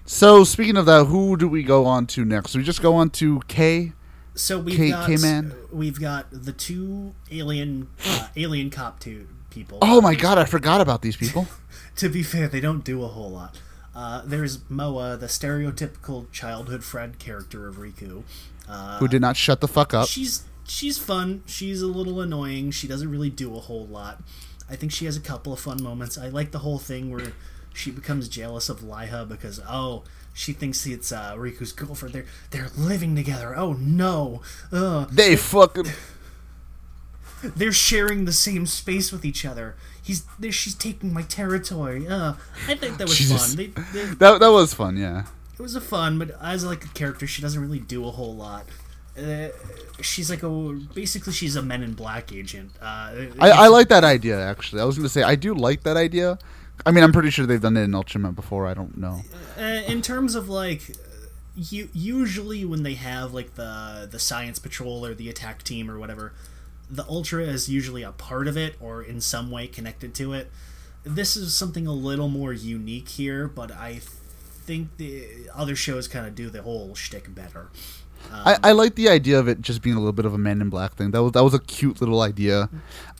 So 0.04 0.42
speaking 0.42 0.76
of 0.76 0.86
that, 0.86 1.04
who 1.04 1.36
do 1.36 1.46
we 1.46 1.62
go 1.62 1.86
on 1.86 2.08
to 2.08 2.24
next? 2.24 2.56
We 2.56 2.64
just 2.64 2.82
go 2.82 2.96
on 2.96 3.10
to 3.10 3.40
K. 3.46 3.92
so 4.34 4.58
we've 4.58 4.76
K- 4.76 4.90
got 4.90 5.06
K-Man? 5.06 5.54
we've 5.72 6.00
got 6.00 6.26
the 6.30 6.52
two 6.52 7.14
alien 7.30 7.88
uh, 8.06 8.28
alien 8.36 8.70
cop 8.70 9.00
two 9.00 9.26
people. 9.50 9.78
Oh 9.82 10.00
my 10.00 10.14
god, 10.14 10.38
I 10.38 10.44
forgot 10.44 10.80
about 10.80 11.02
these 11.02 11.16
people. 11.16 11.46
to 11.96 12.08
be 12.08 12.22
fair, 12.22 12.48
they 12.48 12.60
don't 12.60 12.84
do 12.84 13.02
a 13.02 13.08
whole 13.08 13.30
lot. 13.30 13.60
Uh, 13.94 14.22
there's 14.24 14.58
Moa, 14.68 15.16
the 15.16 15.26
stereotypical 15.26 16.30
childhood 16.32 16.82
friend 16.82 17.18
character 17.18 17.68
of 17.68 17.76
Riku. 17.76 18.24
Uh, 18.68 18.98
who 18.98 19.06
did 19.06 19.20
not 19.20 19.36
shut 19.36 19.60
the 19.60 19.68
fuck 19.68 19.94
up? 19.94 20.08
she's 20.08 20.44
she's 20.66 20.98
fun. 20.98 21.42
She's 21.46 21.80
a 21.80 21.86
little 21.86 22.20
annoying. 22.20 22.72
She 22.72 22.88
doesn't 22.88 23.10
really 23.10 23.30
do 23.30 23.54
a 23.54 23.60
whole 23.60 23.86
lot. 23.86 24.22
I 24.68 24.76
think 24.76 24.92
she 24.92 25.04
has 25.04 25.16
a 25.16 25.20
couple 25.20 25.52
of 25.52 25.60
fun 25.60 25.82
moments. 25.82 26.18
I 26.18 26.28
like 26.28 26.50
the 26.50 26.60
whole 26.60 26.78
thing 26.78 27.10
where 27.10 27.32
she 27.72 27.90
becomes 27.90 28.28
jealous 28.28 28.68
of 28.68 28.80
Laiha 28.80 29.28
because 29.28 29.60
oh 29.68 30.04
she 30.34 30.52
thinks 30.52 30.84
it's 30.84 31.12
uh, 31.12 31.34
Riku's 31.38 31.72
girlfriend. 31.72 32.14
They're 32.14 32.26
they're 32.50 32.70
living 32.76 33.14
together. 33.16 33.56
Oh 33.56 33.72
no, 33.74 34.42
Ugh. 34.72 35.08
They 35.10 35.36
fucking. 35.36 35.86
they're 37.56 37.72
sharing 37.72 38.24
the 38.24 38.32
same 38.32 38.66
space 38.66 39.12
with 39.12 39.24
each 39.24 39.44
other. 39.46 39.76
He's 40.02 40.24
there. 40.38 40.52
She's 40.52 40.74
taking 40.74 41.12
my 41.14 41.22
territory. 41.22 42.06
Uh, 42.06 42.34
I 42.68 42.74
think 42.74 42.98
that 42.98 43.08
was 43.08 43.16
Jesus. 43.16 43.54
fun. 43.54 43.56
They, 43.56 43.66
they, 43.66 44.04
That 44.14 44.40
that 44.40 44.50
was 44.50 44.74
fun, 44.74 44.96
yeah. 44.96 45.24
it 45.58 45.62
was 45.62 45.74
a 45.74 45.80
fun, 45.80 46.18
but 46.18 46.32
as 46.42 46.64
like 46.64 46.84
a 46.84 46.88
character, 46.88 47.26
she 47.26 47.40
doesn't 47.40 47.60
really 47.60 47.78
do 47.80 48.04
a 48.06 48.10
whole 48.10 48.34
lot. 48.34 48.66
Uh, 49.16 49.48
she's 50.00 50.28
like 50.28 50.42
a 50.42 50.48
basically 50.94 51.32
she's 51.32 51.54
a 51.54 51.62
Men 51.62 51.82
in 51.84 51.94
Black 51.94 52.32
agent. 52.32 52.72
Uh, 52.82 53.12
I, 53.38 53.50
I 53.50 53.68
like 53.68 53.88
that 53.88 54.02
idea 54.04 54.38
actually. 54.40 54.82
I 54.82 54.84
was 54.84 54.96
gonna 54.96 55.08
say 55.08 55.22
I 55.22 55.36
do 55.36 55.54
like 55.54 55.84
that 55.84 55.96
idea. 55.96 56.38
I 56.86 56.90
mean, 56.90 57.02
I'm 57.04 57.12
pretty 57.12 57.30
sure 57.30 57.46
they've 57.46 57.60
done 57.60 57.76
it 57.76 57.82
in 57.84 57.92
Ultraman 57.92 58.34
before. 58.34 58.66
I 58.66 58.74
don't 58.74 58.96
know. 58.98 59.22
uh, 59.58 59.62
in 59.62 60.02
terms 60.02 60.34
of 60.34 60.48
like 60.48 60.96
you 61.56 61.88
usually 61.92 62.64
when 62.64 62.82
they 62.82 62.94
have 62.94 63.32
like 63.32 63.54
the 63.54 64.08
the 64.10 64.18
science 64.18 64.58
patrol 64.58 65.06
or 65.06 65.14
the 65.14 65.28
attack 65.28 65.62
team 65.62 65.88
or 65.90 65.98
whatever 65.98 66.32
the 66.90 67.04
ultra 67.08 67.44
is 67.44 67.68
usually 67.68 68.02
a 68.02 68.10
part 68.12 68.48
of 68.48 68.56
it 68.56 68.74
or 68.80 69.02
in 69.02 69.20
some 69.20 69.50
way 69.52 69.66
connected 69.68 70.14
to 70.14 70.32
it 70.32 70.50
this 71.04 71.36
is 71.36 71.54
something 71.54 71.86
a 71.86 71.92
little 71.92 72.28
more 72.28 72.52
unique 72.52 73.08
here 73.08 73.46
but 73.46 73.70
i 73.70 74.00
think 74.02 74.96
the 74.96 75.26
other 75.54 75.76
shows 75.76 76.08
kind 76.08 76.26
of 76.26 76.34
do 76.34 76.50
the 76.50 76.62
whole 76.62 76.92
shtick 76.94 77.32
better 77.34 77.68
I, 78.32 78.56
I 78.64 78.72
like 78.72 78.94
the 78.96 79.08
idea 79.08 79.38
of 79.38 79.48
it 79.48 79.60
just 79.60 79.80
being 79.82 79.96
a 79.96 79.98
little 79.98 80.12
bit 80.12 80.24
of 80.24 80.32
a 80.32 80.38
Man 80.38 80.62
in 80.62 80.70
Black 80.70 80.94
thing. 80.94 81.10
That 81.10 81.22
was 81.22 81.32
that 81.32 81.44
was 81.44 81.52
a 81.52 81.58
cute 81.58 82.00
little 82.00 82.22
idea. 82.22 82.70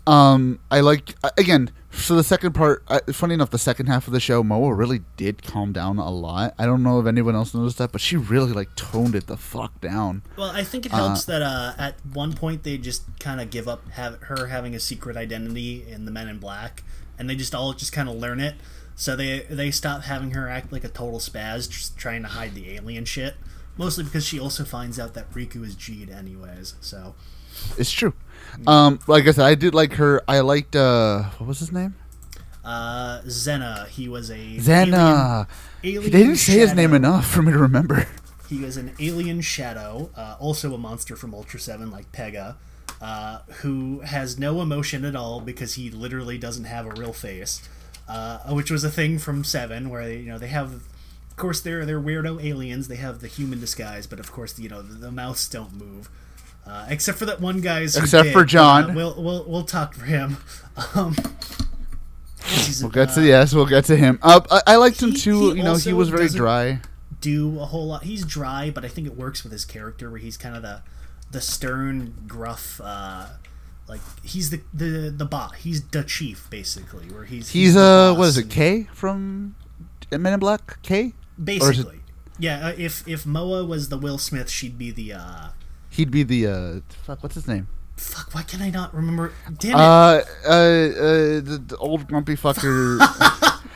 Um, 0.06 0.58
I 0.70 0.80
like 0.80 1.14
again. 1.36 1.70
So 1.96 2.16
the 2.16 2.24
second 2.24 2.52
part, 2.52 2.82
uh, 2.88 3.00
funny 3.12 3.32
enough, 3.34 3.50
the 3.50 3.58
second 3.58 3.86
half 3.86 4.06
of 4.06 4.12
the 4.12 4.20
show, 4.20 4.42
Moa 4.42 4.74
really 4.74 5.00
did 5.16 5.42
calm 5.42 5.72
down 5.72 5.98
a 5.98 6.10
lot. 6.10 6.54
I 6.58 6.66
don't 6.66 6.82
know 6.82 7.00
if 7.00 7.06
anyone 7.06 7.34
else 7.34 7.54
noticed 7.54 7.78
that, 7.78 7.92
but 7.92 8.00
she 8.00 8.16
really 8.16 8.52
like 8.52 8.68
toned 8.76 9.14
it 9.14 9.26
the 9.26 9.36
fuck 9.38 9.80
down. 9.80 10.22
well 10.36 10.50
i 10.50 10.62
think 10.62 10.84
it 10.84 10.92
helps 10.92 11.24
that 11.24 11.40
uh, 11.40 11.72
at 11.78 11.94
one 12.12 12.32
point 12.34 12.62
they 12.62 12.76
just 12.76 13.04
kind 13.20 13.40
of 13.40 13.48
give 13.50 13.66
up 13.68 13.88
have 13.92 14.20
her 14.24 14.48
having 14.48 14.74
a 14.74 14.80
secret 14.80 15.16
identity 15.16 15.84
in 15.88 16.04
the 16.04 16.10
men 16.10 16.28
in 16.28 16.38
black 16.38 16.82
and 17.18 17.30
they 17.30 17.34
just 17.36 17.54
all 17.54 17.72
just 17.72 17.92
kind 17.92 18.08
of 18.08 18.16
learn 18.16 18.40
it 18.40 18.54
so 18.96 19.16
they 19.16 19.40
they 19.48 19.70
stop 19.70 20.02
having 20.02 20.32
her 20.32 20.48
act 20.48 20.72
like 20.72 20.84
a 20.84 20.88
total 20.88 21.18
spaz 21.20 21.70
just 21.70 21.96
trying 21.96 22.22
to 22.22 22.28
hide 22.28 22.54
the 22.54 22.72
alien 22.74 23.04
shit 23.04 23.34
mostly 23.78 24.04
because 24.04 24.26
she 24.26 24.38
also 24.38 24.64
finds 24.64 24.98
out 24.98 25.14
that 25.14 25.30
riku 25.32 25.64
is 25.64 25.74
Geed 25.74 26.14
anyways 26.14 26.74
so 26.80 27.14
It's 27.78 27.90
true. 27.92 28.12
Um, 28.66 28.98
like 29.06 29.26
I 29.26 29.32
said, 29.32 29.44
I 29.46 29.54
did 29.54 29.74
like 29.74 29.94
her. 29.94 30.22
I 30.28 30.40
liked 30.40 30.76
uh, 30.76 31.24
what 31.38 31.46
was 31.48 31.58
his 31.60 31.72
name? 31.72 31.94
uh 32.64 33.20
zena 33.28 33.86
he 33.90 34.08
was 34.08 34.30
a 34.30 34.58
Zena. 34.58 35.46
alien, 35.82 36.02
They 36.10 36.18
didn't 36.18 36.36
say 36.36 36.60
his 36.60 36.72
name 36.74 36.94
enough 36.94 37.26
for 37.26 37.42
me 37.42 37.52
to 37.52 37.58
remember. 37.58 38.06
He 38.48 38.58
was 38.58 38.76
an 38.76 38.92
alien 39.00 39.40
shadow, 39.40 40.10
uh, 40.16 40.36
also 40.38 40.74
a 40.74 40.78
monster 40.78 41.16
from 41.16 41.34
Ultra 41.34 41.58
7, 41.58 41.90
like 41.90 42.10
Pega, 42.12 42.56
uh, 43.00 43.38
who 43.62 44.00
has 44.00 44.38
no 44.38 44.60
emotion 44.62 45.04
at 45.04 45.16
all 45.16 45.40
because 45.40 45.74
he 45.74 45.90
literally 45.90 46.38
doesn't 46.38 46.64
have 46.64 46.86
a 46.86 46.90
real 46.90 47.12
face. 47.12 47.66
Uh, 48.06 48.38
which 48.54 48.70
was 48.70 48.84
a 48.84 48.90
thing 48.90 49.18
from 49.18 49.44
7, 49.44 49.88
where 49.88 50.04
they, 50.04 50.18
you 50.18 50.26
know 50.26 50.38
they 50.38 50.48
have, 50.48 50.72
of 50.74 51.36
course, 51.36 51.60
they're 51.60 51.84
they're 51.86 52.00
weirdo 52.00 52.42
aliens. 52.44 52.88
They 52.88 52.96
have 52.96 53.20
the 53.20 53.28
human 53.28 53.60
disguise, 53.60 54.06
but 54.06 54.20
of 54.20 54.30
course, 54.30 54.58
you 54.58 54.68
know 54.68 54.82
the, 54.82 54.94
the 54.94 55.10
mouths 55.10 55.48
don't 55.48 55.72
move. 55.74 56.08
Uh, 56.66 56.86
except 56.88 57.18
for 57.18 57.26
that 57.26 57.40
one 57.40 57.60
guy's. 57.60 57.96
Except 57.96 58.30
for 58.30 58.44
John. 58.44 58.90
uh, 58.90 58.94
we'll 58.94 59.22
we'll 59.22 59.44
we'll 59.44 59.64
talk 59.64 59.94
for 59.94 60.04
him. 60.04 60.38
Um, 60.96 61.14
We'll 62.80 62.90
get 62.90 63.10
to 63.14 63.20
uh, 63.20 63.24
yes, 63.24 63.54
we'll 63.54 63.64
get 63.66 63.84
to 63.86 63.96
him. 63.96 64.18
Uh, 64.22 64.40
I, 64.50 64.72
I 64.72 64.76
liked 64.76 65.00
him 65.02 65.14
too. 65.14 65.54
you 65.56 65.62
know, 65.62 65.76
he 65.76 65.92
was 65.92 66.08
very 66.10 66.28
dry. 66.28 66.80
do 67.20 67.58
a 67.60 67.64
whole 67.66 67.86
lot. 67.86 68.02
He's 68.04 68.24
dry, 68.24 68.70
but 68.70 68.84
I 68.84 68.88
think 68.88 69.06
it 69.06 69.16
works 69.16 69.42
with 69.44 69.52
his 69.52 69.64
character 69.64 70.10
where 70.10 70.18
he's 70.18 70.36
kind 70.36 70.54
of 70.56 70.62
the 70.62 70.82
the 71.30 71.40
stern, 71.40 72.14
gruff. 72.26 72.80
Uh, 72.82 73.26
like 73.88 74.00
he's 74.22 74.50
the 74.50 74.60
the 74.74 75.10
the 75.16 75.24
bot. 75.24 75.54
He's 75.56 75.82
the 75.88 76.02
chief 76.04 76.48
basically. 76.50 77.06
Where 77.06 77.24
he's 77.24 77.50
He's 77.50 77.74
the 77.74 78.12
uh, 78.14 78.18
what 78.18 78.28
is 78.28 78.36
it? 78.38 78.50
K 78.50 78.88
from 78.92 79.54
Men 80.10 80.34
in 80.34 80.40
Black? 80.40 80.82
K? 80.82 81.14
Basically, 81.42 82.00
yeah. 82.38 82.66
Uh, 82.68 82.72
if 82.76 83.06
if 83.08 83.24
Moa 83.24 83.64
was 83.64 83.88
the 83.88 83.96
Will 83.98 84.18
Smith, 84.18 84.50
she'd 84.50 84.76
be 84.76 84.90
the. 84.90 85.12
uh 85.14 85.48
He'd 85.94 86.10
be 86.10 86.24
the 86.24 86.46
uh, 86.48 86.80
fuck. 87.04 87.22
What's 87.22 87.36
his 87.36 87.46
name? 87.46 87.68
Fuck! 87.96 88.34
Why 88.34 88.42
can 88.42 88.60
I 88.60 88.70
not 88.70 88.92
remember? 88.92 89.32
Damn 89.58 89.72
it! 89.72 89.76
Uh, 89.76 89.78
uh, 89.78 90.22
uh 90.48 90.60
the, 91.40 91.62
the 91.68 91.76
old 91.78 92.08
grumpy 92.08 92.34
fucker. 92.34 92.98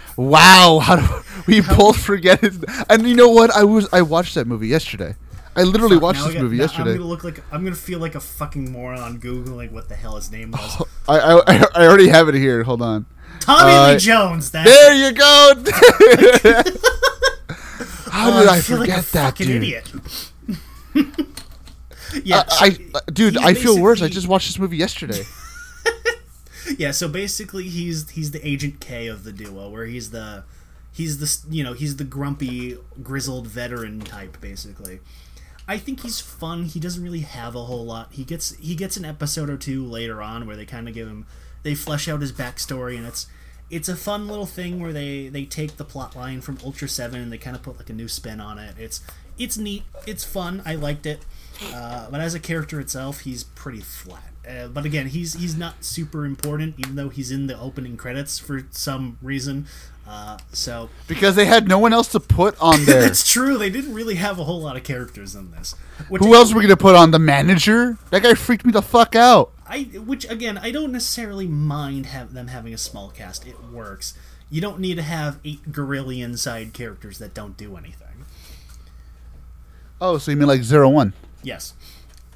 wow, 0.17 0.81
how 0.83 0.97
do 0.97 1.07
we 1.47 1.61
both 1.61 1.97
forget 2.01 2.41
his? 2.41 2.59
And 2.91 3.07
you 3.09 3.15
know 3.15 3.29
what? 3.29 3.53
I 3.53 3.63
was 3.63 3.89
I 3.93 4.03
watched 4.03 4.35
that 4.35 4.49
movie 4.49 4.67
yesterday. 4.67 5.15
I 5.55 5.63
literally 5.63 5.95
Fuck, 5.97 6.03
watched 6.03 6.25
this 6.25 6.35
got- 6.35 6.43
movie 6.43 6.57
yesterday. 6.57 6.91
I'm 6.91 6.97
gonna 6.97 7.09
look 7.09 7.23
like 7.23 7.41
I'm 7.53 7.63
gonna 7.63 7.77
feel 7.77 8.01
like 8.01 8.17
a 8.17 8.21
fucking 8.21 8.73
moron 8.73 9.21
goking 9.21 9.71
what 9.71 9.89
the 9.89 9.95
hell 9.95 10.17
his 10.17 10.33
name 10.33 10.51
was. 10.51 10.83
I, 11.09 11.21
I 11.21 11.67
I 11.77 11.87
already 11.87 12.09
have 12.09 12.29
it 12.29 12.35
here. 12.35 12.65
Hold 12.65 12.83
on. 12.83 13.07
Tommy 13.41 13.73
Uh, 13.73 13.93
Lee 13.93 13.99
Jones. 13.99 14.51
That's 14.51 14.69
There 14.69 14.95
you 14.95 15.13
go. 15.13 15.53
How 18.11 18.33
Oh, 18.37 18.41
did 18.41 18.49
I 18.49 18.61
forget 18.61 18.97
like 18.97 19.07
that, 19.11 19.39
fucking 19.39 19.47
dude? 19.61 19.85
Idiot. 22.11 22.27
yeah, 22.27 22.39
uh, 22.39 22.45
I, 22.49 22.67
I 22.67 22.99
uh, 22.99 23.01
dude, 23.13 23.37
I 23.37 23.55
feel 23.55 23.81
worse. 23.81 24.03
I 24.03 24.09
just 24.09 24.29
watched 24.29 24.49
this 24.49 24.59
movie 24.59 24.77
yesterday. 24.77 25.23
yeah, 26.79 26.91
so 26.91 27.09
basically 27.09 27.69
he's 27.69 28.11
he's 28.11 28.31
the 28.31 28.47
Agent 28.47 28.81
K 28.81 29.07
of 29.07 29.25
the 29.25 29.33
duo, 29.33 29.69
where 29.69 29.87
he's 29.87 30.11
the 30.11 30.45
he's 30.93 31.19
the 31.19 31.55
you 31.55 31.63
know 31.63 31.73
he's 31.73 31.97
the 31.97 32.05
grumpy 32.05 32.77
grizzled 33.03 33.47
veteran 33.47 34.01
type 34.01 34.41
basically. 34.41 35.01
I 35.67 35.77
think 35.77 36.01
he's 36.01 36.19
fun. 36.19 36.65
He 36.65 36.81
doesn't 36.81 37.03
really 37.03 37.21
have 37.21 37.55
a 37.55 37.65
whole 37.65 37.85
lot. 37.85 38.09
He 38.13 38.25
gets 38.25 38.57
he 38.57 38.75
gets 38.75 38.97
an 38.97 39.05
episode 39.05 39.51
or 39.51 39.59
two 39.59 39.85
later 39.85 40.23
on 40.23 40.47
where 40.47 40.57
they 40.57 40.65
kind 40.65 40.89
of 40.89 40.95
give 40.95 41.07
him 41.07 41.27
they 41.63 41.75
flesh 41.75 42.09
out 42.09 42.21
his 42.21 42.33
backstory 42.33 42.97
and 42.97 43.07
it's 43.07 43.27
it's 43.71 43.89
a 43.89 43.97
fun 43.97 44.29
little 44.29 44.47
thing 44.47 44.81
where 44.81 44.93
they 44.93 45.29
they 45.29 45.45
take 45.45 45.77
the 45.77 45.85
plot 45.85 46.17
line 46.17 46.41
from 46.41 46.59
Ultra 46.65 46.89
Seven 46.89 47.21
and 47.21 47.31
they 47.31 47.39
kind 47.39 47.55
of 47.55 47.63
put 47.63 47.77
like 47.77 47.91
a 47.91 47.93
new 47.93 48.09
spin 48.09 48.41
on 48.41 48.59
it. 48.59 48.77
It's 48.79 49.03
it's 49.39 49.59
neat. 49.59 49.85
It's 50.07 50.25
fun. 50.25 50.63
I 50.65 50.75
liked 50.75 51.07
it. 51.07 51.25
Uh, 51.75 52.09
but 52.11 52.21
as 52.21 52.35
a 52.35 52.41
character 52.41 52.79
itself, 52.81 53.21
he's 53.21 53.45
pretty 53.45 53.81
flat. 53.81 54.33
Uh, 54.49 54.69
but 54.69 54.85
again, 54.85 55.09
he's 55.09 55.35
he's 55.35 55.57
not 55.57 55.85
super 55.85 56.25
important, 56.25 56.75
even 56.79 56.95
though 56.97 57.09
he's 57.09 57.31
in 57.31 57.47
the 57.49 57.59
opening 57.59 57.97
credits 57.97 58.39
for 58.39 58.67
some 58.71 59.19
reason. 59.21 59.67
Uh, 60.07 60.39
so 60.53 60.89
because 61.07 61.35
they 61.37 61.45
had 61.45 61.69
no 61.69 61.79
one 61.79 61.93
else 61.93 62.09
to 62.09 62.21
put 62.21 62.59
on 62.61 62.85
there. 62.87 63.03
that's 63.03 63.29
true. 63.31 63.59
They 63.59 63.69
didn't 63.69 63.93
really 63.93 64.15
have 64.15 64.39
a 64.39 64.45
whole 64.45 64.61
lot 64.63 64.77
of 64.77 64.83
characters 64.85 65.35
in 65.35 65.51
this. 65.51 65.75
Which 66.09 66.23
Who 66.23 66.35
else 66.35 66.51
were 66.51 66.57
we 66.61 66.63
gonna 66.63 66.77
put 66.79 66.95
on? 66.95 67.11
The 67.11 67.19
manager? 67.19 67.99
That 68.11 68.23
guy 68.23 68.33
freaked 68.35 68.65
me 68.65 68.73
the 68.73 68.81
fuck 68.81 69.15
out. 69.15 69.53
I 69.67 69.83
which 69.83 70.25
again, 70.31 70.57
I 70.57 70.71
don't 70.71 70.93
necessarily 70.93 71.47
mind 71.47 72.07
have 72.07 72.33
them 72.33 72.47
having 72.47 72.73
a 72.73 72.79
small 72.79 73.11
cast. 73.11 73.47
It 73.47 73.63
works. 73.71 74.15
You 74.49 74.63
don't 74.63 74.81
need 74.81 74.95
to 74.95 75.03
have 75.03 75.41
eight 75.45 75.73
Gorillion 75.73 76.39
side 76.39 76.73
characters 76.73 77.19
that 77.19 77.35
don't 77.35 77.55
do 77.59 77.77
anything. 77.77 78.25
Oh, 80.01 80.17
so 80.17 80.31
you 80.31 80.37
mean 80.39 80.49
like 80.49 80.63
zero 80.63 80.89
one? 80.89 81.13
Yes. 81.43 81.75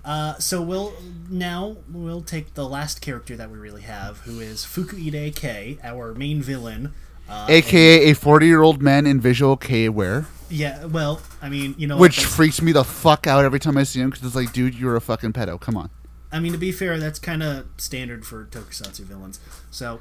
Uh, 0.04 0.34
so 0.38 0.60
we'll 0.60 0.92
now 1.30 1.76
we'll 1.90 2.22
take 2.22 2.54
the 2.54 2.68
last 2.68 3.00
character 3.00 3.36
that 3.36 3.50
we 3.50 3.58
really 3.58 3.82
have, 3.82 4.18
who 4.18 4.40
is 4.40 4.64
Fukuide 4.64 5.34
Kei, 5.36 5.78
our 5.82 6.14
main 6.14 6.42
villain, 6.42 6.92
uh, 7.28 7.46
aka 7.48 8.10
a 8.10 8.14
forty-year-old 8.14 8.82
man 8.82 9.06
in 9.06 9.20
visual 9.20 9.56
kei 9.56 9.88
wear. 9.88 10.26
Yeah, 10.50 10.86
well, 10.86 11.20
I 11.40 11.48
mean, 11.48 11.74
you 11.78 11.86
know, 11.86 11.96
which 11.96 12.24
freaks 12.24 12.60
me 12.60 12.72
the 12.72 12.84
fuck 12.84 13.26
out 13.26 13.44
every 13.44 13.60
time 13.60 13.78
I 13.78 13.84
see 13.84 14.00
him 14.00 14.10
because 14.10 14.26
it's 14.26 14.34
like, 14.34 14.52
dude, 14.52 14.74
you're 14.74 14.96
a 14.96 15.00
fucking 15.00 15.32
pedo. 15.32 15.60
Come 15.60 15.76
on. 15.76 15.88
I 16.32 16.40
mean, 16.40 16.52
to 16.52 16.58
be 16.58 16.72
fair, 16.72 16.98
that's 16.98 17.18
kind 17.18 17.42
of 17.42 17.66
standard 17.76 18.26
for 18.26 18.44
tokusatsu 18.46 19.00
villains. 19.00 19.38
So. 19.70 20.00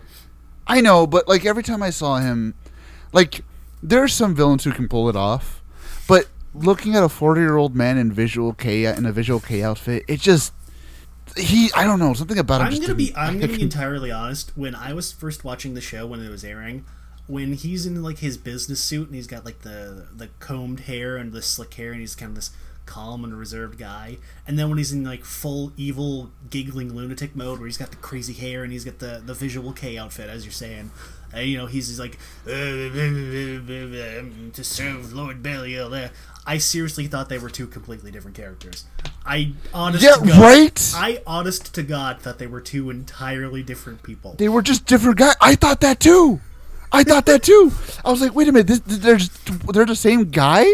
I 0.68 0.80
know, 0.80 1.06
but 1.06 1.28
like 1.28 1.46
every 1.46 1.64
time 1.64 1.84
I 1.84 1.90
saw 1.90 2.18
him, 2.20 2.54
like 3.12 3.44
there 3.84 4.02
are 4.02 4.08
some 4.08 4.36
villains 4.36 4.64
who 4.64 4.72
can 4.72 4.88
pull 4.88 5.10
it 5.10 5.16
off, 5.16 5.62
but 6.08 6.28
looking 6.54 6.96
at 6.96 7.04
a 7.04 7.10
40 7.10 7.42
year 7.42 7.58
old 7.58 7.76
man 7.76 7.98
in 7.98 8.12
visual 8.12 8.54
kei 8.54 8.86
in 8.86 9.06
a 9.06 9.12
visual 9.12 9.40
kei 9.40 9.64
outfit, 9.64 10.04
it 10.08 10.20
just 10.20 10.54
he 11.38 11.72
I 11.76 11.86
don't 11.86 12.00
know 12.00 12.14
something 12.14 12.38
about 12.38 12.62
him. 12.62 12.68
I'm 12.68 12.82
gonna 12.82 12.96
be 12.96 13.14
I'm 13.16 13.34
gonna 13.40 13.54
be 13.54 13.62
entirely 13.62 14.12
honest. 14.12 14.56
When 14.58 14.76
I 14.76 14.94
was 14.94 15.12
first 15.12 15.44
watching 15.44 15.74
the 15.74 15.82
show 15.82 16.08
when 16.08 16.22
it 16.22 16.30
was 16.30 16.44
airing, 16.44 16.86
when 17.28 17.54
he's 17.54 17.86
in 17.86 18.02
like 18.04 18.20
his 18.20 18.38
business 18.38 18.82
suit 18.82 19.08
and 19.08 19.16
he's 19.16 19.28
got 19.28 19.46
like 19.46 19.60
the 19.60 20.08
the 20.16 20.30
combed 20.40 20.82
hair 20.82 21.18
and 21.18 21.32
the 21.32 21.42
slick 21.42 21.74
hair 21.76 21.92
and 21.92 22.02
he's 22.02 22.16
kind 22.16 22.30
of 22.30 22.36
this 22.36 22.52
calm 22.86 23.24
and 23.24 23.38
reserved 23.38 23.78
guy, 23.78 24.18
and 24.46 24.60
then 24.60 24.68
when 24.68 24.78
he's 24.78 24.92
in 24.92 25.04
like 25.04 25.24
full 25.24 25.72
evil 25.78 26.32
giggling 26.50 26.94
lunatic 26.94 27.36
mode 27.36 27.60
where 27.60 27.68
he's 27.68 27.78
got 27.78 27.92
the 27.92 27.98
crazy 27.98 28.34
hair 28.34 28.64
and 28.64 28.74
he's 28.74 28.84
got 28.84 29.00
the 29.00 29.22
the 29.26 29.34
visual 29.34 29.72
kei 29.72 29.98
outfit 29.98 30.30
as 30.30 30.44
you're 30.44 30.52
saying, 30.52 30.92
and, 31.32 31.48
you 31.48 31.58
know 31.58 31.68
he's, 31.68 31.88
he's 31.88 32.00
like 32.00 32.18
uh, 32.46 32.50
to 32.50 34.64
serve 34.64 35.14
Lord 35.14 35.42
Belial. 35.42 36.10
I 36.46 36.58
seriously 36.58 37.08
thought 37.08 37.30
they 37.30 37.38
were 37.38 37.50
two 37.50 37.68
completely 37.68 38.12
different 38.12 38.36
characters. 38.36 38.86
I 39.26 39.54
honest 39.74 40.04
yeah, 40.04 40.16
God, 40.18 40.42
right. 40.42 40.92
I 40.96 41.22
honest 41.28 41.74
to 41.76 41.84
God 41.84 42.20
thought 42.20 42.40
they 42.40 42.48
were 42.48 42.62
two 42.62 42.90
entirely 42.90 43.62
different 43.62 44.02
people. 44.02 44.34
They 44.38 44.50
were 44.50 44.64
just 44.64 44.86
different 44.86 45.18
guys. 45.18 45.36
I 45.40 45.56
thought 45.56 45.82
that 45.82 46.00
too. 46.00 46.42
I 46.92 47.04
thought 47.04 47.26
that 47.28 47.44
too. 47.44 47.72
I 48.04 48.12
was 48.12 48.22
like, 48.22 48.36
wait 48.36 48.48
a 48.48 48.52
minute, 48.52 48.68
this, 48.68 48.80
they're 48.80 49.18
just, 49.18 49.72
they're 49.72 49.86
the 49.86 49.96
same 49.96 50.30
guy. 50.32 50.66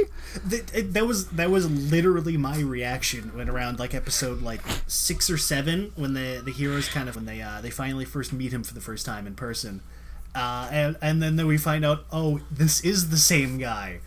That, 0.45 0.93
that 0.93 1.05
was 1.05 1.30
that 1.30 1.49
was 1.49 1.70
literally 1.70 2.38
my 2.38 2.59
reaction 2.59 3.36
when 3.36 3.49
around 3.49 3.80
like 3.80 3.93
episode 3.93 4.41
like 4.41 4.61
six 4.86 5.30
or 5.30 5.38
seven 5.38 5.91
when 5.95 6.13
the 6.13 6.41
the 6.43 6.51
heroes 6.51 6.88
kind 6.88 7.09
of 7.09 7.15
when 7.15 7.26
they 7.26 7.41
uh, 7.41 7.59
they 7.61 7.72
finally 7.72 8.05
first 8.05 8.32
meet 8.34 8.53
him 8.53 8.63
for 8.63 8.76
the 8.76 8.82
first 8.82 9.05
time 9.05 9.26
in 9.26 9.34
person, 9.34 9.82
uh, 10.36 10.70
and 10.72 10.95
and 11.01 11.24
then, 11.24 11.38
then 11.38 11.47
we 11.47 11.57
find 11.57 11.84
out 11.84 12.05
oh 12.11 12.39
this 12.51 12.82
is 12.82 13.09
the 13.09 13.18
same 13.18 13.57
guy. 13.57 13.99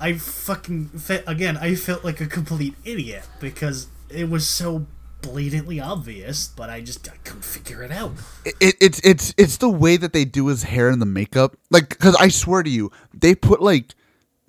I 0.00 0.14
fucking 0.14 0.90
again. 1.26 1.56
I 1.56 1.74
felt 1.74 2.04
like 2.04 2.20
a 2.20 2.26
complete 2.26 2.74
idiot 2.84 3.24
because 3.40 3.88
it 4.08 4.30
was 4.30 4.46
so 4.46 4.86
blatantly 5.20 5.80
obvious, 5.80 6.48
but 6.48 6.70
I 6.70 6.80
just 6.80 7.08
I 7.08 7.16
couldn't 7.24 7.44
figure 7.44 7.82
it 7.82 7.90
out. 7.90 8.12
It, 8.44 8.76
it's 8.80 9.00
it's 9.04 9.34
it's 9.36 9.56
the 9.56 9.68
way 9.68 9.96
that 9.96 10.12
they 10.12 10.24
do 10.24 10.46
his 10.46 10.64
hair 10.64 10.88
and 10.88 11.02
the 11.02 11.06
makeup. 11.06 11.56
Like, 11.70 11.88
because 11.90 12.14
I 12.16 12.28
swear 12.28 12.62
to 12.62 12.70
you, 12.70 12.90
they 13.12 13.34
put 13.34 13.60
like 13.60 13.94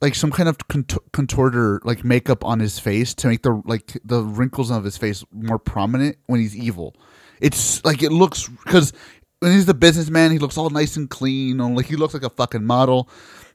like 0.01 0.15
some 0.15 0.31
kind 0.31 0.47
of 0.47 0.57
cont- 0.67 1.11
contorter 1.11 1.81
like 1.83 2.03
makeup 2.03 2.45
on 2.45 2.59
his 2.59 2.79
face 2.79 3.13
to 3.15 3.27
make 3.27 3.41
the 3.43 3.61
like 3.65 3.97
the 4.03 4.21
wrinkles 4.23 4.71
of 4.71 4.83
his 4.83 4.97
face 4.97 5.23
more 5.31 5.59
prominent 5.59 6.17
when 6.27 6.39
he's 6.39 6.55
evil. 6.55 6.95
It's 7.41 7.83
like 7.83 8.03
it 8.03 8.11
looks 8.11 8.47
because 8.47 8.93
when 9.39 9.53
he's 9.53 9.65
the 9.65 9.73
businessman, 9.73 10.31
he 10.31 10.39
looks 10.39 10.57
all 10.57 10.69
nice 10.69 10.95
and 10.95 11.09
clean, 11.09 11.59
and 11.59 11.75
like 11.75 11.87
he 11.87 11.95
looks 11.95 12.13
like 12.13 12.23
a 12.23 12.29
fucking 12.29 12.65
model. 12.65 13.09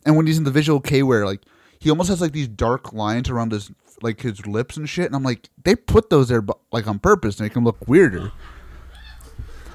And 0.07 0.17
when 0.17 0.27
he's 0.27 0.39
in 0.39 0.45
the 0.45 0.51
visual 0.51 0.81
kei, 0.81 1.03
where 1.03 1.25
like 1.25 1.43
he 1.85 1.91
almost 1.91 2.09
has 2.09 2.23
like 2.23 2.33
these 2.33 2.49
dark 2.49 2.95
lines 2.95 3.29
around 3.29 3.53
his 3.53 3.71
like 4.01 4.23
his 4.23 4.47
lips 4.47 4.79
and 4.79 4.89
shit. 4.89 5.05
And 5.05 5.15
I'm 5.15 5.23
like, 5.23 5.51
they 5.63 5.77
put 5.77 6.09
those 6.09 6.29
there 6.29 6.43
like 6.73 6.87
on 6.87 6.99
purpose 6.99 7.37
to 7.37 7.43
make 7.43 7.55
him 7.55 7.63
look 7.63 7.87
weirder. 7.87 8.33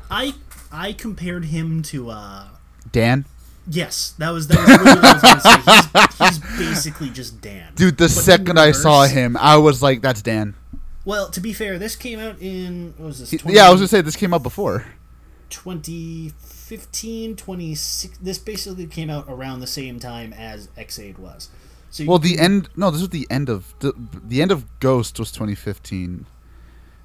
I 0.10 0.34
I 0.72 0.94
compared 0.94 1.46
him 1.46 1.84
to 1.84 2.10
uh 2.10 2.48
Dan. 2.92 3.26
Yes, 3.70 4.16
that 4.18 4.32
was 4.32 4.48
that 4.48 4.58
was 4.58 4.68
what 4.68 4.98
I 5.06 5.14
was 5.14 5.22
gonna 5.22 5.42
say. 5.42 6.26
He's, 6.26 6.38
he's 6.38 6.58
basically 6.58 7.12
just 7.12 7.42
Dan. 7.42 7.74
Dude, 7.76 8.00
the 8.00 8.10
second 8.10 8.58
I 8.58 8.72
saw 8.72 9.06
him, 9.06 9.38
I 9.38 9.58
was 9.58 9.84
like, 9.84 10.02
"That's 10.02 10.24
Dan." 10.24 10.56
Well, 11.06 11.30
to 11.30 11.40
be 11.40 11.54
fair, 11.54 11.78
this 11.78 11.96
came 11.96 12.18
out 12.18 12.42
in 12.42 12.96
what 12.98 13.06
was 13.06 13.20
this? 13.20 13.40
20, 13.40 13.56
yeah, 13.56 13.68
I 13.68 13.70
was 13.70 13.82
gonna 13.82 13.88
say 13.88 14.02
this 14.02 14.16
came 14.16 14.34
out 14.34 14.42
before. 14.42 14.84
2015, 15.52 17.36
26. 17.36 18.18
This 18.18 18.40
basically 18.40 18.88
came 18.88 19.12
out 19.12 19.26
around 19.28 19.60
the 19.60 19.68
same 19.68 20.00
time 20.00 20.34
as 20.34 20.70
Ex-Aid 20.76 21.20
was. 21.20 21.50
So 21.92 22.06
well, 22.06 22.20
the 22.20 22.38
end. 22.38 22.70
No, 22.76 22.92
this 22.92 23.02
was 23.02 23.10
the 23.10 23.28
end 23.30 23.50
of 23.50 23.74
the 23.80 23.94
the 24.24 24.42
end 24.42 24.52
of 24.52 24.66
Ghost 24.80 25.20
was 25.20 25.32
2015. 25.32 26.26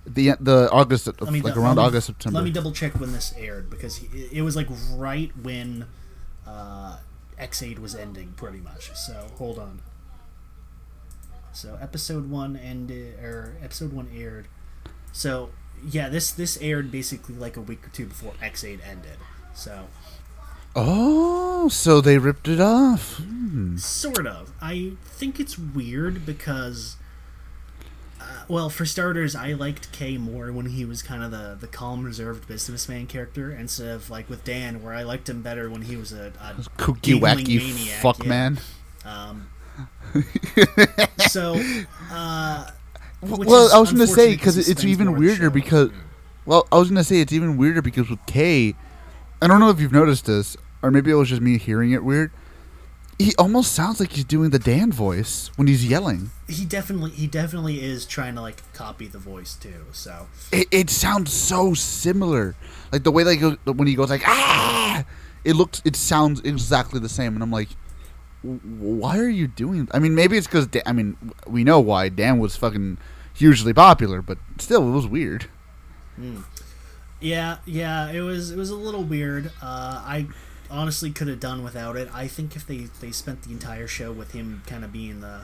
The 0.06 0.32
the 0.38 0.68
August 0.70 1.08
of, 1.08 1.30
me, 1.30 1.40
like 1.40 1.56
around 1.56 1.76
me, 1.76 1.82
August 1.82 2.08
September. 2.08 2.38
Let 2.38 2.44
me 2.44 2.50
double 2.50 2.72
check 2.72 3.00
when 3.00 3.12
this 3.12 3.32
aired 3.38 3.70
because 3.70 4.00
it 4.12 4.42
was 4.42 4.54
like 4.56 4.68
right 4.92 5.32
when 5.42 5.86
uh, 6.46 6.98
Ex-Aid 7.38 7.78
was 7.78 7.94
ending, 7.94 8.34
pretty 8.36 8.58
much. 8.58 8.94
So 8.94 9.28
hold 9.36 9.58
on. 9.58 9.80
So 11.52 11.78
episode 11.80 12.28
one 12.28 12.56
ended, 12.56 13.18
or 13.20 13.56
episode 13.62 13.92
one 13.92 14.08
aired. 14.14 14.48
So 15.12 15.50
yeah, 15.82 16.10
this 16.10 16.30
this 16.30 16.58
aired 16.60 16.90
basically 16.90 17.36
like 17.36 17.56
a 17.56 17.62
week 17.62 17.86
or 17.86 17.90
two 17.90 18.06
before 18.06 18.34
Ex-Aid 18.42 18.80
ended. 18.86 19.16
So 19.54 19.86
Oh, 20.76 21.33
so 21.68 22.00
they 22.00 22.18
ripped 22.18 22.48
it 22.48 22.60
off. 22.60 23.16
Hmm. 23.16 23.76
Sort 23.76 24.26
of. 24.26 24.52
I 24.60 24.92
think 25.04 25.38
it's 25.38 25.58
weird 25.58 26.26
because, 26.26 26.96
uh, 28.20 28.44
well, 28.48 28.68
for 28.68 28.84
starters, 28.84 29.36
I 29.36 29.52
liked 29.52 29.92
K 29.92 30.18
more 30.18 30.52
when 30.52 30.66
he 30.66 30.84
was 30.84 31.02
kind 31.02 31.22
of 31.22 31.30
the, 31.30 31.56
the 31.58 31.66
calm, 31.66 32.04
reserved 32.04 32.48
businessman 32.48 33.06
character 33.06 33.52
instead 33.52 33.88
of 33.88 34.10
like 34.10 34.28
with 34.28 34.44
Dan, 34.44 34.82
where 34.82 34.94
I 34.94 35.02
liked 35.02 35.28
him 35.28 35.42
better 35.42 35.70
when 35.70 35.82
he 35.82 35.96
was 35.96 36.12
a, 36.12 36.32
a 36.40 36.54
kooky, 36.78 37.18
wacky 37.18 37.58
maniac, 37.58 38.02
fuck 38.02 38.22
yeah. 38.22 38.28
man. 38.28 38.58
Um, 39.04 39.48
so, 41.28 41.54
uh, 42.10 42.70
well, 43.22 43.74
I 43.74 43.78
was 43.78 43.92
going 43.92 44.06
to 44.06 44.12
say 44.12 44.34
because 44.34 44.56
it's 44.68 44.84
even 44.84 45.18
weirder 45.18 45.50
because, 45.50 45.90
well, 46.46 46.66
I 46.72 46.78
was 46.78 46.88
going 46.88 46.98
to 46.98 47.04
say 47.04 47.20
it's 47.20 47.32
even 47.32 47.56
weirder 47.56 47.82
because 47.82 48.08
with 48.10 48.24
K. 48.26 48.74
I 49.42 49.46
don't 49.46 49.60
know 49.60 49.68
if 49.68 49.78
you've 49.78 49.92
noticed 49.92 50.24
this 50.24 50.56
or 50.84 50.90
maybe 50.90 51.10
it 51.10 51.14
was 51.14 51.30
just 51.30 51.40
me 51.40 51.56
hearing 51.56 51.92
it 51.92 52.04
weird. 52.04 52.30
He 53.18 53.34
almost 53.36 53.72
sounds 53.72 54.00
like 54.00 54.12
he's 54.12 54.24
doing 54.24 54.50
the 54.50 54.58
Dan 54.58 54.92
voice 54.92 55.50
when 55.56 55.66
he's 55.66 55.88
yelling. 55.88 56.30
He 56.46 56.66
definitely, 56.66 57.12
he 57.12 57.26
definitely 57.26 57.82
is 57.82 58.04
trying 58.04 58.34
to 58.34 58.42
like 58.42 58.60
copy 58.74 59.06
the 59.06 59.18
voice 59.18 59.54
too. 59.54 59.86
So 59.92 60.26
it, 60.52 60.68
it 60.70 60.90
sounds 60.90 61.32
so 61.32 61.72
similar, 61.72 62.54
like 62.92 63.02
the 63.02 63.10
way 63.10 63.24
like 63.24 63.40
when 63.64 63.86
he 63.88 63.94
goes 63.94 64.10
like 64.10 64.26
ah, 64.26 65.04
it 65.42 65.56
looks, 65.56 65.80
it 65.86 65.96
sounds 65.96 66.40
exactly 66.40 67.00
the 67.00 67.08
same, 67.08 67.32
and 67.32 67.42
I'm 67.42 67.52
like, 67.52 67.70
why 68.42 69.16
are 69.16 69.28
you 69.28 69.46
doing? 69.46 69.88
I 69.92 70.00
mean, 70.00 70.14
maybe 70.14 70.36
it's 70.36 70.46
because 70.46 70.68
I 70.84 70.92
mean 70.92 71.16
we 71.46 71.64
know 71.64 71.80
why 71.80 72.10
Dan 72.10 72.40
was 72.40 72.56
fucking 72.56 72.98
hugely 73.32 73.72
popular, 73.72 74.20
but 74.20 74.36
still, 74.58 74.86
it 74.86 74.92
was 74.92 75.06
weird. 75.06 75.46
Mm. 76.20 76.44
Yeah, 77.20 77.58
yeah, 77.64 78.10
it 78.10 78.20
was 78.20 78.50
it 78.50 78.58
was 78.58 78.68
a 78.68 78.76
little 78.76 79.04
weird. 79.04 79.52
Uh, 79.62 80.02
I 80.04 80.26
honestly 80.70 81.10
could 81.10 81.28
have 81.28 81.40
done 81.40 81.62
without 81.64 81.96
it. 81.96 82.08
I 82.12 82.26
think 82.28 82.56
if 82.56 82.66
they, 82.66 82.88
they 83.00 83.10
spent 83.12 83.42
the 83.42 83.52
entire 83.52 83.86
show 83.86 84.12
with 84.12 84.32
him 84.32 84.62
kind 84.66 84.84
of 84.84 84.92
being 84.92 85.20
the 85.20 85.42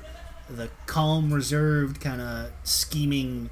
the 0.48 0.68
calm, 0.86 1.32
reserved, 1.32 2.00
kind 2.00 2.20
of 2.20 2.50
scheming 2.64 3.50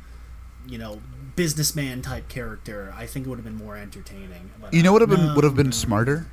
you 0.66 0.78
know 0.78 1.00
businessman 1.36 2.02
type 2.02 2.28
character, 2.28 2.92
I 2.96 3.06
think 3.06 3.26
it 3.26 3.28
would 3.28 3.38
have 3.38 3.44
been 3.44 3.56
more 3.56 3.76
entertaining. 3.76 4.50
But, 4.60 4.74
You 4.74 4.82
know 4.82 4.92
what 4.92 5.02
uh, 5.02 5.06
have 5.06 5.10
been 5.10 5.26
no, 5.26 5.34
would 5.34 5.44
have 5.44 5.56
been 5.56 5.66
no. 5.68 5.72
smarter 5.72 6.26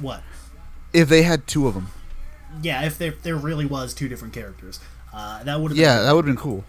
What? 0.00 0.22
if 0.92 1.08
they 1.08 1.22
had 1.22 1.46
two 1.46 1.66
of 1.66 1.74
them. 1.74 1.88
Yeah, 2.62 2.82
if 2.84 2.98
there 2.98 3.14
there 3.22 3.36
really 3.36 3.66
was 3.66 3.94
two 3.94 4.08
different 4.08 4.34
characters, 4.34 4.80
uh, 5.12 5.42
that 5.44 5.60
would 5.60 5.72
have. 5.72 5.78
Yeah, 5.78 5.96
been, 5.96 6.06
that 6.06 6.14
would 6.14 6.26
have 6.26 6.34
been 6.36 6.42
cool. 6.42 6.64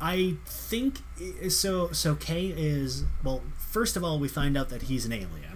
I 0.00 0.36
think 0.46 0.98
so. 1.48 1.92
So 1.92 2.14
Kay 2.14 2.46
is 2.56 3.04
well. 3.22 3.42
First 3.58 3.96
of 3.96 4.02
all, 4.02 4.18
we 4.18 4.28
find 4.28 4.56
out 4.56 4.68
that 4.70 4.82
he's 4.82 5.04
an 5.04 5.12
alien. 5.12 5.49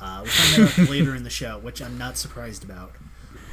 Uh, 0.00 0.20
we 0.24 0.30
find 0.30 0.66
that 0.68 0.78
out 0.82 0.88
later 0.90 1.14
in 1.14 1.24
the 1.24 1.30
show, 1.30 1.58
which 1.58 1.82
I'm 1.82 1.98
not 1.98 2.16
surprised 2.16 2.64
about. 2.64 2.92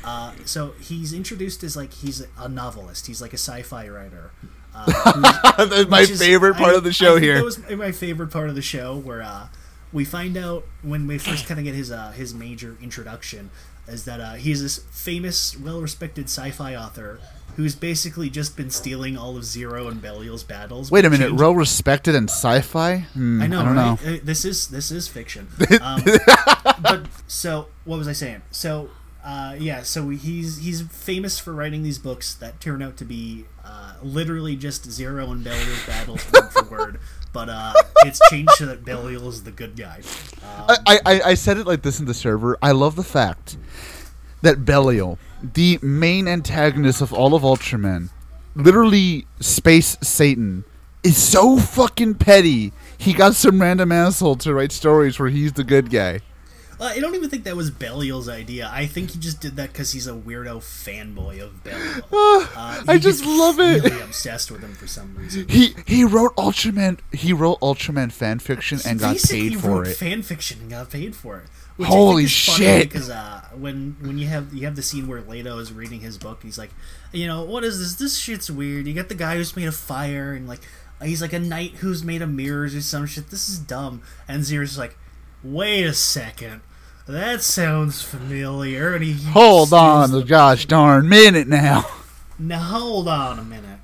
Uh, 0.04 0.34
so 0.46 0.72
he's 0.80 1.12
introduced 1.14 1.64
as 1.64 1.76
like 1.76 1.94
he's 1.94 2.26
a 2.38 2.48
novelist. 2.48 3.08
He's 3.08 3.22
like 3.22 3.34
a 3.34 3.38
sci-fi 3.38 3.90
writer. 3.90 4.32
Uh, 4.74 5.54
That's 5.66 5.90
my 5.90 6.02
is- 6.02 6.20
favorite 6.22 6.56
part 6.56 6.74
I- 6.74 6.78
of 6.78 6.84
the 6.84 6.94
show 6.94 7.18
here. 7.18 7.36
That 7.36 7.44
was 7.44 7.70
my 7.70 7.92
favorite 7.92 8.32
part 8.32 8.50
of 8.50 8.56
the 8.56 8.62
show, 8.62 8.96
where 8.96 9.22
uh, 9.22 9.48
we 9.92 10.06
find 10.06 10.38
out 10.38 10.66
when 10.82 11.08
we 11.08 11.18
first 11.18 11.48
kind 11.48 11.60
of 11.60 11.64
get 11.66 11.76
his 11.76 11.92
uh, 11.92 12.12
his 12.12 12.34
major 12.34 12.78
introduction, 12.82 13.50
is 13.88 14.06
that 14.06 14.22
uh, 14.22 14.34
he's 14.34 14.62
this 14.62 14.78
famous, 14.92 15.58
well-respected 15.60 16.26
sci-fi 16.26 16.76
author 16.76 17.20
who's 17.58 17.76
basically 17.76 18.30
just 18.30 18.56
been 18.56 18.70
stealing 18.70 19.18
all 19.18 19.36
of 19.36 19.44
Zero 19.44 19.88
and 19.88 20.00
Belial's 20.02 20.44
battles. 20.44 20.90
Wait 20.92 21.04
a 21.06 21.10
minute, 21.10 21.34
well 21.34 21.54
respected 21.54 22.16
in 22.16 22.26
sci-fi. 22.30 23.00
Hmm, 23.14 23.42
I 23.42 23.48
know, 23.48 23.62
I 23.62 23.66
don't 23.66 23.76
right? 23.76 24.04
know. 24.06 24.14
Uh, 24.14 24.18
This 24.24 24.46
is 24.46 24.68
this 24.68 24.90
is 24.92 25.08
fiction. 25.08 25.50
Um, 25.82 26.02
but 26.82 27.06
so, 27.28 27.68
what 27.84 27.98
was 27.98 28.08
I 28.08 28.14
saying? 28.14 28.42
So, 28.52 28.90
uh, 29.26 29.56
yeah, 29.60 29.84
so 29.84 30.10
he's 30.10 30.58
he's 30.60 30.82
famous 30.84 31.40
for 31.40 31.52
writing 31.54 31.84
these 31.84 31.98
books 32.00 32.34
that 32.36 32.60
turn 32.62 32.82
out 32.82 32.96
to 32.98 33.06
be 33.06 33.46
uh, 33.66 33.94
literally 34.02 34.56
just 34.56 34.90
Zero 34.90 35.32
and 35.32 35.44
Belial's 35.44 35.86
battles 35.86 36.26
word 36.32 36.50
for 36.52 36.64
word. 36.72 37.00
But 37.34 37.50
uh, 37.50 37.74
it's 38.06 38.20
changed 38.30 38.52
so 38.56 38.66
that 38.68 38.86
Belial 38.86 39.28
is 39.30 39.44
the 39.44 39.52
good 39.52 39.76
guy. 39.76 40.02
Um, 40.44 40.78
I, 40.88 41.00
I, 41.06 41.22
I 41.26 41.34
said 41.34 41.58
it 41.58 41.68
like 41.68 41.82
this 41.82 42.00
in 42.00 42.06
the 42.06 42.14
server. 42.14 42.58
I 42.62 42.72
love 42.72 42.96
the 42.96 43.04
fact 43.04 43.58
that 44.42 44.66
Belial, 44.66 45.18
the 45.42 45.80
main 45.82 46.28
antagonist 46.28 47.02
of 47.02 47.14
all 47.14 47.34
of 47.34 47.44
Ultraman, 47.44 48.10
literally 48.56 49.28
Space 49.40 49.98
Satan, 50.02 50.64
is 51.04 51.18
so 51.22 51.58
fucking 51.58 52.16
petty. 52.16 52.74
He 52.98 53.14
got 53.14 53.36
some 53.36 53.62
random 53.62 53.92
asshole 53.92 54.36
to 54.38 54.54
write 54.54 54.72
stories 54.72 55.20
where 55.20 55.30
he's 55.30 55.54
the 55.54 55.64
good 55.64 55.90
guy. 55.90 56.22
Uh, 56.80 56.84
I 56.86 57.00
don't 57.00 57.16
even 57.16 57.30
think 57.30 57.44
that 57.46 57.56
was 57.56 57.72
Belial's 57.72 58.30
idea. 58.30 58.70
I 58.72 58.86
think 58.86 59.12
he 59.12 59.20
just 59.20 59.42
did 59.42 59.56
that 59.56 59.72
because 59.74 59.94
he's 59.94 60.06
a 60.06 60.14
weirdo 60.14 60.58
fanboy 60.58 61.42
of 61.42 61.64
Belial. 61.64 62.04
Uh, 62.58 62.84
I 62.88 62.98
just 62.98 63.26
love 63.26 63.60
it. 63.60 63.84
Really 63.84 64.02
obsessed 64.02 64.52
with 64.52 64.62
him 64.62 64.74
for 64.74 64.88
some 64.88 65.16
reason. 65.16 65.48
He 65.48 65.76
he 65.86 66.04
wrote 66.04 66.36
Ultraman. 66.36 67.00
He 67.12 67.34
wrote 67.34 67.60
Ultraman 67.62 68.12
fan 68.12 68.40
fiction 68.40 68.80
and 68.86 69.00
got 69.00 69.18
paid 69.18 69.60
for 69.60 69.70
wrote 69.70 69.88
it. 69.88 69.98
fan 69.98 70.22
fiction 70.22 70.62
and 70.62 70.70
got 70.70 70.90
paid 70.90 71.16
for 71.16 71.40
it. 71.40 71.46
Which 71.78 71.88
Holy 71.88 72.10
I 72.10 72.16
think 72.16 72.24
is 72.26 72.32
shit. 72.32 72.90
Because 72.90 73.10
uh, 73.10 73.42
when 73.56 73.96
when 74.02 74.18
you 74.18 74.28
have 74.28 74.54
you 74.54 74.66
have 74.66 74.76
the 74.76 74.82
scene 74.82 75.08
where 75.08 75.22
Leito 75.22 75.60
is 75.60 75.72
reading 75.72 76.02
his 76.02 76.18
book, 76.18 76.42
he's 76.44 76.58
like, 76.58 76.72
you 77.12 77.28
know, 77.28 77.44
what 77.44 77.64
is 77.64 77.80
this? 77.80 77.96
This 77.96 78.18
shit's 78.18 78.50
weird. 78.52 78.88
You 78.88 78.94
got 78.94 79.10
the 79.10 79.16
guy 79.16 79.36
who's 79.36 79.56
made 79.56 79.68
of 79.68 79.76
fire, 79.76 80.34
and 80.34 80.48
like 80.48 80.62
he's 81.04 81.22
like 81.22 81.34
a 81.34 81.40
knight 81.40 81.72
who's 81.76 82.04
made 82.04 82.22
of 82.22 82.30
mirrors 82.32 82.76
or 82.76 82.82
some 82.82 83.06
shit. 83.06 83.30
This 83.30 83.48
is 83.48 83.60
dumb. 83.60 84.02
And 84.28 84.44
Zero's 84.44 84.78
like, 84.78 84.98
wait 85.44 85.84
a 85.84 85.94
second. 85.94 86.62
That 87.08 87.42
sounds 87.42 88.02
familiar. 88.02 88.94
And 88.96 89.04
he 89.04 89.14
Hold 89.32 89.72
on 89.72 90.12
the 90.12 90.18
a 90.20 90.24
gosh 90.26 90.66
darn 90.66 91.08
minute 91.08 91.48
now. 91.48 91.86
now 92.40 92.60
hold 92.60 93.08
on 93.08 93.40
a 93.40 93.44
minute. 93.44 93.80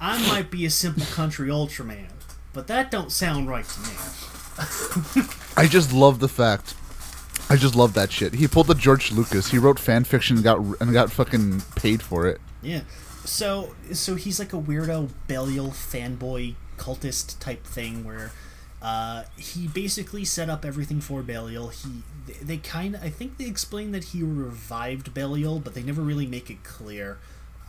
I 0.00 0.24
might 0.28 0.50
be 0.50 0.64
a 0.66 0.70
simple 0.70 1.04
country 1.06 1.48
Ultraman, 1.48 2.06
but 2.52 2.66
that 2.68 2.90
don't 2.90 3.10
sound 3.10 3.48
right 3.48 3.64
to 3.64 3.80
me. 3.80 5.26
I 5.56 5.66
just 5.68 5.92
love 5.92 6.20
the 6.20 6.28
fact. 6.28 6.74
I 7.48 7.56
just 7.56 7.74
love 7.74 7.94
that 7.94 8.12
shit. 8.12 8.34
He 8.34 8.46
pulled 8.46 8.66
the 8.66 8.74
George 8.74 9.12
Lucas. 9.12 9.50
He 9.50 9.58
wrote 9.58 9.78
fan 9.78 10.04
fiction 10.04 10.36
and 10.36 10.44
got 10.44 10.58
and 10.80 10.92
got 10.92 11.10
fucking 11.10 11.62
paid 11.74 12.02
for 12.02 12.26
it. 12.26 12.40
Yeah. 12.62 12.82
So 13.24 13.74
so 13.92 14.14
he's 14.14 14.38
like 14.38 14.52
a 14.52 14.60
weirdo 14.60 15.10
Belial 15.26 15.68
fanboy 15.68 16.54
cultist 16.76 17.38
type 17.38 17.64
thing 17.64 18.04
where 18.04 18.32
uh, 18.82 19.24
he 19.36 19.66
basically 19.66 20.24
set 20.24 20.48
up 20.48 20.64
everything 20.64 21.00
for 21.00 21.22
Belial. 21.22 21.68
He 21.68 22.02
they, 22.42 22.56
kind 22.56 22.94
of 22.94 23.02
I 23.02 23.10
think 23.10 23.36
they 23.36 23.46
explain 23.46 23.92
that 23.92 24.04
he 24.04 24.22
revived 24.22 25.12
Belial, 25.12 25.58
but 25.58 25.74
they 25.74 25.82
never 25.82 26.02
really 26.02 26.26
make 26.26 26.50
it 26.50 26.64
clear. 26.64 27.18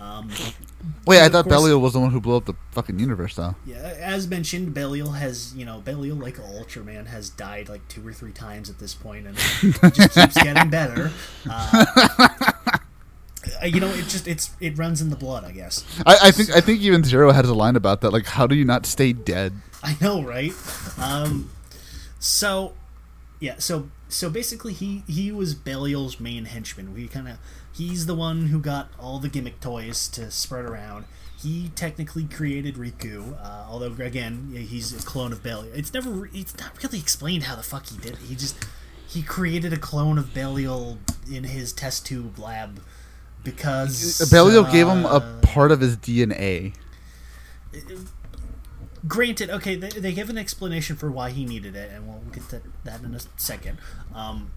Um, 0.01 0.31
Wait, 1.05 1.21
I 1.21 1.29
thought 1.29 1.43
course- 1.45 1.55
Belial 1.55 1.79
was 1.79 1.93
the 1.93 1.99
one 1.99 2.09
who 2.09 2.19
blew 2.19 2.35
up 2.37 2.45
the 2.45 2.55
fucking 2.71 2.97
universe, 2.97 3.35
though. 3.35 3.53
yeah, 3.67 3.75
as 3.99 4.27
mentioned, 4.27 4.73
Belial 4.73 5.11
has 5.11 5.53
you 5.55 5.63
know 5.63 5.79
Belial 5.79 6.17
like 6.17 6.37
Ultraman 6.37 7.05
has 7.05 7.29
died 7.29 7.69
like 7.69 7.87
two 7.87 8.05
or 8.07 8.11
three 8.11 8.31
times 8.31 8.67
at 8.69 8.79
this 8.79 8.95
point, 8.95 9.27
and 9.27 9.37
it 9.37 9.93
just 9.93 10.15
keeps 10.15 10.41
getting 10.43 10.71
better. 10.71 11.11
Uh, 11.47 11.85
you 13.63 13.79
know, 13.79 13.89
it 13.89 14.07
just 14.07 14.27
it's 14.27 14.51
it 14.59 14.77
runs 14.77 15.01
in 15.01 15.09
the 15.09 15.15
blood, 15.15 15.43
I 15.43 15.51
guess. 15.51 15.83
I, 16.05 16.17
I 16.23 16.31
think 16.31 16.49
I 16.51 16.61
think 16.61 16.81
even 16.81 17.03
Zero 17.03 17.31
has 17.31 17.47
a 17.47 17.53
line 17.53 17.75
about 17.75 18.01
that. 18.01 18.11
Like, 18.11 18.25
how 18.25 18.47
do 18.47 18.55
you 18.55 18.65
not 18.65 18.85
stay 18.85 19.13
dead? 19.13 19.53
I 19.83 19.97
know, 20.01 20.23
right? 20.23 20.53
Um, 20.99 21.49
so, 22.19 22.73
yeah, 23.39 23.55
so 23.59 23.89
so 24.09 24.29
basically, 24.29 24.73
he 24.73 25.03
he 25.07 25.31
was 25.31 25.55
Belial's 25.55 26.19
main 26.19 26.45
henchman. 26.45 26.93
We 26.93 27.07
kind 27.07 27.27
of 27.27 27.37
he's 27.73 28.05
the 28.05 28.15
one 28.15 28.47
who 28.47 28.59
got 28.59 28.89
all 28.99 29.19
the 29.19 29.29
gimmick 29.29 29.59
toys 29.59 30.07
to 30.09 30.31
spread 30.31 30.65
around. 30.65 31.05
He 31.41 31.71
technically 31.75 32.25
created 32.25 32.75
Riku, 32.75 33.33
uh, 33.41 33.65
although 33.67 33.93
again, 34.03 34.51
he's 34.53 34.93
a 34.93 35.05
clone 35.05 35.31
of 35.31 35.41
Belial. 35.41 35.73
It's 35.73 35.93
never 35.93 36.29
it's 36.33 36.57
not 36.59 36.81
really 36.83 36.99
explained 36.99 37.43
how 37.43 37.55
the 37.55 37.63
fuck 37.63 37.87
he 37.87 37.97
did. 37.97 38.13
it. 38.13 38.19
He 38.19 38.35
just 38.35 38.55
he 39.07 39.23
created 39.23 39.73
a 39.73 39.77
clone 39.77 40.17
of 40.17 40.33
Belial 40.33 40.99
in 41.31 41.45
his 41.45 41.73
test 41.73 42.05
tube 42.05 42.37
lab 42.37 42.79
because 43.43 44.29
Belial 44.29 44.63
gave 44.63 44.87
him 44.87 45.05
uh, 45.05 45.17
a 45.17 45.41
part 45.41 45.71
of 45.71 45.81
his 45.81 45.97
DNA. 45.97 46.73
granted, 49.07 49.49
okay, 49.49 49.75
they, 49.75 49.89
they 49.89 50.13
give 50.13 50.29
an 50.29 50.37
explanation 50.37 50.95
for 50.95 51.09
why 51.09 51.31
he 51.31 51.45
needed 51.45 51.75
it, 51.75 51.91
and 51.91 52.07
we'll 52.07 52.21
get 52.31 52.47
to 52.49 52.61
that 52.83 53.01
in 53.01 53.15
a 53.15 53.19
second. 53.37 53.79
Um, 54.13 54.51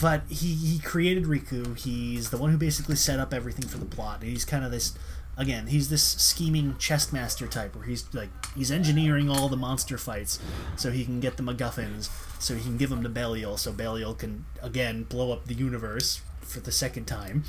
but 0.00 0.22
he, 0.28 0.54
he 0.54 0.78
created 0.78 1.24
Riku. 1.24 1.76
He's 1.78 2.30
the 2.30 2.36
one 2.36 2.50
who 2.50 2.56
basically 2.56 2.96
set 2.96 3.18
up 3.18 3.32
everything 3.34 3.66
for 3.68 3.78
the 3.78 3.84
plot. 3.86 4.20
And 4.20 4.30
he's 4.30 4.44
kind 4.44 4.64
of 4.64 4.70
this, 4.70 4.94
again, 5.36 5.66
he's 5.68 5.88
this 5.88 6.02
scheming 6.02 6.76
chess 6.78 7.12
master 7.12 7.46
type 7.46 7.74
where 7.76 7.84
he's 7.84 8.12
like 8.14 8.30
he's 8.54 8.70
engineering 8.70 9.28
all 9.30 9.48
the 9.48 9.56
monster 9.56 9.98
fights 9.98 10.38
so 10.76 10.90
he 10.90 11.04
can 11.04 11.20
get 11.20 11.36
the 11.36 11.42
MacGuffins, 11.42 12.08
so 12.40 12.54
he 12.54 12.62
can 12.62 12.76
give 12.76 12.90
them 12.90 13.02
to 13.02 13.08
Belial, 13.08 13.56
so 13.56 13.72
Belial 13.72 14.14
can 14.14 14.44
again 14.62 15.04
blow 15.04 15.32
up 15.32 15.46
the 15.46 15.54
universe 15.54 16.20
for 16.40 16.60
the 16.60 16.72
second 16.72 17.06
time. 17.06 17.44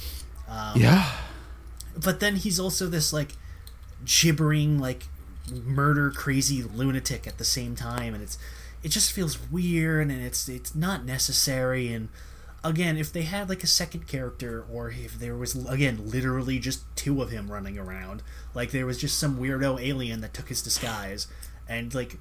Um, 0.49 0.80
Yeah. 0.82 1.11
but 1.95 2.19
then 2.19 2.38
he's 2.38 2.59
also 2.59 2.88
this 2.88 3.11
like 3.13 3.34
gibbering 4.05 4.80
like 4.80 5.07
murder 5.65 6.11
crazy 6.11 6.61
lunatic 6.63 7.25
at 7.25 7.38
the 7.38 7.45
same 7.45 7.75
time 7.75 8.13
and 8.13 8.21
it's 8.21 8.38
it 8.88 8.92
just 8.92 9.12
feels 9.12 9.38
weird 9.52 10.10
and 10.10 10.22
it's 10.22 10.48
it's 10.48 10.74
not 10.74 11.04
necessary. 11.04 11.92
And 11.92 12.08
again 12.64 12.96
if 12.96 13.12
they 13.12 13.24
had 13.24 13.50
like 13.50 13.62
a 13.62 13.68
second 13.68 14.08
character 14.08 14.66
or 14.72 14.90
if 14.90 15.20
there 15.20 15.36
was 15.36 15.54
again 15.68 16.10
literally 16.10 16.58
just 16.58 16.84
two 16.96 17.22
of 17.22 17.30
him 17.30 17.52
running 17.52 17.78
around 17.78 18.24
like 18.54 18.72
there 18.72 18.86
was 18.86 18.98
just 18.98 19.20
some 19.20 19.38
weirdo 19.38 19.80
alien 19.80 20.22
that 20.22 20.34
took 20.34 20.50
his 20.50 20.62
disguise 20.62 21.28
and 21.70 21.94
like 21.94 22.18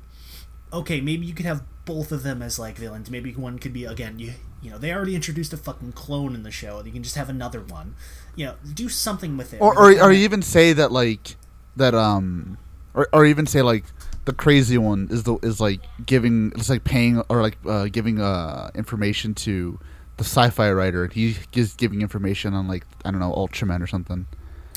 okay 0.73 1.01
maybe 1.01 1.25
you 1.25 1.33
could 1.33 1.47
have 1.47 1.63
both 1.85 2.11
of 2.11 2.25
them 2.25 2.43
as 2.43 2.59
like 2.59 2.77
villains. 2.77 3.09
Maybe 3.13 3.33
one 3.33 3.61
could 3.61 3.73
be 3.73 3.85
again 3.85 4.19
you 4.19 4.33
you 4.61 4.71
know 4.73 4.79
they 4.79 4.93
already 4.93 5.15
introduced 5.15 5.53
a 5.53 5.57
fucking 5.57 5.93
clone 5.93 6.35
in 6.35 6.43
the 6.43 6.51
show 6.51 6.83
you 6.85 6.91
can 6.91 7.05
just 7.05 7.15
have 7.15 7.29
another 7.29 7.61
one. 7.61 7.95
You 8.35 8.47
know 8.47 8.55
do 8.75 8.89
something 8.89 9.37
with 9.37 9.55
it. 9.55 9.61
Or 9.61 9.73
or, 9.79 10.03
or 10.03 10.13
even 10.13 10.43
say 10.43 10.73
that 10.73 10.91
like 10.91 11.37
that 11.77 11.95
um 11.95 12.59
or 12.93 13.09
or 13.13 13.25
even 13.25 13.47
say 13.47 13.63
like 13.63 13.85
the 14.27 14.33
crazy 14.35 14.77
one 14.79 15.09
is 15.11 15.23
the 15.25 15.37
is 15.43 15.61
like 15.61 15.81
giving 16.05 16.53
it's 16.57 16.69
like 16.69 16.85
paying 16.85 17.23
or 17.29 17.41
like 17.43 17.57
uh, 17.67 17.87
giving 17.87 18.21
uh 18.21 18.71
information 18.75 19.35
to 19.35 19.79
the 20.19 20.25
sci-fi 20.25 20.71
writer 20.73 21.05
and 21.05 21.13
he 21.13 21.37
is 21.55 21.75
giving 21.75 22.01
information 22.03 22.55
on 22.55 22.69
like 22.69 22.85
I 23.05 23.11
don't 23.11 23.21
know 23.21 23.33
Ultraman 23.33 23.81
or 23.83 23.87
something. 23.87 24.27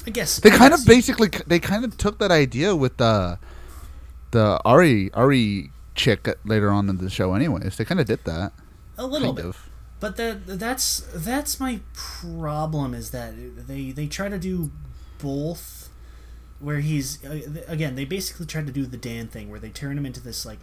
I 0.07 0.11
guess 0.11 0.39
They 0.39 0.49
kind 0.49 0.73
of 0.73 0.85
basically 0.85 1.29
they 1.47 1.59
kind 1.59 1.83
of 1.83 1.97
took 1.97 2.19
that 2.19 2.31
idea 2.31 2.75
with 2.75 2.97
the 2.97 3.37
the 4.31 4.59
Ari 4.65 5.11
Ari 5.13 5.71
chick 5.95 6.27
later 6.45 6.69
on 6.71 6.87
in 6.89 6.97
the 6.97 7.09
show. 7.09 7.33
Anyways, 7.33 7.77
they 7.77 7.85
kind 7.85 7.99
of 7.99 8.07
did 8.07 8.23
that. 8.25 8.53
a 8.97 9.05
little 9.05 9.33
Kind 9.33 9.35
bit. 9.37 9.45
of. 9.45 9.69
But 9.99 10.15
that 10.17 10.45
that's 10.59 11.03
that's 11.15 11.59
my 11.59 11.79
problem 11.93 12.93
is 12.93 13.11
that 13.11 13.33
they 13.67 13.91
they 13.91 14.07
try 14.07 14.29
to 14.29 14.37
do 14.37 14.71
both, 15.21 15.78
where 16.59 16.79
he's 16.79 17.23
uh, 17.25 17.63
again 17.67 17.95
they 17.95 18.05
basically 18.05 18.45
try 18.45 18.61
to 18.61 18.71
do 18.71 18.85
the 18.85 18.97
Dan 18.97 19.27
thing 19.27 19.49
where 19.49 19.59
they 19.59 19.69
turn 19.69 19.97
him 19.97 20.05
into 20.05 20.19
this 20.19 20.45
like 20.45 20.59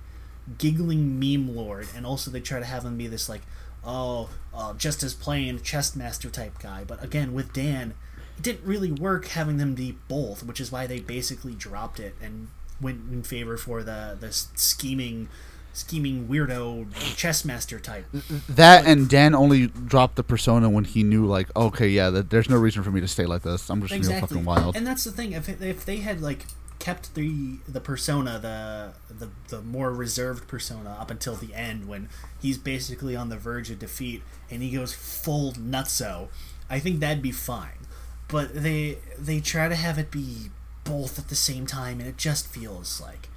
giggling 0.59 1.19
meme 1.19 1.55
lord, 1.55 1.89
and 1.97 2.07
also 2.07 2.31
they 2.31 2.41
try 2.41 2.59
to 2.59 2.65
have 2.65 2.85
him 2.85 2.97
be 2.97 3.07
this 3.07 3.29
like 3.29 3.43
oh 3.85 4.31
uh, 4.55 4.75
just 4.75 5.03
as 5.03 5.15
plain 5.15 5.61
chess 5.63 5.97
master 5.97 6.31
type 6.31 6.59
guy. 6.59 6.85
But 6.85 7.03
again 7.03 7.33
with 7.33 7.53
Dan, 7.53 7.95
it 8.37 8.43
didn't 8.43 8.67
really 8.67 8.93
work 8.93 9.29
having 9.29 9.57
them 9.57 9.75
be 9.75 9.97
both, 10.09 10.43
which 10.43 10.61
is 10.61 10.71
why 10.71 10.87
they 10.87 11.01
basically 11.01 11.55
dropped 11.55 11.99
it 11.99 12.15
and 12.23 12.49
went 12.81 13.11
in 13.11 13.23
favor 13.23 13.57
for 13.57 13.83
the 13.83 14.17
the 14.19 14.33
scheming 14.33 15.29
scheming 15.77 16.27
weirdo 16.27 16.87
chess 17.17 17.45
master 17.45 17.79
type. 17.79 18.07
That 18.49 18.87
and 18.87 19.09
Dan 19.09 19.35
only 19.35 19.67
dropped 19.67 20.17
the 20.17 20.23
persona 20.25 20.71
when 20.71 20.85
he 20.85 21.03
knew, 21.03 21.27
like, 21.27 21.55
okay, 21.55 21.89
yeah, 21.89 22.11
that, 22.11 22.31
there's 22.31 22.49
no 22.49 22.57
reason 22.57 22.83
for 22.83 22.91
me 22.91 23.01
to 23.01 23.09
stay 23.09 23.27
like 23.27 23.43
this. 23.43 23.69
I'm 23.69 23.81
just 23.83 23.93
Exactly. 23.93 24.29
fucking 24.29 24.45
wild. 24.45 24.77
And 24.77 24.87
that's 24.87 25.05
the 25.05 25.13
thing. 25.13 25.33
If 25.33 25.49
if 25.61 25.85
they 25.85 25.99
had 25.99 26.21
like 26.21 26.47
kept 26.79 27.15
the 27.15 27.59
the 27.69 27.81
persona, 27.81 28.39
the 28.39 28.93
the 29.15 29.31
the 29.49 29.63
more 29.63 29.93
reserved 29.93 30.49
persona 30.49 30.97
up 30.99 31.11
until 31.11 31.35
the 31.35 31.55
end 31.55 31.89
when 31.89 32.09
he's 32.41 32.59
basically 32.59 33.15
on 33.15 33.29
the 33.29 33.37
verge 33.37 33.71
of 33.71 33.79
defeat 33.79 34.23
and 34.51 34.63
he 34.63 34.71
goes 34.71 34.95
full 34.95 35.53
nutso, 35.53 36.29
I 36.71 36.79
think 36.79 37.01
that'd 37.01 37.23
be 37.23 37.33
fine. 37.33 37.87
But 38.29 38.55
they 38.55 38.99
they 39.19 39.41
try 39.41 39.69
to 39.69 39.77
have 39.77 39.99
it 39.99 40.11
be 40.11 40.51
both 40.85 41.19
at 41.19 41.29
the 41.29 41.35
same 41.35 41.67
time 41.67 41.99
and 42.01 42.09
it 42.09 42.17
just 42.17 42.47
feels 42.47 43.01
like 43.01 43.29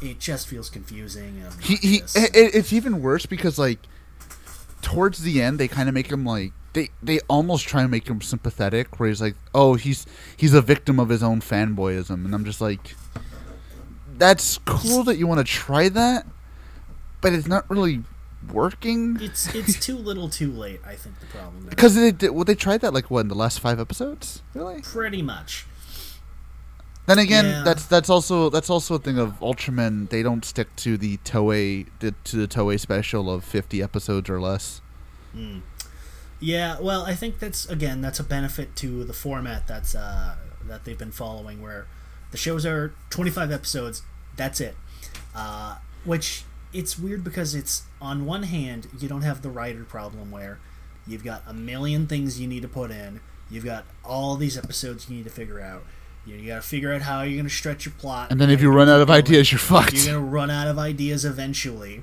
it 0.00 0.18
just 0.18 0.48
feels 0.48 0.70
confusing 0.70 1.42
and 1.44 1.60
he, 1.60 1.76
he 1.76 1.96
it, 2.14 2.54
it's 2.54 2.72
even 2.72 3.02
worse 3.02 3.26
because 3.26 3.58
like 3.58 3.78
towards 4.82 5.22
the 5.22 5.42
end 5.42 5.58
they 5.58 5.68
kind 5.68 5.88
of 5.88 5.94
make 5.94 6.10
him 6.10 6.24
like 6.24 6.52
they 6.72 6.88
they 7.02 7.20
almost 7.28 7.66
try 7.66 7.82
and 7.82 7.90
make 7.90 8.08
him 8.08 8.20
sympathetic 8.20 8.98
where 8.98 9.08
he's 9.08 9.20
like 9.20 9.34
oh 9.54 9.74
he's 9.74 10.06
he's 10.36 10.54
a 10.54 10.62
victim 10.62 10.98
of 10.98 11.08
his 11.08 11.22
own 11.22 11.40
fanboyism 11.40 12.24
and 12.24 12.34
i'm 12.34 12.44
just 12.44 12.60
like 12.60 12.94
that's 14.16 14.58
cool 14.64 15.02
that 15.02 15.16
you 15.16 15.26
want 15.26 15.38
to 15.38 15.52
try 15.52 15.88
that 15.88 16.26
but 17.20 17.32
it's 17.32 17.46
not 17.46 17.68
really 17.68 18.02
working. 18.52 19.18
It's 19.20 19.54
it's 19.54 19.78
too 19.84 19.96
little 19.96 20.28
too 20.28 20.50
late, 20.50 20.80
I 20.86 20.94
think 20.94 21.18
the 21.20 21.26
problem 21.26 21.66
because 21.68 21.94
they 21.96 22.10
did 22.10 22.30
well 22.30 22.44
they 22.44 22.54
tried 22.54 22.80
that 22.80 22.94
like 22.94 23.10
what 23.10 23.20
in 23.20 23.28
the 23.28 23.34
last 23.34 23.60
five 23.60 23.80
episodes? 23.80 24.42
Really? 24.54 24.82
Pretty 24.82 25.22
much. 25.22 25.66
Then 27.10 27.18
again 27.18 27.44
Yeah. 27.44 27.62
that's 27.64 27.84
that's 27.86 28.08
also 28.08 28.48
that's 28.50 28.70
also 28.70 28.94
a 28.94 28.98
thing 28.98 29.18
of 29.18 29.38
ultraman 29.40 30.08
they 30.10 30.22
don't 30.22 30.44
stick 30.44 30.74
to 30.76 30.96
the 30.96 31.16
toei 31.18 31.86
the, 31.98 32.12
to 32.24 32.36
the 32.36 32.48
toei 32.48 32.78
special 32.78 33.30
of 33.30 33.44
50 33.44 33.82
episodes 33.82 34.30
or 34.30 34.40
less 34.40 34.80
Yeah, 36.42 36.78
well, 36.80 37.02
I 37.04 37.14
think 37.14 37.38
that's 37.38 37.68
again 37.68 38.00
that's 38.00 38.18
a 38.18 38.24
benefit 38.24 38.74
to 38.76 39.04
the 39.04 39.12
format 39.12 39.66
that's 39.66 39.94
uh, 39.94 40.36
that 40.64 40.84
they've 40.84 40.98
been 40.98 41.12
following, 41.12 41.60
where 41.60 41.86
the 42.30 42.38
shows 42.38 42.64
are 42.64 42.94
25 43.10 43.50
episodes. 43.52 44.02
That's 44.36 44.58
it. 44.60 44.74
Uh, 45.34 45.76
which 46.04 46.44
it's 46.72 46.98
weird 46.98 47.22
because 47.24 47.54
it's 47.54 47.82
on 48.00 48.24
one 48.24 48.44
hand 48.44 48.88
you 48.98 49.06
don't 49.08 49.20
have 49.22 49.42
the 49.42 49.50
writer 49.50 49.84
problem 49.84 50.30
where 50.30 50.58
you've 51.06 51.24
got 51.24 51.42
a 51.46 51.52
million 51.52 52.06
things 52.06 52.40
you 52.40 52.46
need 52.48 52.62
to 52.62 52.68
put 52.68 52.90
in. 52.90 53.20
You've 53.50 53.64
got 53.66 53.84
all 54.02 54.36
these 54.36 54.56
episodes 54.56 55.10
you 55.10 55.16
need 55.16 55.24
to 55.24 55.30
figure 55.30 55.60
out. 55.60 55.82
You, 56.26 56.36
you 56.36 56.48
got 56.48 56.56
to 56.56 56.68
figure 56.68 56.92
out 56.92 57.02
how 57.02 57.22
you're 57.22 57.36
going 57.36 57.48
to 57.48 57.54
stretch 57.54 57.86
your 57.86 57.94
plot. 57.98 58.30
And 58.30 58.40
then 58.40 58.50
if 58.50 58.60
you 58.60 58.68
gonna 58.68 58.76
run 58.76 58.88
out 58.88 59.00
of 59.00 59.10
ideas, 59.10 59.50
you're 59.50 59.58
fucked. 59.58 59.94
You're 59.94 60.12
going 60.12 60.24
to 60.24 60.30
run 60.30 60.50
out 60.50 60.68
of 60.68 60.78
ideas 60.78 61.24
eventually. 61.24 62.02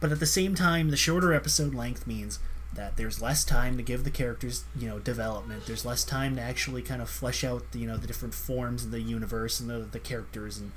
But 0.00 0.12
at 0.12 0.20
the 0.20 0.26
same 0.26 0.54
time, 0.54 0.90
the 0.90 0.96
shorter 0.96 1.32
episode 1.34 1.74
length 1.74 2.06
means 2.06 2.38
that 2.72 2.96
there's 2.96 3.20
less 3.20 3.44
time 3.44 3.76
to 3.76 3.82
give 3.82 4.04
the 4.04 4.10
characters, 4.10 4.64
you 4.78 4.88
know, 4.88 4.98
development. 4.98 5.66
There's 5.66 5.84
less 5.84 6.04
time 6.04 6.36
to 6.36 6.42
actually 6.42 6.82
kind 6.82 7.02
of 7.02 7.10
flesh 7.10 7.44
out, 7.44 7.72
the, 7.72 7.80
you 7.80 7.86
know, 7.86 7.96
the 7.96 8.06
different 8.06 8.34
forms 8.34 8.84
of 8.84 8.90
the 8.90 9.00
universe 9.00 9.60
and 9.60 9.68
the, 9.68 9.80
the 9.80 9.98
characters, 9.98 10.58
and 10.58 10.72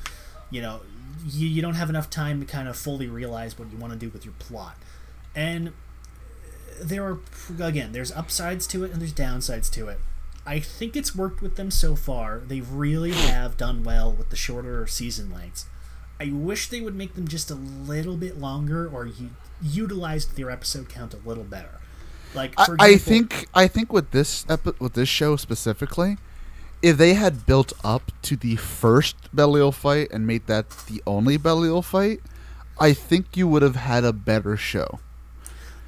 you 0.49 0.61
know, 0.61 0.81
you, 1.25 1.47
you 1.47 1.61
don't 1.61 1.75
have 1.75 1.89
enough 1.89 2.09
time 2.09 2.39
to 2.39 2.45
kind 2.45 2.67
of 2.67 2.77
fully 2.77 3.07
realize 3.07 3.57
what 3.57 3.71
you 3.71 3.77
want 3.77 3.93
to 3.93 3.99
do 3.99 4.09
with 4.09 4.23
your 4.25 4.33
plot. 4.39 4.77
And 5.35 5.73
there 6.79 7.03
are 7.05 7.19
again, 7.59 7.91
there's 7.91 8.11
upsides 8.11 8.67
to 8.67 8.83
it 8.83 8.91
and 8.91 9.01
there's 9.01 9.13
downsides 9.13 9.71
to 9.71 9.87
it. 9.87 9.99
I 10.45 10.59
think 10.59 10.95
it's 10.95 11.15
worked 11.15 11.41
with 11.41 11.55
them 11.55 11.71
so 11.71 11.95
far. 11.95 12.39
They 12.45 12.61
really 12.61 13.11
have 13.11 13.55
done 13.57 13.83
well 13.83 14.11
with 14.11 14.29
the 14.29 14.35
shorter 14.35 14.85
season 14.87 15.31
lengths. 15.31 15.65
I 16.19 16.31
wish 16.33 16.69
they 16.69 16.81
would 16.81 16.95
make 16.95 17.15
them 17.15 17.27
just 17.27 17.49
a 17.49 17.55
little 17.55 18.15
bit 18.17 18.37
longer 18.39 18.87
or 18.87 19.05
u- 19.07 19.31
utilize 19.61 20.25
their 20.25 20.49
episode 20.51 20.89
count 20.89 21.13
a 21.13 21.27
little 21.27 21.43
better. 21.43 21.79
Like 22.35 22.53
I, 22.57 22.65
for 22.65 22.75
I 22.79 22.97
think 22.97 23.47
I 23.53 23.67
think 23.67 23.93
with 23.93 24.11
this 24.11 24.45
epi- 24.49 24.73
with 24.79 24.93
this 24.93 25.07
show 25.09 25.35
specifically, 25.37 26.17
if 26.81 26.97
they 26.97 27.13
had 27.13 27.45
built 27.45 27.71
up 27.83 28.11
to 28.23 28.35
the 28.35 28.55
first 28.57 29.15
Belial 29.33 29.71
fight 29.71 30.09
and 30.11 30.25
made 30.27 30.47
that 30.47 30.69
the 30.87 31.01
only 31.07 31.37
Belial 31.37 31.81
fight, 31.81 32.21
I 32.79 32.93
think 32.93 33.37
you 33.37 33.47
would 33.47 33.61
have 33.61 33.75
had 33.77 34.03
a 34.03 34.11
better 34.13 34.57
show. 34.57 34.99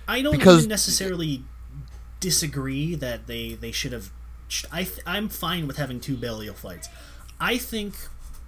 I 0.07 0.21
don't 0.21 0.37
because- 0.37 0.59
even 0.59 0.69
necessarily 0.69 1.43
disagree 2.19 2.95
that 2.95 3.27
they 3.27 3.53
they 3.55 3.71
should 3.71 3.91
have. 3.91 4.11
I 4.71 4.83
th- 4.83 4.99
I'm 5.05 5.29
fine 5.29 5.67
with 5.67 5.77
having 5.77 5.99
two 5.99 6.15
Belial 6.15 6.53
fights. 6.53 6.89
I 7.39 7.57
think 7.57 7.95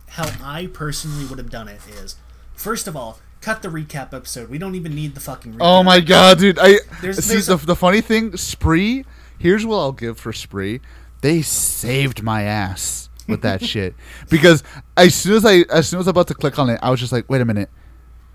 how 0.09 0.29
I 0.43 0.67
personally 0.67 1.25
would 1.25 1.37
have 1.37 1.49
done 1.49 1.67
it 1.67 1.81
is 1.89 2.15
first 2.55 2.87
of 2.87 2.95
all 2.95 3.19
cut 3.41 3.61
the 3.61 3.69
recap 3.69 4.13
episode. 4.13 4.49
We 4.49 4.57
don't 4.57 4.75
even 4.75 4.95
need 4.95 5.13
the 5.15 5.19
fucking. 5.21 5.53
Recap. 5.53 5.57
Oh 5.61 5.83
my 5.83 5.99
god, 5.99 6.39
dude! 6.39 6.57
I 6.59 6.79
There's- 7.01 7.17
see 7.17 7.33
there's 7.33 7.47
the 7.47 7.53
a- 7.55 7.57
the 7.57 7.75
funny 7.75 8.01
thing. 8.01 8.35
Spree. 8.37 9.05
Here's 9.39 9.65
what 9.65 9.77
I'll 9.77 9.91
give 9.91 10.17
for 10.19 10.33
Spree. 10.33 10.81
They 11.21 11.41
saved 11.41 12.23
my 12.23 12.43
ass 12.43 13.09
with 13.27 13.41
that 13.41 13.63
shit 13.65 13.93
because 14.29 14.63
as 14.95 15.13
soon 15.15 15.33
as 15.35 15.45
I 15.45 15.65
as 15.69 15.87
soon 15.89 15.99
as 15.99 16.07
I 16.07 16.07
was 16.07 16.07
about 16.07 16.27
to 16.27 16.33
click 16.35 16.57
on 16.59 16.69
it, 16.69 16.79
I 16.81 16.89
was 16.89 16.99
just 16.99 17.11
like, 17.11 17.29
wait 17.29 17.41
a 17.41 17.45
minute, 17.45 17.69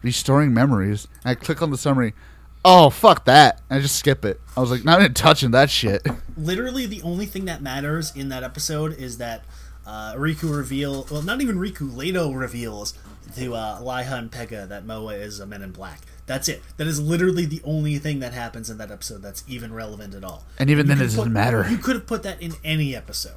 restoring 0.03 0.53
memories. 0.53 1.09
And 1.25 1.31
I 1.31 1.35
click 1.35 1.63
on 1.63 1.71
the 1.71 1.79
summary. 1.79 2.13
Oh 2.65 2.91
fuck 2.91 3.25
that! 3.25 3.61
And 3.69 3.79
I 3.79 3.83
just 3.83 3.97
skip 3.97 4.25
it. 4.25 4.41
I 4.57 4.61
was 4.61 4.71
like, 4.71 4.85
not 4.85 5.01
even 5.01 5.15
touching 5.15 5.51
that 5.53 5.69
shit. 5.71 6.07
literally 6.37 6.87
the 6.87 7.03
only 7.03 7.27
thing 7.27 7.45
that 7.47 7.61
matters 7.63 8.15
in 8.15 8.29
that 8.29 8.43
episode 8.45 8.97
is 8.99 9.19
that 9.19 9.45
uh, 9.87 10.15
Riku 10.15 10.55
reveal 10.57 11.07
well 11.11 11.23
not 11.23 11.41
even 11.41 11.57
Riku 11.59 11.91
Leito 11.91 12.37
reveals 12.39 12.95
to 13.37 13.55
uh, 13.55 13.81
Laiha 13.81 14.13
and 14.19 14.31
Pega 14.31 14.69
that 14.69 14.85
Moa 14.87 15.15
is 15.15 15.41
a 15.41 15.47
Men 15.47 15.63
in 15.63 15.73
Black. 15.73 16.01
That's 16.27 16.49
it. 16.49 16.63
That 16.77 16.87
is 16.87 17.01
literally 17.01 17.47
the 17.47 17.61
only 17.65 17.99
thing 17.99 18.21
that 18.21 18.33
happens 18.33 18.71
in 18.71 18.79
that 18.79 18.91
episode 18.93 19.23
that's 19.23 19.43
even 19.49 19.73
relevant 19.73 20.15
at 20.15 20.23
all. 20.23 20.45
And 20.59 20.71
even 20.71 20.87
You 20.87 20.95
then, 20.95 20.99
it 21.01 21.05
doesn't 21.07 21.25
put- 21.25 21.33
matter. 21.33 21.67
You 21.69 21.79
could 21.79 21.97
have 21.97 22.07
put 22.07 22.23
that 22.23 22.41
in 22.41 22.53
any 22.63 22.95
episode. 22.95 23.35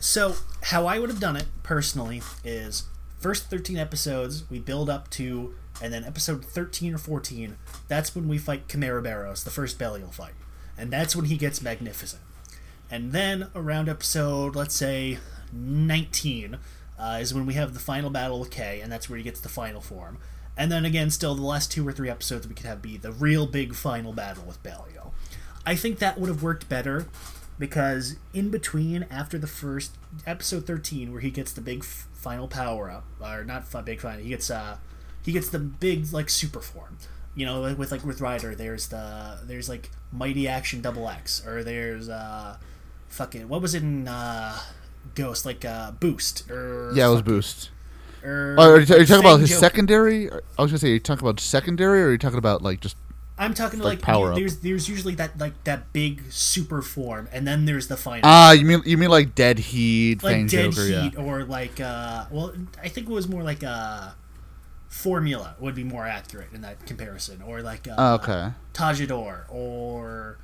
So 0.00 0.34
how 0.64 0.86
I 0.86 0.98
would 0.98 1.08
have 1.10 1.20
done 1.20 1.36
it 1.36 1.46
personally 1.62 2.22
is 2.44 2.84
first 3.18 3.48
13 3.50 3.76
episodes 3.76 4.48
we 4.50 4.58
build 4.58 4.88
up 4.90 5.08
to 5.10 5.54
and 5.82 5.92
then 5.92 6.04
episode 6.04 6.44
13 6.44 6.94
or 6.94 6.98
14 6.98 7.56
that's 7.88 8.14
when 8.14 8.28
we 8.28 8.38
fight 8.38 8.68
Chimeraberos 8.68 9.44
the 9.44 9.50
first 9.50 9.78
Belial 9.78 10.10
fight. 10.10 10.34
And 10.76 10.90
that's 10.90 11.14
when 11.14 11.26
he 11.26 11.36
gets 11.36 11.60
magnificent. 11.60 12.22
And 12.90 13.12
then 13.12 13.48
around 13.54 13.88
episode 13.88 14.56
let's 14.56 14.74
say 14.74 15.18
19 15.52 16.58
uh, 16.98 17.18
is 17.20 17.32
when 17.32 17.46
we 17.46 17.54
have 17.54 17.74
the 17.74 17.80
final 17.80 18.10
battle 18.10 18.40
with 18.40 18.50
K 18.50 18.80
and 18.80 18.90
that's 18.92 19.08
where 19.08 19.16
he 19.16 19.22
gets 19.22 19.40
the 19.40 19.48
final 19.48 19.80
form. 19.80 20.18
And 20.56 20.70
then 20.70 20.84
again 20.84 21.10
still 21.10 21.34
the 21.34 21.42
last 21.42 21.72
two 21.72 21.86
or 21.86 21.92
three 21.92 22.10
episodes 22.10 22.46
we 22.46 22.54
could 22.54 22.66
have 22.66 22.82
be 22.82 22.96
the 22.96 23.12
real 23.12 23.46
big 23.46 23.74
final 23.74 24.12
battle 24.12 24.44
with 24.44 24.62
Belial. 24.62 25.14
I 25.66 25.76
think 25.76 25.98
that 25.98 26.18
would 26.18 26.28
have 26.28 26.42
worked 26.42 26.68
better 26.68 27.06
because 27.58 28.16
in 28.32 28.50
between 28.50 29.06
after 29.10 29.38
the 29.38 29.46
first 29.46 29.96
episode 30.26 30.66
13 30.66 31.12
where 31.12 31.20
he 31.20 31.30
gets 31.30 31.52
the 31.52 31.60
big 31.60 31.84
final 31.84 32.48
power 32.48 32.90
up 32.90 33.04
or 33.20 33.44
not 33.44 33.66
big 33.84 34.00
final 34.00 34.20
he 34.20 34.30
gets 34.30 34.50
uh 34.50 34.78
he 35.24 35.32
gets 35.32 35.48
the 35.48 35.58
big 35.58 36.12
like 36.12 36.28
super 36.30 36.60
form 36.60 36.96
you 37.34 37.46
know 37.46 37.62
with, 37.62 37.78
with 37.78 37.92
like 37.92 38.04
with 38.04 38.20
Rider 38.20 38.54
there's 38.54 38.88
the 38.88 39.38
there's 39.44 39.68
like 39.68 39.90
mighty 40.12 40.48
action 40.48 40.80
double 40.80 41.08
X 41.08 41.46
or 41.46 41.62
there's 41.64 42.08
uh 42.08 42.56
fucking 43.08 43.48
what 43.48 43.62
was 43.62 43.74
it 43.74 43.82
in 43.82 44.08
uh 44.08 44.58
Ghost 45.14 45.46
like 45.46 45.64
uh 45.64 45.92
boost 45.92 46.50
or 46.50 46.92
yeah, 46.94 47.08
it 47.08 47.10
was 47.12 47.22
Boost. 47.22 47.70
or 48.22 48.54
Oh, 48.58 48.62
are, 48.74 48.80
you, 48.80 48.94
are 48.94 48.98
you 49.00 49.06
talking 49.06 49.20
about 49.24 49.40
his 49.40 49.48
Joker. 49.50 49.60
secondary? 49.60 50.30
I 50.30 50.62
was 50.62 50.70
gonna 50.72 50.78
say, 50.78 50.90
are 50.90 50.94
you 50.94 51.00
talking 51.00 51.26
about 51.26 51.40
secondary, 51.40 52.02
or 52.02 52.08
are 52.08 52.12
you 52.12 52.18
talking 52.18 52.38
about 52.38 52.62
like 52.62 52.80
just 52.80 52.96
I'm 53.38 53.54
talking 53.54 53.78
like 53.80 53.98
like, 53.98 54.02
power 54.02 54.32
up. 54.32 54.36
there's 54.38 54.58
there's 54.58 54.88
usually 54.90 55.14
that 55.14 55.38
like 55.38 55.64
that 55.64 55.92
big 55.94 56.30
super 56.30 56.82
form 56.82 57.26
and 57.32 57.46
then 57.48 57.64
there's 57.64 57.88
the 57.88 57.96
final 57.96 58.20
ah? 58.24 58.52
You 58.52 58.66
mean 58.66 58.82
you 58.84 58.98
mean 58.98 59.08
like 59.08 59.34
Dead 59.34 59.58
Heat, 59.58 60.22
like 60.22 60.34
Fang 60.34 60.46
dead 60.46 60.72
Joker? 60.72 60.82
heat 60.86 61.14
Yeah. 61.14 61.20
or 61.24 61.44
like 61.44 61.80
uh 61.80 62.26
well 62.30 62.52
i 62.82 62.88
think 62.88 63.08
it 63.08 63.12
was 63.12 63.26
more 63.28 63.42
like 63.42 63.64
uh 63.64 64.10
formula 64.90 65.54
would 65.60 65.74
be 65.74 65.84
more 65.84 66.04
accurate 66.06 66.48
in 66.52 66.60
that 66.60 66.84
comparison 66.84 67.40
or 67.40 67.62
like 67.62 67.86
uh, 67.88 67.94
Oh, 67.96 68.14
okay. 68.16 68.50
tajador 68.74 69.44
or 69.48 70.36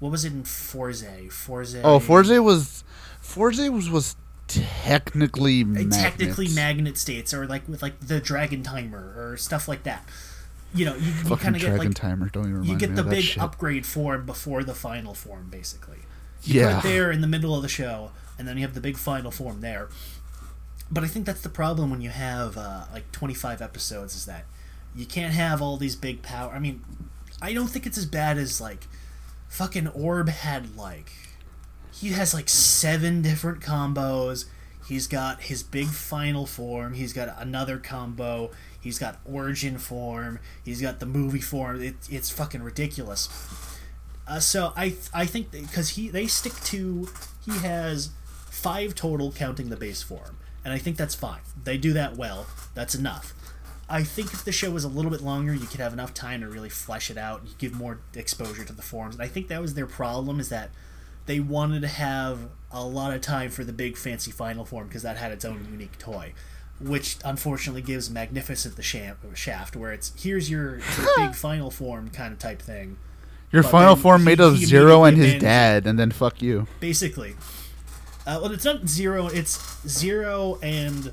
what 0.00 0.10
was 0.10 0.24
it 0.24 0.32
in 0.32 0.42
Fourze 0.42 1.04
Fourze 1.30 1.76
Oh, 1.84 1.98
Fourze 2.00 2.28
was 2.40 2.82
Fourze 3.20 3.70
was 3.70 3.88
was 3.88 4.16
technically 4.48 5.62
Uh, 5.62 5.66
magnets. 5.66 5.96
technically 5.96 6.48
magnet 6.48 6.98
states 6.98 7.32
or 7.32 7.46
like 7.46 7.66
with 7.68 7.80
like 7.80 7.98
the 8.00 8.20
dragon 8.20 8.62
timer 8.64 9.14
or 9.16 9.36
stuff 9.36 9.68
like 9.68 9.84
that 9.84 10.04
you 10.74 10.84
know 10.84 10.96
you, 10.96 11.12
you 11.28 11.36
kind 11.36 11.54
of 11.54 11.62
get 11.62 11.78
like 11.78 11.94
Timer. 11.94 12.28
Don't 12.28 12.48
even 12.48 12.64
you 12.64 12.76
get 12.76 12.96
the 12.96 13.04
big 13.04 13.22
shit. 13.22 13.42
upgrade 13.42 13.86
form 13.86 14.26
before 14.26 14.64
the 14.64 14.74
final 14.74 15.14
form 15.14 15.48
basically 15.48 15.98
you 16.42 16.60
Yeah. 16.60 16.80
there 16.80 17.12
in 17.12 17.20
the 17.20 17.26
middle 17.28 17.54
of 17.54 17.62
the 17.62 17.68
show 17.68 18.10
and 18.38 18.48
then 18.48 18.56
you 18.56 18.62
have 18.64 18.74
the 18.74 18.80
big 18.80 18.96
final 18.96 19.30
form 19.30 19.60
there 19.60 19.88
but 20.92 21.02
i 21.02 21.06
think 21.08 21.26
that's 21.26 21.40
the 21.40 21.48
problem 21.48 21.90
when 21.90 22.00
you 22.00 22.10
have 22.10 22.56
uh, 22.56 22.84
like 22.92 23.10
25 23.12 23.60
episodes 23.60 24.14
is 24.14 24.26
that 24.26 24.44
you 24.94 25.06
can't 25.06 25.34
have 25.34 25.60
all 25.60 25.76
these 25.76 25.96
big 25.96 26.22
power 26.22 26.52
i 26.52 26.58
mean 26.58 26.84
i 27.40 27.52
don't 27.52 27.68
think 27.68 27.86
it's 27.86 27.98
as 27.98 28.06
bad 28.06 28.38
as 28.38 28.60
like 28.60 28.86
fucking 29.48 29.88
orb 29.88 30.28
had 30.28 30.76
like 30.76 31.10
he 31.92 32.10
has 32.10 32.32
like 32.32 32.48
seven 32.48 33.22
different 33.22 33.60
combos 33.60 34.46
He's 34.88 35.06
got 35.06 35.42
his 35.42 35.62
big 35.62 35.86
final 35.88 36.44
form. 36.44 36.94
He's 36.94 37.12
got 37.12 37.34
another 37.40 37.78
combo. 37.78 38.50
He's 38.80 38.98
got 38.98 39.20
origin 39.24 39.78
form. 39.78 40.40
He's 40.64 40.82
got 40.82 40.98
the 40.98 41.06
movie 41.06 41.40
form. 41.40 41.82
It, 41.82 41.94
it's 42.10 42.30
fucking 42.30 42.62
ridiculous. 42.62 43.28
Uh, 44.26 44.40
so 44.40 44.72
I 44.76 44.96
I 45.14 45.26
think 45.26 45.50
because 45.52 45.90
he 45.90 46.08
they 46.08 46.26
stick 46.26 46.54
to 46.64 47.08
he 47.44 47.58
has 47.58 48.10
five 48.50 48.94
total 48.94 49.30
counting 49.32 49.68
the 49.68 49.76
base 49.76 50.02
form, 50.02 50.36
and 50.64 50.72
I 50.72 50.78
think 50.78 50.96
that's 50.96 51.14
fine. 51.14 51.40
They 51.64 51.76
do 51.78 51.92
that 51.92 52.16
well. 52.16 52.46
That's 52.74 52.94
enough. 52.94 53.34
I 53.88 54.04
think 54.04 54.32
if 54.32 54.44
the 54.44 54.52
show 54.52 54.70
was 54.70 54.84
a 54.84 54.88
little 54.88 55.10
bit 55.10 55.20
longer, 55.20 55.52
you 55.52 55.66
could 55.66 55.80
have 55.80 55.92
enough 55.92 56.14
time 56.14 56.40
to 56.40 56.48
really 56.48 56.70
flesh 56.70 57.10
it 57.10 57.18
out. 57.18 57.42
You 57.44 57.54
give 57.58 57.74
more 57.74 57.98
exposure 58.14 58.64
to 58.64 58.72
the 58.72 58.82
forms, 58.82 59.16
and 59.16 59.22
I 59.22 59.28
think 59.28 59.48
that 59.48 59.60
was 59.60 59.74
their 59.74 59.86
problem 59.86 60.40
is 60.40 60.48
that 60.48 60.70
they 61.26 61.40
wanted 61.40 61.82
to 61.82 61.88
have 61.88 62.48
a 62.70 62.84
lot 62.84 63.12
of 63.12 63.20
time 63.20 63.50
for 63.50 63.64
the 63.64 63.72
big 63.72 63.96
fancy 63.96 64.30
final 64.30 64.64
form 64.64 64.86
because 64.88 65.02
that 65.02 65.16
had 65.18 65.30
its 65.32 65.44
own 65.44 65.66
unique 65.70 65.98
toy 65.98 66.32
which 66.80 67.16
unfortunately 67.24 67.82
gives 67.82 68.10
magnificent 68.10 68.74
the 68.76 68.82
shaft 68.82 69.76
where 69.76 69.92
it's 69.92 70.12
here's 70.20 70.50
your, 70.50 70.78
your 70.78 71.08
big 71.16 71.34
final 71.34 71.70
form 71.70 72.08
kind 72.10 72.32
of 72.32 72.38
type 72.38 72.60
thing 72.60 72.96
Your 73.52 73.62
But 73.62 73.70
final 73.70 73.94
form 73.96 74.24
made 74.24 74.40
of 74.40 74.56
Zero 74.56 75.04
and 75.04 75.16
his 75.16 75.40
dad, 75.40 75.86
and 75.86 75.98
then 75.98 76.10
fuck 76.10 76.42
you. 76.42 76.66
basically 76.80 77.34
uh, 78.26 78.38
well 78.42 78.52
it's 78.52 78.64
not 78.64 78.88
zero 78.88 79.26
it's 79.28 79.78
zero 79.86 80.58
and 80.62 81.12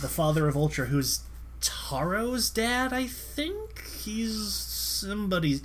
the 0.00 0.08
father 0.08 0.48
of 0.48 0.56
ultra 0.56 0.86
who's 0.86 1.20
taro's 1.60 2.50
dad 2.50 2.92
i 2.92 3.06
think 3.06 3.84
he's 4.02 4.54
somebody's 4.54 5.62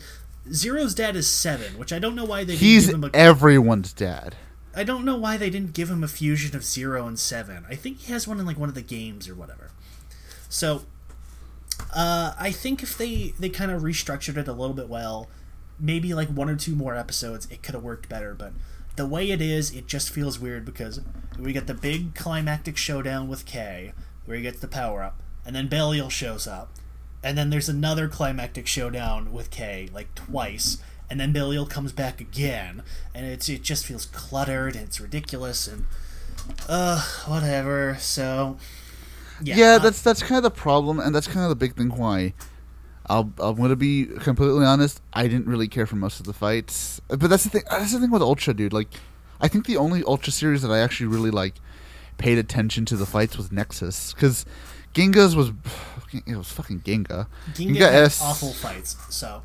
zero's 0.51 0.93
dad 0.95 1.15
is 1.15 1.29
seven 1.29 1.77
which 1.77 1.93
i 1.93 1.99
don't 1.99 2.15
know 2.15 2.25
why 2.25 2.43
they 2.43 2.53
didn't 2.53 2.59
He's 2.59 2.85
give 2.87 2.95
him 2.95 3.03
a 3.03 3.09
everyone's 3.13 3.93
dad. 3.93 4.35
I 4.75 4.83
don't 4.83 5.05
know 5.05 5.17
why 5.17 5.37
they 5.37 5.51
didn't 5.51 5.73
give 5.73 5.89
him 5.89 6.03
a 6.03 6.07
fusion 6.07 6.55
of 6.55 6.63
zero 6.63 7.05
and 7.05 7.19
seven. 7.19 7.63
I 7.69 7.75
think 7.75 7.99
he 7.99 8.11
has 8.11 8.27
one 8.27 8.39
in 8.39 8.45
like 8.45 8.57
one 8.57 8.69
of 8.69 8.75
the 8.75 8.81
games 8.81 9.29
or 9.29 9.35
whatever. 9.35 9.69
So, 10.49 10.81
uh, 11.95 12.33
I 12.39 12.51
think 12.51 12.81
if 12.81 12.97
they 12.97 13.33
they 13.39 13.49
kind 13.49 13.69
of 13.69 13.83
restructured 13.83 14.35
it 14.35 14.47
a 14.47 14.51
little 14.53 14.75
bit 14.75 14.89
well, 14.89 15.29
maybe 15.79 16.13
like 16.15 16.29
one 16.29 16.49
or 16.49 16.55
two 16.55 16.75
more 16.75 16.95
episodes, 16.95 17.47
it 17.51 17.61
could 17.61 17.75
have 17.75 17.83
worked 17.83 18.09
better. 18.09 18.33
But 18.33 18.53
the 18.95 19.05
way 19.05 19.31
it 19.31 19.41
is, 19.41 19.71
it 19.71 19.87
just 19.87 20.09
feels 20.11 20.39
weird 20.39 20.65
because 20.65 21.01
we 21.39 21.53
get 21.53 21.67
the 21.67 21.73
big 21.73 22.15
climactic 22.15 22.77
showdown 22.77 23.27
with 23.27 23.45
Kay, 23.45 23.93
where 24.25 24.37
he 24.37 24.43
gets 24.43 24.59
the 24.59 24.67
power 24.67 25.03
up, 25.03 25.19
and 25.45 25.55
then 25.55 25.67
Belial 25.67 26.09
shows 26.09 26.47
up, 26.47 26.71
and 27.23 27.37
then 27.37 27.49
there's 27.49 27.69
another 27.69 28.07
climactic 28.07 28.67
showdown 28.67 29.31
with 29.33 29.49
Kay, 29.49 29.89
like 29.93 30.13
twice, 30.15 30.77
and 31.09 31.19
then 31.19 31.31
Belial 31.33 31.65
comes 31.65 31.91
back 31.91 32.21
again, 32.21 32.83
and 33.13 33.25
it's 33.25 33.49
it 33.49 33.61
just 33.63 33.85
feels 33.85 34.05
cluttered 34.05 34.75
and 34.75 34.85
it's 34.85 34.99
ridiculous 35.01 35.67
and 35.67 35.85
uh 36.67 37.01
whatever. 37.27 37.97
So 37.99 38.57
yeah, 39.41 39.55
Yeah, 39.57 39.71
uh, 39.75 39.79
that's 39.79 40.01
that's 40.01 40.21
kind 40.21 40.37
of 40.37 40.43
the 40.43 40.51
problem, 40.51 40.99
and 40.99 41.13
that's 41.13 41.27
kind 41.27 41.41
of 41.41 41.49
the 41.49 41.55
big 41.55 41.75
thing 41.75 41.89
why. 41.89 42.33
I'll, 43.07 43.31
I'm 43.39 43.55
gonna 43.55 43.75
be 43.75 44.05
completely 44.05 44.65
honest. 44.65 45.01
I 45.11 45.23
didn't 45.23 45.47
really 45.47 45.67
care 45.67 45.85
for 45.85 45.95
most 45.95 46.19
of 46.19 46.25
the 46.25 46.33
fights, 46.33 47.01
but 47.07 47.29
that's 47.29 47.43
the 47.43 47.49
thing. 47.49 47.63
That's 47.69 47.91
the 47.93 47.99
thing 47.99 48.11
with 48.11 48.21
Ultra, 48.21 48.53
dude. 48.53 48.73
Like, 48.73 48.87
I 49.41 49.47
think 49.47 49.65
the 49.65 49.77
only 49.77 50.03
Ultra 50.03 50.31
series 50.31 50.61
that 50.61 50.71
I 50.71 50.79
actually 50.79 51.07
really 51.07 51.31
like 51.31 51.55
paid 52.17 52.37
attention 52.37 52.85
to 52.85 52.95
the 52.95 53.05
fights 53.05 53.37
was 53.37 53.51
Nexus, 53.51 54.13
because 54.13 54.45
Ginga's 54.93 55.35
was 55.35 55.51
it 56.25 56.37
was 56.37 56.49
fucking 56.51 56.81
Ginga. 56.81 57.27
Ginga, 57.53 57.77
Ginga 57.77 57.81
S- 57.81 58.21
awful 58.21 58.53
fights. 58.53 58.95
So 59.09 59.41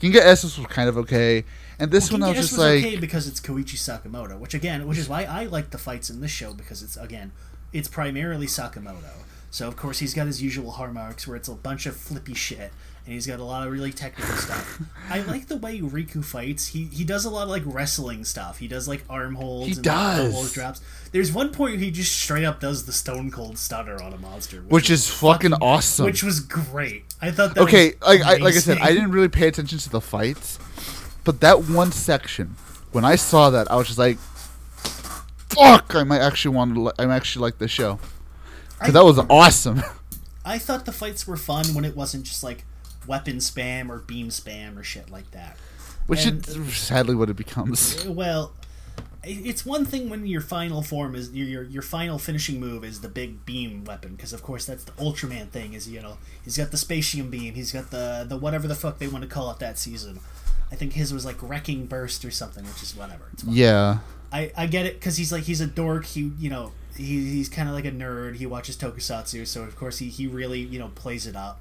Ginga 0.00 0.16
S 0.16 0.44
was 0.44 0.58
kind 0.66 0.88
of 0.88 0.98
okay, 0.98 1.44
and 1.78 1.90
this 1.90 2.10
well, 2.10 2.20
one 2.20 2.28
I 2.28 2.30
was 2.30 2.38
S 2.38 2.44
just 2.44 2.52
was 2.58 2.66
like, 2.66 2.84
okay 2.84 2.96
because 2.96 3.26
it's 3.26 3.40
Koichi 3.40 3.76
Sakamoto, 3.76 4.38
which 4.38 4.52
again, 4.52 4.86
which 4.86 4.98
is 4.98 5.08
why 5.08 5.24
I 5.24 5.44
like 5.44 5.70
the 5.70 5.78
fights 5.78 6.10
in 6.10 6.20
this 6.20 6.30
show 6.30 6.52
because 6.52 6.82
it's 6.82 6.98
again, 6.98 7.32
it's 7.72 7.88
primarily 7.88 8.46
Sakamoto. 8.46 9.12
So 9.50 9.66
of 9.66 9.76
course 9.76 9.98
he's 9.98 10.14
got 10.14 10.26
his 10.26 10.40
usual 10.40 10.70
hallmarks 10.70 11.26
where 11.26 11.36
it's 11.36 11.48
a 11.48 11.54
bunch 11.54 11.86
of 11.86 11.96
flippy 11.96 12.34
shit, 12.34 12.72
and 13.04 13.14
he's 13.14 13.26
got 13.26 13.40
a 13.40 13.44
lot 13.44 13.66
of 13.66 13.72
really 13.72 13.92
technical 13.92 14.36
stuff. 14.36 14.80
I 15.08 15.20
like 15.26 15.48
the 15.48 15.56
way 15.56 15.80
Riku 15.80 16.24
fights. 16.24 16.68
He 16.68 16.84
he 16.84 17.02
does 17.02 17.24
a 17.24 17.30
lot 17.30 17.44
of 17.44 17.48
like 17.48 17.64
wrestling 17.66 18.24
stuff. 18.24 18.58
He 18.58 18.68
does 18.68 18.86
like 18.86 19.04
arm 19.10 19.34
holds. 19.34 19.66
He 19.66 19.72
and 19.72 19.82
does. 19.82 20.34
Like, 20.34 20.52
drops. 20.52 20.80
There's 21.10 21.32
one 21.32 21.48
point 21.48 21.72
where 21.72 21.80
he 21.80 21.90
just 21.90 22.16
straight 22.16 22.44
up 22.44 22.60
does 22.60 22.86
the 22.86 22.92
Stone 22.92 23.32
Cold 23.32 23.58
Stunner 23.58 24.00
on 24.00 24.12
a 24.12 24.18
monster, 24.18 24.62
which 24.68 24.88
was 24.88 25.08
is 25.08 25.10
fucking 25.10 25.54
awesome. 25.54 26.04
which 26.04 26.22
was 26.22 26.38
great. 26.38 27.04
I 27.20 27.32
thought 27.32 27.56
that 27.56 27.62
okay, 27.62 27.94
was 28.00 28.08
like 28.08 28.22
I, 28.22 28.36
like 28.36 28.54
I 28.54 28.58
said, 28.58 28.78
I 28.78 28.92
didn't 28.92 29.10
really 29.10 29.28
pay 29.28 29.48
attention 29.48 29.80
to 29.80 29.90
the 29.90 30.00
fights, 30.00 30.60
but 31.24 31.40
that 31.40 31.64
one 31.64 31.90
section, 31.90 32.54
when 32.92 33.04
I 33.04 33.16
saw 33.16 33.50
that, 33.50 33.68
I 33.68 33.74
was 33.74 33.88
just 33.88 33.98
like, 33.98 34.18
"Fuck!" 35.48 35.96
I 35.96 36.04
might 36.04 36.20
actually 36.20 36.54
want 36.54 36.74
to. 36.74 36.80
Li- 36.82 36.92
I 37.00 37.04
actually 37.06 37.42
like 37.42 37.58
this 37.58 37.72
show 37.72 37.98
because 38.80 38.94
that 38.94 39.04
was 39.04 39.18
awesome. 39.30 39.82
I 40.44 40.58
thought 40.58 40.86
the 40.86 40.92
fights 40.92 41.26
were 41.26 41.36
fun 41.36 41.66
when 41.74 41.84
it 41.84 41.94
wasn't 41.96 42.24
just 42.24 42.42
like 42.42 42.64
weapon 43.06 43.36
spam 43.36 43.88
or 43.90 43.98
beam 43.98 44.28
spam 44.28 44.76
or 44.78 44.82
shit 44.82 45.10
like 45.10 45.30
that. 45.32 45.56
Which 46.06 46.24
And- 46.26 46.46
is 46.46 46.76
sadly 46.76 47.14
what 47.14 47.30
it 47.30 47.36
becomes. 47.36 48.04
Well, 48.06 48.52
it's 49.22 49.66
one 49.66 49.84
thing 49.84 50.08
when 50.08 50.26
your 50.26 50.40
final 50.40 50.82
form 50.82 51.14
is 51.14 51.30
your 51.32 51.46
your, 51.46 51.62
your 51.64 51.82
final 51.82 52.18
finishing 52.18 52.58
move 52.58 52.84
is 52.84 53.02
the 53.02 53.08
big 53.08 53.44
beam 53.44 53.84
weapon 53.84 54.14
because 54.16 54.32
of 54.32 54.42
course 54.42 54.64
that's 54.64 54.84
the 54.84 54.92
Ultraman 54.92 55.50
thing 55.50 55.74
is 55.74 55.86
you 55.86 56.00
know 56.00 56.16
he's 56.42 56.56
got 56.56 56.70
the 56.70 56.78
spatium 56.78 57.28
beam 57.30 57.52
he's 57.54 57.70
got 57.70 57.90
the 57.90 58.24
the 58.26 58.38
whatever 58.38 58.66
the 58.66 58.74
fuck 58.74 58.98
they 58.98 59.08
want 59.08 59.22
to 59.22 59.28
call 59.28 59.50
it 59.50 59.58
that 59.58 59.78
season. 59.78 60.20
I 60.72 60.76
think 60.76 60.94
his 60.94 61.12
was 61.12 61.26
like 61.26 61.36
wrecking 61.42 61.86
burst 61.86 62.24
or 62.24 62.30
something, 62.30 62.64
which 62.64 62.82
is 62.82 62.96
whatever. 62.96 63.24
It's. 63.34 63.44
Yeah, 63.44 63.98
I, 64.32 64.52
I 64.56 64.66
get 64.66 64.86
it 64.86 64.94
because 64.94 65.16
he's 65.16 65.32
like 65.32 65.42
he's 65.42 65.60
a 65.60 65.66
dork. 65.66 66.06
He 66.06 66.32
you 66.38 66.48
know 66.48 66.72
he, 66.96 67.30
he's 67.32 67.48
kind 67.48 67.68
of 67.68 67.74
like 67.74 67.84
a 67.84 67.90
nerd. 67.92 68.36
He 68.36 68.46
watches 68.46 68.76
tokusatsu, 68.76 69.46
so 69.46 69.62
of 69.62 69.76
course 69.76 69.98
he, 69.98 70.08
he 70.08 70.26
really 70.26 70.60
you 70.60 70.78
know 70.78 70.88
plays 70.94 71.26
it 71.26 71.36
up. 71.36 71.60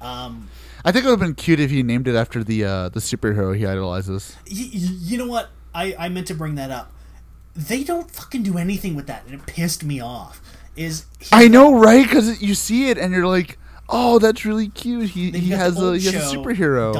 Um, 0.00 0.48
I 0.84 0.92
think 0.92 1.04
it 1.04 1.08
would 1.08 1.20
have 1.20 1.26
been 1.26 1.34
cute 1.34 1.60
if 1.60 1.70
he 1.70 1.82
named 1.82 2.08
it 2.08 2.14
after 2.16 2.42
the 2.42 2.64
uh, 2.64 2.88
the 2.88 3.00
superhero 3.00 3.56
he 3.56 3.66
idolizes. 3.66 4.36
y- 4.46 4.52
y- 4.56 4.70
you 4.72 5.18
know 5.18 5.26
what? 5.26 5.50
I, 5.74 5.94
I 5.98 6.08
meant 6.08 6.26
to 6.28 6.34
bring 6.34 6.54
that 6.56 6.70
up. 6.70 6.92
They 7.54 7.84
don't 7.84 8.10
fucking 8.10 8.42
do 8.42 8.56
anything 8.58 8.94
with 8.94 9.06
that, 9.08 9.24
and 9.26 9.34
it 9.34 9.46
pissed 9.46 9.84
me 9.84 10.00
off. 10.00 10.40
Is 10.76 11.04
he, 11.18 11.28
I 11.32 11.48
know, 11.48 11.78
right? 11.78 12.02
Because 12.04 12.40
you 12.40 12.54
see 12.54 12.88
it 12.88 12.96
and 12.96 13.12
you're 13.12 13.26
like, 13.26 13.58
"Oh, 13.88 14.18
that's 14.18 14.44
really 14.46 14.68
cute." 14.68 15.10
He 15.10 15.30
he 15.32 15.50
has 15.50 15.76
a 15.80 15.98
he 15.98 16.06
has 16.06 16.32
a 16.32 16.36
superhero. 16.36 16.94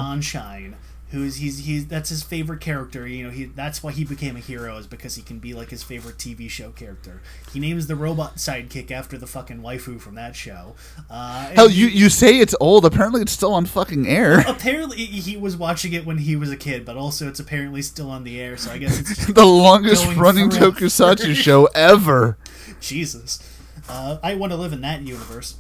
Who's 1.10 1.36
he's 1.36 1.66
he's 1.66 1.86
that's 1.86 2.08
his 2.08 2.22
favorite 2.22 2.60
character. 2.60 3.06
You 3.06 3.24
know, 3.24 3.30
he 3.30 3.44
that's 3.46 3.82
why 3.82 3.92
he 3.92 4.04
became 4.04 4.36
a 4.36 4.40
hero 4.40 4.76
is 4.76 4.86
because 4.86 5.16
he 5.16 5.22
can 5.22 5.38
be 5.38 5.54
like 5.54 5.70
his 5.70 5.82
favorite 5.82 6.18
TV 6.18 6.48
show 6.48 6.70
character. 6.70 7.20
He 7.52 7.60
names 7.60 7.86
the 7.86 7.96
robot 7.96 8.36
sidekick 8.36 8.90
after 8.90 9.18
the 9.18 9.26
fucking 9.26 9.60
waifu 9.60 10.00
from 10.00 10.14
that 10.14 10.36
show. 10.36 10.74
Uh, 11.08 11.50
Hell, 11.50 11.70
you 11.70 11.86
you 11.86 12.08
say 12.08 12.38
it's 12.38 12.54
old. 12.60 12.84
Apparently, 12.84 13.22
it's 13.22 13.32
still 13.32 13.52
on 13.52 13.66
fucking 13.66 14.06
air. 14.06 14.40
apparently 14.48 14.98
he 14.98 15.36
was 15.36 15.56
watching 15.56 15.92
it 15.92 16.06
when 16.06 16.18
he 16.18 16.36
was 16.36 16.50
a 16.50 16.56
kid, 16.56 16.84
but 16.84 16.96
also 16.96 17.28
it's 17.28 17.40
apparently 17.40 17.82
still 17.82 18.10
on 18.10 18.24
the 18.24 18.40
air. 18.40 18.56
So 18.56 18.70
I 18.70 18.78
guess 18.78 18.98
it's 19.00 19.26
the 19.32 19.44
longest 19.44 20.06
running 20.16 20.50
forever. 20.50 20.72
tokusatsu 20.72 21.34
show 21.40 21.66
ever. 21.74 22.38
Jesus. 22.80 23.46
Uh, 23.88 24.18
I 24.22 24.34
want 24.36 24.52
to 24.52 24.56
live 24.56 24.72
in 24.72 24.80
that 24.82 25.02
universe. 25.02 25.56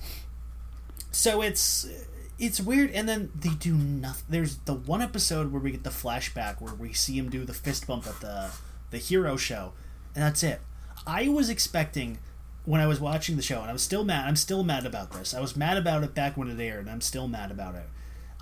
So 1.10 1.42
it's 1.42 1.88
it's 2.40 2.60
weird, 2.60 2.90
and 2.90 3.08
then 3.08 3.30
they 3.38 3.50
do 3.50 3.74
nothing. 3.74 4.24
There's 4.28 4.56
the 4.58 4.74
one 4.74 5.02
episode 5.02 5.52
where 5.52 5.60
we 5.60 5.70
get 5.70 5.84
the 5.84 5.90
flashback 5.90 6.60
where 6.60 6.74
we 6.74 6.92
see 6.92 7.18
him 7.18 7.28
do 7.28 7.44
the 7.44 7.54
fist 7.54 7.86
bump 7.86 8.06
at 8.06 8.20
the 8.20 8.50
the 8.90 8.98
hero 8.98 9.36
show, 9.36 9.72
and 10.14 10.24
that's 10.24 10.42
it. 10.42 10.60
I 11.06 11.28
was 11.28 11.48
expecting 11.50 12.18
when 12.64 12.80
I 12.80 12.86
was 12.86 12.98
watching 12.98 13.36
the 13.36 13.42
show, 13.42 13.60
and 13.60 13.70
I 13.70 13.72
was 13.72 13.82
still 13.82 14.04
mad. 14.04 14.26
I'm 14.26 14.36
still 14.36 14.64
mad 14.64 14.86
about 14.86 15.12
this. 15.12 15.34
I 15.34 15.40
was 15.40 15.54
mad 15.54 15.76
about 15.76 16.02
it 16.02 16.14
back 16.14 16.36
when 16.36 16.48
it 16.48 16.60
aired, 16.60 16.80
and 16.80 16.90
I'm 16.90 17.02
still 17.02 17.28
mad 17.28 17.50
about 17.50 17.74
it. 17.74 17.86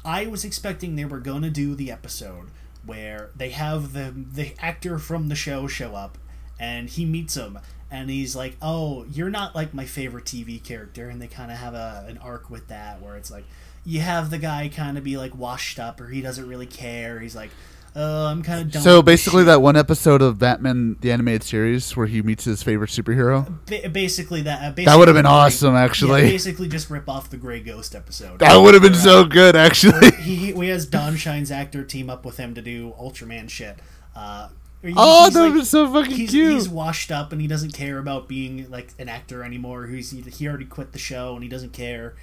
I 0.04 0.26
was 0.26 0.44
expecting 0.44 0.94
they 0.94 1.04
were 1.04 1.18
going 1.18 1.42
to 1.42 1.50
do 1.50 1.74
the 1.74 1.90
episode 1.90 2.50
where 2.86 3.30
they 3.36 3.50
have 3.50 3.92
the 3.92 4.14
the 4.14 4.54
actor 4.60 4.98
from 4.98 5.28
the 5.28 5.34
show 5.34 5.66
show 5.66 5.94
up 5.94 6.16
and 6.58 6.88
he 6.88 7.04
meets 7.04 7.34
him 7.34 7.58
and 7.90 8.10
he's 8.10 8.36
like, 8.36 8.56
"Oh, 8.60 9.04
you're 9.04 9.30
not 9.30 9.54
like 9.54 9.72
my 9.72 9.86
favorite 9.86 10.24
TV 10.24 10.62
character." 10.62 11.08
And 11.08 11.20
they 11.22 11.26
kind 11.26 11.50
of 11.50 11.58
have 11.58 11.74
a 11.74 12.04
an 12.08 12.18
arc 12.18 12.50
with 12.50 12.68
that 12.68 13.00
where 13.00 13.16
it's 13.16 13.30
like 13.30 13.44
you 13.88 14.00
have 14.00 14.30
the 14.30 14.38
guy 14.38 14.68
kind 14.68 14.98
of 14.98 15.04
be 15.04 15.16
like 15.16 15.34
washed 15.34 15.78
up 15.78 16.00
or 16.00 16.08
he 16.08 16.20
doesn't 16.20 16.46
really 16.46 16.66
care. 16.66 17.20
He's 17.20 17.34
like, 17.34 17.50
"Oh, 17.96 18.26
I'm 18.26 18.42
kind 18.42 18.60
of 18.60 18.70
done." 18.70 18.82
So 18.82 19.00
basically, 19.02 19.40
shit." 19.40 19.46
that 19.46 19.62
one 19.62 19.76
episode 19.76 20.20
of 20.20 20.38
Batman 20.38 20.96
the 21.00 21.10
animated 21.10 21.42
series 21.42 21.96
where 21.96 22.06
he 22.06 22.20
meets 22.20 22.44
his 22.44 22.62
favorite 22.62 22.90
superhero. 22.90 23.46
Ba- 23.66 23.88
basically 23.88 24.42
that 24.42 24.62
uh, 24.78 24.84
That 24.84 24.96
would 24.98 25.08
have 25.08 25.14
been 25.14 25.24
basically, 25.24 25.38
awesome, 25.38 25.74
Yeah, 25.74 25.80
actually. 25.80 26.20
basically 26.22 26.68
just 26.68 26.90
rip 26.90 27.08
off 27.08 27.30
the 27.30 27.36
Gray 27.38 27.60
Ghost 27.60 27.94
episode. 27.94 28.40
That 28.40 28.56
would 28.58 28.74
have 28.74 28.82
been 28.82 28.94
so 28.94 29.24
good, 29.24 29.56
actually. 29.56 30.10
he, 30.20 30.34
he 30.36 30.52
we 30.52 30.68
has 30.68 30.84
Don 30.86 31.16
Shine's 31.16 31.50
actor 31.50 31.82
team 31.82 32.10
up 32.10 32.24
with 32.26 32.36
him 32.36 32.54
to 32.54 32.60
do 32.62 32.92
Ultraman 33.00 33.48
shit. 33.48 33.78
Uh, 34.14 34.48
he- 34.82 34.92
Oh, 34.96 35.30
that 35.30 35.40
like- 35.40 35.54
be 35.54 35.64
so 35.64 35.90
fucking 35.92 36.14
he's, 36.14 36.30
cute. 36.30 36.52
he's 36.52 36.68
washed 36.68 37.10
up 37.10 37.32
and 37.32 37.40
he 37.40 37.48
doesn't 37.48 37.72
care 37.72 37.98
about 37.98 38.28
being 38.28 38.70
like 38.70 38.92
an 38.98 39.08
actor 39.08 39.42
anymore. 39.42 39.86
He's 39.86 40.10
he, 40.10 40.20
he 40.20 40.46
already 40.46 40.66
quit 40.66 40.92
the 40.92 40.98
show 40.98 41.32
and 41.34 41.42
he 41.42 41.48
doesn't 41.48 41.72
care. 41.72 42.14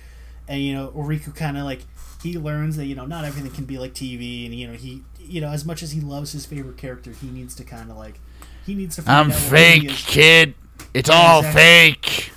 And 0.47 0.61
you 0.61 0.73
know, 0.73 0.91
Riku 0.95 1.35
kind 1.35 1.57
of 1.57 1.63
like 1.63 1.81
he 2.21 2.37
learns 2.37 2.77
that 2.77 2.85
you 2.85 2.95
know 2.95 3.05
not 3.05 3.25
everything 3.25 3.51
can 3.51 3.65
be 3.65 3.77
like 3.77 3.93
TV, 3.93 4.45
and 4.45 4.55
you 4.55 4.67
know 4.67 4.73
he 4.73 5.03
you 5.19 5.41
know 5.41 5.49
as 5.49 5.65
much 5.65 5.83
as 5.83 5.91
he 5.91 6.01
loves 6.01 6.31
his 6.31 6.45
favorite 6.45 6.77
character, 6.77 7.11
he 7.11 7.27
needs 7.27 7.55
to 7.55 7.63
kind 7.63 7.89
of 7.89 7.97
like 7.97 8.19
he 8.65 8.75
needs 8.75 8.95
to. 8.95 9.01
Find 9.01 9.17
I'm 9.17 9.31
out 9.31 9.51
what 9.51 9.59
he 9.59 9.87
fake, 9.87 9.89
kid. 9.89 10.53
It's 10.93 11.09
all 11.09 11.39
exactly. 11.39 11.61
fake. 11.61 12.31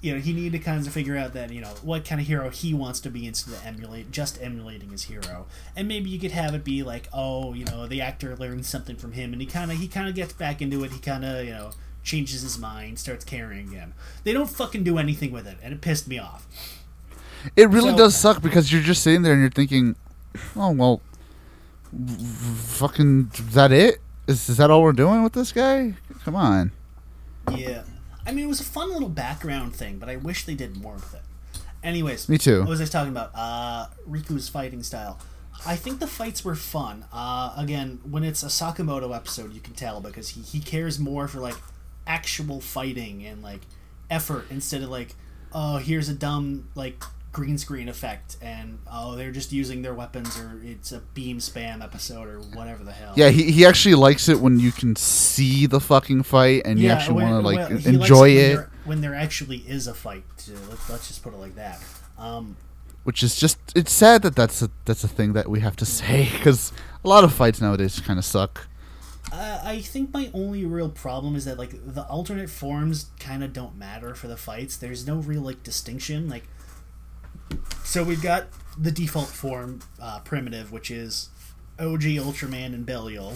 you 0.00 0.14
know, 0.14 0.20
he 0.20 0.34
needed 0.34 0.52
to 0.52 0.58
kind 0.58 0.86
of 0.86 0.92
figure 0.92 1.16
out 1.16 1.32
that, 1.32 1.50
you 1.50 1.62
know, 1.62 1.72
what 1.82 2.04
kind 2.04 2.20
of 2.20 2.26
hero 2.26 2.50
he 2.50 2.74
wants 2.74 3.00
to 3.00 3.10
be 3.10 3.26
instead 3.26 3.54
of 3.54 3.64
emulate 3.64 4.10
just 4.10 4.38
emulating 4.42 4.90
his 4.90 5.04
hero. 5.04 5.46
And 5.74 5.88
maybe 5.88 6.10
you 6.10 6.18
could 6.18 6.32
have 6.32 6.54
it 6.54 6.62
be 6.62 6.82
like, 6.82 7.08
oh, 7.12 7.54
you 7.54 7.64
know, 7.64 7.86
the 7.86 8.02
actor 8.02 8.36
learns 8.36 8.68
something 8.68 8.96
from 8.96 9.12
him 9.12 9.32
and 9.32 9.40
he 9.40 9.46
kinda 9.46 9.74
he 9.74 9.88
kinda 9.88 10.12
gets 10.12 10.34
back 10.34 10.60
into 10.60 10.84
it, 10.84 10.92
he 10.92 10.98
kinda, 10.98 11.42
you 11.42 11.52
know, 11.52 11.70
changes 12.02 12.42
his 12.42 12.58
mind, 12.58 12.98
starts 12.98 13.24
caring 13.24 13.66
again. 13.68 13.94
They 14.24 14.32
don't 14.34 14.50
fucking 14.50 14.84
do 14.84 14.98
anything 14.98 15.32
with 15.32 15.46
it, 15.46 15.56
and 15.62 15.72
it 15.72 15.80
pissed 15.80 16.06
me 16.06 16.18
off. 16.18 16.46
It 17.56 17.68
really 17.70 17.90
So- 17.90 17.96
does 17.98 18.16
suck 18.16 18.42
because 18.42 18.72
you're 18.72 18.82
just 18.82 19.02
sitting 19.02 19.22
there 19.22 19.32
and 19.32 19.40
you're 19.42 19.50
thinking, 19.50 19.96
oh 20.56 20.70
well, 20.72 21.00
fucking 22.06 23.30
is 23.34 23.54
that 23.54 23.72
it? 23.72 24.00
Is 24.26 24.48
is 24.48 24.56
that 24.56 24.70
all 24.70 24.82
we're 24.82 24.92
doing 24.92 25.22
with 25.22 25.32
this 25.32 25.52
guy? 25.52 25.94
Come 26.24 26.34
on. 26.36 26.72
Yeah. 27.54 27.82
I 28.26 28.32
mean, 28.32 28.44
it 28.46 28.48
was 28.48 28.60
a 28.60 28.64
fun 28.64 28.90
little 28.92 29.10
background 29.10 29.76
thing, 29.76 29.98
but 29.98 30.08
I 30.08 30.16
wish 30.16 30.44
they 30.46 30.54
did 30.54 30.76
more 30.80 30.94
with 30.94 31.14
it. 31.14 31.20
Anyways, 31.82 32.28
Me 32.30 32.38
too. 32.38 32.60
What 32.60 32.70
was 32.70 32.80
I 32.80 32.86
talking 32.86 33.10
about? 33.12 33.30
Uh, 33.34 33.86
Riku's 34.08 34.48
fighting 34.48 34.82
style. 34.82 35.18
I 35.66 35.76
think 35.76 36.00
the 36.00 36.06
fights 36.06 36.42
were 36.44 36.54
fun. 36.54 37.04
Uh, 37.12 37.52
again, 37.58 38.00
when 38.10 38.24
it's 38.24 38.42
a 38.42 38.46
Sakamoto 38.46 39.14
episode, 39.14 39.52
you 39.52 39.60
can 39.60 39.74
tell 39.74 40.00
because 40.00 40.30
he, 40.30 40.40
he 40.40 40.60
cares 40.60 40.98
more 40.98 41.28
for 41.28 41.40
like 41.40 41.56
actual 42.06 42.60
fighting 42.62 43.24
and 43.26 43.42
like 43.42 43.60
effort 44.10 44.46
instead 44.50 44.82
of 44.82 44.88
like, 44.88 45.14
oh, 45.52 45.76
here's 45.76 46.08
a 46.08 46.14
dumb 46.14 46.68
like 46.74 47.02
green 47.34 47.58
screen 47.58 47.88
effect 47.88 48.38
and 48.40 48.78
oh, 48.90 49.16
they're 49.16 49.32
just 49.32 49.52
using 49.52 49.82
their 49.82 49.92
weapons 49.92 50.38
or 50.38 50.60
it's 50.62 50.92
a 50.92 51.00
beam 51.12 51.38
spam 51.38 51.82
episode 51.82 52.28
or 52.28 52.38
whatever 52.38 52.82
the 52.84 52.92
hell. 52.92 53.12
Yeah, 53.16 53.28
he, 53.28 53.50
he 53.50 53.66
actually 53.66 53.96
likes 53.96 54.28
it 54.28 54.40
when 54.40 54.58
you 54.58 54.72
can 54.72 54.96
see 54.96 55.66
the 55.66 55.80
fucking 55.80 56.22
fight 56.22 56.62
and 56.64 56.78
you 56.78 56.88
actually 56.88 57.24
want 57.24 57.42
to 57.42 57.46
like 57.46 57.68
well, 57.68 57.86
enjoy 57.86 58.20
when 58.20 58.36
it, 58.36 58.54
there- 58.54 58.70
when 58.84 59.00
there 59.00 59.14
actually 59.14 59.58
is 59.58 59.86
a 59.86 59.94
fight. 59.94 60.24
To, 60.38 60.52
let's, 60.70 60.88
let's 60.88 61.08
just 61.08 61.22
put 61.22 61.34
it 61.34 61.38
like 61.38 61.56
that. 61.56 61.82
Um, 62.16 62.56
which 63.02 63.22
is 63.22 63.36
just 63.36 63.58
it's 63.74 63.92
sad 63.92 64.22
that 64.22 64.36
that's 64.36 64.62
a 64.62 64.70
that's 64.86 65.04
a 65.04 65.08
thing 65.08 65.34
that 65.34 65.48
we 65.48 65.60
have 65.60 65.76
to 65.76 65.84
say 65.98 66.30
because 66.32 66.72
a 67.04 67.08
lot 67.08 67.24
of 67.24 67.34
fights 67.34 67.60
nowadays 67.60 68.00
kind 68.00 68.18
of 68.18 68.24
suck. 68.24 68.68
Uh, 69.32 69.60
I 69.64 69.80
think 69.80 70.12
my 70.12 70.30
only 70.32 70.64
real 70.64 70.88
problem 70.88 71.34
is 71.34 71.44
that 71.46 71.58
like 71.58 71.72
the 71.84 72.04
alternate 72.04 72.48
forms 72.50 73.06
kind 73.18 73.42
of 73.42 73.52
don't 73.52 73.76
matter 73.76 74.14
for 74.14 74.28
the 74.28 74.36
fights. 74.36 74.76
There's 74.76 75.06
no 75.06 75.16
real 75.16 75.42
like 75.42 75.62
distinction. 75.64 76.28
Like, 76.28 76.44
so 77.84 78.02
we've 78.02 78.22
got 78.22 78.46
the 78.78 78.90
default 78.90 79.28
form, 79.28 79.80
uh, 80.00 80.20
primitive, 80.20 80.72
which 80.72 80.90
is 80.90 81.28
OG 81.78 82.02
Ultraman 82.02 82.74
and 82.74 82.84
Belial, 82.86 83.34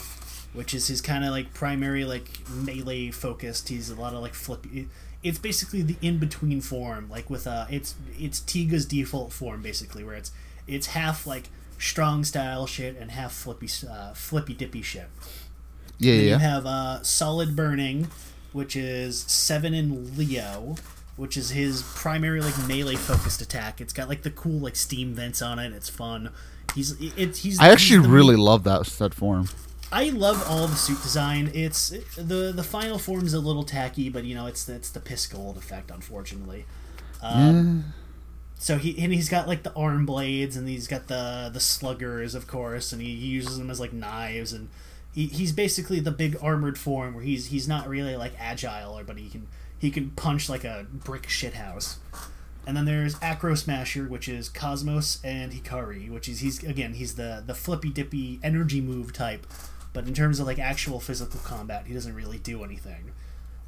which 0.52 0.74
is 0.74 0.88
his 0.88 1.00
kind 1.00 1.24
of 1.24 1.30
like 1.30 1.54
primary 1.54 2.04
like 2.04 2.28
melee 2.50 3.10
focused. 3.10 3.68
He's 3.68 3.90
a 3.90 3.94
lot 3.94 4.14
of 4.14 4.20
like 4.22 4.34
flippy. 4.34 4.88
It's 5.22 5.38
basically 5.38 5.82
the 5.82 5.96
in 6.00 6.18
between 6.18 6.60
form, 6.60 7.08
like 7.10 7.28
with 7.28 7.46
uh, 7.46 7.66
it's 7.70 7.94
it's 8.18 8.40
Tiga's 8.40 8.86
default 8.86 9.32
form 9.32 9.62
basically, 9.62 10.04
where 10.04 10.14
it's 10.14 10.32
it's 10.66 10.88
half 10.88 11.26
like 11.26 11.48
strong 11.78 12.24
style 12.24 12.66
shit 12.66 12.96
and 12.96 13.10
half 13.12 13.32
flippy 13.32 13.68
uh, 13.88 14.12
flippy 14.14 14.54
dippy 14.54 14.82
shit. 14.82 15.08
Yeah, 15.98 16.16
Then 16.16 16.24
yeah. 16.24 16.32
you 16.34 16.38
have 16.38 16.66
uh, 16.66 17.02
Solid 17.02 17.56
Burning, 17.56 18.08
which 18.52 18.76
is 18.76 19.20
seven 19.22 19.74
in 19.74 20.16
Leo, 20.16 20.76
which 21.18 21.36
is 21.36 21.50
his 21.50 21.82
primary 21.82 22.40
like 22.40 22.56
melee 22.66 22.96
focused 22.96 23.42
attack. 23.42 23.80
It's 23.80 23.92
got 23.92 24.08
like 24.08 24.22
the 24.22 24.30
cool 24.30 24.60
like 24.60 24.76
steam 24.76 25.14
vents 25.14 25.42
on 25.42 25.58
it. 25.58 25.72
It's 25.72 25.88
fun. 25.88 26.30
He's 26.74 26.92
it, 27.00 27.36
he's. 27.38 27.60
I 27.60 27.68
actually 27.70 28.00
he's 28.00 28.08
really 28.08 28.36
main- 28.36 28.44
love 28.44 28.64
that 28.64 28.86
that 28.86 29.14
form. 29.14 29.48
I 29.90 30.10
love 30.10 30.44
all 30.48 30.66
the 30.66 30.76
suit 30.76 31.02
design. 31.02 31.50
It's 31.54 31.90
the 32.16 32.52
the 32.54 32.62
final 32.62 32.98
form's 32.98 33.34
a 33.34 33.40
little 33.40 33.64
tacky, 33.64 34.08
but 34.08 34.24
you 34.24 34.34
know 34.34 34.46
it's 34.46 34.68
it's 34.68 34.90
the 34.90 35.00
piss 35.00 35.26
gold 35.26 35.56
effect, 35.56 35.90
unfortunately. 35.90 36.66
Um, 37.22 37.94
So 38.58 38.76
he 38.76 38.98
and 39.02 39.12
he's 39.12 39.28
got 39.28 39.46
like 39.46 39.62
the 39.62 39.72
arm 39.74 40.04
blades, 40.04 40.56
and 40.56 40.68
he's 40.68 40.88
got 40.88 41.06
the 41.06 41.50
the 41.52 41.60
sluggers, 41.60 42.34
of 42.34 42.46
course, 42.46 42.92
and 42.92 43.00
he 43.00 43.10
uses 43.10 43.58
them 43.58 43.70
as 43.70 43.78
like 43.80 43.92
knives, 43.92 44.52
and 44.52 44.68
he, 45.14 45.26
he's 45.26 45.52
basically 45.52 46.00
the 46.00 46.10
big 46.10 46.36
armored 46.42 46.76
form 46.78 47.14
where 47.14 47.22
he's 47.24 47.46
he's 47.46 47.68
not 47.68 47.88
really 47.88 48.16
like 48.16 48.32
agile, 48.38 48.98
or 48.98 49.04
but 49.04 49.16
he 49.16 49.28
can 49.30 49.46
he 49.78 49.90
can 49.90 50.10
punch 50.10 50.48
like 50.48 50.64
a 50.64 50.86
brick 50.92 51.24
shithouse. 51.28 51.96
And 52.66 52.76
then 52.76 52.84
there's 52.84 53.16
Acro 53.22 53.54
Smasher, 53.54 54.06
which 54.06 54.28
is 54.28 54.50
Cosmos 54.50 55.20
and 55.24 55.52
Hikari, 55.52 56.10
which 56.10 56.28
is 56.28 56.40
he's 56.40 56.62
again 56.62 56.94
he's 56.94 57.14
the 57.14 57.42
the 57.46 57.54
flippy 57.54 57.88
dippy 57.88 58.40
energy 58.42 58.80
move 58.82 59.12
type, 59.12 59.46
but 59.94 60.06
in 60.06 60.12
terms 60.12 60.38
of 60.38 60.46
like 60.46 60.58
actual 60.58 61.00
physical 61.00 61.40
combat, 61.40 61.86
he 61.86 61.94
doesn't 61.94 62.14
really 62.14 62.38
do 62.38 62.62
anything. 62.62 63.12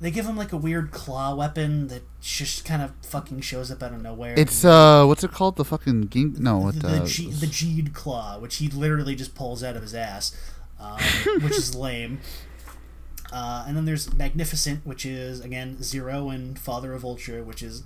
They 0.00 0.10
give 0.10 0.26
him 0.26 0.36
like 0.36 0.52
a 0.52 0.56
weird 0.56 0.92
claw 0.92 1.34
weapon 1.34 1.88
that 1.88 2.02
just 2.20 2.64
kind 2.64 2.80
of 2.82 2.92
fucking 3.02 3.42
shows 3.42 3.70
up 3.70 3.82
out 3.82 3.92
of 3.92 4.02
nowhere. 4.02 4.34
It's 4.36 4.64
uh, 4.64 5.04
what's 5.06 5.22
it 5.24 5.30
called? 5.30 5.56
The 5.56 5.64
fucking 5.64 6.08
ging? 6.08 6.36
No, 6.38 6.58
what 6.58 6.80
the, 6.80 6.88
the, 6.88 7.06
G, 7.06 7.30
the 7.30 7.46
Geed 7.46 7.92
claw, 7.92 8.38
which 8.38 8.56
he 8.56 8.68
literally 8.68 9.14
just 9.14 9.34
pulls 9.34 9.62
out 9.62 9.76
of 9.76 9.82
his 9.82 9.94
ass, 9.94 10.34
um, 10.78 10.98
which 11.42 11.56
is 11.56 11.74
lame. 11.74 12.20
Uh, 13.32 13.64
and 13.66 13.76
then 13.76 13.84
there's 13.84 14.12
Magnificent, 14.12 14.84
which 14.84 15.06
is 15.06 15.40
again 15.40 15.82
Zero 15.82 16.30
and 16.30 16.58
Father 16.58 16.92
of 16.92 17.04
Ultra, 17.04 17.42
which 17.42 17.62
is 17.62 17.84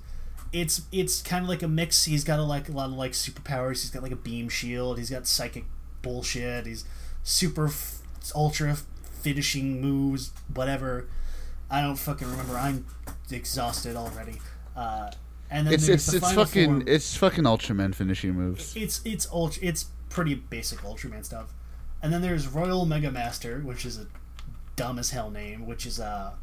it's 0.51 0.81
it's 0.91 1.21
kind 1.21 1.43
of 1.43 1.49
like 1.49 1.61
a 1.61 1.67
mix. 1.67 2.05
He's 2.05 2.23
got 2.23 2.39
a, 2.39 2.43
like 2.43 2.69
a 2.69 2.71
lot 2.71 2.89
of 2.89 2.93
like 2.93 3.11
superpowers. 3.11 3.81
He's 3.81 3.91
got 3.91 4.03
like 4.03 4.11
a 4.11 4.17
beam 4.17 4.49
shield. 4.49 4.97
He's 4.97 5.09
got 5.09 5.27
psychic 5.27 5.65
bullshit. 6.01 6.65
He's 6.65 6.85
super 7.23 7.67
f- 7.67 7.99
ultra 8.33 8.77
finishing 9.21 9.81
moves, 9.81 10.31
whatever. 10.53 11.07
I 11.69 11.81
don't 11.81 11.97
fucking 11.97 12.29
remember. 12.29 12.57
I'm 12.57 12.85
exhausted 13.31 13.95
already. 13.95 14.39
Uh, 14.75 15.11
and 15.49 15.67
then 15.67 15.73
it's 15.73 15.87
there's 15.87 16.07
it's 16.07 16.11
the 16.11 16.17
it's 16.17 16.25
final 16.25 16.45
fucking 16.45 16.65
form 16.65 16.83
it's 16.87 17.17
fucking 17.17 17.43
Ultraman 17.43 17.93
finishing 17.93 18.33
moves. 18.33 18.75
it's 18.75 19.01
it's 19.05 19.27
ultra 19.31 19.63
it's 19.63 19.85
pretty 20.09 20.35
basic 20.35 20.79
Ultraman 20.79 21.23
stuff. 21.23 21.53
And 22.01 22.13
then 22.13 22.21
there's 22.21 22.47
Royal 22.47 22.85
Mega 22.85 23.11
Master, 23.11 23.59
which 23.59 23.85
is 23.85 23.97
a 23.97 24.07
dumb 24.75 24.99
as 24.99 25.11
hell 25.11 25.29
name, 25.29 25.65
which 25.65 25.85
is 25.85 25.99
uh 25.99 26.33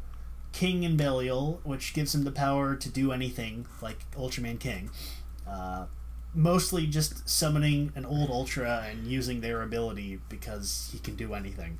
King 0.51 0.85
and 0.85 0.97
Belial, 0.97 1.59
which 1.63 1.93
gives 1.93 2.13
him 2.13 2.23
the 2.23 2.31
power 2.31 2.75
to 2.75 2.89
do 2.89 3.11
anything 3.11 3.65
like 3.81 4.09
Ultraman 4.11 4.59
King. 4.59 4.89
Uh, 5.47 5.85
mostly 6.35 6.85
just 6.87 7.27
summoning 7.27 7.91
an 7.95 8.05
old 8.05 8.29
Ultra 8.29 8.85
and 8.89 9.07
using 9.07 9.41
their 9.41 9.61
ability 9.63 10.19
because 10.29 10.89
he 10.93 10.99
can 10.99 11.15
do 11.15 11.33
anything. 11.33 11.79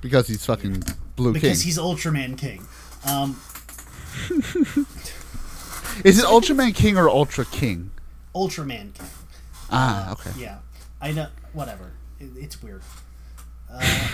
Because 0.00 0.28
he's 0.28 0.44
fucking 0.46 0.84
Blue 1.16 1.32
Because 1.32 1.58
King. 1.58 1.66
he's 1.66 1.78
Ultraman 1.78 2.38
King. 2.38 2.64
Um, 3.08 3.40
Is 6.04 6.18
it 6.18 6.24
Ultraman 6.26 6.74
King 6.74 6.96
or 6.98 7.08
Ultra 7.08 7.44
King? 7.46 7.90
Ultraman 8.34 8.94
King. 8.94 9.06
Ah, 9.70 10.12
okay. 10.12 10.30
Yeah, 10.38 10.58
I 11.00 11.10
know. 11.12 11.28
Whatever. 11.52 11.92
It, 12.20 12.30
it's 12.36 12.62
weird. 12.62 12.82
Uh, 13.70 14.08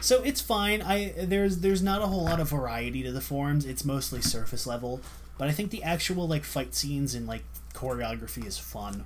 so 0.00 0.22
it's 0.22 0.40
fine. 0.40 0.82
I 0.82 1.14
there's 1.16 1.58
there's 1.58 1.82
not 1.82 2.02
a 2.02 2.06
whole 2.06 2.24
lot 2.24 2.40
of 2.40 2.50
variety 2.50 3.02
to 3.02 3.12
the 3.12 3.20
forms. 3.20 3.64
It's 3.64 3.84
mostly 3.84 4.20
surface 4.20 4.66
level, 4.66 5.00
but 5.38 5.48
I 5.48 5.52
think 5.52 5.70
the 5.70 5.82
actual 5.82 6.26
like 6.28 6.44
fight 6.44 6.74
scenes 6.74 7.14
and 7.14 7.26
like 7.26 7.42
choreography 7.74 8.46
is 8.46 8.58
fun. 8.58 9.04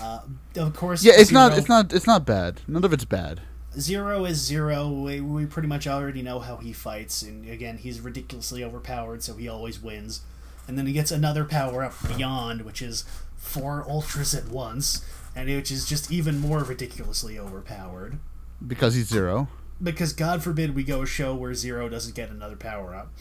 Uh, 0.00 0.20
of 0.56 0.74
course, 0.74 1.04
Yeah, 1.04 1.14
it's 1.16 1.30
not 1.30 1.56
it's 1.56 1.68
not 1.68 1.92
it's 1.92 2.06
not 2.06 2.24
bad. 2.26 2.60
None 2.66 2.84
of 2.84 2.92
it's 2.92 3.04
bad. 3.04 3.42
Zero 3.78 4.24
is 4.24 4.38
Zero. 4.38 4.88
We, 4.88 5.20
we 5.20 5.46
pretty 5.46 5.66
much 5.68 5.86
already 5.86 6.22
know 6.22 6.38
how 6.38 6.56
he 6.56 6.72
fights, 6.72 7.22
and 7.22 7.48
again, 7.48 7.78
he's 7.78 8.00
ridiculously 8.00 8.62
overpowered, 8.62 9.22
so 9.24 9.34
he 9.34 9.48
always 9.48 9.82
wins. 9.82 10.20
And 10.68 10.78
then 10.78 10.86
he 10.86 10.92
gets 10.92 11.10
another 11.10 11.44
power 11.44 11.82
up 11.82 11.94
beyond, 12.06 12.62
which 12.62 12.80
is 12.80 13.04
four 13.36 13.84
ultras 13.88 14.34
at 14.34 14.48
once, 14.48 15.04
and 15.34 15.48
which 15.48 15.70
is 15.70 15.86
just 15.86 16.10
even 16.10 16.38
more 16.38 16.60
ridiculously 16.62 17.38
overpowered. 17.38 18.18
Because 18.64 18.94
he's 18.94 19.08
zero. 19.08 19.48
Because 19.82 20.12
God 20.12 20.42
forbid 20.42 20.74
we 20.74 20.84
go 20.84 21.02
a 21.02 21.06
show 21.06 21.34
where 21.34 21.54
Zero 21.54 21.88
doesn't 21.88 22.14
get 22.14 22.30
another 22.30 22.56
power 22.56 22.94
up. 22.94 23.12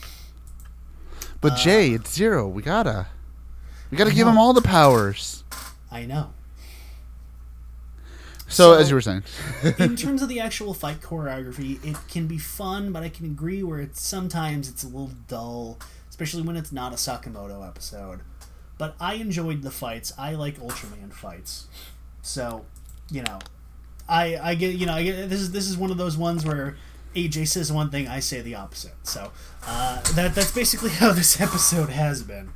But 1.42 1.58
Jay, 1.58 1.92
it's 1.92 2.14
zero. 2.14 2.48
We 2.48 2.62
gotta 2.62 3.08
we 3.92 3.98
gotta 3.98 4.10
Uh, 4.10 4.14
I 4.14 4.16
give 4.16 4.26
know. 4.28 4.32
him 4.34 4.38
all 4.38 4.54
the 4.54 4.62
powers. 4.62 5.44
I 5.92 6.06
know. 6.06 6.32
So, 8.48 8.74
So- 8.74 8.80
as 8.80 8.90
you 8.90 8.96
were 8.96 9.02
saying, 9.02 9.24
in 9.80 9.96
terms 9.98 10.22
of 10.22 10.30
the 10.30 10.40
actual 10.40 10.74
fight 10.74 11.02
choreography, 11.02 11.84
it 11.84 11.98
can 12.08 12.28
be 12.28 12.38
fun, 12.38 12.92
but 12.92 13.04
I 13.04 13.10
can 13.10 13.26
agree 13.26 13.64
where 13.64 13.80
it's 13.80 14.02
sometimes 14.02 14.70
it's 14.70 14.84
a 14.84 14.88
little 14.88 15.12
dull, 15.28 15.80
especially 16.10 16.44
when 16.44 16.56
it's 16.56 16.72
not 16.72 16.94
a 16.94 16.96
Sakamoto 16.96 17.68
episode. 17.68 18.22
But 18.78 18.96
I 19.00 19.16
enjoyed 19.16 19.62
the 19.64 19.72
fights. 19.72 20.14
I 20.18 20.34
like 20.36 20.60
Ultraman 20.60 21.12
fights, 21.14 21.68
so 22.22 22.66
you 23.12 23.22
know, 23.24 23.40
I 24.08 24.38
I 24.42 24.56
get 24.56 24.76
you 24.76 24.86
know 24.86 24.94
I 24.94 25.04
get 25.04 25.30
this 25.30 25.40
is 25.42 25.52
this 25.52 25.68
is 25.70 25.78
one 25.78 25.92
of 25.92 25.98
those 25.98 26.18
ones 26.18 26.46
where 26.46 26.76
AJ 27.16 27.48
says 27.48 27.72
one 27.72 27.90
thing, 27.92 28.08
I 28.08 28.20
say 28.20 28.42
the 28.42 28.56
opposite. 28.56 28.94
So 29.04 29.32
uh, 29.68 30.02
that 30.16 30.34
that's 30.36 30.52
basically 30.52 30.90
how 31.02 31.12
this 31.14 31.40
episode 31.40 31.90
has 31.90 32.24
been. 32.24 32.50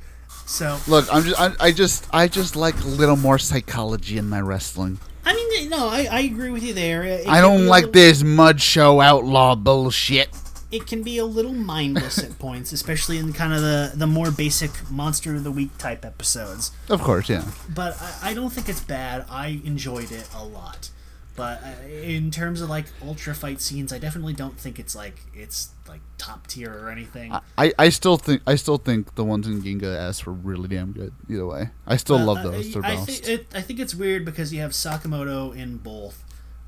So 0.46 0.78
look, 0.88 1.06
I'm 1.12 1.22
just 1.24 1.40
I, 1.40 1.52
I 1.60 1.72
just 1.72 2.06
I 2.12 2.26
just 2.28 2.56
like 2.56 2.78
a 2.82 2.88
little 2.88 3.16
more 3.16 3.38
psychology 3.38 4.18
in 4.18 4.28
my 4.28 4.40
wrestling. 4.40 4.98
I 5.24 5.34
mean, 5.34 5.68
no, 5.68 5.88
I, 5.88 6.08
I 6.10 6.20
agree 6.20 6.50
with 6.50 6.62
you 6.64 6.72
there. 6.72 7.02
It 7.04 7.28
I 7.28 7.40
don't 7.42 7.66
like 7.66 7.84
little- 7.86 7.92
this 7.92 8.22
mud 8.22 8.60
show 8.62 9.00
outlaw 9.00 9.54
bullshit. 9.54 10.28
it 10.70 10.86
can 10.86 11.02
be 11.02 11.18
a 11.18 11.24
little 11.24 11.52
mindless 11.52 12.18
at 12.18 12.38
points, 12.46 12.72
especially 12.72 13.18
in 13.18 13.32
kind 13.34 13.52
of 13.52 13.60
the 13.60 13.92
the 13.94 14.06
more 14.06 14.30
basic 14.30 14.70
monster 14.90 15.34
of 15.34 15.44
the 15.44 15.50
week 15.52 15.76
type 15.78 16.04
episodes. 16.04 16.70
Of 16.88 17.02
course, 17.02 17.28
yeah. 17.28 17.44
But 17.68 18.00
I, 18.00 18.30
I 18.30 18.34
don't 18.34 18.50
think 18.52 18.68
it's 18.70 18.80
bad. 18.80 19.26
I 19.30 19.60
enjoyed 19.64 20.10
it 20.12 20.28
a 20.34 20.42
lot. 20.44 20.90
But 21.38 21.62
uh, 21.62 21.88
in 21.88 22.30
terms 22.30 22.60
of 22.60 22.68
like 22.68 22.84
ultra 23.00 23.34
fight 23.34 23.60
scenes, 23.62 23.92
I 23.92 23.98
definitely 23.98 24.34
don't 24.34 24.58
think 24.58 24.78
it's 24.78 24.94
like 24.94 25.16
it's 25.32 25.70
like 25.88 26.00
top 26.18 26.46
tier 26.48 26.70
or 26.70 26.90
anything. 26.90 27.32
I, 27.56 27.72
I 27.78 27.88
still 27.88 28.16
think 28.18 28.42
I 28.46 28.56
still 28.56 28.76
think 28.76 29.14
the 29.14 29.24
ones 29.24 29.46
in 29.46 29.62
Ginga 29.62 29.96
S 30.08 30.26
were 30.26 30.32
really 30.34 30.68
damn 30.68 30.92
good. 30.92 31.14
Either 31.30 31.46
way, 31.46 31.70
I 31.86 31.96
still 31.96 32.16
Uh, 32.18 32.24
love 32.24 32.38
uh, 32.38 32.50
those. 32.50 32.72
They're 32.74 32.84
I, 32.84 32.96
best. 32.96 33.06
think 33.24 33.28
it, 33.28 33.46
I 33.54 33.62
think 33.62 33.78
it's 33.78 33.94
weird 33.94 34.24
because 34.26 34.52
you 34.52 34.60
have 34.60 34.72
Sakamoto 34.72 35.56
in 35.56 35.78
both. 35.78 36.24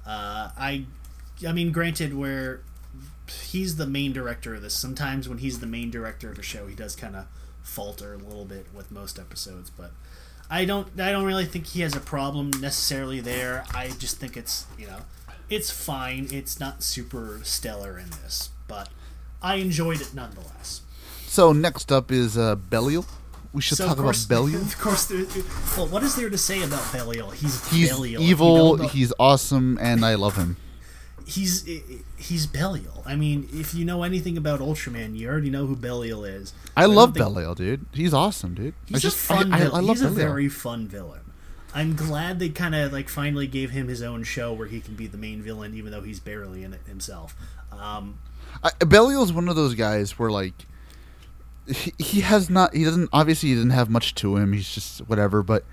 Uh, 0.07 0.51
I, 0.57 0.87
I 1.47 1.53
mean, 1.53 1.73
granted, 1.73 2.15
where 2.17 2.63
he's 3.51 3.77
the 3.77 3.87
main 3.87 4.13
director 4.13 4.55
of 4.55 4.63
this. 4.63 4.75
Sometimes 4.75 5.29
when 5.29 5.39
he's 5.39 5.61
the 5.61 5.67
main 5.67 5.91
director 5.91 6.31
of 6.31 6.39
a 6.39 6.43
show, 6.43 6.67
he 6.67 6.75
does 6.75 6.97
kind 6.97 7.15
of 7.17 7.27
falter 7.63 8.15
a 8.15 8.19
little 8.19 8.45
bit 8.45 8.67
with 8.75 8.91
most 8.91 9.19
episodes. 9.19 9.69
But 9.71 9.93
I 10.51 10.65
don't, 10.65 10.89
I 11.01 11.13
don't 11.13 11.25
really 11.25 11.45
think 11.47 11.67
he 11.69 11.81
has 11.83 11.95
a 11.95 12.01
problem 12.01 12.51
necessarily 12.61 13.21
there. 13.21 13.65
I 13.75 13.91
just 13.99 14.17
think 14.19 14.37
it's, 14.37 14.67
you 14.79 14.87
know, 14.87 15.03
it's 15.49 15.71
fine. 15.71 16.29
It's 16.33 16.59
not 16.59 16.83
super 16.83 17.41
stellar 17.45 17.99
in 17.99 18.11
this, 18.23 18.51
but 18.67 18.89
I 19.41 19.57
enjoyed 19.57 20.01
it 20.01 20.13
nonetheless. 20.15 20.83
so 21.27 21.53
next 21.53 21.93
up 21.93 22.11
is 22.11 22.37
uh, 22.37 22.57
Belial. 22.57 23.07
We 23.53 23.61
should 23.63 23.79
So, 23.79 23.87
talk 23.89 23.99
of 23.99 24.05
about 24.05 24.25
Belial. 24.29 24.61
Of 24.63 24.79
course, 24.79 25.07
there, 25.07 25.25
well, 25.77 25.87
what 25.89 26.03
is 26.03 26.15
there 26.17 26.31
to 26.31 26.39
say 26.39 26.63
about 26.63 26.93
Belial? 26.93 27.31
He's 27.31 27.69
He's 27.71 27.91
Belial. 27.91 28.23
Evil. 28.23 28.77
He's 28.89 29.13
awesome, 29.19 29.77
and 29.81 30.05
I 30.05 30.15
love 30.15 30.37
him. 30.37 30.57
He's 31.31 31.69
he's 32.17 32.47
Belial. 32.47 33.03
I 33.07 33.17
mean, 33.17 33.49
if 33.53 33.75
you 33.75 33.85
know 33.85 34.03
anything 34.03 34.37
about 34.37 34.61
Ultraman, 34.61 35.17
you 35.17 35.29
already 35.29 35.51
know 35.51 35.67
who 35.67 35.77
Belial 35.77 36.25
is. 36.25 36.53
I 36.77 36.83
don't 36.83 36.95
love 36.95 37.15
think- 37.15 37.25
Belial, 37.25 37.55
dude. 37.55 37.87
He's 37.93 38.13
awesome, 38.15 38.55
dude. 38.55 38.75
He's 38.87 38.97
I 38.99 39.01
just 39.01 39.17
a 39.17 39.21
fun. 39.21 39.53
I, 39.53 39.59
I, 39.59 39.63
I 39.63 39.67
love 39.81 39.97
he's 39.97 40.03
a 40.03 40.09
very 40.09 40.49
fun 40.49 40.87
villain. 40.89 41.21
I'm 41.73 41.95
glad 41.95 42.41
they 42.41 42.49
kind 42.49 42.75
of 42.75 42.93
like 42.93 43.09
finally 43.09 43.47
gave 43.47 43.71
him 43.71 43.87
his 43.87 44.03
own 44.03 44.25
show 44.25 44.53
where 44.53 44.67
he 44.67 44.81
can 44.81 44.95
be 44.95 45.07
the 45.07 45.19
main 45.19 45.41
villain, 45.41 45.75
even 45.75 45.93
though 45.93 46.03
he's 46.03 46.19
barely 46.19 46.65
in 46.65 46.75
it 46.75 46.81
himself. 46.87 47.37
Um, 47.71 48.19
I, 48.65 48.71
Belial's 48.85 49.33
one 49.33 49.49
of 49.49 49.55
those 49.55 49.75
guys 49.75 50.19
where 50.19 50.31
like 50.31 50.67
he, 51.69 51.93
he 51.99 52.21
has 52.23 52.51
not 52.51 52.75
he 52.75 52.83
doesn't 52.85 53.09
obviously 53.13 53.51
he 53.51 53.55
doesn't 53.55 53.71
have 53.71 53.89
much 53.89 54.15
to 54.17 54.37
him. 54.37 54.53
He's 54.53 54.69
just 54.69 54.99
whatever, 55.09 55.45
but 55.45 55.65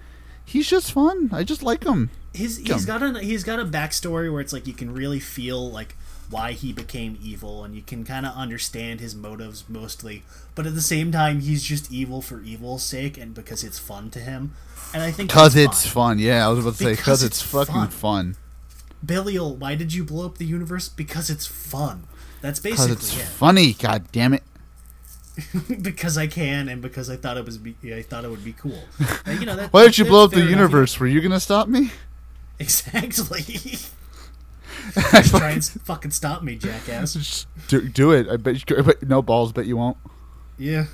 he's 0.47 0.67
just 0.69 0.91
fun. 0.91 1.29
I 1.31 1.43
just 1.43 1.61
like 1.61 1.83
him. 1.83 2.09
his 2.33 2.57
he's 2.57 2.85
got 2.85 3.03
a 3.03 3.19
he's 3.19 3.43
got 3.43 3.59
a 3.59 3.65
backstory 3.65 4.31
where 4.31 4.41
it's 4.41 4.53
like 4.53 4.65
you 4.65 4.73
can 4.73 4.93
really 4.93 5.19
feel 5.19 5.69
like 5.69 5.95
why 6.29 6.51
he 6.51 6.73
became 6.73 7.17
evil 7.21 7.63
and 7.63 7.73
you 7.75 7.81
can 7.81 8.03
kind 8.03 8.25
of 8.25 8.33
understand 8.35 8.99
his 8.99 9.15
motives 9.15 9.63
mostly 9.69 10.23
but 10.55 10.65
at 10.67 10.75
the 10.75 10.81
same 10.81 11.09
time 11.09 11.39
he's 11.39 11.63
just 11.63 11.89
evil 11.89 12.21
for 12.21 12.41
evil's 12.41 12.83
sake 12.83 13.17
and 13.17 13.33
because 13.33 13.63
it's 13.63 13.79
fun 13.79 14.09
to 14.09 14.19
him 14.19 14.51
and 14.93 15.01
i 15.01 15.09
think 15.09 15.29
Cause 15.31 15.55
it's 15.55 15.83
fine. 15.87 16.17
fun. 16.17 16.19
Yeah, 16.19 16.45
I 16.45 16.49
was 16.49 16.59
about 16.59 16.71
to 16.75 16.83
say 16.83 16.85
Because 16.91 16.97
because 16.99 17.23
it's, 17.23 17.41
it's 17.41 17.49
fucking 17.49 17.73
fun. 17.73 18.33
fun. 18.33 18.35
belial 19.03 19.55
why 19.55 19.75
did 19.75 19.93
you 19.93 20.03
blow 20.03 20.25
up 20.25 20.37
the 20.37 20.45
universe 20.45 20.89
because 20.89 21.29
it's 21.29 21.45
fun 21.47 22.03
that's 22.41 22.59
basically 22.59 22.91
it's 22.93 23.17
it 23.17 23.23
funny. 23.23 23.73
God 23.73 24.11
damn 24.11 24.33
it. 24.33 24.43
because 25.81 26.17
i 26.17 26.25
can 26.27 26.67
and 26.69 26.81
because 26.81 27.09
i 27.09 27.15
thought 27.15 27.37
it 27.37 27.45
was 27.45 27.57
be, 27.57 27.75
i 27.93 28.01
thought 28.01 28.25
it 28.25 28.29
would 28.29 28.43
be 28.43 28.53
cool 28.53 28.79
And, 29.25 29.39
you 29.39 29.45
know 29.45 29.55
that, 29.55 29.71
Why 29.73 29.83
did 29.83 29.97
you 29.97 30.05
blow 30.05 30.23
up 30.23 30.31
the 30.31 30.37
fair 30.37 30.43
enough. 30.47 30.57
universe? 30.57 30.99
Were 30.99 31.07
you 31.07 31.21
gonna 31.21 31.39
stop 31.39 31.67
me? 31.67 31.91
exactly 32.59 33.43
just 34.93 35.29
try 35.35 35.51
and 35.51 35.63
fucking 35.63 36.11
stop 36.11 36.41
me 36.43 36.55
jackass 36.55 37.45
do, 37.67 37.87
do 37.87 38.11
it. 38.11 38.27
I 38.29 38.37
bet 38.37 38.69
you. 38.69 38.83
But 38.83 39.03
no 39.03 39.21
balls. 39.21 39.51
Bet 39.51 39.65
you 39.65 39.77
won't. 39.77 39.97
yeah 40.57 40.85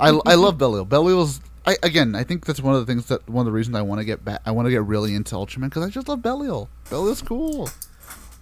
I, 0.00 0.18
I 0.26 0.34
love 0.34 0.56
Belial. 0.58 0.84
Belial's. 0.84 1.40
I, 1.66 1.76
again, 1.82 2.14
I 2.14 2.24
think 2.24 2.46
that's 2.46 2.60
one 2.62 2.74
of 2.74 2.80
the 2.80 2.86
things 2.90 3.06
that 3.06 3.28
one 3.28 3.42
of 3.42 3.46
the 3.46 3.52
reasons 3.52 3.76
I 3.76 3.82
want 3.82 4.00
to 4.00 4.04
get 4.04 4.24
back. 4.24 4.40
I 4.46 4.52
want 4.52 4.66
to 4.66 4.70
get 4.70 4.82
really 4.84 5.14
into 5.14 5.34
Ultraman 5.34 5.64
because 5.64 5.84
I 5.84 5.90
just 5.90 6.08
love 6.08 6.22
Belial. 6.22 6.68
Belial's 6.88 7.20
cool. 7.22 7.68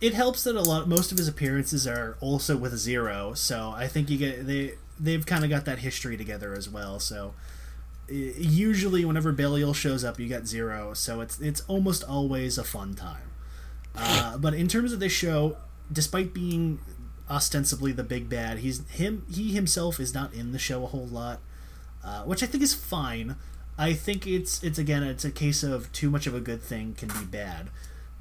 it 0.01 0.14
helps 0.14 0.45
that 0.45 0.55
a 0.55 0.61
lot 0.62 0.89
most 0.89 1.11
of 1.11 1.18
his 1.18 1.26
appearances 1.26 1.87
are 1.87 2.16
also 2.20 2.55
with 2.57 2.76
zero 2.76 3.32
so 3.32 3.72
i 3.76 3.89
think 3.89 4.11
you 4.11 4.18
get 4.18 4.47
they 4.47 4.74
they've 4.99 5.26
kind 5.26 5.44
of 5.44 5.51
got 5.51 5.64
that 5.64 5.80
history 5.80 6.16
together 6.16 6.55
as 6.55 6.68
well 6.68 6.99
so 6.99 7.34
usually 8.09 9.05
whenever 9.05 9.32
belial 9.32 9.74
shows 9.74 10.05
up 10.05 10.18
you 10.18 10.28
got 10.28 10.47
zero 10.47 10.94
so 10.94 11.20
it's 11.20 11.40
it's 11.40 11.62
almost 11.62 12.05
always 12.05 12.57
a 12.59 12.64
fun 12.64 12.94
time. 12.94 13.30
Uh, 13.94 14.38
but 14.38 14.55
in 14.55 14.68
terms 14.68 14.92
of 14.92 15.01
this 15.01 15.12
show 15.12 15.57
despite 15.92 16.32
being 16.32 16.78
ostensibly 17.28 17.92
the 17.92 18.05
big 18.05 18.28
bad 18.28 18.59
he's 18.59 18.88
him 18.90 19.24
he 19.28 19.53
himself 19.53 19.99
is 19.99 20.14
not 20.14 20.32
in 20.32 20.53
the 20.53 20.59
show 20.59 20.84
a 20.84 20.86
whole 20.86 21.07
lot 21.07 21.40
uh, 22.05 22.22
which 22.22 22.42
i 22.42 22.47
think 22.47 22.62
is 22.62 22.74
fine. 22.74 23.36
I 23.78 23.92
think 23.92 24.26
it's 24.26 24.62
it's 24.62 24.78
again 24.78 25.03
it's 25.03 25.24
a 25.24 25.30
case 25.30 25.62
of 25.62 25.92
too 25.92 26.09
much 26.09 26.26
of 26.26 26.34
a 26.34 26.40
good 26.40 26.62
thing 26.62 26.94
can 26.94 27.09
be 27.09 27.24
bad 27.24 27.68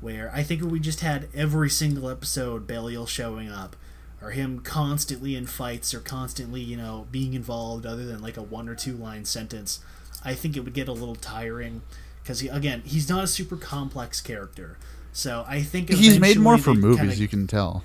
where 0.02 0.32
I 0.34 0.44
think 0.44 0.62
if 0.62 0.68
we 0.68 0.80
just 0.80 1.00
had 1.00 1.30
every 1.34 1.70
single 1.70 2.10
episode 2.10 2.68
Belial 2.68 3.06
showing 3.06 3.50
up, 3.50 3.76
or 4.22 4.32
him 4.32 4.60
constantly 4.60 5.36
in 5.36 5.46
fights, 5.46 5.94
or 5.94 6.00
constantly, 6.00 6.62
you 6.62 6.78
know, 6.78 7.08
being 7.12 7.34
involved 7.34 7.86
other 7.86 8.06
than 8.06 8.22
like 8.22 8.38
a 8.38 8.42
one 8.44 8.68
or 8.70 8.76
two 8.76 8.94
line 8.96 9.26
sentence, 9.26 9.80
I 10.24 10.34
think 10.34 10.56
it 10.58 10.62
would 10.62 10.74
get 10.74 10.88
a 10.88 10.94
little 10.94 11.16
tiring. 11.16 11.82
Because, 12.24 12.40
he, 12.40 12.48
again, 12.48 12.82
he's 12.86 13.08
not 13.08 13.24
a 13.24 13.28
super 13.28 13.56
complex 13.56 14.20
character. 14.22 14.78
So 15.14 15.46
I 15.48 15.62
think 15.62 15.90
He's 15.90 16.20
made 16.20 16.40
more 16.40 16.58
for 16.58 16.74
movies. 16.74 16.98
kinda- 16.98 17.16
You 17.18 17.28
can 17.28 17.46
tell. 17.48 17.84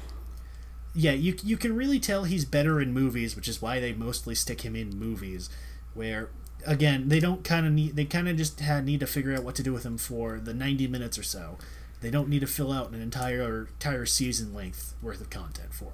yeah, 0.94 1.12
you 1.12 1.36
you 1.44 1.56
can 1.56 1.76
really 1.76 2.00
tell 2.00 2.24
he's 2.24 2.44
better 2.44 2.80
in 2.80 2.92
movies, 2.92 3.36
which 3.36 3.46
is 3.48 3.60
why 3.62 3.78
they 3.78 3.92
mostly 3.92 4.34
stick 4.34 4.62
him 4.62 4.74
in 4.74 4.98
movies. 4.98 5.48
Where 5.94 6.30
again, 6.66 7.08
they 7.08 7.20
don't 7.20 7.44
kind 7.44 7.66
of 7.66 7.72
need 7.72 7.94
they 7.96 8.04
kind 8.04 8.28
of 8.28 8.36
just 8.36 8.60
had, 8.60 8.84
need 8.84 9.00
to 9.00 9.06
figure 9.06 9.32
out 9.34 9.44
what 9.44 9.54
to 9.56 9.62
do 9.62 9.72
with 9.72 9.84
him 9.84 9.98
for 9.98 10.40
the 10.40 10.52
ninety 10.54 10.86
minutes 10.88 11.18
or 11.18 11.22
so. 11.22 11.58
They 12.00 12.10
don't 12.10 12.28
need 12.28 12.40
to 12.40 12.46
fill 12.46 12.72
out 12.72 12.90
an 12.92 13.00
entire 13.00 13.68
entire 13.68 14.06
season 14.06 14.52
length 14.54 14.94
worth 15.02 15.20
of 15.20 15.28
content 15.30 15.72
for 15.74 15.84
him. 15.84 15.92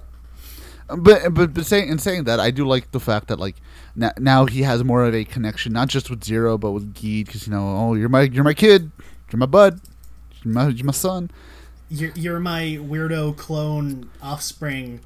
But 0.87 1.33
but 1.33 1.53
but 1.53 1.65
saying 1.65 1.89
in 1.89 1.99
saying 1.99 2.23
that, 2.25 2.39
I 2.39 2.51
do 2.51 2.65
like 2.65 2.91
the 2.91 2.99
fact 2.99 3.27
that 3.27 3.39
like 3.39 3.55
now, 3.95 4.11
now 4.17 4.45
he 4.45 4.61
has 4.61 4.83
more 4.83 5.03
of 5.03 5.13
a 5.13 5.25
connection, 5.25 5.73
not 5.73 5.89
just 5.89 6.09
with 6.09 6.23
Zero, 6.23 6.57
but 6.57 6.71
with 6.71 6.93
Geed, 6.93 7.25
because 7.25 7.45
you 7.45 7.51
know, 7.51 7.75
oh, 7.75 7.93
you're 7.93 8.09
my 8.09 8.21
you're 8.21 8.43
my 8.43 8.53
kid, 8.53 8.91
you're 9.31 9.39
my 9.39 9.45
bud, 9.45 9.81
you're 10.43 10.53
my, 10.53 10.67
you're 10.67 10.85
my 10.85 10.93
son. 10.93 11.29
You're, 11.89 12.11
you're 12.15 12.39
my 12.39 12.77
weirdo 12.81 13.37
clone 13.37 14.09
offspring. 14.21 15.01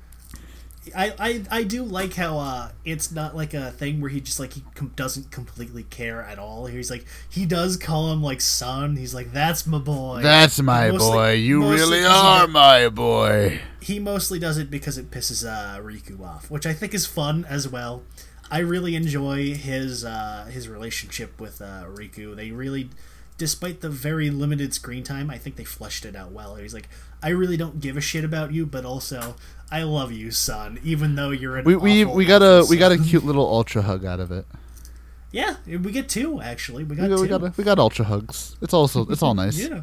I, 0.96 1.14
I, 1.20 1.44
I 1.52 1.64
do 1.64 1.84
like 1.84 2.14
how 2.16 2.38
uh, 2.40 2.70
it's 2.86 3.12
not 3.12 3.36
like 3.36 3.54
a 3.54 3.72
thing 3.72 4.02
where 4.02 4.10
he 4.10 4.20
just 4.22 4.40
like 4.40 4.54
he 4.54 4.64
com- 4.76 4.94
doesn't 4.96 5.32
completely 5.32 5.84
care 5.84 6.22
at 6.24 6.38
all. 6.40 6.66
He's 6.68 6.90
like 6.92 7.06
he 7.30 7.46
does 7.46 7.78
call 7.78 8.12
him 8.12 8.22
like 8.24 8.42
son. 8.42 8.96
He's 8.98 9.14
like 9.14 9.32
that's 9.32 9.66
my 9.68 9.78
boy. 9.80 10.22
That's 10.22 10.62
my 10.62 10.92
Mostly- 10.92 11.10
boy. 11.12 11.32
You 11.34 11.70
really 11.70 12.04
are 12.06 12.48
the- 12.48 12.54
my 12.54 12.90
boy. 12.90 13.60
he 13.82 14.00
mostly 14.00 14.40
does 14.40 14.58
it 14.58 14.70
because 14.72 14.98
it 14.98 15.12
pisses 15.12 15.46
uh, 15.48 15.80
Riku 15.82 16.20
off, 16.26 16.50
which 16.52 16.66
I 16.66 16.74
think 16.74 16.94
is 16.94 17.06
fun 17.06 17.46
as 17.46 17.68
well. 17.68 18.04
I 18.50 18.60
really 18.60 18.96
enjoy 18.96 19.54
his 19.56 20.04
uh, 20.04 20.48
his 20.52 20.68
relationship 20.68 21.40
with 21.40 21.62
uh, 21.62 21.86
Riku. 21.88 22.36
They 22.36 22.52
really, 22.52 22.90
despite 23.38 23.80
the 23.82 23.90
very 23.90 24.30
limited 24.30 24.74
screen 24.74 25.04
time, 25.04 25.30
I 25.30 25.38
think 25.38 25.56
they 25.56 25.64
fleshed 25.64 26.04
it 26.06 26.16
out 26.18 26.32
well. 26.34 26.56
He's 26.56 26.74
like, 26.74 26.90
I 27.24 27.30
really 27.30 27.56
don't 27.56 27.80
give 27.80 27.96
a 27.96 28.02
shit 28.02 28.26
about 28.26 28.52
you, 28.52 28.66
but 28.66 28.84
also 28.84 29.36
I 29.72 29.84
love 29.84 30.12
you, 30.12 30.32
son, 30.32 30.80
even 30.84 31.16
though 31.16 31.30
you're 31.32 31.58
an 31.58 31.66
We 31.66 31.76
we, 31.76 32.06
we 32.06 32.26
got 32.26 32.42
a 32.42 32.66
we 32.70 32.78
got 32.78 32.92
a 32.92 32.98
cute 32.98 33.24
little 33.24 33.48
ultra 33.48 33.82
hug 33.82 34.04
out 34.06 34.20
of 34.20 34.32
it. 34.32 34.46
yeah. 35.32 35.56
We 35.66 35.92
get 35.92 36.10
two 36.10 36.42
actually. 36.42 36.84
We 36.84 36.96
We 36.96 37.08
got 37.08 37.16
two. 37.16 37.22
we 37.22 37.28
got 37.28 37.44
a, 37.44 37.54
we 37.56 37.64
got 37.64 37.80
ultra 37.80 38.06
hugs. 38.06 38.58
It's 38.62 38.74
also 38.74 39.06
it's 39.10 39.24
all 39.24 39.34
nice. 39.34 39.58
Yeah. 39.58 39.82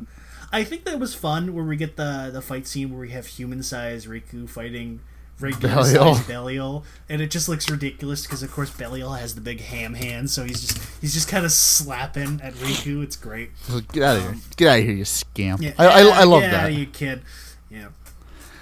I 0.53 0.65
think 0.65 0.85
that 0.85 0.99
was 0.99 1.15
fun 1.15 1.55
where 1.55 1.65
we 1.65 1.77
get 1.77 1.97
the 1.97 2.31
the 2.33 2.43
fight 2.43 2.67
scene 2.67 2.91
where 2.91 3.01
we 3.01 3.11
have 3.11 3.27
human 3.27 3.63
sized 3.63 4.07
Riku 4.09 4.49
fighting 4.49 5.01
regular 5.41 5.75
Belial. 5.75 6.15
sized 6.15 6.27
Belial, 6.29 6.85
and 7.09 7.21
it 7.23 7.31
just 7.31 7.49
looks 7.49 7.71
ridiculous 7.71 8.23
because 8.23 8.43
of 8.43 8.51
course 8.51 8.71
Belial 8.71 9.13
has 9.13 9.35
the 9.35 9.41
big 9.41 9.61
ham 9.61 9.95
hand, 9.95 10.31
so 10.31 10.45
he's 10.45 10.61
just 10.67 11.01
he's 11.01 11.15
just 11.15 11.29
kind 11.29 11.45
of 11.45 11.53
slapping 11.53 12.41
at 12.43 12.55
Riku. 12.55 13.03
It's 13.03 13.17
great. 13.17 13.51
Get 13.93 14.03
out 14.03 14.17
of 14.17 14.23
here! 14.23 14.33
Um, 14.33 14.43
get 14.57 14.69
out 14.69 14.79
of 14.81 14.85
here, 14.85 14.95
you 14.95 15.05
scamp! 15.05 15.61
Yeah, 15.63 15.73
I, 15.79 15.87
I, 15.87 16.01
I 16.21 16.25
love 16.25 16.43
yeah, 16.43 16.51
that. 16.51 16.73
you 16.73 16.87
kid. 16.87 17.23
Yeah, 17.71 17.89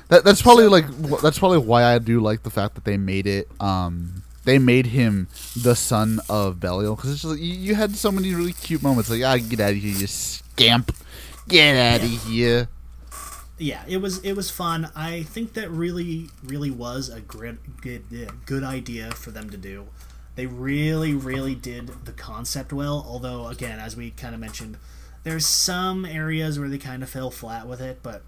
That 0.08 0.24
that's 0.24 0.40
probably 0.40 0.68
like 0.68 0.86
that's 1.20 1.38
probably 1.38 1.58
why 1.58 1.84
I 1.84 1.98
do 1.98 2.20
like 2.20 2.42
the 2.42 2.50
fact 2.50 2.74
that 2.76 2.84
they 2.84 2.96
made 2.96 3.26
it. 3.26 3.48
Um, 3.60 4.22
they 4.44 4.58
made 4.58 4.86
him 4.86 5.26
the 5.60 5.74
son 5.74 6.20
of 6.28 6.60
Belial 6.60 6.94
because 6.94 7.10
it's 7.10 7.22
just 7.22 7.32
like, 7.32 7.40
you, 7.40 7.52
you 7.52 7.74
had 7.74 7.96
so 7.96 8.12
many 8.12 8.32
really 8.32 8.52
cute 8.52 8.82
moments. 8.82 9.10
Like, 9.10 9.22
ah, 9.24 9.36
get 9.36 9.58
out 9.58 9.72
of 9.72 9.76
here, 9.76 9.92
you 9.92 10.06
scamp! 10.06 10.94
Get 11.48 11.76
out 11.76 12.04
of 12.04 12.24
here! 12.24 12.68
yeah. 13.58 13.82
It 13.88 13.98
was 13.98 14.18
it 14.18 14.34
was 14.34 14.50
fun. 14.50 14.90
I 14.94 15.22
think 15.22 15.54
that 15.54 15.70
really 15.70 16.28
really 16.44 16.70
was 16.70 17.08
a 17.08 17.20
good 17.20 17.58
good 17.80 18.04
good 18.46 18.62
idea 18.62 19.10
for 19.10 19.30
them 19.30 19.50
to 19.50 19.56
do. 19.56 19.88
They 20.36 20.46
really 20.46 21.14
really 21.14 21.54
did 21.54 21.88
the 22.04 22.12
concept 22.12 22.72
well. 22.72 23.04
Although 23.08 23.48
again, 23.48 23.80
as 23.80 23.96
we 23.96 24.10
kind 24.10 24.34
of 24.34 24.40
mentioned, 24.40 24.76
there's 25.24 25.46
some 25.46 26.04
areas 26.04 26.58
where 26.58 26.68
they 26.68 26.78
kind 26.78 27.02
of 27.02 27.10
fell 27.10 27.30
flat 27.30 27.66
with 27.66 27.80
it, 27.80 28.00
but 28.02 28.22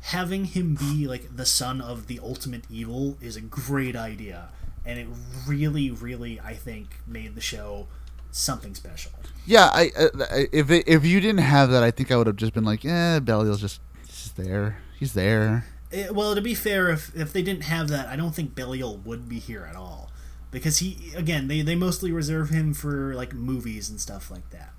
having 0.00 0.46
him 0.46 0.74
be 0.74 1.06
like 1.06 1.36
the 1.36 1.46
son 1.46 1.80
of 1.80 2.06
the 2.06 2.20
ultimate 2.22 2.64
evil 2.70 3.18
is 3.20 3.36
a 3.36 3.40
great 3.40 3.96
idea, 3.96 4.48
and 4.84 4.98
it 4.98 5.06
really, 5.46 5.90
really, 5.90 6.40
I 6.40 6.54
think, 6.54 6.98
made 7.06 7.34
the 7.34 7.40
show 7.40 7.86
something 8.30 8.74
special. 8.74 9.12
Yeah, 9.46 9.70
I, 9.72 9.90
I 9.96 10.48
if 10.52 10.70
it, 10.70 10.86
if 10.86 11.04
you 11.04 11.20
didn't 11.20 11.40
have 11.40 11.70
that, 11.70 11.82
I 11.82 11.90
think 11.90 12.10
I 12.10 12.16
would 12.16 12.26
have 12.26 12.36
just 12.36 12.54
been 12.54 12.64
like, 12.64 12.84
eh, 12.84 13.20
Belial's 13.20 13.60
just 13.60 13.80
he's 14.06 14.32
there, 14.32 14.78
he's 14.98 15.12
there. 15.12 15.66
It, 15.90 16.08
eh, 16.08 16.10
well, 16.10 16.34
to 16.34 16.40
be 16.40 16.54
fair, 16.54 16.90
if 16.90 17.14
if 17.14 17.32
they 17.32 17.42
didn't 17.42 17.64
have 17.64 17.88
that, 17.88 18.08
I 18.08 18.16
don't 18.16 18.34
think 18.34 18.54
Belial 18.54 18.96
would 18.98 19.28
be 19.28 19.38
here 19.38 19.66
at 19.68 19.76
all, 19.76 20.10
because 20.50 20.78
he 20.78 21.12
again 21.16 21.48
they 21.48 21.62
they 21.62 21.74
mostly 21.74 22.12
reserve 22.12 22.50
him 22.50 22.74
for 22.74 23.14
like 23.14 23.34
movies 23.34 23.90
and 23.90 24.00
stuff 24.00 24.30
like 24.30 24.48
that. 24.50 24.72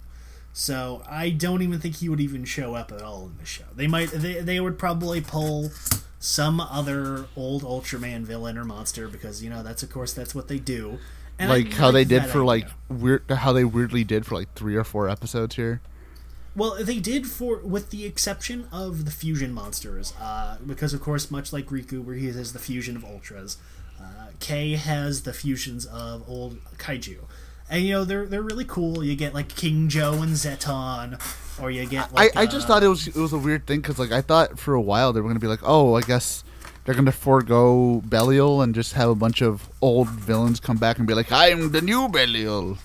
So 0.53 1.03
I 1.09 1.29
don't 1.29 1.61
even 1.61 1.79
think 1.79 1.97
he 1.97 2.09
would 2.09 2.19
even 2.19 2.43
show 2.43 2.75
up 2.75 2.91
at 2.91 3.01
all 3.01 3.25
in 3.25 3.37
the 3.37 3.45
show. 3.45 3.63
They 3.75 3.87
might 3.87 4.09
they 4.11 4.41
they 4.41 4.59
would 4.59 4.77
probably 4.77 5.21
pull 5.21 5.71
some 6.19 6.59
other 6.59 7.25
old 7.35 7.63
Ultraman 7.63 8.21
villain 8.23 8.57
or 8.57 8.65
monster 8.65 9.07
because 9.07 9.43
you 9.43 9.49
know 9.49 9.63
that's 9.63 9.81
of 9.81 9.91
course 9.91 10.13
that's 10.13 10.35
what 10.35 10.47
they 10.47 10.59
do. 10.59 10.99
And 11.39 11.49
like 11.49 11.73
I 11.73 11.75
how 11.75 11.91
they 11.91 12.03
did 12.03 12.23
for 12.23 12.39
idea. 12.39 12.43
like 12.43 12.67
weird 12.89 13.31
how 13.31 13.53
they 13.53 13.63
weirdly 13.63 14.03
did 14.03 14.25
for 14.25 14.35
like 14.35 14.53
3 14.53 14.75
or 14.75 14.83
4 14.83 15.09
episodes 15.09 15.55
here. 15.55 15.81
Well, 16.53 16.75
they 16.83 16.99
did 16.99 17.27
for 17.27 17.59
with 17.59 17.91
the 17.91 18.05
exception 18.05 18.67
of 18.73 19.05
the 19.05 19.11
fusion 19.11 19.53
monsters, 19.53 20.13
uh, 20.19 20.57
because 20.65 20.93
of 20.93 20.99
course, 20.99 21.31
much 21.31 21.53
like 21.53 21.67
Riku, 21.67 22.03
where 22.03 22.15
he 22.15 22.27
has 22.27 22.51
the 22.51 22.59
fusion 22.59 22.97
of 22.97 23.05
ultras, 23.05 23.57
uh, 23.99 24.27
Kei 24.41 24.75
has 24.75 25.23
the 25.23 25.31
fusions 25.31 25.85
of 25.85 26.27
old 26.27 26.57
kaiju 26.77 27.19
and 27.71 27.83
you 27.83 27.93
know 27.93 28.03
they're 28.03 28.25
they're 28.27 28.41
really 28.41 28.65
cool. 28.65 29.03
You 29.03 29.15
get 29.15 29.33
like 29.33 29.47
King 29.55 29.87
Joe 29.87 30.21
and 30.21 30.33
Zetton, 30.33 31.19
or 31.59 31.71
you 31.71 31.85
get. 31.87 32.13
Like, 32.13 32.35
I, 32.35 32.41
I 32.41 32.45
just 32.45 32.65
uh, 32.65 32.67
thought 32.67 32.83
it 32.83 32.89
was 32.89 33.07
it 33.07 33.15
was 33.15 33.33
a 33.33 33.37
weird 33.37 33.65
thing 33.65 33.79
because 33.79 33.97
like 33.97 34.11
I 34.11 34.21
thought 34.21 34.59
for 34.59 34.73
a 34.73 34.81
while 34.81 35.13
they 35.13 35.21
were 35.21 35.29
gonna 35.29 35.39
be 35.39 35.47
like, 35.47 35.61
oh, 35.63 35.95
I 35.95 36.01
guess 36.01 36.43
they're 36.83 36.93
gonna 36.93 37.13
forego 37.13 38.01
Belial 38.01 38.61
and 38.61 38.75
just 38.75 38.93
have 38.93 39.09
a 39.09 39.15
bunch 39.15 39.41
of 39.41 39.69
old 39.81 40.09
villains 40.09 40.59
come 40.59 40.77
back 40.77 40.99
and 40.99 41.07
be 41.07 41.13
like, 41.13 41.31
I'm 41.31 41.71
the 41.71 41.81
new 41.81 42.09
Belial. 42.09 42.77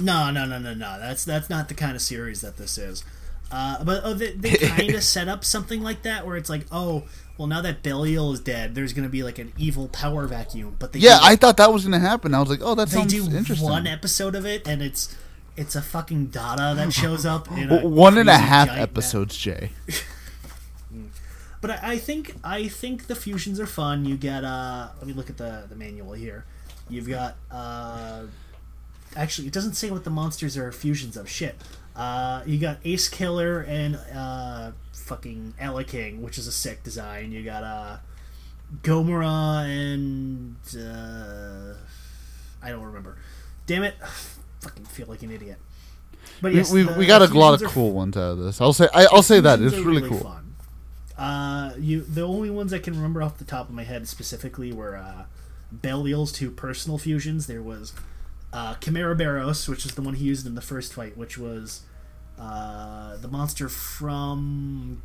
No, 0.00 0.30
no, 0.30 0.44
no, 0.44 0.58
no, 0.58 0.74
no. 0.74 0.98
That's 1.00 1.24
that's 1.24 1.48
not 1.48 1.68
the 1.68 1.74
kind 1.74 1.96
of 1.96 2.02
series 2.02 2.42
that 2.42 2.58
this 2.58 2.76
is. 2.76 3.04
Uh, 3.50 3.82
but 3.84 4.02
oh, 4.04 4.12
they, 4.12 4.32
they 4.32 4.50
kind 4.68 4.94
of 4.94 5.02
set 5.02 5.28
up 5.28 5.44
something 5.44 5.80
like 5.80 6.02
that 6.02 6.26
where 6.26 6.36
it's 6.36 6.50
like, 6.50 6.66
oh, 6.70 7.04
well, 7.36 7.48
now 7.48 7.60
that 7.62 7.82
Belial 7.82 8.32
is 8.32 8.40
dead, 8.40 8.74
there's 8.74 8.92
going 8.92 9.04
to 9.04 9.10
be 9.10 9.22
like 9.22 9.38
an 9.38 9.52
evil 9.58 9.88
power 9.88 10.26
vacuum. 10.26 10.76
But 10.78 10.92
they 10.92 11.00
yeah, 11.00 11.18
I 11.20 11.34
thought 11.36 11.56
that 11.56 11.72
was 11.72 11.84
going 11.84 12.00
to 12.00 12.06
happen. 12.06 12.32
I 12.32 12.40
was 12.40 12.48
like, 12.48 12.60
oh, 12.62 12.74
that 12.76 12.88
sounds 12.88 13.12
do 13.12 13.24
interesting. 13.24 13.68
One 13.68 13.86
episode 13.86 14.34
of 14.36 14.46
it, 14.46 14.66
and 14.68 14.80
it's 14.80 15.16
it's 15.56 15.74
a 15.74 15.82
fucking 15.82 16.26
Dada 16.26 16.74
that 16.76 16.92
shows 17.00 17.26
up. 17.26 17.50
In 17.50 17.70
a 17.70 17.86
one 17.86 18.18
and 18.18 18.28
a 18.28 18.38
half 18.38 18.68
episodes, 18.68 19.36
Jay. 19.36 19.70
but 21.60 21.70
I, 21.70 21.78
I, 21.82 21.98
think 21.98 22.36
I 22.44 22.68
think 22.68 23.08
the 23.08 23.16
fusions 23.16 23.58
are 23.58 23.66
fun. 23.66 24.04
You 24.04 24.16
get 24.16 24.44
uh, 24.44 24.90
let 24.98 25.06
me 25.06 25.12
look 25.12 25.28
at 25.28 25.36
the 25.36 25.64
the 25.68 25.76
manual 25.76 26.12
here. 26.12 26.44
You've 26.88 27.08
got 27.08 27.36
uh, 27.50 28.24
actually, 29.16 29.48
it 29.48 29.52
doesn't 29.52 29.74
say 29.74 29.90
what 29.90 30.04
the 30.04 30.10
monsters 30.10 30.56
are 30.56 30.70
fusions 30.70 31.16
of. 31.16 31.28
Shit. 31.28 31.56
Uh, 31.96 32.42
you 32.44 32.58
got 32.58 32.78
Ace 32.84 33.08
Killer 33.08 33.60
and 33.60 33.98
uh, 34.14 34.72
fucking 35.04 35.54
Eleking, 35.60 36.20
which 36.20 36.38
is 36.38 36.46
a 36.46 36.52
sick 36.52 36.82
design. 36.82 37.30
You 37.30 37.44
got 37.44 37.62
uh, 37.62 37.98
Gomora 38.82 39.66
and 39.66 40.56
uh, 40.76 41.74
I 42.62 42.70
don't 42.70 42.82
remember. 42.82 43.18
Damn 43.66 43.82
it, 43.82 43.94
fucking 44.60 44.86
feel 44.86 45.06
like 45.06 45.22
an 45.22 45.30
idiot. 45.30 45.58
But 46.40 46.54
yes, 46.54 46.72
we, 46.72 46.84
we, 46.84 46.94
we 46.98 47.06
got 47.06 47.22
a 47.22 47.26
lot 47.38 47.60
of 47.60 47.68
cool 47.70 47.92
ones 47.92 48.16
out 48.16 48.32
of 48.32 48.38
this. 48.38 48.60
I'll 48.60 48.72
say 48.72 48.88
I, 48.92 49.06
will 49.12 49.22
say 49.22 49.40
that 49.40 49.60
it's 49.60 49.74
really, 49.76 50.02
really, 50.02 50.08
cool. 50.08 50.20
Fun. 50.20 50.54
Uh, 51.16 51.74
you 51.78 52.00
the 52.00 52.22
only 52.22 52.50
ones 52.50 52.72
I 52.72 52.78
can 52.78 52.94
remember 52.94 53.22
off 53.22 53.38
the 53.38 53.44
top 53.44 53.68
of 53.68 53.74
my 53.74 53.84
head 53.84 54.08
specifically 54.08 54.72
were 54.72 54.96
uh, 54.96 55.24
Belial's 55.70 56.32
two 56.32 56.50
personal 56.50 56.98
fusions. 56.98 57.46
There 57.46 57.62
was 57.62 57.92
uh, 58.52 58.74
Chimeraberos, 58.76 59.68
which 59.68 59.84
is 59.84 59.94
the 59.94 60.02
one 60.02 60.14
he 60.14 60.24
used 60.24 60.46
in 60.46 60.54
the 60.54 60.60
first 60.60 60.94
fight, 60.94 61.16
which 61.16 61.38
was 61.38 61.82
uh, 62.38 63.16
the 63.16 63.28
monster 63.28 63.68
from 63.68 65.02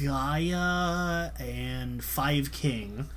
Gaia 0.00 1.30
and 1.38 2.02
Five 2.02 2.52
King. 2.52 3.08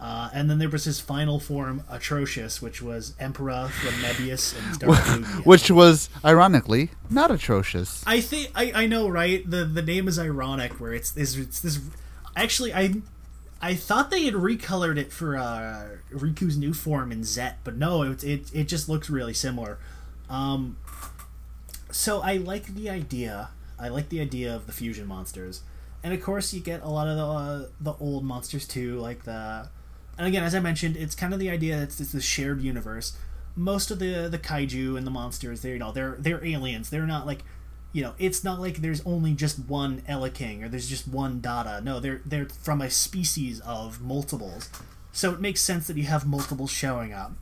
Uh, 0.00 0.28
and 0.34 0.50
then 0.50 0.58
there 0.58 0.68
was 0.68 0.84
his 0.84 1.00
final 1.00 1.40
form, 1.40 1.82
Atrocious, 1.88 2.60
which 2.60 2.82
was 2.82 3.14
Emperor 3.18 3.68
from 3.68 3.94
Mebius 4.02 4.54
and 4.58 4.78
Dark 4.78 5.44
Which 5.46 5.70
was, 5.70 6.10
ironically, 6.24 6.90
not 7.08 7.30
atrocious. 7.30 8.02
I 8.06 8.20
think 8.20 8.50
I, 8.54 8.72
I 8.74 8.86
know, 8.86 9.08
right? 9.08 9.48
The 9.48 9.64
the 9.64 9.82
name 9.82 10.08
is 10.08 10.18
ironic, 10.18 10.78
where 10.80 10.92
it's 10.92 11.10
this 11.10 11.36
it's 11.36 11.60
this. 11.60 11.80
Actually, 12.36 12.74
I 12.74 12.96
I 13.62 13.74
thought 13.74 14.10
they 14.10 14.24
had 14.24 14.34
recolored 14.34 14.98
it 14.98 15.10
for 15.10 15.38
uh, 15.38 15.86
Riku's 16.12 16.58
new 16.58 16.74
form 16.74 17.10
in 17.10 17.24
Zet, 17.24 17.54
but 17.64 17.76
no, 17.76 18.02
it, 18.02 18.22
it, 18.22 18.54
it 18.54 18.64
just 18.64 18.90
looks 18.90 19.08
really 19.08 19.32
similar. 19.32 19.78
Um, 20.28 20.76
so 21.94 22.20
I 22.20 22.38
like 22.38 22.66
the 22.74 22.90
idea. 22.90 23.50
I 23.78 23.88
like 23.88 24.08
the 24.08 24.20
idea 24.20 24.54
of 24.54 24.66
the 24.66 24.72
fusion 24.72 25.06
monsters, 25.06 25.62
and 26.02 26.12
of 26.12 26.20
course 26.22 26.52
you 26.52 26.60
get 26.60 26.82
a 26.82 26.88
lot 26.88 27.06
of 27.08 27.16
the 27.16 27.24
uh, 27.24 27.68
the 27.80 27.94
old 28.00 28.24
monsters 28.24 28.66
too, 28.66 28.98
like 28.98 29.24
the. 29.24 29.68
And 30.16 30.26
again, 30.28 30.44
as 30.44 30.54
I 30.54 30.60
mentioned, 30.60 30.96
it's 30.96 31.14
kind 31.14 31.32
of 31.34 31.40
the 31.40 31.50
idea 31.50 31.76
that 31.76 31.82
it's, 31.84 32.00
it's 32.00 32.12
this 32.12 32.24
shared 32.24 32.62
universe. 32.62 33.16
Most 33.56 33.90
of 33.90 33.98
the 33.98 34.28
the 34.28 34.38
kaiju 34.38 34.96
and 34.96 35.06
the 35.06 35.10
monsters, 35.10 35.62
they 35.62 35.70
you 35.70 35.78
know 35.78 35.92
they're 35.92 36.16
they're 36.18 36.44
aliens. 36.44 36.90
They're 36.90 37.06
not 37.06 37.26
like 37.26 37.44
you 37.92 38.02
know, 38.02 38.14
it's 38.18 38.42
not 38.42 38.60
like 38.60 38.78
there's 38.78 39.00
only 39.06 39.34
just 39.34 39.60
one 39.60 40.02
Eleking 40.08 40.64
or 40.64 40.68
there's 40.68 40.88
just 40.88 41.06
one 41.06 41.40
Dada. 41.40 41.80
No, 41.80 42.00
they're 42.00 42.20
they're 42.26 42.46
from 42.48 42.80
a 42.80 42.90
species 42.90 43.60
of 43.60 44.00
multiples. 44.00 44.68
So 45.12 45.32
it 45.32 45.40
makes 45.40 45.60
sense 45.60 45.86
that 45.86 45.96
you 45.96 46.02
have 46.02 46.26
multiples 46.26 46.72
showing 46.72 47.12
up. 47.12 47.34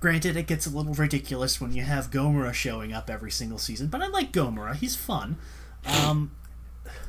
Granted, 0.00 0.36
it 0.36 0.46
gets 0.46 0.66
a 0.66 0.70
little 0.70 0.94
ridiculous 0.94 1.60
when 1.60 1.72
you 1.72 1.82
have 1.82 2.10
Gomora 2.10 2.52
showing 2.52 2.92
up 2.92 3.08
every 3.08 3.30
single 3.30 3.58
season, 3.58 3.88
but 3.88 4.02
I 4.02 4.08
like 4.08 4.32
Gomora. 4.32 4.76
He's 4.76 4.94
fun. 4.94 5.36
Um, 5.86 6.32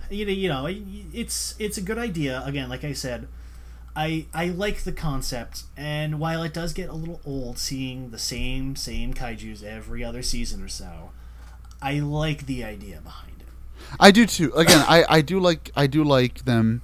you 0.09 0.25
know, 0.25 0.31
you 0.31 0.49
know, 0.49 0.67
it's 1.13 1.55
it's 1.59 1.77
a 1.77 1.81
good 1.81 1.97
idea. 1.97 2.41
Again, 2.45 2.69
like 2.69 2.83
I 2.83 2.93
said, 2.93 3.27
I 3.95 4.27
I 4.33 4.47
like 4.49 4.83
the 4.83 4.91
concept, 4.91 5.63
and 5.75 6.19
while 6.19 6.43
it 6.43 6.53
does 6.53 6.71
get 6.71 6.89
a 6.89 6.93
little 6.93 7.19
old 7.25 7.57
seeing 7.57 8.11
the 8.11 8.19
same 8.19 8.75
same 8.75 9.13
kaiju's 9.13 9.63
every 9.63 10.03
other 10.03 10.21
season 10.21 10.63
or 10.63 10.67
so, 10.69 11.11
I 11.81 11.99
like 11.99 12.45
the 12.45 12.63
idea 12.63 13.01
behind 13.01 13.41
it. 13.41 13.47
I 13.99 14.11
do 14.11 14.25
too. 14.25 14.53
Again, 14.53 14.85
I, 14.87 15.05
I 15.09 15.21
do 15.21 15.39
like 15.39 15.71
I 15.75 15.87
do 15.87 16.03
like 16.03 16.45
them 16.45 16.81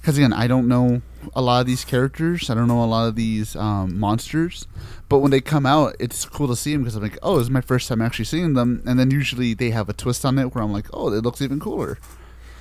because 0.00 0.18
again 0.18 0.32
I 0.32 0.46
don't 0.46 0.66
know 0.66 1.02
a 1.34 1.42
lot 1.42 1.60
of 1.60 1.66
these 1.66 1.84
characters. 1.84 2.50
I 2.50 2.54
don't 2.54 2.68
know 2.68 2.82
a 2.82 2.86
lot 2.86 3.08
of 3.08 3.16
these 3.16 3.56
um, 3.56 3.98
monsters, 3.98 4.66
but 5.08 5.18
when 5.18 5.30
they 5.30 5.40
come 5.40 5.66
out, 5.66 5.96
it's 5.98 6.24
cool 6.24 6.48
to 6.48 6.56
see 6.56 6.72
them 6.72 6.82
because 6.82 6.96
I'm 6.96 7.02
like, 7.02 7.18
oh, 7.22 7.36
this 7.36 7.44
is 7.44 7.50
my 7.50 7.60
first 7.60 7.88
time 7.88 8.02
actually 8.02 8.24
seeing 8.26 8.54
them. 8.54 8.82
And 8.86 8.98
then 8.98 9.10
usually 9.10 9.54
they 9.54 9.70
have 9.70 9.88
a 9.88 9.92
twist 9.92 10.24
on 10.24 10.38
it 10.38 10.54
where 10.54 10.62
I'm 10.62 10.72
like, 10.72 10.86
oh, 10.92 11.12
it 11.12 11.22
looks 11.22 11.42
even 11.42 11.60
cooler. 11.60 11.98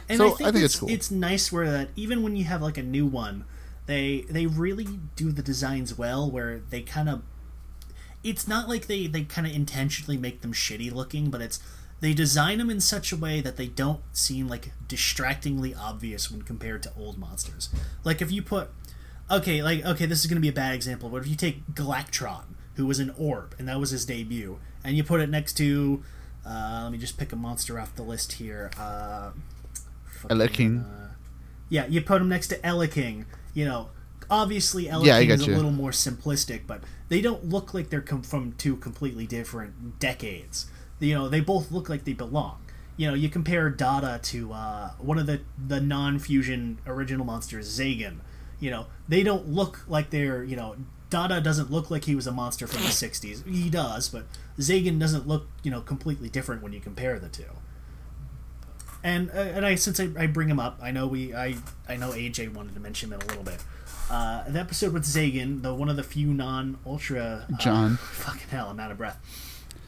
And 0.08 0.18
so 0.18 0.26
I 0.26 0.30
think, 0.30 0.42
I 0.42 0.52
think 0.52 0.66
it's, 0.66 0.74
it's, 0.74 0.80
cool. 0.80 0.90
It's 0.90 1.12
nice 1.12 1.52
where 1.52 1.72
that 1.72 1.90
even 1.96 2.22
when 2.24 2.36
you 2.36 2.44
have 2.46 2.62
like 2.62 2.78
a 2.78 2.84
new 2.84 3.06
one, 3.06 3.46
they 3.88 4.26
they 4.30 4.46
really 4.46 4.88
do 5.16 5.32
the 5.32 5.42
designs 5.42 5.98
well. 5.98 6.30
Where 6.30 6.62
they 6.70 6.82
kind 6.82 7.10
of 7.10 7.22
it's 8.24 8.48
not 8.48 8.68
like 8.68 8.88
they 8.88 9.08
they 9.08 9.24
kind 9.24 9.48
of 9.48 9.54
intentionally 9.54 10.18
make 10.18 10.42
them 10.42 10.54
shitty 10.54 10.92
looking, 10.92 11.30
but 11.30 11.42
it's 11.42 11.60
they 12.06 12.14
design 12.14 12.60
them 12.60 12.69
in 12.69 12.80
such 12.80 13.11
a 13.11 13.15
way 13.15 13.41
that 13.41 13.57
they 13.57 13.65
don't 13.65 13.99
seem 14.14 14.48
like 14.48 14.72
distractingly 14.88 15.73
obvious 15.73 16.30
when 16.30 16.44
compared 16.44 16.84
to 16.84 16.91
old 16.95 17.18
monsters. 17.18 17.69
Like 18.03 18.22
if 18.22 18.32
you 18.32 18.44
put 18.44 18.69
okay, 19.32 19.64
like 19.64 19.84
okay, 19.84 20.06
this 20.06 20.19
is 20.19 20.27
going 20.27 20.36
to 20.36 20.41
be 20.41 20.48
a 20.48 20.53
bad 20.53 20.76
example, 20.76 21.10
but 21.10 21.18
if 21.18 21.27
you 21.27 21.36
take 21.36 21.65
Galactron, 21.73 22.44
who 22.76 22.86
was 22.86 22.99
an 22.99 23.11
orb 23.18 23.56
and 23.57 23.68
that 23.68 23.80
was 23.80 23.90
his 23.90 24.06
debut, 24.06 24.60
and 24.84 24.95
you 24.95 25.03
put 25.03 25.19
it 25.19 25.32
next 25.32 25.53
to 25.53 26.03
uh, 26.45 26.82
let 26.84 26.91
me 26.91 26.99
just 26.99 27.18
pick 27.18 27.32
a 27.32 27.36
monster 27.36 27.80
off 27.80 27.95
the 27.95 28.03
list 28.03 28.34
here. 28.34 28.69
Uh, 28.77 29.32
Eleking. 30.30 30.86
Uh, 30.86 31.14
yeah, 31.69 31.88
you 31.88 32.02
put 32.02 32.22
him 32.22 32.30
next 32.30 32.49
to 32.49 32.60
Eleking. 32.60 33.26
You 33.56 33.65
know, 33.65 33.90
obviously 34.30 34.86
Eleking 34.86 35.06
yeah, 35.06 35.34
is 35.34 35.48
a 35.48 35.49
little 35.49 35.72
more 35.72 35.90
simplistic, 35.90 36.68
but 36.68 36.82
they 37.10 37.19
don't 37.19 37.49
look 37.49 37.73
like 37.73 37.90
they're 37.90 37.99
com- 38.02 38.22
from 38.22 38.52
two 38.60 38.76
completely 38.76 39.26
different 39.26 39.98
decades. 39.98 40.68
You 40.99 41.15
know, 41.15 41.30
they 41.30 41.39
both 41.41 41.72
look 41.72 41.89
like 41.89 42.05
they 42.05 42.13
belong. 42.13 42.61
You 42.97 43.09
know, 43.09 43.13
you 43.13 43.27
compare 43.30 43.69
Dada 43.69 44.19
to 44.23 44.53
uh, 44.53 44.91
one 44.99 45.17
of 45.17 45.26
the 45.26 45.41
the 45.67 45.81
non-fusion 45.81 46.80
original 46.88 47.26
monsters, 47.26 47.67
Zagan. 47.77 48.17
You 48.59 48.72
know, 48.72 48.85
they 49.07 49.22
don't 49.22 49.49
look 49.49 49.84
like 49.88 50.09
they're 50.09 50.43
you 50.43 50.55
know 50.55 50.76
Dada 51.09 51.41
doesn't 51.41 51.69
look 51.69 51.91
like 51.91 52.05
he 52.05 52.15
was 52.15 52.27
a 52.27 52.31
monster 52.31 52.67
from 52.67 52.81
the 52.81 52.88
'60s. 52.89 53.45
He 53.45 53.69
does, 53.69 54.09
but 54.09 54.26
Zagan 54.59 54.99
doesn't 54.99 55.27
look 55.27 55.47
you 55.63 55.72
know 55.72 55.81
completely 55.81 56.30
different 56.30 56.63
when 56.63 56.72
you 56.73 56.80
compare 56.80 57.19
the 57.19 57.30
two. 57.30 57.43
And 59.03 59.30
uh, 59.30 59.34
and 59.34 59.65
I 59.65 59.76
since 59.76 59.99
I, 59.99 60.09
I 60.17 60.27
bring 60.27 60.47
him 60.49 60.59
up, 60.59 60.80
I 60.81 60.91
know 60.91 61.05
we 61.05 61.34
I 61.35 61.55
I 61.88 61.97
know 61.97 62.11
AJ 62.11 62.53
wanted 62.53 62.73
to 62.76 62.80
mention 62.80 63.11
him 63.11 63.19
a 63.22 63.26
little 63.26 63.43
bit. 63.43 63.63
Uh, 64.09 64.49
the 64.49 64.59
episode 64.59 64.93
with 64.93 65.03
Zagan, 65.03 65.61
the 65.61 65.73
one 65.73 65.89
of 65.89 65.95
the 65.95 66.03
few 66.03 66.27
non 66.27 66.77
ultra 66.85 67.45
uh, 67.51 67.57
John. 67.57 67.97
Fucking 67.97 68.47
hell, 68.49 68.69
I'm 68.69 68.80
out 68.80 68.91
of 68.91 68.97
breath. 68.97 69.19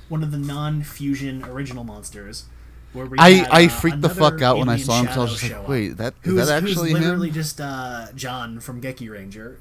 One 0.09 0.23
of 0.23 0.31
the 0.31 0.37
non 0.37 0.83
fusion 0.83 1.43
original 1.43 1.83
monsters 1.83 2.45
Where 2.93 3.05
we 3.05 3.17
I, 3.19 3.31
had, 3.31 3.47
I 3.51 3.65
uh, 3.65 3.69
freaked 3.69 4.01
the 4.01 4.09
fuck 4.09 4.41
out 4.41 4.57
when 4.57 4.69
I 4.69 4.77
saw 4.77 4.99
him. 4.99 5.07
'cause 5.07 5.17
I 5.17 5.21
was 5.21 5.39
just 5.39 5.51
like, 5.53 5.67
wait, 5.67 5.97
that 5.97 6.13
is 6.23 6.31
who's, 6.31 6.47
that 6.47 6.63
actually 6.63 6.91
who's 6.91 6.99
literally 7.01 7.27
him? 7.29 7.33
just 7.33 7.59
uh, 7.61 8.07
John 8.15 8.59
from 8.59 8.81
Gekiranger. 8.81 9.57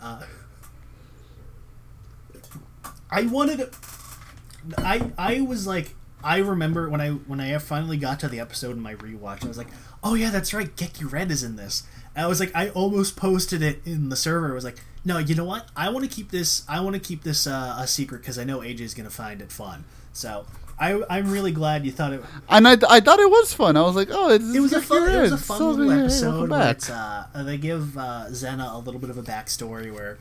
Uh, 0.00 0.22
I 3.10 3.22
wanted. 3.22 3.68
I 4.78 5.10
I 5.18 5.40
was 5.40 5.66
like 5.66 5.94
I 6.22 6.38
remember 6.38 6.88
when 6.88 7.00
I 7.00 7.10
when 7.10 7.40
I 7.40 7.56
finally 7.58 7.96
got 7.96 8.20
to 8.20 8.28
the 8.28 8.40
episode 8.40 8.76
in 8.76 8.80
my 8.82 8.94
rewatch, 8.96 9.44
I 9.44 9.48
was 9.48 9.58
like, 9.58 9.68
oh 10.02 10.14
yeah, 10.14 10.30
that's 10.30 10.52
right, 10.52 10.74
Geki 10.76 11.10
Red 11.10 11.30
is 11.30 11.42
in 11.42 11.56
this. 11.56 11.82
And 12.14 12.24
I 12.24 12.28
was 12.28 12.40
like, 12.40 12.52
I 12.54 12.68
almost 12.70 13.16
posted 13.16 13.62
it 13.62 13.80
in 13.86 14.08
the 14.10 14.16
server. 14.16 14.50
I 14.50 14.54
was 14.54 14.64
like, 14.64 14.80
no, 15.04 15.18
you 15.18 15.34
know 15.34 15.44
what? 15.44 15.68
I 15.76 15.88
want 15.90 16.08
to 16.08 16.14
keep 16.14 16.30
this. 16.30 16.64
I 16.68 16.80
want 16.80 16.94
to 16.94 17.00
keep 17.00 17.22
this 17.22 17.46
uh, 17.46 17.76
a 17.78 17.86
secret 17.86 18.20
because 18.20 18.38
I 18.38 18.44
know 18.44 18.60
AJ 18.60 18.80
is 18.80 18.94
gonna 18.94 19.10
find 19.10 19.40
it 19.42 19.52
fun. 19.52 19.84
So. 20.12 20.46
I, 20.82 21.02
I'm 21.10 21.30
really 21.30 21.52
glad 21.52 21.84
you 21.84 21.92
thought 21.92 22.14
it. 22.14 22.22
And 22.48 22.66
I, 22.66 22.72
I 22.88 23.00
thought 23.00 23.18
it 23.18 23.28
was 23.28 23.52
fun. 23.52 23.76
I 23.76 23.82
was 23.82 23.94
like, 23.94 24.08
oh, 24.10 24.30
it's, 24.30 24.54
It 24.54 24.60
was 24.60 24.72
a 24.72 24.80
fun. 24.80 25.10
It 25.10 25.20
was 25.20 25.32
a 25.32 25.36
fun 25.36 25.58
So, 25.58 25.70
little 25.72 25.92
yeah, 25.94 26.00
episode 26.04 26.48
where 26.48 26.70
it's, 26.70 26.88
uh, 26.88 27.26
they 27.44 27.58
give 27.58 27.98
uh, 27.98 28.28
Xena 28.30 28.74
a 28.74 28.78
little 28.78 28.98
bit 28.98 29.10
of 29.10 29.18
a 29.18 29.22
backstory. 29.22 29.92
Where, 29.92 30.16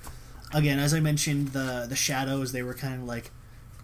again, 0.53 0.77
as 0.77 0.93
I 0.93 0.99
mentioned, 0.99 1.53
the 1.53 1.85
the 1.87 1.95
shadows 1.95 2.51
they 2.51 2.61
were 2.61 2.73
kind 2.73 2.95
of 2.95 3.07
like 3.07 3.31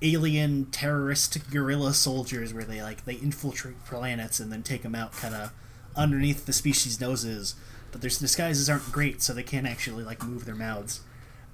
alien 0.01 0.65
terrorist 0.65 1.49
guerrilla 1.49 1.93
soldiers, 1.93 2.53
where 2.53 2.65
they 2.65 2.81
like 2.81 3.05
they 3.05 3.15
infiltrate 3.15 3.85
planets 3.85 4.41
and 4.41 4.51
then 4.51 4.61
take 4.61 4.83
them 4.83 4.95
out, 4.95 5.13
kind 5.13 5.33
of 5.33 5.53
underneath 5.95 6.45
the 6.45 6.51
species' 6.51 6.99
noses. 6.99 7.55
But 7.95 8.01
their 8.01 8.09
disguises 8.09 8.69
aren't 8.69 8.91
great, 8.91 9.21
so 9.21 9.31
they 9.31 9.41
can't 9.41 9.65
actually 9.65 10.03
like 10.03 10.21
move 10.21 10.43
their 10.43 10.53
mouths, 10.53 10.99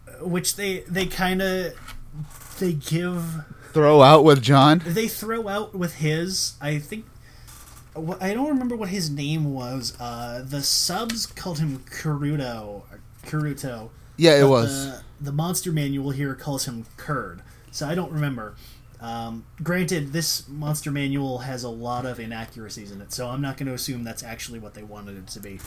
Uh, 0.08 0.26
which 0.26 0.56
they 0.56 0.80
they 0.88 1.06
kind 1.06 1.40
of 1.40 1.74
they 2.60 2.74
give 2.74 3.44
Throw 3.74 4.02
out 4.02 4.24
with 4.24 4.42
John. 4.42 4.82
they 4.84 5.08
throw 5.08 5.48
out 5.48 5.76
with 5.76 5.98
his 5.98 6.54
i 6.60 6.80
think 6.80 7.06
i 8.20 8.34
don't 8.34 8.48
remember 8.50 8.76
what 8.76 8.90
his 8.90 9.10
name 9.12 9.54
was 9.54 9.94
uh 10.00 10.44
the 10.44 10.62
subs 10.64 11.28
called 11.28 11.60
him 11.60 11.78
kuruto 11.90 12.82
or 12.92 13.00
kuruto 13.28 13.92
Yeah, 14.18 14.40
it 14.42 14.48
was. 14.50 14.88
the, 14.88 15.04
the 15.22 15.32
monster 15.32 15.72
manual 15.72 16.10
here 16.10 16.34
calls 16.34 16.66
him 16.66 16.86
kurd 16.98 17.44
so 17.72 17.88
i 17.88 17.94
don't 17.94 18.12
remember 18.12 18.56
um, 19.00 19.46
granted 19.64 20.14
this 20.14 20.48
monster 20.48 20.92
manual 20.92 21.40
has 21.40 21.64
a 21.64 21.70
lot 21.70 22.06
of 22.06 22.20
inaccuracies 22.20 22.92
in 22.92 23.02
it 23.02 23.12
so 23.12 23.30
i'm 23.30 23.42
not 23.42 23.58
going 23.58 23.68
to 23.68 23.74
assume 23.74 24.04
that's 24.04 24.22
actually 24.24 24.60
what 24.60 24.74
they 24.76 24.84
wanted 24.84 25.18
it 25.18 25.28
to 25.28 25.40
be 25.40 25.60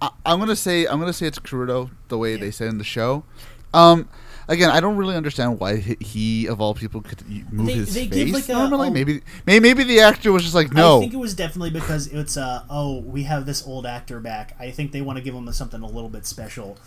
I, 0.00 0.10
I'm 0.26 0.38
gonna 0.38 0.56
say 0.56 0.86
I'm 0.86 0.98
gonna 1.00 1.12
say 1.12 1.26
it's 1.26 1.38
Kuruto 1.38 1.90
the 2.08 2.18
way 2.18 2.36
they 2.36 2.50
say 2.50 2.66
in 2.66 2.78
the 2.78 2.84
show. 2.84 3.24
Um, 3.72 4.08
again, 4.48 4.70
I 4.70 4.80
don't 4.80 4.96
really 4.96 5.14
understand 5.14 5.60
why 5.60 5.76
he, 5.76 6.46
of 6.46 6.60
all 6.60 6.74
people 6.74 7.02
could 7.02 7.22
move 7.52 7.66
They- 7.66 7.72
his 7.74 7.94
they 7.94 8.08
face 8.08 8.24
give, 8.24 8.30
like, 8.34 8.48
normally. 8.48 8.88
a- 8.88 8.90
maybe, 8.90 9.20
maybe 9.46 9.62
maybe 9.68 9.84
the 9.84 10.00
actor 10.00 10.32
was 10.32 10.42
just 10.42 10.54
like, 10.56 10.72
no. 10.72 10.96
I 10.96 11.00
think 11.00 11.14
it 11.14 11.18
was 11.18 11.34
definitely 11.34 11.70
because 11.70 12.08
it's 12.08 12.36
uh 12.36 12.64
oh 12.68 12.98
we 13.00 13.22
have 13.24 13.46
this 13.46 13.64
old 13.66 13.86
actor 13.86 14.18
back. 14.20 14.56
I 14.58 14.70
think 14.72 14.90
they 14.92 15.02
want 15.02 15.18
to 15.18 15.22
give 15.22 15.34
him 15.34 15.50
something 15.52 15.80
a 15.82 15.86
little 15.86 16.08
bit 16.10 16.26
special, 16.26 16.78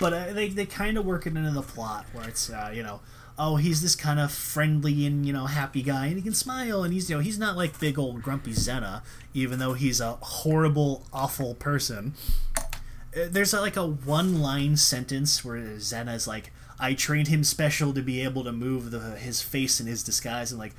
but 0.00 0.12
uh, 0.12 0.32
they 0.32 0.48
they 0.48 0.64
kind 0.66 0.96
of 0.96 1.04
work 1.04 1.26
it 1.26 1.36
into 1.36 1.50
the 1.50 1.62
plot 1.62 2.06
where 2.12 2.26
it's 2.28 2.48
uh, 2.50 2.70
you 2.74 2.82
know 2.82 3.00
oh 3.38 3.56
he's 3.56 3.82
this 3.82 3.96
kind 3.96 4.20
of 4.20 4.32
friendly 4.32 5.06
and 5.06 5.26
you 5.26 5.32
know 5.32 5.46
happy 5.46 5.82
guy 5.82 6.06
and 6.06 6.16
he 6.16 6.22
can 6.22 6.34
smile 6.34 6.84
and 6.84 6.92
he's 6.92 7.10
you 7.10 7.16
know 7.16 7.22
he's 7.22 7.38
not 7.38 7.56
like 7.56 7.78
big 7.80 7.98
old 7.98 8.22
grumpy 8.22 8.52
Zena 8.52 9.02
even 9.32 9.58
though 9.58 9.72
he's 9.74 10.00
a 10.00 10.12
horrible 10.12 11.06
awful 11.12 11.54
person. 11.54 12.14
Uh, 12.56 13.26
There's 13.28 13.52
a, 13.52 13.60
like 13.60 13.76
a 13.76 13.86
one 13.86 14.40
line 14.40 14.76
sentence 14.76 15.44
where 15.44 15.78
Zena's 15.80 16.26
like 16.26 16.52
I 16.78 16.94
trained 16.94 17.28
him 17.28 17.44
special 17.44 17.92
to 17.92 18.02
be 18.02 18.20
able 18.22 18.44
to 18.44 18.52
move 18.52 18.90
the 18.90 19.00
his 19.16 19.42
face 19.42 19.80
in 19.80 19.86
his 19.86 20.02
disguise 20.02 20.50
and 20.50 20.60
like 20.60 20.74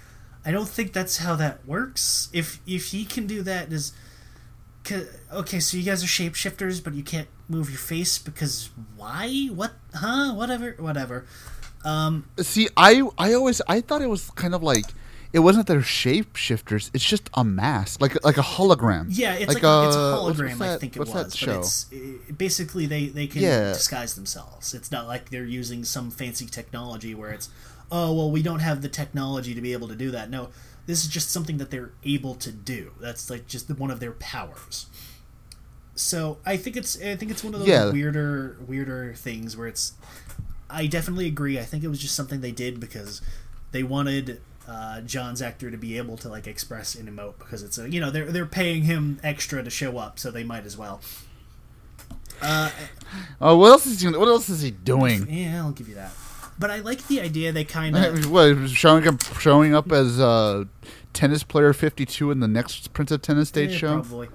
I 0.46 0.52
don't 0.52 0.70
think 0.70 0.94
that's 0.94 1.18
how 1.18 1.36
that 1.38 1.66
works. 1.66 2.30
If 2.32 2.62
if 2.68 2.88
he 2.88 3.04
can 3.04 3.26
do 3.26 3.42
that, 3.42 3.74
is 3.74 3.94
okay. 5.34 5.60
So 5.60 5.76
you 5.76 5.84
guys 5.84 6.04
are 6.04 6.08
shapeshifters, 6.08 6.84
but 6.84 6.94
you 6.94 7.02
can't 7.02 7.28
move 7.50 7.70
your 7.70 7.80
face 7.80 8.20
because 8.20 8.70
why? 8.96 9.48
What? 9.52 9.74
Huh? 9.96 10.34
Whatever. 10.34 10.76
Whatever. 10.78 11.26
Um, 11.86 12.26
See, 12.40 12.68
I 12.76 13.04
I 13.18 13.34
always 13.34 13.62
I 13.68 13.80
thought 13.82 14.02
it 14.02 14.10
was 14.10 14.32
kind 14.32 14.56
of 14.56 14.64
like 14.64 14.86
it 15.34 15.40
wasn't 15.40 15.68
their 15.68 15.82
shapeshifters. 15.82 16.90
It's 16.94 17.04
just 17.04 17.30
a 17.36 17.44
mask, 17.44 18.02
like 18.02 18.24
like 18.26 18.38
a 18.38 18.42
hologram. 18.42 19.06
yeah, 19.10 19.36
it's 19.36 19.54
like, 19.54 19.64
a, 19.64 19.86
it's 19.88 19.96
a 19.96 20.00
uh, 20.00 20.18
hologram. 20.18 20.58
what's 20.58 20.62
I 20.62 20.78
think 20.78 20.96
it 20.96 21.00
was, 21.00 21.14
that 21.14 21.34
show? 21.34 21.46
but 21.48 21.60
it's 21.60 21.86
it, 21.92 22.38
basically 22.38 22.86
they 22.88 23.08
they 23.08 23.28
can 23.28 23.42
Yeah. 23.44 23.74
disguise 23.74 24.16
themselves. 24.16 24.74
It's 24.74 24.92
not 24.92 25.08
like 25.08 25.30
they're 25.30 25.46
using 25.46 25.84
some 25.84 26.10
fancy 26.10 26.46
technology 26.48 27.14
where 27.14 27.32
it's 27.32 27.50
oh 27.92 28.14
well 28.14 28.32
we 28.32 28.42
don't 28.42 28.62
have 28.62 28.82
the 28.82 28.90
technology 28.90 29.54
to 29.54 29.62
be 29.62 29.74
able 29.74 29.88
to 29.90 29.96
do 29.96 30.10
that. 30.12 30.30
No, 30.32 30.50
this 30.88 31.04
is 31.04 31.10
just 31.10 31.30
something 31.30 31.58
that 31.58 31.70
they're 31.70 31.92
able 32.04 32.34
to 32.36 32.52
do. 32.52 32.94
That's 33.00 33.30
like 33.30 33.46
just 33.46 33.70
one 33.78 33.92
of 33.92 34.00
their 34.00 34.14
powers. 34.14 34.88
So 35.96 36.40
I 36.46 36.58
think 36.58 36.76
it's 36.78 37.00
I 37.02 37.16
think 37.16 37.30
it's 37.32 37.44
one 37.44 37.54
of 37.54 37.60
those 37.60 37.70
Yeah. 37.70 37.92
weirder 37.92 38.58
weirder 38.68 39.14
things 39.14 39.56
where 39.56 39.68
it's. 39.68 39.94
I 40.70 40.88
definitely 40.88 41.28
agree. 41.28 41.60
I 41.60 41.64
think 41.64 41.84
it 41.84 41.88
was 41.90 42.00
just 42.00 42.16
something 42.16 42.42
they 42.42 42.52
did 42.52 42.80
because 42.80 43.22
they 43.72 43.84
wanted 43.84 44.42
uh, 44.68 45.02
John's 45.02 45.42
actor 45.42 45.70
to 45.70 45.78
be 45.78 45.98
able 45.98 46.18
to 46.18 46.30
like 46.30 46.48
express 46.48 46.96
and 46.96 47.08
emote 47.08 47.38
because 47.38 47.62
it's 47.64 47.78
a 47.78 47.90
you 47.90 48.00
know 48.02 48.10
they're 48.10 48.32
they're 48.32 48.46
paying 48.48 48.84
him 48.84 49.20
extra 49.24 49.62
to 49.64 49.70
show 49.70 49.98
up, 49.98 50.18
so 50.20 50.32
they 50.32 50.44
might 50.44 50.66
as 50.66 50.78
well. 50.78 51.02
Uh, 52.42 52.70
Oh, 53.40 53.58
what 53.58 53.70
else 53.72 53.86
is 53.86 54.02
he? 54.02 54.10
What 54.10 54.28
else 54.28 54.50
is 54.50 54.62
he 54.62 54.72
doing? 54.72 55.28
yeah, 55.30 55.58
I'll 55.64 55.72
give 55.72 55.88
you 55.88 55.96
that. 55.96 56.12
But 56.58 56.72
I 56.72 56.80
like 56.80 57.08
the 57.08 57.22
idea 57.22 57.52
they 57.52 57.64
kind 57.64 57.96
of 57.96 58.30
what 58.32 58.70
showing 58.70 59.08
up 59.08 59.22
showing 59.40 59.74
up 59.76 59.92
as 59.92 60.20
uh, 60.20 60.66
tennis 61.14 61.44
player 61.44 61.72
fifty 61.74 62.06
two 62.06 62.32
in 62.32 62.40
the 62.40 62.48
next 62.48 62.92
Prince 62.94 63.12
of 63.12 63.22
Tennis 63.22 63.50
stage 63.50 63.72
Yeah, 63.74 63.78
show? 63.78 63.94
Probably. 64.02 64.30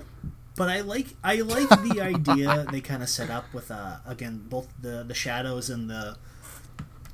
But 0.61 0.69
I 0.69 0.83
like 0.83 1.07
I 1.25 1.37
like 1.37 1.71
the 1.71 2.03
idea 2.03 2.67
they 2.71 2.83
kind 2.83 3.03
of 3.03 3.09
set 3.09 3.31
up 3.31 3.55
with 3.55 3.71
uh 3.71 3.97
again 4.07 4.45
both 4.47 4.69
the 4.79 5.03
the 5.03 5.15
shadows 5.15 5.71
and 5.71 5.89
the 5.89 6.19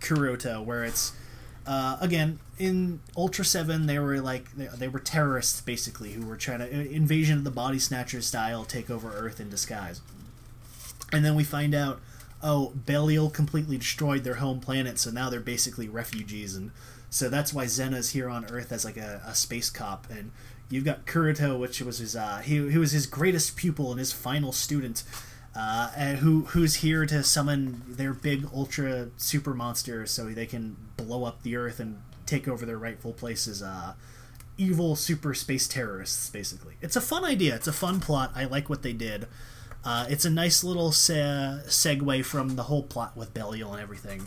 Kuruto 0.00 0.64
where 0.64 0.82
it's 0.82 1.12
uh, 1.64 1.96
again 2.00 2.40
in 2.58 2.98
Ultra 3.16 3.44
Seven 3.44 3.86
they 3.86 4.00
were 4.00 4.20
like 4.20 4.50
they, 4.56 4.66
they 4.76 4.88
were 4.88 4.98
terrorists 4.98 5.60
basically 5.60 6.14
who 6.14 6.26
were 6.26 6.36
trying 6.36 6.58
to 6.58 6.64
uh, 6.64 6.90
invasion 6.90 7.38
of 7.38 7.44
the 7.44 7.52
body 7.52 7.78
snatchers 7.78 8.26
style 8.26 8.64
take 8.64 8.90
over 8.90 9.12
Earth 9.12 9.38
in 9.38 9.48
disguise, 9.48 10.00
and 11.12 11.24
then 11.24 11.36
we 11.36 11.44
find 11.44 11.72
out 11.72 12.00
oh 12.42 12.72
Belial 12.84 13.30
completely 13.30 13.78
destroyed 13.78 14.24
their 14.24 14.34
home 14.34 14.58
planet 14.58 14.98
so 14.98 15.12
now 15.12 15.30
they're 15.30 15.38
basically 15.38 15.88
refugees 15.88 16.56
and 16.56 16.72
so 17.10 17.28
that's 17.28 17.54
why 17.54 17.66
Zena's 17.66 18.10
here 18.10 18.28
on 18.28 18.44
Earth 18.46 18.72
as 18.72 18.84
like 18.84 18.96
a, 18.96 19.22
a 19.24 19.36
space 19.36 19.70
cop 19.70 20.08
and 20.10 20.32
you've 20.70 20.84
got 20.84 21.06
Kuruto 21.06 21.58
which 21.58 21.80
was 21.80 21.98
his 21.98 22.16
uh, 22.16 22.38
he, 22.38 22.70
he 22.70 22.78
was 22.78 22.92
his 22.92 23.06
greatest 23.06 23.56
pupil 23.56 23.90
and 23.90 23.98
his 23.98 24.12
final 24.12 24.52
student 24.52 25.02
uh, 25.56 25.90
and 25.96 26.18
who 26.18 26.42
who's 26.46 26.76
here 26.76 27.06
to 27.06 27.22
summon 27.22 27.82
their 27.88 28.12
big 28.12 28.46
ultra 28.54 29.08
super 29.16 29.54
monster 29.54 30.06
so 30.06 30.26
they 30.26 30.46
can 30.46 30.76
blow 30.96 31.24
up 31.24 31.42
the 31.42 31.56
Earth 31.56 31.80
and 31.80 32.00
take 32.26 32.46
over 32.48 32.66
their 32.66 32.78
rightful 32.78 33.12
places 33.12 33.62
uh, 33.62 33.94
evil 34.58 34.96
super 34.96 35.34
space 35.34 35.68
terrorists 35.68 36.30
basically. 36.30 36.74
It's 36.80 36.96
a 36.96 37.00
fun 37.00 37.24
idea. 37.24 37.54
It's 37.54 37.68
a 37.68 37.72
fun 37.72 38.00
plot. 38.00 38.32
I 38.34 38.44
like 38.44 38.68
what 38.68 38.82
they 38.82 38.92
did. 38.92 39.26
Uh, 39.84 40.06
it's 40.08 40.24
a 40.24 40.30
nice 40.30 40.64
little 40.64 40.90
se- 40.90 41.62
segue 41.66 42.24
from 42.24 42.56
the 42.56 42.64
whole 42.64 42.82
plot 42.82 43.16
with 43.16 43.32
Belial 43.32 43.72
and 43.72 43.80
everything. 43.80 44.26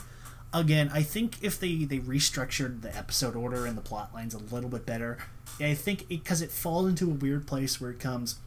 Again, 0.52 0.90
I 0.92 1.04
think 1.04 1.38
if 1.44 1.60
they, 1.60 1.84
they 1.84 2.00
restructured 2.00 2.82
the 2.82 2.96
episode 2.96 3.36
order 3.36 3.66
and 3.66 3.78
the 3.78 3.82
plot 3.82 4.14
lines 4.14 4.34
a 4.34 4.40
little 4.40 4.70
bit 4.70 4.86
better, 4.86 5.20
I 5.60 5.76
think 5.76 6.08
because 6.08 6.42
it, 6.42 6.52
falls 6.52 6.88
into 6.88 7.06
a 7.06 7.14
weird 7.14 7.46
place 7.46 7.80
where 7.80 7.92
it 7.92 8.00
comes 8.00 8.38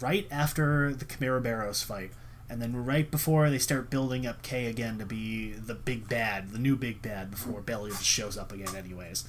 right 0.00 0.26
after 0.30 0.92
the 0.92 1.04
Chimeraberos 1.04 1.84
fight, 1.84 2.10
and 2.48 2.60
then 2.60 2.84
right 2.84 3.10
before 3.10 3.48
they 3.50 3.58
start 3.58 3.90
building 3.90 4.26
up 4.26 4.42
Kei 4.42 4.66
again 4.66 4.98
to 4.98 5.06
be 5.06 5.52
the 5.52 5.74
big 5.74 6.08
bad, 6.08 6.50
the 6.50 6.58
new 6.58 6.76
big 6.76 7.00
bad, 7.02 7.30
before 7.30 7.62
just 7.66 8.04
shows 8.04 8.36
up 8.36 8.52
again, 8.52 8.74
anyways. 8.76 9.24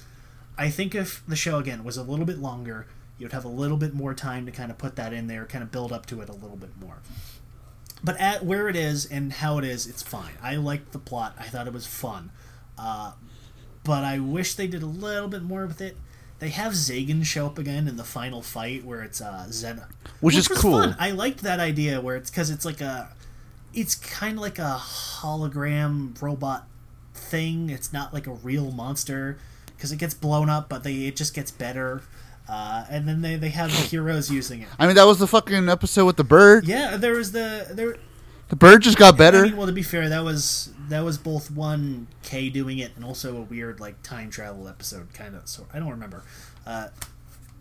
I 0.58 0.70
think 0.70 0.94
if 0.94 1.22
the 1.26 1.36
show 1.36 1.58
again 1.58 1.84
was 1.84 1.96
a 1.96 2.02
little 2.02 2.26
bit 2.26 2.38
longer, 2.38 2.86
you'd 3.18 3.32
have 3.32 3.44
a 3.44 3.48
little 3.48 3.76
bit 3.76 3.94
more 3.94 4.14
time 4.14 4.46
to 4.46 4.52
kind 4.52 4.70
of 4.70 4.78
put 4.78 4.96
that 4.96 5.12
in 5.12 5.26
there, 5.26 5.46
kind 5.46 5.62
of 5.62 5.70
build 5.70 5.92
up 5.92 6.06
to 6.06 6.20
it 6.20 6.28
a 6.28 6.34
little 6.34 6.56
bit 6.56 6.78
more. 6.80 6.98
But 8.04 8.20
at 8.20 8.44
where 8.44 8.68
it 8.68 8.76
is 8.76 9.06
and 9.06 9.32
how 9.32 9.58
it 9.58 9.64
is, 9.64 9.86
it's 9.86 10.02
fine. 10.02 10.34
I 10.42 10.56
liked 10.56 10.92
the 10.92 10.98
plot. 10.98 11.34
I 11.38 11.44
thought 11.44 11.66
it 11.66 11.72
was 11.72 11.86
fun. 11.86 12.30
Uh, 12.78 13.12
but 13.84 14.04
I 14.04 14.18
wish 14.18 14.54
they 14.54 14.66
did 14.66 14.82
a 14.82 14.86
little 14.86 15.28
bit 15.28 15.42
more 15.42 15.66
with 15.66 15.80
it. 15.80 15.96
They 16.38 16.50
have 16.50 16.72
Zagan 16.72 17.24
show 17.24 17.46
up 17.46 17.58
again 17.58 17.88
in 17.88 17.96
the 17.96 18.04
final 18.04 18.42
fight 18.42 18.84
where 18.84 19.02
it's 19.02 19.20
uh, 19.22 19.46
Zena, 19.50 19.88
Which 20.20 20.36
is 20.36 20.48
cool. 20.48 20.82
Fun. 20.82 20.96
I 20.98 21.10
liked 21.12 21.42
that 21.42 21.60
idea 21.60 22.00
where 22.00 22.16
it's 22.16 22.30
because 22.30 22.50
it's 22.50 22.64
like 22.64 22.82
a, 22.82 23.08
it's 23.72 23.94
kind 23.94 24.36
of 24.36 24.42
like 24.42 24.58
a 24.58 24.78
hologram 24.78 26.20
robot 26.20 26.68
thing. 27.14 27.70
It's 27.70 27.92
not 27.92 28.12
like 28.12 28.26
a 28.26 28.32
real 28.32 28.70
monster 28.70 29.38
because 29.76 29.92
it 29.92 29.96
gets 29.96 30.14
blown 30.14 30.50
up, 30.50 30.68
but 30.68 30.82
they 30.84 31.06
it 31.06 31.16
just 31.16 31.34
gets 31.34 31.50
better. 31.50 32.02
Uh, 32.48 32.84
and 32.90 33.08
then 33.08 33.22
they, 33.22 33.36
they 33.36 33.48
have 33.48 33.70
the 33.70 33.76
heroes 33.78 34.30
using 34.30 34.62
it. 34.62 34.68
I 34.78 34.86
mean, 34.86 34.96
that 34.96 35.04
was 35.04 35.18
the 35.18 35.26
fucking 35.26 35.68
episode 35.68 36.04
with 36.06 36.16
the 36.16 36.24
bird. 36.24 36.66
Yeah, 36.66 36.96
there 36.96 37.14
was 37.14 37.32
the 37.32 37.66
there. 37.72 37.96
The 38.48 38.56
bird 38.56 38.82
just 38.82 38.96
got 38.96 39.16
better. 39.18 39.40
I 39.40 39.48
mean, 39.48 39.56
well, 39.56 39.66
to 39.66 39.72
be 39.72 39.82
fair, 39.82 40.08
that 40.08 40.22
was 40.22 40.72
that 40.88 41.00
was 41.04 41.18
both 41.18 41.50
one 41.50 42.06
K 42.22 42.48
doing 42.48 42.78
it 42.78 42.92
and 42.94 43.04
also 43.04 43.36
a 43.36 43.40
weird 43.40 43.80
like 43.80 44.00
time 44.02 44.30
travel 44.30 44.68
episode 44.68 45.12
kind 45.12 45.34
of. 45.34 45.48
So 45.48 45.66
I 45.74 45.80
don't 45.80 45.90
remember. 45.90 46.22
Uh, 46.64 46.88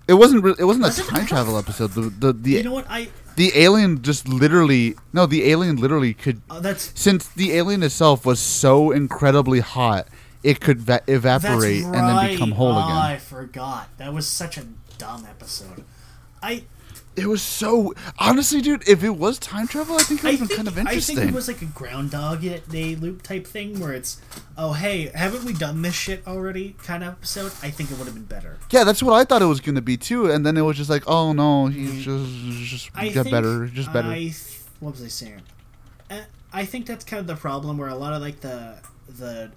It 0.07 0.13
wasn't. 0.13 0.45
It 0.59 0.63
wasn't 0.65 0.85
Was 0.85 0.99
a 0.99 1.01
it? 1.01 1.07
time 1.07 1.25
travel 1.25 1.57
episode. 1.57 1.93
The 1.93 2.01
the 2.03 2.33
the, 2.33 2.51
You 2.51 2.63
know 2.63 2.73
what? 2.73 2.85
I 2.87 3.09
the 3.35 3.51
alien 3.55 4.03
just 4.03 4.27
literally 4.27 4.95
no. 5.11 5.25
The 5.25 5.49
alien 5.49 5.77
literally 5.77 6.13
could 6.13 6.43
uh, 6.51 6.59
that's 6.59 6.91
since 6.93 7.27
the 7.27 7.53
alien 7.53 7.81
itself 7.81 8.23
was 8.23 8.39
so 8.39 8.91
incredibly 8.91 9.61
hot, 9.61 10.07
it 10.45 10.59
could 10.61 10.79
va- 10.79 11.01
evaporate 11.07 11.83
that's 11.83 11.97
and 11.97 12.07
then 12.09 12.29
become 12.31 12.51
whole 12.51 12.73
Oh, 12.73 12.85
again. 12.85 12.97
I 12.97 13.17
forgot. 13.17 13.89
That 13.97 14.13
was 14.13 14.27
such 14.27 14.57
a 14.57 14.65
dumb 14.97 15.25
episode. 15.29 15.83
I 16.41 16.63
It 17.15 17.27
was 17.27 17.41
so 17.41 17.93
honestly, 18.19 18.61
dude. 18.61 18.87
If 18.87 19.03
it 19.03 19.11
was 19.17 19.39
time 19.39 19.67
travel, 19.67 19.95
I 19.95 20.03
think 20.03 20.19
it 20.21 20.25
would 20.25 20.39
have 20.39 20.47
been 20.49 20.55
kind 20.57 20.67
of 20.67 20.77
interesting. 20.77 21.17
I 21.17 21.21
think 21.21 21.31
it 21.31 21.35
was 21.35 21.47
like 21.47 21.61
a 21.61 21.65
Groundhog 21.65 22.41
Day 22.69 22.95
loop 22.95 23.21
type 23.23 23.47
thing 23.47 23.79
where 23.79 23.93
it's, 23.93 24.21
oh 24.57 24.73
hey, 24.73 25.11
haven't 25.15 25.43
we 25.45 25.53
done 25.53 25.81
this 25.81 25.95
shit 25.95 26.27
already? 26.27 26.75
Kind 26.83 27.03
of 27.03 27.13
episode. 27.13 27.51
I 27.63 27.69
think 27.71 27.89
it 27.91 27.97
would 27.97 28.05
have 28.05 28.15
been 28.15 28.25
better. 28.25 28.57
yeah, 28.71 28.83
that's 28.83 29.01
what 29.01 29.13
I 29.13 29.23
thought 29.23 29.41
it 29.41 29.45
was 29.45 29.61
going 29.61 29.75
to 29.75 29.81
be 29.81 29.97
too. 29.97 30.29
And 30.29 30.45
then 30.45 30.57
it 30.57 30.61
was 30.61 30.77
just 30.77 30.89
like, 30.89 31.03
oh 31.07 31.33
no, 31.33 31.67
he's 31.67 32.03
just 32.03 32.29
just 32.71 32.89
I 32.93 33.09
get 33.09 33.31
better, 33.31 33.65
just 33.67 33.91
better. 33.93 34.09
I 34.09 34.19
th- 34.19 34.59
what 34.81 34.91
was 34.91 35.01
I 35.03 35.07
saying? 35.07 35.41
Uh, 36.11 36.19
I 36.53 36.65
think 36.65 36.85
that's 36.85 37.03
kind 37.05 37.19
of 37.21 37.27
the 37.27 37.35
problem 37.35 37.77
where 37.77 37.89
a 37.89 37.95
lot 37.95 38.13
of 38.13 38.21
like 38.21 38.41
the 38.41 38.77
the 39.07 39.51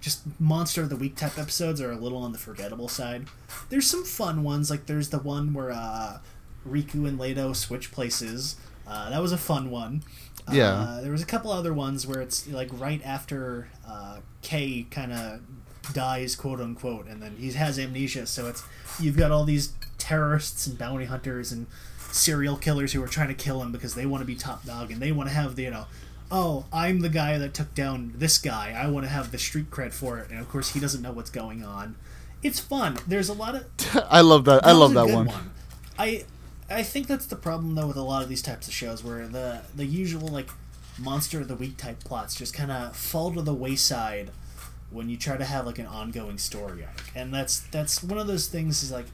just 0.00 0.22
monster 0.40 0.82
of 0.82 0.88
the 0.88 0.96
week 0.96 1.16
type 1.16 1.38
episodes 1.38 1.80
are 1.80 1.92
a 1.92 1.96
little 1.96 2.18
on 2.18 2.32
the 2.32 2.38
forgettable 2.38 2.88
side. 2.88 3.26
There's 3.68 3.86
some 3.86 4.04
fun 4.04 4.42
ones 4.42 4.70
like 4.70 4.86
there's 4.86 5.10
the 5.10 5.18
one 5.18 5.52
where 5.52 5.70
uh, 5.70 6.18
Riku 6.66 7.06
and 7.06 7.18
Leito 7.18 7.54
switch 7.54 7.92
places. 7.92 8.56
Uh, 8.86 9.10
that 9.10 9.20
was 9.20 9.32
a 9.32 9.38
fun 9.38 9.70
one. 9.70 10.02
Yeah. 10.50 10.72
Uh, 10.72 11.00
there 11.02 11.12
was 11.12 11.22
a 11.22 11.26
couple 11.26 11.52
other 11.52 11.72
ones 11.72 12.06
where 12.06 12.20
it's 12.20 12.48
like 12.48 12.68
right 12.72 13.00
after 13.04 13.68
uh, 13.86 14.18
Kei 14.42 14.86
kind 14.90 15.12
of 15.12 15.40
dies, 15.92 16.34
quote 16.34 16.60
unquote, 16.60 17.06
and 17.06 17.22
then 17.22 17.36
he 17.38 17.52
has 17.52 17.78
amnesia. 17.78 18.26
So 18.26 18.48
it's 18.48 18.64
you've 18.98 19.16
got 19.16 19.30
all 19.30 19.44
these 19.44 19.74
terrorists 19.98 20.66
and 20.66 20.78
bounty 20.78 21.04
hunters 21.04 21.52
and 21.52 21.66
serial 22.10 22.56
killers 22.56 22.92
who 22.92 23.02
are 23.02 23.08
trying 23.08 23.28
to 23.28 23.34
kill 23.34 23.62
him 23.62 23.70
because 23.70 23.94
they 23.94 24.06
want 24.06 24.22
to 24.22 24.26
be 24.26 24.34
top 24.34 24.64
dog 24.64 24.90
and 24.90 25.00
they 25.00 25.12
want 25.12 25.28
to 25.28 25.34
have 25.34 25.56
the 25.56 25.64
you 25.64 25.70
know, 25.70 25.86
oh 26.30 26.66
I'm 26.72 27.00
the 27.00 27.08
guy 27.08 27.38
that 27.38 27.54
took 27.54 27.74
down 27.74 28.12
this 28.16 28.38
guy. 28.38 28.76
I 28.76 28.88
want 28.88 29.04
to 29.04 29.10
have 29.10 29.32
the 29.32 29.38
street 29.38 29.70
cred 29.70 29.92
for 29.92 30.18
it, 30.18 30.30
and 30.30 30.38
of 30.38 30.48
course 30.48 30.72
he 30.72 30.80
doesn't 30.80 31.02
know 31.02 31.12
what's 31.12 31.30
going 31.30 31.64
on. 31.64 31.96
It's 32.42 32.60
fun. 32.60 32.98
There's 33.06 33.28
a 33.28 33.34
lot 33.34 33.54
of 33.54 33.66
I 34.10 34.20
love 34.20 34.44
that. 34.46 34.64
I 34.64 34.72
love 34.72 34.94
that 34.94 35.06
good 35.06 35.26
one. 35.26 35.50
I 35.98 36.24
I 36.70 36.82
think 36.82 37.06
that's 37.06 37.26
the 37.26 37.36
problem 37.36 37.74
though 37.74 37.86
with 37.86 37.96
a 37.96 38.02
lot 38.02 38.22
of 38.22 38.28
these 38.28 38.42
types 38.42 38.68
of 38.68 38.74
shows 38.74 39.02
where 39.02 39.26
the 39.26 39.62
the 39.74 39.84
usual 39.84 40.28
like 40.28 40.48
monster 40.98 41.40
of 41.40 41.48
the 41.48 41.56
week 41.56 41.76
type 41.76 42.04
plots 42.04 42.34
just 42.34 42.54
kind 42.54 42.70
of 42.70 42.96
fall 42.96 43.32
to 43.32 43.42
the 43.42 43.54
wayside 43.54 44.30
when 44.90 45.08
you 45.08 45.16
try 45.16 45.36
to 45.36 45.44
have 45.44 45.66
like 45.66 45.78
an 45.78 45.86
ongoing 45.86 46.38
story 46.38 46.84
arc. 46.84 47.10
And 47.14 47.32
that's 47.32 47.60
that's 47.70 48.02
one 48.02 48.18
of 48.18 48.26
those 48.26 48.46
things 48.48 48.82
is 48.82 48.90
like 48.92 49.06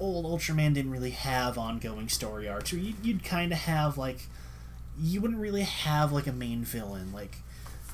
old 0.00 0.24
Ultraman 0.24 0.74
didn't 0.74 0.90
really 0.90 1.10
have 1.10 1.58
ongoing 1.58 2.08
story 2.08 2.48
arcs 2.48 2.72
or 2.72 2.78
you'd 2.78 3.24
kind 3.24 3.52
of 3.52 3.58
have 3.58 3.96
like 3.96 4.26
you 5.00 5.20
wouldn't 5.20 5.40
really 5.40 5.62
have 5.62 6.12
like 6.12 6.26
a 6.26 6.32
main 6.32 6.64
villain 6.64 7.12
like 7.12 7.38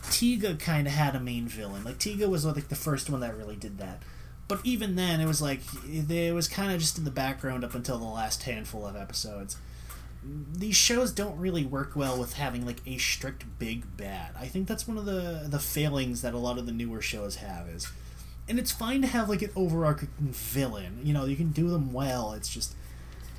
Tiga 0.08 0.58
kind 0.58 0.86
of 0.86 0.94
had 0.94 1.14
a 1.14 1.20
main 1.20 1.48
villain. 1.48 1.84
Like 1.84 1.98
Tiga 1.98 2.28
was 2.28 2.44
like 2.44 2.68
the 2.68 2.74
first 2.74 3.10
one 3.10 3.20
that 3.20 3.36
really 3.36 3.56
did 3.56 3.78
that. 3.78 4.02
But 4.46 4.60
even 4.64 4.96
then, 4.96 5.20
it 5.20 5.26
was 5.26 5.42
like 5.42 5.60
it 5.86 6.34
was 6.34 6.48
kind 6.48 6.72
of 6.72 6.80
just 6.80 6.98
in 6.98 7.04
the 7.04 7.10
background 7.10 7.64
up 7.64 7.74
until 7.74 7.98
the 7.98 8.06
last 8.06 8.44
handful 8.44 8.86
of 8.86 8.96
episodes. 8.96 9.56
These 10.24 10.76
shows 10.76 11.12
don't 11.12 11.38
really 11.38 11.64
work 11.64 11.94
well 11.94 12.18
with 12.18 12.34
having 12.34 12.66
like 12.66 12.80
a 12.86 12.96
strict 12.98 13.44
big 13.58 13.96
bad. 13.96 14.32
I 14.38 14.46
think 14.46 14.66
that's 14.66 14.88
one 14.88 14.96
of 14.96 15.04
the 15.04 15.46
the 15.46 15.58
failings 15.58 16.22
that 16.22 16.34
a 16.34 16.38
lot 16.38 16.58
of 16.58 16.66
the 16.66 16.72
newer 16.72 17.02
shows 17.02 17.36
have 17.36 17.68
is, 17.68 17.92
and 18.48 18.58
it's 18.58 18.72
fine 18.72 19.02
to 19.02 19.06
have 19.06 19.28
like 19.28 19.42
an 19.42 19.50
overarching 19.54 20.08
villain. 20.18 21.00
You 21.04 21.12
know, 21.12 21.26
you 21.26 21.36
can 21.36 21.50
do 21.50 21.68
them 21.68 21.92
well. 21.92 22.32
It's 22.32 22.48
just 22.48 22.74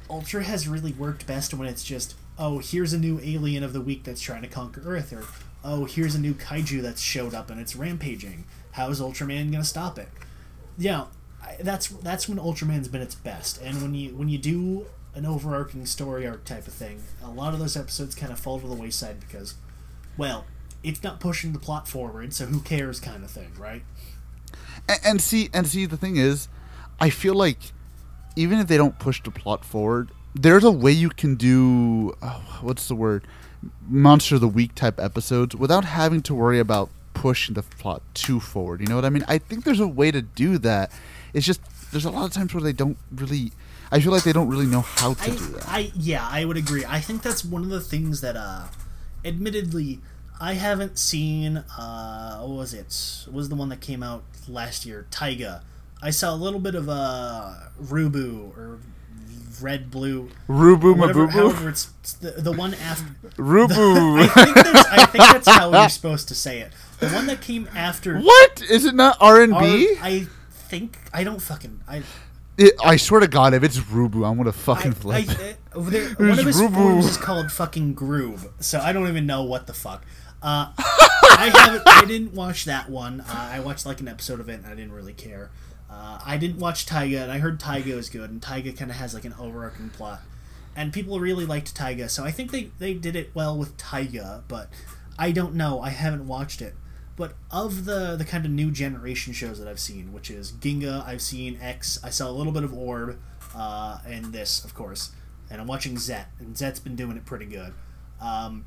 Ultra 0.09 0.43
has 0.43 0.67
really 0.67 0.93
worked 0.93 1.25
best 1.25 1.53
when 1.53 1.67
it's 1.67 1.83
just 1.83 2.13
oh 2.39 2.57
here's 2.59 2.93
a 2.93 2.97
new 2.97 3.19
alien 3.21 3.63
of 3.63 3.73
the 3.73 3.81
week 3.81 4.03
that's 4.03 4.21
trying 4.21 4.41
to 4.41 4.47
conquer 4.47 4.81
Earth 4.85 5.13
or 5.13 5.25
oh 5.63 5.85
here's 5.85 6.15
a 6.15 6.19
new 6.19 6.33
kaiju 6.33 6.81
that's 6.81 7.01
showed 7.01 7.35
up 7.35 7.51
and 7.51 7.59
it's 7.59 7.75
rampaging. 7.75 8.45
How 8.71 8.89
is 8.89 8.99
Ultraman 8.99 9.51
gonna 9.51 9.63
stop 9.63 9.99
it? 9.99 10.09
yeah, 10.77 11.05
that's 11.59 11.87
that's 11.87 12.27
when 12.29 12.39
Ultraman's 12.39 12.87
been 12.87 13.01
its 13.01 13.15
best. 13.15 13.61
And 13.61 13.81
when 13.81 13.93
you 13.93 14.15
when 14.15 14.29
you 14.29 14.37
do 14.37 14.87
an 15.13 15.25
overarching 15.25 15.85
story 15.85 16.25
arc 16.25 16.45
type 16.45 16.67
of 16.67 16.73
thing, 16.73 17.03
a 17.23 17.29
lot 17.29 17.53
of 17.53 17.59
those 17.59 17.75
episodes 17.75 18.15
kind 18.15 18.31
of 18.31 18.39
fall 18.39 18.59
to 18.59 18.67
the 18.67 18.75
wayside 18.75 19.19
because, 19.19 19.55
well, 20.17 20.45
it's 20.83 21.03
not 21.03 21.19
pushing 21.19 21.51
the 21.51 21.59
plot 21.59 21.87
forward, 21.87 22.33
so 22.33 22.45
who 22.45 22.61
cares, 22.61 22.99
kind 22.99 23.23
of 23.23 23.31
thing, 23.31 23.51
right? 23.57 23.83
and, 24.87 24.99
and 25.03 25.21
see 25.21 25.49
and 25.53 25.67
see 25.67 25.85
the 25.85 25.97
thing 25.97 26.17
is 26.17 26.47
i 26.99 27.09
feel 27.09 27.33
like 27.33 27.59
even 28.35 28.59
if 28.59 28.67
they 28.67 28.77
don't 28.77 28.99
push 28.99 29.21
the 29.23 29.31
plot 29.31 29.65
forward 29.65 30.11
there's 30.35 30.63
a 30.63 30.71
way 30.71 30.91
you 30.91 31.09
can 31.09 31.35
do 31.35 32.15
oh, 32.21 32.59
what's 32.61 32.87
the 32.87 32.95
word 32.95 33.25
monster 33.87 34.35
of 34.35 34.41
the 34.41 34.47
week 34.47 34.73
type 34.75 34.99
episodes 34.99 35.55
without 35.55 35.85
having 35.85 36.21
to 36.21 36.33
worry 36.33 36.59
about 36.59 36.89
pushing 37.13 37.55
the 37.55 37.63
plot 37.63 38.01
too 38.13 38.39
forward 38.39 38.79
you 38.79 38.87
know 38.87 38.95
what 38.95 39.03
i 39.03 39.09
mean 39.09 39.25
i 39.27 39.37
think 39.37 39.65
there's 39.65 39.79
a 39.79 39.87
way 39.87 40.11
to 40.11 40.21
do 40.21 40.57
that 40.57 40.91
it's 41.33 41.45
just 41.45 41.61
there's 41.91 42.05
a 42.05 42.11
lot 42.11 42.25
of 42.25 42.31
times 42.31 42.53
where 42.53 42.63
they 42.63 42.71
don't 42.71 42.97
really 43.11 43.51
i 43.91 43.99
feel 43.99 44.11
like 44.11 44.23
they 44.23 44.31
don't 44.31 44.47
really 44.47 44.67
know 44.67 44.81
how 44.81 45.13
to 45.15 45.23
I, 45.23 45.27
do 45.27 45.35
that 45.35 45.59
I 45.79 45.91
yeah, 45.95 46.27
I 46.29 46.45
would 46.45 46.57
agree. 46.57 46.83
I 46.85 46.99
think 46.99 47.21
that's 47.21 47.45
one 47.45 47.61
of 47.61 47.69
the 47.69 47.79
things 47.79 48.21
that, 48.21 48.35
uh, 48.35 48.65
admittedly, 49.23 49.99
I 50.41 50.53
haven't 50.53 50.97
seen. 50.97 51.57
Uh, 51.57 52.39
what 52.39 52.57
was 52.57 52.73
it? 52.73 53.25
What 53.27 53.35
was 53.35 53.49
the 53.49 53.55
one 53.55 53.69
that 53.69 53.81
came 53.81 54.01
out 54.01 54.23
last 54.47 54.85
year? 54.85 55.05
Taiga. 55.11 55.63
I 56.01 56.09
saw 56.09 56.33
a 56.33 56.35
little 56.35 56.59
bit 56.59 56.75
of 56.75 56.89
uh, 56.89 57.53
Rubu 57.81 58.57
or 58.57 58.79
Red 59.61 59.89
Blue. 59.91 60.29
rubu 60.47 60.95
Whatever, 60.97 61.27
mabubu 61.27 61.31
however, 61.31 61.69
it's, 61.69 61.91
it's 62.01 62.13
the, 62.13 62.31
the 62.31 62.51
one 62.51 62.73
after. 62.75 63.05
rubu 63.37 64.19
I 64.35 64.45
think 64.45 64.55
that's, 64.55 64.87
I 64.89 65.05
think 65.05 65.23
that's 65.23 65.47
how 65.47 65.71
you're 65.71 65.89
supposed 65.89 66.27
to 66.29 66.35
say 66.35 66.59
it. 66.61 66.71
The 66.99 67.09
one 67.09 67.27
that 67.27 67.41
came 67.41 67.69
after. 67.75 68.19
what 68.19 68.61
is 68.61 68.85
it 68.85 68.95
not 68.95 69.17
r&b 69.21 69.53
Our- 69.53 69.61
I 70.05 70.27
think 70.51 70.97
I 71.13 71.23
don't 71.23 71.41
fucking 71.41 71.81
I. 71.87 72.03
It, 72.57 72.73
I 72.83 72.97
swear 72.97 73.21
to 73.21 73.27
God, 73.29 73.53
if 73.53 73.63
it's 73.63 73.77
Rubu, 73.77 74.29
I'm 74.29 74.35
gonna 74.37 74.49
I, 74.49 74.51
fucking 74.51 74.91
I, 74.91 75.23
flip. 75.23 75.57
uh, 75.73 75.79
there- 75.81 76.09
one 76.15 76.31
of 76.39 76.45
his 76.45 76.59
Rubu. 76.61 76.73
forms 76.75 77.05
is 77.05 77.17
called 77.17 77.51
fucking 77.51 77.93
Groove, 77.93 78.47
so 78.59 78.79
I 78.79 78.91
don't 78.91 79.07
even 79.07 79.25
know 79.25 79.43
what 79.43 79.65
the 79.65 79.73
fuck. 79.73 80.03
Uh, 80.41 80.71
I 80.77 81.51
haven't. 81.53 81.83
I 81.87 82.05
didn't 82.05 82.33
watch 82.33 82.65
that 82.65 82.89
one. 82.89 83.21
Uh, 83.21 83.25
I 83.53 83.59
watched 83.61 83.85
like 83.85 83.99
an 84.01 84.07
episode 84.09 84.39
of 84.41 84.49
it, 84.49 84.53
and 84.55 84.65
I 84.65 84.69
didn't 84.75 84.91
really 84.93 85.13
care. 85.13 85.51
Uh, 85.89 86.19
I 86.23 86.37
didn't 86.37 86.59
watch 86.59 86.85
Taiga, 86.85 87.23
and 87.23 87.31
I 87.31 87.39
heard 87.39 87.59
Taiga 87.59 87.97
is 87.97 88.09
good, 88.09 88.29
and 88.29 88.41
Taiga 88.41 88.73
kind 88.73 88.91
of 88.91 88.97
has 88.97 89.13
like 89.13 89.25
an 89.25 89.33
overarching 89.39 89.89
plot, 89.89 90.21
and 90.75 90.93
people 90.93 91.19
really 91.19 91.45
liked 91.45 91.75
Taiga, 91.75 92.09
so 92.09 92.23
I 92.23 92.31
think 92.31 92.51
they 92.51 92.71
they 92.77 92.93
did 92.93 93.15
it 93.15 93.31
well 93.33 93.57
with 93.57 93.75
Taiga, 93.77 94.43
but 94.47 94.69
I 95.17 95.31
don't 95.31 95.55
know. 95.55 95.81
I 95.81 95.89
haven't 95.89 96.27
watched 96.27 96.61
it. 96.61 96.75
But 97.15 97.33
of 97.51 97.83
the 97.83 98.15
the 98.15 98.23
kind 98.23 98.45
of 98.45 98.51
new 98.51 98.71
generation 98.71 99.33
shows 99.33 99.59
that 99.59 99.67
I've 99.67 99.79
seen, 99.79 100.13
which 100.13 100.31
is 100.31 100.53
Ginga, 100.53 101.05
I've 101.05 101.21
seen 101.21 101.57
X, 101.61 101.99
I 102.01 102.11
saw 102.11 102.29
a 102.29 102.31
little 102.31 102.53
bit 102.53 102.63
of 102.63 102.73
Orb, 102.73 103.19
uh, 103.53 103.97
and 104.07 104.25
this, 104.31 104.63
of 104.63 104.73
course, 104.73 105.11
and 105.49 105.59
I'm 105.59 105.67
watching 105.67 105.97
Zet, 105.97 106.27
and 106.39 106.57
Zet's 106.57 106.79
been 106.79 106.95
doing 106.95 107.17
it 107.17 107.25
pretty 107.25 107.45
good. 107.45 107.73
Um, 108.21 108.65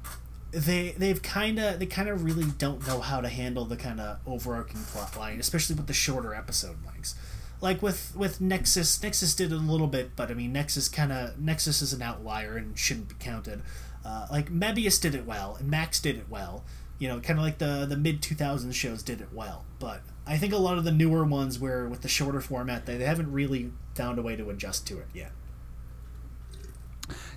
they 0.52 0.94
they've 0.98 1.22
kind 1.22 1.58
of 1.58 1.78
they 1.78 1.86
kind 1.86 2.08
of 2.08 2.24
really 2.24 2.44
don't 2.58 2.86
know 2.86 3.00
how 3.00 3.20
to 3.20 3.28
handle 3.28 3.64
the 3.64 3.76
kind 3.76 4.00
of 4.00 4.18
overarching 4.26 4.82
plot 4.84 5.16
line, 5.16 5.40
especially 5.40 5.74
with 5.74 5.86
the 5.86 5.94
shorter 5.94 6.34
episode 6.34 6.76
lengths. 6.86 7.14
Like 7.60 7.80
with 7.80 8.14
with 8.14 8.40
Nexus, 8.40 9.02
Nexus 9.02 9.34
did 9.34 9.50
it 9.52 9.56
a 9.56 9.58
little 9.58 9.86
bit, 9.86 10.14
but 10.14 10.30
I 10.30 10.34
mean 10.34 10.52
Nexus 10.52 10.88
kind 10.88 11.10
of 11.10 11.38
Nexus 11.38 11.80
is 11.80 11.92
an 11.92 12.02
outlier 12.02 12.56
and 12.56 12.78
shouldn't 12.78 13.08
be 13.08 13.14
counted. 13.18 13.62
Uh, 14.04 14.26
like 14.30 14.52
Mebius 14.52 15.00
did 15.00 15.14
it 15.14 15.24
well, 15.24 15.56
and 15.58 15.70
Max 15.70 16.00
did 16.00 16.16
it 16.16 16.26
well. 16.28 16.64
You 16.98 17.08
know, 17.08 17.20
kind 17.20 17.38
of 17.38 17.44
like 17.44 17.58
the 17.58 17.86
the 17.88 17.96
mid 17.96 18.20
2000s 18.20 18.74
shows 18.74 19.02
did 19.02 19.20
it 19.20 19.28
well. 19.32 19.64
But 19.78 20.02
I 20.26 20.36
think 20.36 20.52
a 20.52 20.58
lot 20.58 20.76
of 20.76 20.84
the 20.84 20.92
newer 20.92 21.24
ones, 21.24 21.58
where 21.58 21.88
with 21.88 22.02
the 22.02 22.08
shorter 22.08 22.40
format, 22.40 22.84
they, 22.84 22.96
they 22.96 23.04
haven't 23.04 23.32
really 23.32 23.72
found 23.94 24.18
a 24.18 24.22
way 24.22 24.36
to 24.36 24.50
adjust 24.50 24.86
to 24.88 24.98
it 24.98 25.06
yet. 25.14 25.32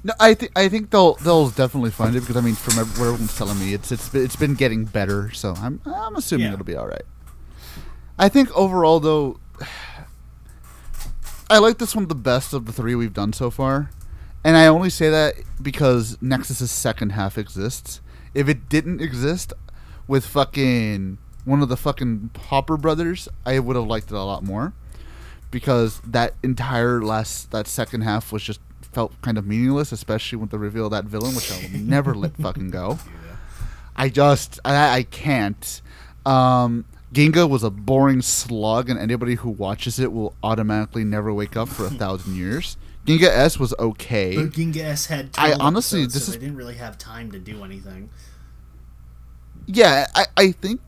No, 0.06 0.14
I 0.20 0.36
think 0.36 0.52
I 0.56 0.70
think 0.70 0.92
they'll 0.92 1.16
they'll 1.16 1.50
definitely 1.50 1.90
find 1.90 2.16
it 2.16 2.20
because 2.20 2.38
I 2.38 2.42
mean, 2.42 2.54
from 2.54 2.76
what 2.76 2.88
everyone's 3.08 3.36
telling 3.36 3.60
me, 3.60 3.74
it's 3.74 3.92
it's 3.92 4.08
been- 4.10 4.24
it's 4.24 4.36
been 4.36 4.54
getting 4.54 4.86
better. 4.86 5.32
So 5.32 5.54
I'm 5.58 5.82
I'm 5.86 6.16
assuming 6.16 6.46
Yeah. 6.46 6.54
it'll 6.54 6.64
be 6.66 6.76
all 6.76 6.88
right. 6.88 7.06
I 8.20 8.30
think 8.30 8.56
overall 8.56 9.00
though, 9.00 9.40
I 11.50 11.58
like 11.58 11.80
this 11.80 11.96
one 11.96 12.08
the 12.08 12.16
best 12.16 12.54
of 12.54 12.66
the 12.66 12.72
three 12.72 12.94
we've 12.96 13.14
done 13.14 13.34
so 13.34 13.50
far, 13.50 13.90
and 14.44 14.56
I 14.56 14.68
only 14.68 14.90
say 14.90 15.10
that 15.10 15.36
because 15.62 16.18
Nexus's 16.18 16.72
second 16.72 17.12
half 17.12 17.38
exists. 17.38 18.00
If 18.34 18.48
it 18.50 18.70
didn't 18.70 19.02
exist, 19.02 19.54
with 20.08 20.26
fucking 20.26 21.18
one 21.46 21.62
of 21.62 21.70
the 21.70 21.78
fucking 21.78 22.30
Hopper 22.50 22.78
brothers, 22.78 23.28
I 23.46 23.58
would 23.60 23.76
have 23.76 23.86
liked 23.88 24.12
it 24.12 24.16
a 24.16 24.24
lot 24.24 24.44
more 24.44 24.74
because 25.52 26.00
that 26.06 26.34
entire 26.44 27.02
last 27.02 27.50
that 27.52 27.68
second 27.68 28.02
half 28.02 28.32
was 28.32 28.44
just 28.44 28.60
felt 28.96 29.22
kind 29.22 29.38
of 29.38 29.46
meaningless, 29.46 29.92
especially 29.92 30.38
with 30.40 30.50
the 30.50 30.58
reveal 30.58 30.86
of 30.86 30.92
that 30.92 31.06
villain, 31.06 31.36
which 31.36 31.52
I 31.52 31.60
will 31.72 31.80
never 31.80 32.16
let 32.16 32.36
fucking 32.46 32.72
go. 32.72 32.98
I 33.96 34.10
just 34.10 34.60
I, 34.66 34.98
I 34.98 35.04
can't. 35.04 35.82
Um, 36.26 36.86
Ginga 37.14 37.48
was 37.50 37.64
a 37.64 37.70
boring 37.70 38.22
slug, 38.24 38.90
and 38.90 39.00
anybody 39.00 39.36
who 39.36 39.50
watches 39.52 40.00
it 40.00 40.12
will 40.12 40.34
automatically 40.42 41.04
never 41.04 41.32
wake 41.34 41.56
up 41.56 41.70
for 41.70 41.86
a 41.86 41.90
thousand 42.02 42.36
years. 42.36 42.78
Ginga 43.06 43.28
S 43.28 43.60
was 43.60 43.74
okay. 43.78 44.36
But 44.36 44.52
Ginga 44.52 44.78
S 44.78 45.06
had. 45.06 45.30
I 45.38 45.54
honestly- 45.60 46.06
this 46.06 46.26
so 46.26 46.32
is- 46.32 46.32
they 46.32 46.40
didn't 46.40 46.56
really 46.58 46.76
have 46.76 46.98
time 46.98 47.32
to 47.32 47.40
do 47.40 47.64
anything. 47.64 48.10
Yeah, 49.68 50.08
I, 50.16 50.26
I 50.38 50.52
think 50.52 50.80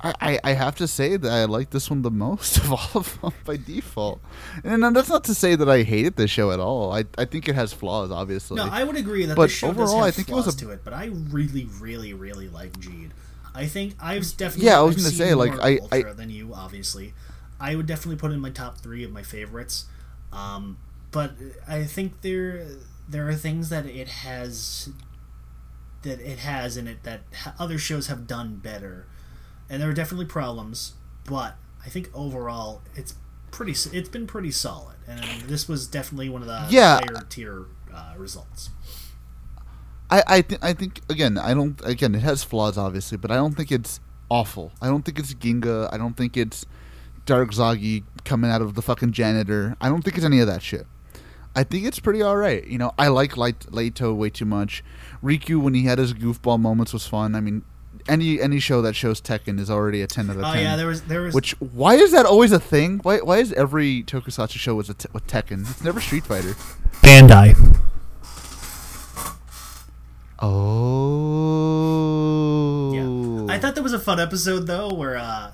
I, 0.00 0.38
I, 0.44 0.52
have 0.52 0.76
to 0.76 0.86
say 0.86 1.16
that 1.16 1.30
I 1.30 1.44
like 1.46 1.70
this 1.70 1.90
one 1.90 2.02
the 2.02 2.10
most 2.10 2.56
of 2.64 2.72
all 2.72 2.90
of 2.94 3.20
them 3.20 3.32
by 3.44 3.56
default. 3.56 4.20
And 4.62 4.82
that's 4.94 5.08
not 5.08 5.24
to 5.24 5.34
say 5.34 5.56
that 5.56 5.68
I 5.68 5.82
hated 5.82 6.14
this 6.16 6.30
show 6.30 6.52
at 6.52 6.60
all. 6.60 6.92
I, 6.92 7.04
I 7.16 7.24
think 7.24 7.48
it 7.48 7.56
has 7.56 7.72
flaws, 7.72 8.12
obviously. 8.12 8.56
No, 8.56 8.68
I 8.70 8.84
would 8.84 8.96
agree 8.96 9.26
that 9.26 9.34
But 9.34 9.42
the 9.42 9.48
show 9.48 9.72
does 9.72 9.90
overall, 9.90 10.04
I 10.04 10.12
think 10.12 10.28
it 10.28 10.34
was 10.34 10.44
flaws 10.44 10.54
a- 10.54 10.58
to 10.58 10.70
it, 10.70 10.84
but 10.84 10.92
I 10.92 11.06
really, 11.06 11.66
really, 11.80 12.14
really 12.14 12.48
like 12.48 12.72
Geed. 12.78 13.10
I 13.54 13.66
think 13.66 13.94
I've 14.00 14.24
definitely 14.36 14.66
Yeah, 14.66 14.78
I 14.78 14.82
was 14.82 14.96
gonna 14.96 15.08
seen 15.08 15.18
say, 15.18 15.34
like, 15.34 15.58
I- 15.58 15.78
Ultra 15.78 16.10
I- 16.10 16.14
than 16.14 16.30
you, 16.30 16.54
obviously. 16.54 17.14
I 17.60 17.74
would 17.74 17.86
definitely 17.86 18.16
put 18.16 18.30
in 18.30 18.38
my 18.38 18.50
top 18.50 18.78
three 18.78 19.02
of 19.02 19.10
my 19.10 19.22
favorites. 19.22 19.86
Um, 20.32 20.78
but 21.10 21.32
I 21.66 21.84
think 21.84 22.20
there 22.20 22.66
there 23.08 23.28
are 23.28 23.34
things 23.34 23.70
that 23.70 23.86
it 23.86 24.08
has 24.08 24.90
that 26.02 26.20
it 26.20 26.38
has 26.38 26.76
in 26.76 26.86
it 26.86 27.02
that 27.02 27.22
other 27.58 27.78
shows 27.78 28.06
have 28.06 28.26
done 28.26 28.56
better, 28.56 29.06
and 29.68 29.80
there 29.82 29.88
are 29.90 29.94
definitely 29.94 30.26
problems. 30.26 30.94
But 31.24 31.56
I 31.84 31.88
think 31.88 32.10
overall, 32.14 32.82
it's 32.94 33.14
pretty. 33.50 33.72
It's 33.72 34.08
been 34.08 34.26
pretty 34.26 34.50
solid, 34.50 34.96
and 35.06 35.42
this 35.42 35.68
was 35.68 35.86
definitely 35.86 36.28
one 36.28 36.42
of 36.42 36.48
the 36.48 36.66
Yeah. 36.70 36.96
higher 37.06 37.24
tier 37.28 37.66
uh, 37.94 38.14
results. 38.16 38.70
I 40.10 40.22
I, 40.26 40.40
th- 40.42 40.60
I 40.62 40.72
think 40.72 41.00
again 41.10 41.36
I 41.36 41.52
don't 41.54 41.80
again 41.84 42.14
it 42.14 42.20
has 42.22 42.42
flaws 42.44 42.78
obviously, 42.78 43.18
but 43.18 43.30
I 43.30 43.36
don't 43.36 43.54
think 43.54 43.70
it's 43.70 44.00
awful. 44.30 44.72
I 44.80 44.86
don't 44.88 45.04
think 45.04 45.18
it's 45.18 45.34
Ginga. 45.34 45.88
I 45.92 45.98
don't 45.98 46.16
think 46.16 46.36
it's 46.36 46.64
Dark 47.26 47.50
Zagi 47.52 48.04
coming 48.24 48.50
out 48.50 48.62
of 48.62 48.74
the 48.74 48.82
fucking 48.82 49.12
janitor. 49.12 49.76
I 49.80 49.88
don't 49.88 50.02
think 50.02 50.16
it's 50.16 50.24
any 50.24 50.40
of 50.40 50.46
that 50.46 50.62
shit. 50.62 50.86
I 51.54 51.64
think 51.64 51.84
it's 51.84 51.98
pretty 51.98 52.22
all 52.22 52.36
right. 52.36 52.66
You 52.66 52.78
know, 52.78 52.92
I 52.98 53.08
like 53.08 53.36
Light 53.36 53.60
Leito 53.70 54.14
way 54.16 54.30
too 54.30 54.44
much. 54.44 54.84
Riku 55.22 55.60
when 55.60 55.74
he 55.74 55.84
had 55.84 55.98
his 55.98 56.14
goofball 56.14 56.60
moments 56.60 56.92
was 56.92 57.06
fun. 57.06 57.34
I 57.34 57.40
mean, 57.40 57.64
any 58.08 58.40
any 58.40 58.58
show 58.60 58.80
that 58.82 58.94
shows 58.94 59.20
Tekken 59.20 59.58
is 59.60 59.70
already 59.70 60.02
a 60.02 60.06
ten 60.06 60.28
out 60.30 60.36
of 60.36 60.42
Oh 60.44 60.52
ten. 60.52 60.62
yeah, 60.62 60.76
there 60.76 60.86
was 60.86 61.02
there 61.02 61.22
was 61.22 61.34
Which 61.34 61.52
why 61.60 61.94
is 61.94 62.12
that 62.12 62.26
always 62.26 62.52
a 62.52 62.58
thing? 62.60 62.98
Why 63.02 63.18
why 63.18 63.38
is 63.38 63.52
every 63.52 64.02
tokusatsu 64.04 64.58
show 64.58 64.74
with 64.74 64.88
a 64.90 64.94
te- 64.94 65.08
with 65.12 65.26
Tekken? 65.26 65.68
It's 65.70 65.82
never 65.84 66.00
Street 66.00 66.24
Fighter. 66.24 66.54
Bandai. 67.02 67.54
Oh. 72.00 72.92
Yeah, 72.94 73.54
I 73.54 73.58
thought 73.58 73.74
that 73.74 73.82
was 73.82 73.92
a 73.92 73.98
fun 73.98 74.20
episode 74.20 74.66
though, 74.66 74.88
where 74.92 75.16
uh, 75.16 75.50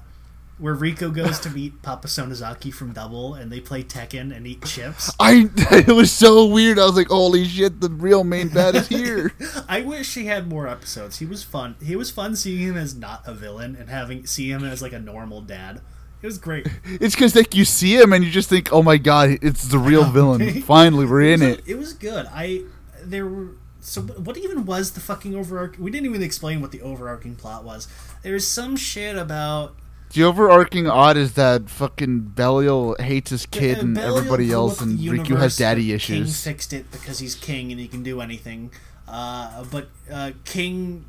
where 0.59 0.77
Riku 0.77 1.13
goes 1.13 1.41
to 1.41 1.51
meet 1.51 1.83
Papa 1.83 2.07
Sonozaki 2.07 2.73
from 2.73 2.93
Double, 2.93 3.35
and 3.35 3.51
they 3.51 3.61
play 3.61 3.83
Tekken 3.83 4.35
and 4.35 4.47
eat 4.47 4.65
chips. 4.65 5.11
I 5.19 5.51
it 5.57 5.95
was 5.95 6.13
so 6.13 6.47
weird. 6.47 6.79
I 6.79 6.87
was 6.87 6.97
like, 6.97 7.09
"Holy 7.09 7.45
shit! 7.45 7.81
The 7.81 7.89
real 7.91 8.25
main 8.25 8.49
bad 8.49 8.75
is 8.77 8.89
here." 8.89 9.33
I 9.69 9.81
wish 9.81 10.15
he 10.15 10.27
had 10.27 10.49
more 10.49 10.69
episodes. 10.69 11.19
He 11.19 11.27
was 11.27 11.43
fun. 11.43 11.77
He 11.83 11.97
was 11.97 12.11
fun 12.11 12.37
seeing 12.37 12.61
him 12.61 12.77
as 12.77 12.95
not 12.95 13.23
a 13.27 13.35
villain 13.35 13.77
and 13.77 13.89
having 13.89 14.27
see 14.27 14.51
him 14.51 14.65
as 14.65 14.81
like 14.81 14.93
a 14.93 15.01
normal 15.01 15.41
dad. 15.41 15.81
It 16.23 16.27
was 16.27 16.39
great. 16.39 16.67
it's 16.85 17.15
because 17.15 17.35
like 17.35 17.55
you 17.55 17.65
see 17.65 17.97
him 17.97 18.13
and 18.13 18.25
you 18.25 18.31
just 18.31 18.49
think, 18.49 18.73
"Oh 18.73 18.83
my 18.83 18.97
god, 18.97 19.39
it's 19.43 19.69
the 19.69 19.79
real 19.79 20.05
villain." 20.05 20.63
Finally, 20.63 21.07
we're 21.07 21.23
in 21.23 21.41
was, 21.41 21.49
it. 21.49 21.63
It 21.67 21.79
was 21.79 21.93
good. 21.93 22.27
I 22.31 22.63
there 23.03 23.27
were 23.27 23.49
so 23.81 24.01
what 24.01 24.39
even 24.39 24.65
was 24.65 24.93
the 24.93 25.01
fucking 25.01 25.35
overarching? 25.35 25.83
We 25.83 25.91
didn't 25.91 26.07
even 26.07 26.23
explain 26.23 26.63
what 26.63 26.71
the 26.71 26.81
overarching 26.81 27.35
plot 27.37 27.65
was. 27.65 27.89
There 28.23 28.33
was 28.33 28.47
some 28.47 28.77
shit 28.77 29.17
about 29.17 29.77
The 30.15 30.23
overarching 30.23 30.87
odd 30.89 31.17
is 31.17 31.35
that 31.35 31.69
fucking 31.69 32.21
Belial 32.37 32.95
hates 33.01 33.31
his 33.31 33.47
kid 33.47 33.79
Uh, 33.79 33.81
and 33.81 33.95
Belial 33.97 34.17
everybody 34.19 34.53
else, 34.53 34.81
and 34.81 34.99
the 34.99 35.09
Riku 35.09 35.37
has 35.39 35.57
daddy 35.57 35.93
issues. 35.93 36.27
King 36.45 36.53
fixed 36.53 36.73
it 36.73 36.91
because 36.93 37.19
he's 37.19 37.35
king 37.35 37.71
and 37.73 37.81
he 37.81 37.89
can 37.89 38.03
do 38.05 38.21
anything. 38.21 38.71
Uh, 39.09 39.65
but 39.71 39.89
uh, 40.11 40.31
King 40.45 41.05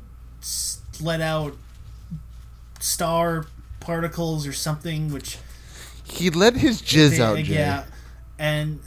let 1.00 1.20
out 1.20 1.54
star 2.80 3.46
particles 3.80 4.46
or 4.46 4.52
something, 4.52 5.12
which 5.12 5.38
He 6.04 6.28
let 6.30 6.54
his 6.56 6.82
jizz 6.82 7.10
they- 7.16 7.22
out, 7.22 7.38
Jay. 7.38 7.54
yeah, 7.54 7.84
and 8.38 8.80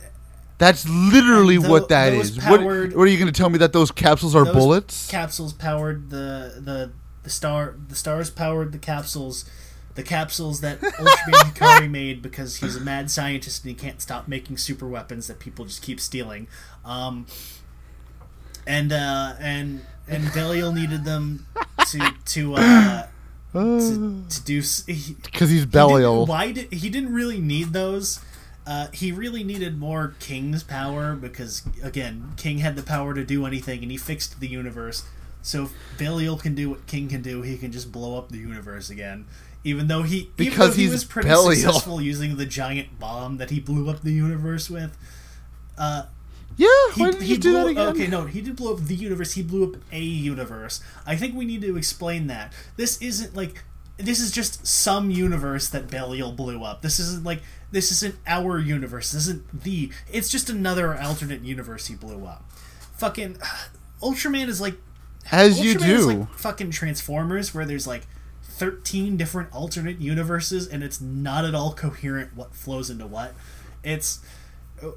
That's 0.58 0.88
literally 0.88 1.56
And 1.56 1.64
tho- 1.66 1.70
what 1.70 1.88
that 1.90 2.12
is. 2.14 2.32
is. 2.38 2.46
What, 2.46 2.62
what 2.62 2.68
are 2.70 3.08
you 3.08 3.18
going 3.18 3.32
to 3.32 3.38
tell 3.38 3.50
me 3.50 3.58
that 3.60 3.72
those 3.72 3.92
capsules 3.92 4.36
are 4.36 4.44
those 4.46 4.54
bullets? 4.54 5.10
capsules 5.10 5.54
powered 5.54 6.10
the 6.10 6.60
the 6.60 6.92
the 7.24 7.30
star 7.30 7.76
the 7.88 7.96
stars 7.96 8.30
powered 8.30 8.74
the 8.74 8.78
capsules. 8.78 9.46
The 10.00 10.06
capsules 10.06 10.62
that 10.62 10.80
Ultraman 10.80 11.54
Hikari 11.54 11.90
made 11.92 12.22
because 12.22 12.56
he's 12.58 12.78
a 12.78 12.80
mad 12.80 13.12
scientist 13.12 13.66
and 13.66 13.70
he 13.70 13.76
can't 13.76 14.02
stop 14.02 14.30
making 14.30 14.56
super 14.56 14.88
weapons 14.88 15.28
that 15.28 15.40
people 15.40 15.66
just 15.66 15.82
keep 15.82 16.00
stealing. 16.00 16.48
Um, 16.86 17.26
and 18.66 18.94
uh, 18.94 19.34
and 19.40 19.82
and 20.08 20.32
Belial 20.34 20.72
needed 20.72 21.04
them 21.04 21.46
to 21.92 22.12
to 22.28 22.56
uh, 22.56 23.08
to, 23.54 24.24
to 24.30 24.42
do. 24.44 24.60
s- 24.60 24.86
He, 24.86 25.16
Because 25.22 25.50
he's 25.50 25.62
he 25.62 25.66
Belial. 25.66 26.20
didn't- 26.26 26.30
Why 26.30 26.52
did 26.54 26.72
he 26.74 26.90
didn't 26.90 27.14
really 27.14 27.40
need 27.40 27.74
those? 27.74 28.22
Uh, 28.66 28.88
he 28.94 29.12
really 29.12 29.44
needed 29.44 29.78
more 29.80 30.16
King's 30.20 30.64
power 30.64 31.16
because 31.16 31.64
again, 31.84 32.32
King 32.38 32.60
had 32.60 32.76
the 32.76 32.84
power 32.84 33.14
to 33.16 33.26
do 33.26 33.46
anything, 33.46 33.82
and 33.82 33.92
he 33.92 33.98
fixed 33.98 34.40
the 34.40 34.48
universe. 34.48 35.04
So 35.42 35.64
if 35.64 35.74
Belial 35.98 36.38
can 36.38 36.54
do 36.56 36.70
what 36.70 36.86
King 36.88 37.08
can 37.10 37.22
do, 37.22 37.42
he 37.42 37.58
can 37.58 37.72
just 37.72 37.92
blow 37.92 38.18
up 38.18 38.30
the 38.30 38.38
universe 38.38 38.90
again. 38.90 39.26
Even 39.64 39.88
though 39.88 40.04
he 40.04 40.18
even 40.18 40.32
Because 40.38 40.76
though 40.76 40.82
he 40.82 40.88
was 40.88 41.04
pretty 41.04 41.30
successful 41.30 42.02
using 42.02 42.38
the 42.38 42.46
giant 42.46 42.98
bomb 43.00 43.38
that 43.38 43.50
he 43.50 43.60
blew 43.60 43.90
up 43.90 44.02
the 44.02 44.14
universe 44.14 44.70
with. 44.70 44.98
Uh, 45.78 46.04
Yeah, 46.58 46.68
he, 46.96 47.02
why 47.02 47.12
did 47.12 47.22
he 47.22 47.34
you 47.34 47.38
do 47.38 47.52
blew 47.52 47.64
that 47.64 47.70
again? 47.70 47.88
Okay, 47.90 48.08
no, 48.08 48.26
he 48.26 48.42
did 48.42 48.56
blow 48.56 48.74
up 48.74 48.80
the 48.82 48.96
universe. 48.96 49.34
He 49.34 49.44
blew 49.44 49.66
up 49.74 49.82
a 49.92 50.00
universe. 50.00 50.82
I 51.06 51.16
think 51.16 51.36
we 51.36 51.46
need 51.46 51.62
to 51.62 51.76
explain 51.78 52.28
that. 52.28 52.54
This 52.78 53.02
isn't 53.02 53.36
like 53.36 53.64
this 53.98 54.22
is 54.22 54.32
just 54.32 54.66
some 54.66 55.12
universe 55.12 55.68
that 55.70 55.90
Belial 55.90 56.32
blew 56.32 56.64
up. 56.64 56.82
This 56.82 57.00
isn't 57.00 57.26
like 57.26 57.42
this 57.72 57.92
isn't 57.92 58.16
our 58.28 58.60
universe. 58.60 59.12
This 59.12 59.24
isn't 59.28 59.64
the. 59.64 59.92
It's 60.12 60.30
just 60.30 60.50
another 60.50 60.98
alternate 61.00 61.42
universe 61.42 61.88
he 61.88 61.96
blew 61.96 62.26
up. 62.26 62.50
Fucking 62.98 63.38
Ultraman 64.02 64.48
is 64.48 64.62
like 64.62 64.76
As 65.32 65.60
you 65.60 65.76
Ultraman 65.76 65.90
is 65.90 66.06
do. 66.06 66.12
like 66.22 66.34
fucking 66.36 66.72
Transformers, 66.72 67.54
where 67.54 67.66
there's 67.66 67.86
like 67.88 68.08
thirteen 68.60 69.18
different 69.18 69.52
alternate 69.54 70.00
universes, 70.00 70.68
and 70.68 70.84
it's 70.84 71.02
not 71.02 71.46
at 71.46 71.56
all 71.56 71.74
coherent 71.74 72.36
what 72.36 72.54
flows 72.54 72.90
into 72.90 73.08
what. 73.08 73.34
It's 73.84 74.20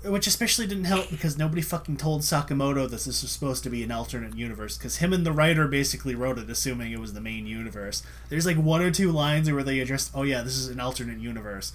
which 0.04 0.26
especially 0.26 0.66
didn't 0.66 0.84
help 0.84 1.10
because 1.10 1.36
nobody 1.36 1.60
fucking 1.60 1.96
told 1.96 2.22
Sakamoto 2.22 2.88
that 2.88 2.90
this 2.90 3.06
was 3.06 3.30
supposed 3.30 3.64
to 3.64 3.70
be 3.70 3.82
an 3.82 3.90
alternate 3.90 4.36
universe 4.36 4.76
because 4.76 4.98
him 4.98 5.12
and 5.12 5.26
the 5.26 5.32
writer 5.32 5.66
basically 5.66 6.14
wrote 6.14 6.38
it 6.38 6.48
assuming 6.48 6.92
it 6.92 7.00
was 7.00 7.14
the 7.14 7.20
main 7.20 7.46
universe. 7.46 8.02
There's 8.28 8.46
like 8.46 8.56
one 8.56 8.80
or 8.82 8.90
two 8.90 9.10
lines 9.10 9.50
where 9.50 9.62
they 9.62 9.80
addressed, 9.80 10.12
"Oh 10.14 10.22
yeah, 10.22 10.42
this 10.42 10.56
is 10.56 10.68
an 10.68 10.80
alternate 10.80 11.18
universe." 11.18 11.72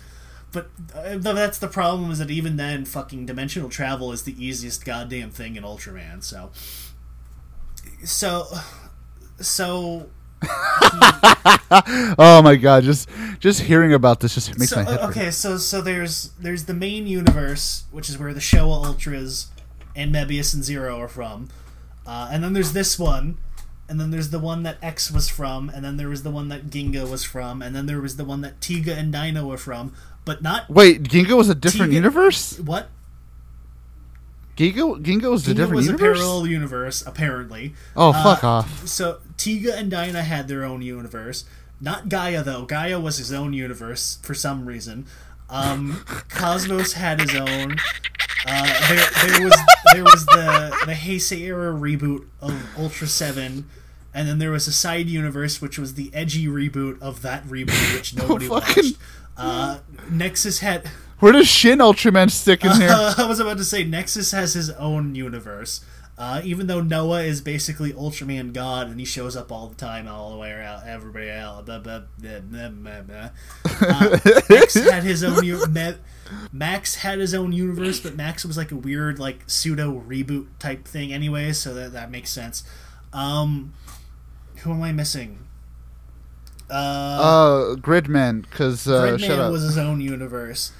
But 0.51 0.69
uh, 0.95 1.17
that's 1.17 1.57
the 1.57 1.67
problem 1.67 2.11
is 2.11 2.19
that 2.19 2.31
even 2.31 2.55
then, 2.55 2.85
fucking 2.85 3.25
dimensional 3.25 3.69
travel 3.69 4.11
is 4.11 4.23
the 4.23 4.43
easiest 4.43 4.85
goddamn 4.85 5.31
thing 5.31 5.57
in 5.57 5.63
Ultraman. 5.63 6.23
So, 6.23 6.51
so, 8.05 8.47
so 9.39 10.09
oh 12.19 12.41
my 12.43 12.55
god, 12.55 12.83
just 12.83 13.09
just 13.39 13.61
hearing 13.61 13.93
about 13.93 14.19
this 14.19 14.35
just 14.35 14.57
makes 14.57 14.71
so, 14.71 14.77
my 14.77 14.83
head 14.83 14.99
uh, 14.99 15.07
hurt. 15.07 15.17
okay, 15.17 15.31
so 15.31 15.57
so 15.57 15.81
there's 15.81 16.31
there's 16.39 16.65
the 16.65 16.73
main 16.73 17.07
universe, 17.07 17.83
which 17.91 18.09
is 18.09 18.17
where 18.17 18.33
the 18.33 18.39
Showa 18.39 18.85
Ultras 18.85 19.47
and 19.95 20.13
Mebius 20.13 20.53
and 20.53 20.63
Zero 20.63 20.99
are 20.99 21.07
from, 21.07 21.49
uh, 22.05 22.29
and 22.31 22.43
then 22.43 22.53
there's 22.53 22.73
this 22.73 22.99
one, 22.99 23.37
and 23.89 23.99
then 23.99 24.11
there's 24.11 24.29
the 24.29 24.39
one 24.39 24.63
that 24.63 24.77
X 24.81 25.11
was 25.11 25.27
from, 25.27 25.69
and 25.69 25.83
then 25.83 25.97
there 25.97 26.09
was 26.09 26.23
the 26.23 26.31
one 26.31 26.49
that 26.49 26.67
Ginga 26.69 27.09
was 27.09 27.23
from, 27.23 27.61
and 27.61 27.75
then 27.75 27.85
there 27.85 27.99
was 28.01 28.15
the 28.17 28.25
one 28.25 28.41
that 28.41 28.59
Tiga 28.59 28.95
and 28.97 29.11
Dyna 29.11 29.45
were 29.45 29.57
from, 29.57 29.93
but 30.25 30.41
not 30.41 30.69
Wait, 30.69 31.03
Ginga 31.03 31.35
was 31.35 31.49
a 31.49 31.55
different 31.55 31.91
Tiga- 31.91 31.95
universe? 31.95 32.59
what 32.59 32.89
Ginga 34.57 35.01
Ginga 35.03 35.29
was 35.29 35.47
a 35.47 35.53
different 35.53 35.75
was 35.75 35.85
universe? 35.85 36.17
a 36.17 36.21
parallel 36.21 36.47
universe 36.47 37.03
apparently. 37.05 37.73
oh, 37.95 38.09
Uh, 38.11 38.23
fuck 38.23 38.43
off. 38.43 38.87
So 38.87 39.19
Tiga 39.37 39.77
and 39.77 39.89
Dyna 39.91 40.23
had 40.23 40.47
their 40.47 40.63
own 40.65 40.81
universe. 40.81 41.45
Not 41.79 42.09
Gaia 42.09 42.43
though. 42.43 42.65
Gaia 42.65 42.99
was 42.99 43.17
his 43.17 43.31
own 43.31 43.53
universe 43.53 44.17
for 44.23 44.33
some 44.33 44.65
reason. 44.65 45.05
Um, 45.49 46.03
Cosmos 46.29 46.93
had 46.93 47.21
his 47.21 47.35
own. 47.35 47.75
Uh, 48.49 48.87
there, 48.89 49.09
there 49.27 49.45
was 49.45 49.57
there 49.93 50.03
was 50.03 50.25
the 50.25 50.75
the 50.85 50.93
Heisei 50.93 51.41
era 51.41 51.71
reboot 51.73 52.25
of 52.41 52.53
Ultra 52.77 53.07
Seven, 53.07 53.69
and 54.13 54.27
then 54.27 54.39
there 54.39 54.51
was 54.51 54.67
a 54.67 54.73
side 54.73 55.07
universe 55.07 55.61
which 55.61 55.77
was 55.77 55.93
the 55.93 56.09
edgy 56.13 56.47
reboot 56.47 56.99
of 57.01 57.21
that 57.21 57.43
reboot 57.45 57.93
which 57.95 58.15
nobody 58.17 58.47
fucking- 58.47 58.83
watched. 58.83 58.97
Uh, 59.37 59.79
Nexus 60.09 60.59
had. 60.59 60.89
Where 61.19 61.31
does 61.33 61.47
Shin 61.47 61.79
Ultraman 61.79 62.29
stick 62.31 62.63
in 62.63 62.71
here? 62.73 62.89
I 63.17 63.25
was 63.27 63.39
about 63.39 63.57
to 63.57 63.65
say 63.65 63.83
Nexus 63.83 64.31
has 64.31 64.53
his 64.53 64.69
own 64.71 65.15
universe. 65.15 65.83
Uh, 66.19 66.41
even 66.43 66.65
though 66.65 66.81
Noah 66.81 67.21
is 67.23 67.41
basically 67.41 67.93
Ultraman 67.93 68.51
God 68.51 68.87
and 68.87 68.99
he 68.99 69.05
shows 69.05 69.35
up 69.35 69.51
all 69.51 69.67
the 69.67 69.75
time, 69.75 70.07
all 70.07 70.31
the 70.31 70.37
way 70.37 70.51
around, 70.51 70.87
everybody 70.87 71.29
else. 71.29 71.63
Blah, 71.65 71.77
blah, 71.77 72.01
blah. 72.19 73.29
Uh, 73.81 74.17
Max 74.49 74.73
had 74.89 75.03
his 75.03 75.23
own. 75.23 75.43
u- 75.45 75.63
Max 76.51 76.95
had 76.95 77.19
his 77.19 77.35
own 77.35 77.51
universe, 77.51 77.99
but 77.99 78.15
Max 78.15 78.43
was 78.43 78.57
like 78.57 78.71
a 78.71 78.75
weird, 78.75 79.19
like 79.19 79.43
pseudo 79.45 80.03
reboot 80.07 80.47
type 80.57 80.87
thing, 80.87 81.13
anyway. 81.13 81.51
So 81.53 81.73
that 81.75 81.93
that 81.93 82.09
makes 82.09 82.31
sense. 82.31 82.63
Um, 83.13 83.73
who 84.63 84.71
am 84.71 84.81
I 84.81 84.91
missing? 84.91 85.37
Uh, 86.69 86.73
Uh, 86.73 87.75
Gridman, 87.75 88.41
because 88.41 88.87
uh, 88.87 89.03
Gridman 89.17 89.51
was 89.51 89.61
his 89.61 89.77
own 89.77 90.01
universe. 90.01 90.71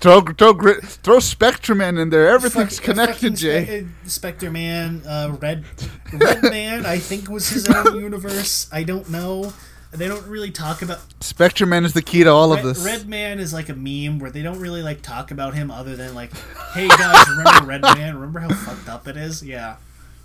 Throw 0.00 0.20
throw 0.22 0.54
throw 0.80 1.20
Spectrum 1.20 1.78
Man 1.78 1.98
in 1.98 2.10
there. 2.10 2.28
Everything's 2.28 2.76
Fuck- 2.78 2.84
connected, 2.84 3.36
Jay. 3.36 3.64
Spe- 3.64 3.86
uh, 4.06 4.08
Spectre 4.08 4.50
Man, 4.50 5.02
uh, 5.06 5.36
Red 5.40 5.64
Red 6.12 6.42
Man, 6.50 6.84
I 6.86 6.98
think 6.98 7.28
was 7.30 7.48
his 7.48 7.68
own 7.68 7.96
universe. 8.00 8.68
I 8.72 8.82
don't 8.82 9.08
know. 9.08 9.52
They 9.92 10.06
don't 10.08 10.26
really 10.26 10.50
talk 10.50 10.82
about 10.82 10.98
Spectrum 11.20 11.70
Man 11.70 11.84
is 11.84 11.92
the 11.92 12.02
key 12.02 12.24
to 12.24 12.30
all 12.30 12.52
of 12.52 12.62
this. 12.62 12.84
Red 12.84 13.08
Man 13.08 13.38
is 13.38 13.52
like 13.52 13.68
a 13.68 13.74
meme 13.74 14.18
where 14.18 14.30
they 14.30 14.42
don't 14.42 14.58
really 14.58 14.82
like 14.82 15.00
talk 15.00 15.30
about 15.30 15.54
him 15.54 15.70
other 15.70 15.94
than 15.96 16.14
like, 16.14 16.36
hey 16.74 16.88
guys, 16.88 17.26
remember 17.28 17.66
Red 17.66 17.82
Man? 17.96 18.16
Remember 18.18 18.40
how 18.40 18.48
fucked 18.48 18.88
up 18.88 19.06
it 19.08 19.16
is? 19.16 19.42
Yeah. 19.44 19.76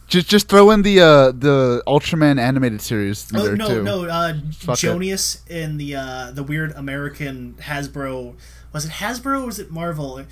Just 0.08 0.28
just 0.30 0.50
throw 0.50 0.72
in 0.72 0.82
the 0.82 1.00
uh 1.00 1.32
the 1.32 1.82
Ultraman 1.88 2.40
animated 2.40 2.82
series 2.82 3.32
Oh 3.34 3.44
there 3.46 3.56
no, 3.56 3.68
too. 3.68 3.84
no, 3.84 4.06
uh, 4.06 4.34
Fuck 4.54 4.84
it. 4.84 4.88
Joneus 4.88 5.48
in 5.50 5.78
the 5.78 5.96
uh, 5.96 6.32
the 6.32 6.44
weird 6.44 6.72
American 6.74 7.54
Hasbro. 7.62 8.36
Was 8.74 8.86
it 8.86 8.92
Hasbro 8.92 9.44
or 9.44 9.46
was 9.46 9.60
it 9.60 9.72
Marvel? 9.72 10.26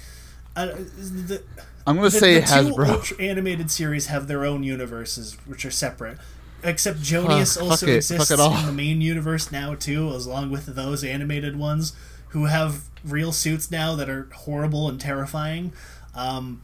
Uh, 0.55 0.65
the, 0.65 1.41
I'm 1.87 1.95
gonna 1.95 2.09
the, 2.09 2.19
say 2.19 2.33
the 2.41 2.45
two 2.47 2.51
Hasbro. 2.73 2.89
Ultra 2.89 3.17
animated 3.21 3.71
series 3.71 4.07
have 4.07 4.27
their 4.27 4.45
own 4.45 4.63
universes, 4.63 5.37
which 5.45 5.63
are 5.65 5.71
separate. 5.71 6.17
Except 6.63 6.99
Joneus 6.99 7.55
fuck 7.57 7.63
also 7.69 7.87
it, 7.87 7.95
exists 7.95 8.29
fuck 8.29 8.37
it 8.37 8.41
all. 8.41 8.55
in 8.59 8.65
the 8.65 8.71
main 8.73 9.01
universe 9.01 9.51
now 9.51 9.73
too, 9.75 10.09
as 10.09 10.25
along 10.25 10.51
with 10.51 10.65
those 10.67 11.03
animated 11.03 11.57
ones 11.57 11.93
who 12.29 12.45
have 12.45 12.83
real 13.03 13.31
suits 13.31 13.71
now 13.71 13.95
that 13.95 14.09
are 14.09 14.27
horrible 14.33 14.87
and 14.89 14.99
terrifying. 15.01 15.73
Um, 16.13 16.61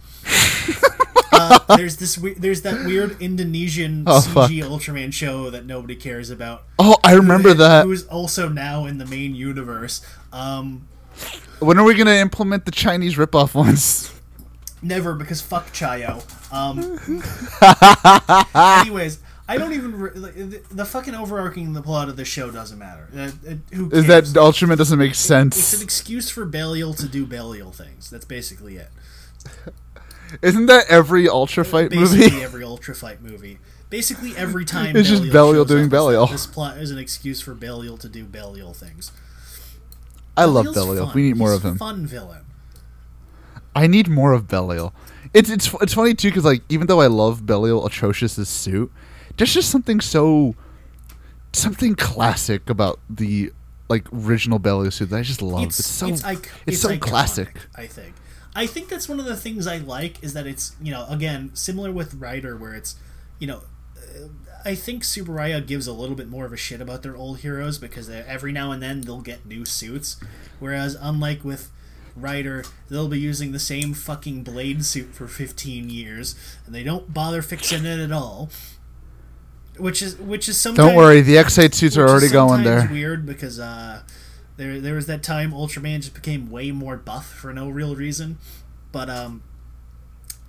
uh, 1.32 1.60
there's 1.78 1.98
this 1.98 2.18
we- 2.18 2.34
there's 2.36 2.62
that 2.64 2.86
weird 2.86 3.20
Indonesian 3.22 4.04
Oh, 4.08 4.20
CG 4.20 4.34
fuck. 4.34 4.52
Ultraman 4.52 5.14
show 5.14 5.50
that 5.50 5.66
nobody 5.66 5.96
cares 5.96 6.30
about. 6.30 6.64
oh, 6.80 6.98
I 7.04 7.14
remember 7.14 7.50
Who- 7.50 7.56
that. 7.56 7.86
Who's 7.86 8.06
also 8.08 8.50
now 8.50 8.86
in 8.86 8.98
the 8.98 9.06
main 9.06 9.36
universe. 9.36 10.06
Um, 10.34 10.88
When 11.60 11.78
are 11.78 11.84
we 11.84 11.96
gonna 11.96 12.12
implement 12.12 12.66
the 12.66 12.72
Chinese 12.72 13.16
ripoff 13.16 13.54
ones? 13.56 14.14
Never, 14.82 15.14
because 15.14 15.42
fuck 15.42 15.68
Chaiyo. 15.74 16.22
Um, 16.54 17.00
anyways, 18.82 19.20
I 19.48 19.58
don't 19.58 19.74
even. 19.74 19.98
Re- 19.98 20.12
the, 20.12 20.62
the 20.70 20.86
fucking 20.86 21.16
overarching 21.16 21.74
the 21.74 21.82
plot 21.82 22.10
of 22.10 22.16
the 22.16 22.26
show 22.26 22.52
doesn't 22.52 22.78
matter. 22.78 23.08
Uh, 23.16 23.32
uh, 23.50 23.90
Is 23.90 24.08
that 24.08 24.26
Ultraman 24.26 24.78
doesn't 24.78 25.00
make 25.00 25.16
sense? 25.16 25.58
It's 25.58 25.74
an 25.74 25.82
excuse 25.84 26.30
for 26.30 26.46
Belial 26.46 26.94
to 26.94 27.08
do 27.08 27.26
Belial 27.26 27.72
things. 27.72 28.10
That's 28.10 28.26
basically 28.26 28.78
it. 28.78 28.90
Isn't 30.42 30.66
that 30.66 30.86
every 30.90 31.28
Ultra 31.30 31.64
Fight 31.64 31.92
movie? 31.92 32.18
Basically, 32.18 32.32
movie? 32.32 32.44
every 32.44 32.64
Ultra 32.64 32.94
Fight 32.94 33.22
movie. 33.22 33.60
Basically, 33.90 34.36
every 34.36 34.66
time 34.76 34.96
It's 34.96 35.08
just 35.10 35.24
Belial 35.24 35.34
Belial 35.34 35.64
shows 35.64 35.70
doing 35.70 35.86
up, 35.86 35.92
Belial. 35.92 36.28
This 36.28 36.46
plot 36.46 36.78
is 36.78 36.92
an 36.92 36.98
excuse 36.98 37.42
for 37.42 37.54
Belial 37.54 37.98
to 37.98 38.10
do 38.10 38.26
Belial 38.26 38.74
things. 38.74 39.12
I 40.38 40.46
love 40.46 40.74
Belial. 40.74 41.08
fun. 41.08 41.16
We 41.16 41.24
need 41.24 41.38
more 41.38 41.52
He's 41.52 41.60
of 41.60 41.66
him. 41.66 41.78
Fun 41.78 42.06
villain. 42.06 42.46
I 43.76 43.88
need 43.88 44.08
more 44.08 44.34
of 44.34 44.48
Belial. 44.48 44.94
It's 45.34 45.50
it's 45.50 45.74
it's 45.82 45.94
funny 45.94 46.14
too 46.14 46.30
because 46.30 46.46
like 46.46 46.64
even 46.70 46.88
though 46.88 47.02
I 47.02 47.08
love 47.08 47.46
Belial 47.46 47.86
Atrocious's 47.86 48.50
suit, 48.50 48.92
there's 49.38 49.54
just 49.54 49.70
something 49.70 50.00
so 50.00 50.56
something 51.54 51.96
classic 51.96 52.70
about 52.70 53.00
the 53.10 53.52
like 53.90 54.08
original 54.14 54.60
Belial 54.60 54.92
suit 54.92 55.10
that 55.10 55.18
I 55.18 55.22
just 55.22 55.42
love. 55.42 55.64
It's, 55.64 55.86
so 55.86 56.08
it's, 56.08 56.24
ic- 56.26 56.52
so 56.74 56.90
iconic, 56.90 57.02
classic. 57.02 57.58
I 57.76 57.88
think. 57.88 58.16
I 58.56 58.66
think 58.66 58.90
that's 58.90 59.08
one 59.08 59.20
of 59.20 59.26
the 59.26 59.36
things 59.36 59.68
I 59.68 59.78
like 59.78 60.24
is 60.24 60.34
that 60.34 60.48
it's 60.48 60.76
you 60.82 60.92
know 60.92 61.06
again 61.10 61.52
similar 61.54 61.92
with 61.92 62.16
Rider 62.16 62.58
where 62.58 62.74
it's 62.74 62.96
you 63.40 63.48
know 63.48 63.62
I 64.68 64.76
think 64.76 65.04
Tsuburaya 65.04 65.66
gives 65.66 65.88
a 65.88 65.94
little 65.94 66.16
bit 66.16 66.28
more 66.28 66.46
of 66.46 66.52
a 66.52 66.58
shit 66.58 66.82
about 66.82 67.02
their 67.02 67.16
old 67.16 67.40
heroes 67.40 67.78
because 67.78 68.10
every 68.10 68.52
now 68.52 68.74
and 68.74 68.84
then 68.84 69.00
they'll 69.00 69.22
get 69.22 69.46
new 69.46 69.64
suits, 69.64 70.18
whereas 70.60 70.98
unlike 71.00 71.46
with 71.46 71.72
Rider, 72.18 72.66
they'll 72.90 73.08
be 73.08 73.18
using 73.18 73.54
the 73.54 73.60
same 73.60 73.94
fucking 73.94 74.44
blade 74.44 74.84
suit 74.84 75.16
for 75.16 75.26
15 75.26 75.90
years 75.90 76.36
and 76.66 76.76
they 76.76 76.84
don't 76.84 77.14
bother 77.14 77.42
fixing 77.42 77.86
it 77.86 77.98
at 77.98 78.12
all. 78.12 78.50
Which 79.78 80.02
is 80.02 80.18
which 80.18 80.50
is 80.50 80.60
sometimes 80.60 80.90
Don't 80.90 80.98
worry, 80.98 81.22
the 81.22 81.38
Ex-Aid 81.38 81.74
suits 81.74 81.96
are 81.96 82.06
already 82.06 82.28
going 82.28 82.64
there. 82.64 82.90
Weird 82.92 83.26
because 83.26 83.60
uh, 83.60 84.02
there 84.58 84.82
there 84.82 84.96
was 84.96 85.06
that 85.06 85.24
time 85.24 85.52
Ultraman 85.52 86.02
just 86.02 86.14
became 86.14 86.52
way 86.52 86.72
more 86.72 86.98
buff 86.98 87.32
for 87.32 87.54
no 87.54 87.70
real 87.70 87.96
reason, 87.96 88.38
but 88.92 89.10
um, 89.10 89.44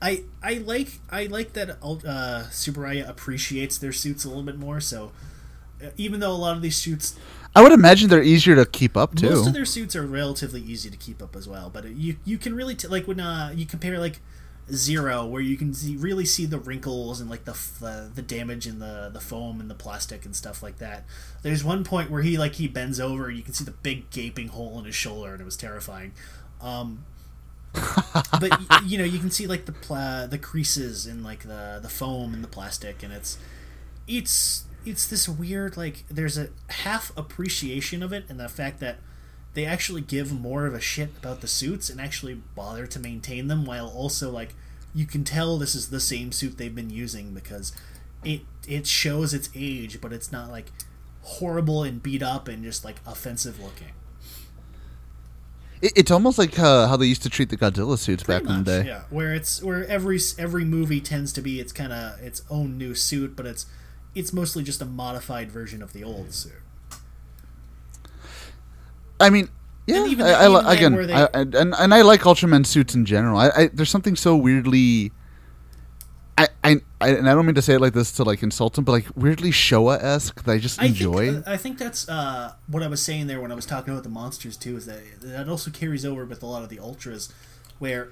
I 0.01 0.25
I 0.43 0.55
like 0.55 1.01
I 1.11 1.27
like 1.27 1.55
that 1.55 1.71
uh, 1.71 2.45
Tsuburaya 2.51 3.09
appreciates 3.09 3.79
their 3.79 3.93
suits 3.93 4.25
a 4.25 4.29
little 4.29 4.45
bit 4.45 4.59
more. 4.59 4.81
So 4.81 5.13
uh, 5.83 5.91
even 5.97 6.21
though 6.21 6.33
a 6.33 6.39
lot 6.39 6.57
of 6.57 6.63
these 6.63 6.77
suits, 6.77 7.19
I 7.55 7.63
would 7.63 7.73
imagine 7.73 8.09
they're 8.09 8.23
easier 8.23 8.55
to 8.57 8.65
keep 8.65 8.97
up 8.97 9.15
too. 9.17 9.31
most 9.31 9.49
of 9.49 9.55
their 9.55 9.65
suits 9.65 9.97
are 9.97 10.07
relatively 10.07 10.61
easy 10.61 10.91
to 10.91 10.97
keep 10.97 11.23
up 11.23 11.35
as 11.35 11.49
well. 11.49 11.71
But 11.71 11.87
you 11.91 12.17
you 12.25 12.39
can 12.39 12.55
really 12.55 12.75
t- 12.75 12.89
like 12.89 13.09
when 13.09 13.21
uh, 13.21 13.53
you 13.55 13.67
compare 13.67 13.99
like 13.99 14.21
Zero, 14.71 15.25
where 15.25 15.41
you 15.41 15.57
can 15.57 15.73
see, 15.73 15.97
really 15.97 16.27
see 16.27 16.45
the 16.45 16.59
wrinkles 16.59 17.23
and 17.23 17.31
like 17.31 17.47
the 17.47 17.53
f- 17.53 17.79
the, 17.81 18.11
the 18.15 18.21
damage 18.21 18.67
in 18.67 18.81
the 18.81 19.09
the 19.11 19.21
foam 19.21 19.63
and 19.63 19.71
the 19.71 19.75
plastic 19.75 20.27
and 20.27 20.37
stuff 20.37 20.63
like 20.63 20.77
that. 20.77 21.05
There's 21.43 21.65
one 21.65 21.85
point 21.85 22.11
where 22.11 22.21
he 22.21 22.37
like 22.37 22.57
he 22.57 22.69
bends 22.69 23.01
over, 23.01 23.29
and 23.29 23.37
you 23.39 23.43
can 23.43 23.55
see 23.55 23.65
the 23.65 23.71
big 23.71 24.11
gaping 24.11 24.49
hole 24.49 24.79
in 24.79 24.85
his 24.85 24.95
shoulder, 24.95 25.33
and 25.33 25.41
it 25.41 25.45
was 25.45 25.57
terrifying. 25.57 26.13
Um, 26.61 27.05
but 28.41 28.83
you 28.85 28.99
know 28.99 29.05
you 29.05 29.19
can 29.19 29.31
see 29.31 29.47
like 29.47 29.67
the 29.67 29.73
pla- 29.73 30.27
the 30.27 30.39
creases 30.39 31.07
in 31.07 31.23
like 31.23 31.45
the 31.45 31.79
the 31.83 31.89
foam 31.89 32.35
and 32.35 32.43
the 32.43 32.49
plastic, 32.49 33.03
and 33.03 33.13
it's 33.13 33.39
it's 34.07 34.65
it's 34.85 35.07
this 35.07 35.29
weird 35.29 35.77
like 35.77 36.05
there's 36.09 36.39
a 36.39 36.49
half 36.71 37.13
appreciation 37.17 38.03
of 38.03 38.13
it 38.13 38.25
and 38.29 38.41
the 38.41 38.49
fact 38.49 38.81
that 38.81 38.97
they 39.55 39.65
actually 39.65 40.01
give 40.01 40.33
more 40.33 40.67
of 40.67 40.75
a 40.75 40.81
shit 40.81 41.11
about 41.19 41.41
the 41.41 41.49
suits 41.49 41.91
and 41.91 42.01
actually 42.01 42.35
bother 42.55 42.87
to 42.87 42.99
maintain 42.99 43.49
them 43.49 43.65
while 43.65 43.89
also 43.89 44.31
like 44.31 44.55
you 44.95 45.05
can 45.05 45.25
tell 45.25 45.59
this 45.59 45.75
is 45.75 45.91
the 45.91 46.01
same 46.01 46.33
suit 46.33 46.57
they've 46.57 46.75
been 46.75 46.91
using 46.91 47.35
because 47.35 47.73
it 48.25 48.41
it 48.67 48.87
shows 48.87 49.35
its 49.35 49.51
age 49.55 50.01
but 50.01 50.13
it's 50.13 50.33
not 50.33 50.51
like 50.51 50.73
horrible 51.23 51.83
and 51.83 52.03
beat 52.03 52.23
up 52.23 52.49
and 52.49 52.65
just 52.65 52.85
like 52.85 52.97
offensive 53.07 53.61
looking 53.61 53.93
It, 55.81 55.93
it's 55.97 56.11
almost 56.11 56.39
like 56.39 56.59
uh, 56.59 56.89
how 56.89 56.97
they 56.97 57.07
used 57.07 57.23
to 57.23 57.31
treat 57.31 57.51
the 57.51 57.57
Godzilla 57.57 57.99
suits 57.99 58.23
back 58.25 58.43
Pretty 58.43 58.59
in 58.59 58.65
the 58.65 58.83
day. 58.83 58.89
yeah 58.89 59.03
where 59.11 59.33
it's 59.35 59.63
where 59.63 59.87
every 59.87 60.19
every 60.39 60.65
movie 60.65 61.01
tends 61.01 61.33
to 61.35 61.41
be 61.41 61.61
its 61.61 61.73
kind 61.73 61.93
of 61.93 62.19
its 62.21 62.43
own 62.51 62.77
new 62.79 62.95
suit 62.95 63.37
but 63.37 63.47
it's 63.47 63.67
it's 64.15 64.33
mostly 64.33 64.63
just 64.65 64.83
a 64.83 64.85
modified 64.85 65.51
version 65.53 65.83
of 65.83 65.93
the 65.93 66.03
old 66.03 66.33
suit 66.35 66.53
I 69.21 69.31
mean, 69.31 69.49
yeah, 69.87 70.03
And 70.03 70.13
even 70.13 70.27
I, 70.27 70.31
I, 70.31 70.49
even 70.49 70.67
again, 70.67 71.07
they- 71.07 71.13
I, 71.15 71.29
and 71.35 71.75
and 71.75 71.95
I 71.95 72.03
like 72.03 72.21
Ultraman 72.23 72.65
suits 72.67 72.95
in 72.95 73.05
general. 73.05 73.39
I, 73.39 73.49
I 73.57 73.67
there's 73.73 73.91
something 73.91 74.17
so 74.17 74.37
weirdly. 74.37 75.13
I, 76.39 76.49
I, 76.63 76.77
I 77.01 77.09
and 77.11 77.29
I 77.29 77.35
don't 77.35 77.47
mean 77.47 77.57
to 77.57 77.63
say 77.63 77.75
it 77.75 77.81
like 77.81 77.95
this 77.95 78.13
to 78.13 78.23
like 78.23 78.45
insult 78.45 78.79
him, 78.79 78.85
but 78.85 78.93
like 78.93 79.07
weirdly 79.17 79.51
Showa 79.51 80.01
esque 80.01 80.45
that 80.45 80.53
I 80.53 80.59
just 80.59 80.81
I 80.81 80.87
enjoy. 80.87 81.33
Think, 81.33 81.49
I 81.49 81.57
think 81.57 81.79
that's 81.79 82.09
uh, 82.09 82.53
what 82.69 82.85
I 82.85 82.87
was 82.87 83.03
saying 83.03 83.27
there 83.27 83.41
when 83.41 83.51
I 83.51 83.57
was 83.57 83.67
talking 83.67 83.93
about 83.93 84.05
the 84.05 84.11
monsters 84.11 84.57
too. 84.57 84.77
Is 84.77 84.87
that 84.87 85.03
that 85.21 85.49
also 85.49 85.73
carries 85.73 86.05
over 86.05 86.25
with 86.25 86.41
a 86.43 86.47
lot 86.47 86.63
of 86.63 86.69
the 86.69 86.79
ultras, 86.79 87.33
where 87.81 88.11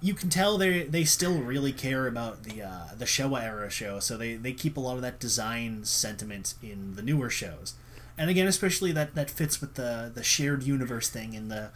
you 0.00 0.14
can 0.14 0.30
tell 0.30 0.56
they 0.56 0.84
they 0.84 1.04
still 1.04 1.38
really 1.42 1.72
care 1.72 2.06
about 2.06 2.44
the 2.44 2.62
uh, 2.62 2.94
the 2.96 3.04
Showa 3.04 3.42
era 3.42 3.68
show. 3.68 4.00
So 4.00 4.16
they, 4.16 4.36
they 4.36 4.52
keep 4.52 4.78
a 4.78 4.80
lot 4.80 4.96
of 4.96 5.02
that 5.02 5.20
design 5.20 5.84
sentiment 5.84 6.54
in 6.62 6.94
the 6.96 7.02
newer 7.02 7.28
shows, 7.28 7.74
and 8.16 8.30
again, 8.30 8.46
especially 8.46 8.92
that 8.92 9.14
that 9.14 9.28
fits 9.28 9.60
with 9.60 9.74
the 9.74 10.10
the 10.14 10.22
shared 10.22 10.62
universe 10.62 11.10
thing 11.10 11.36
and 11.36 11.50
the 11.50 11.72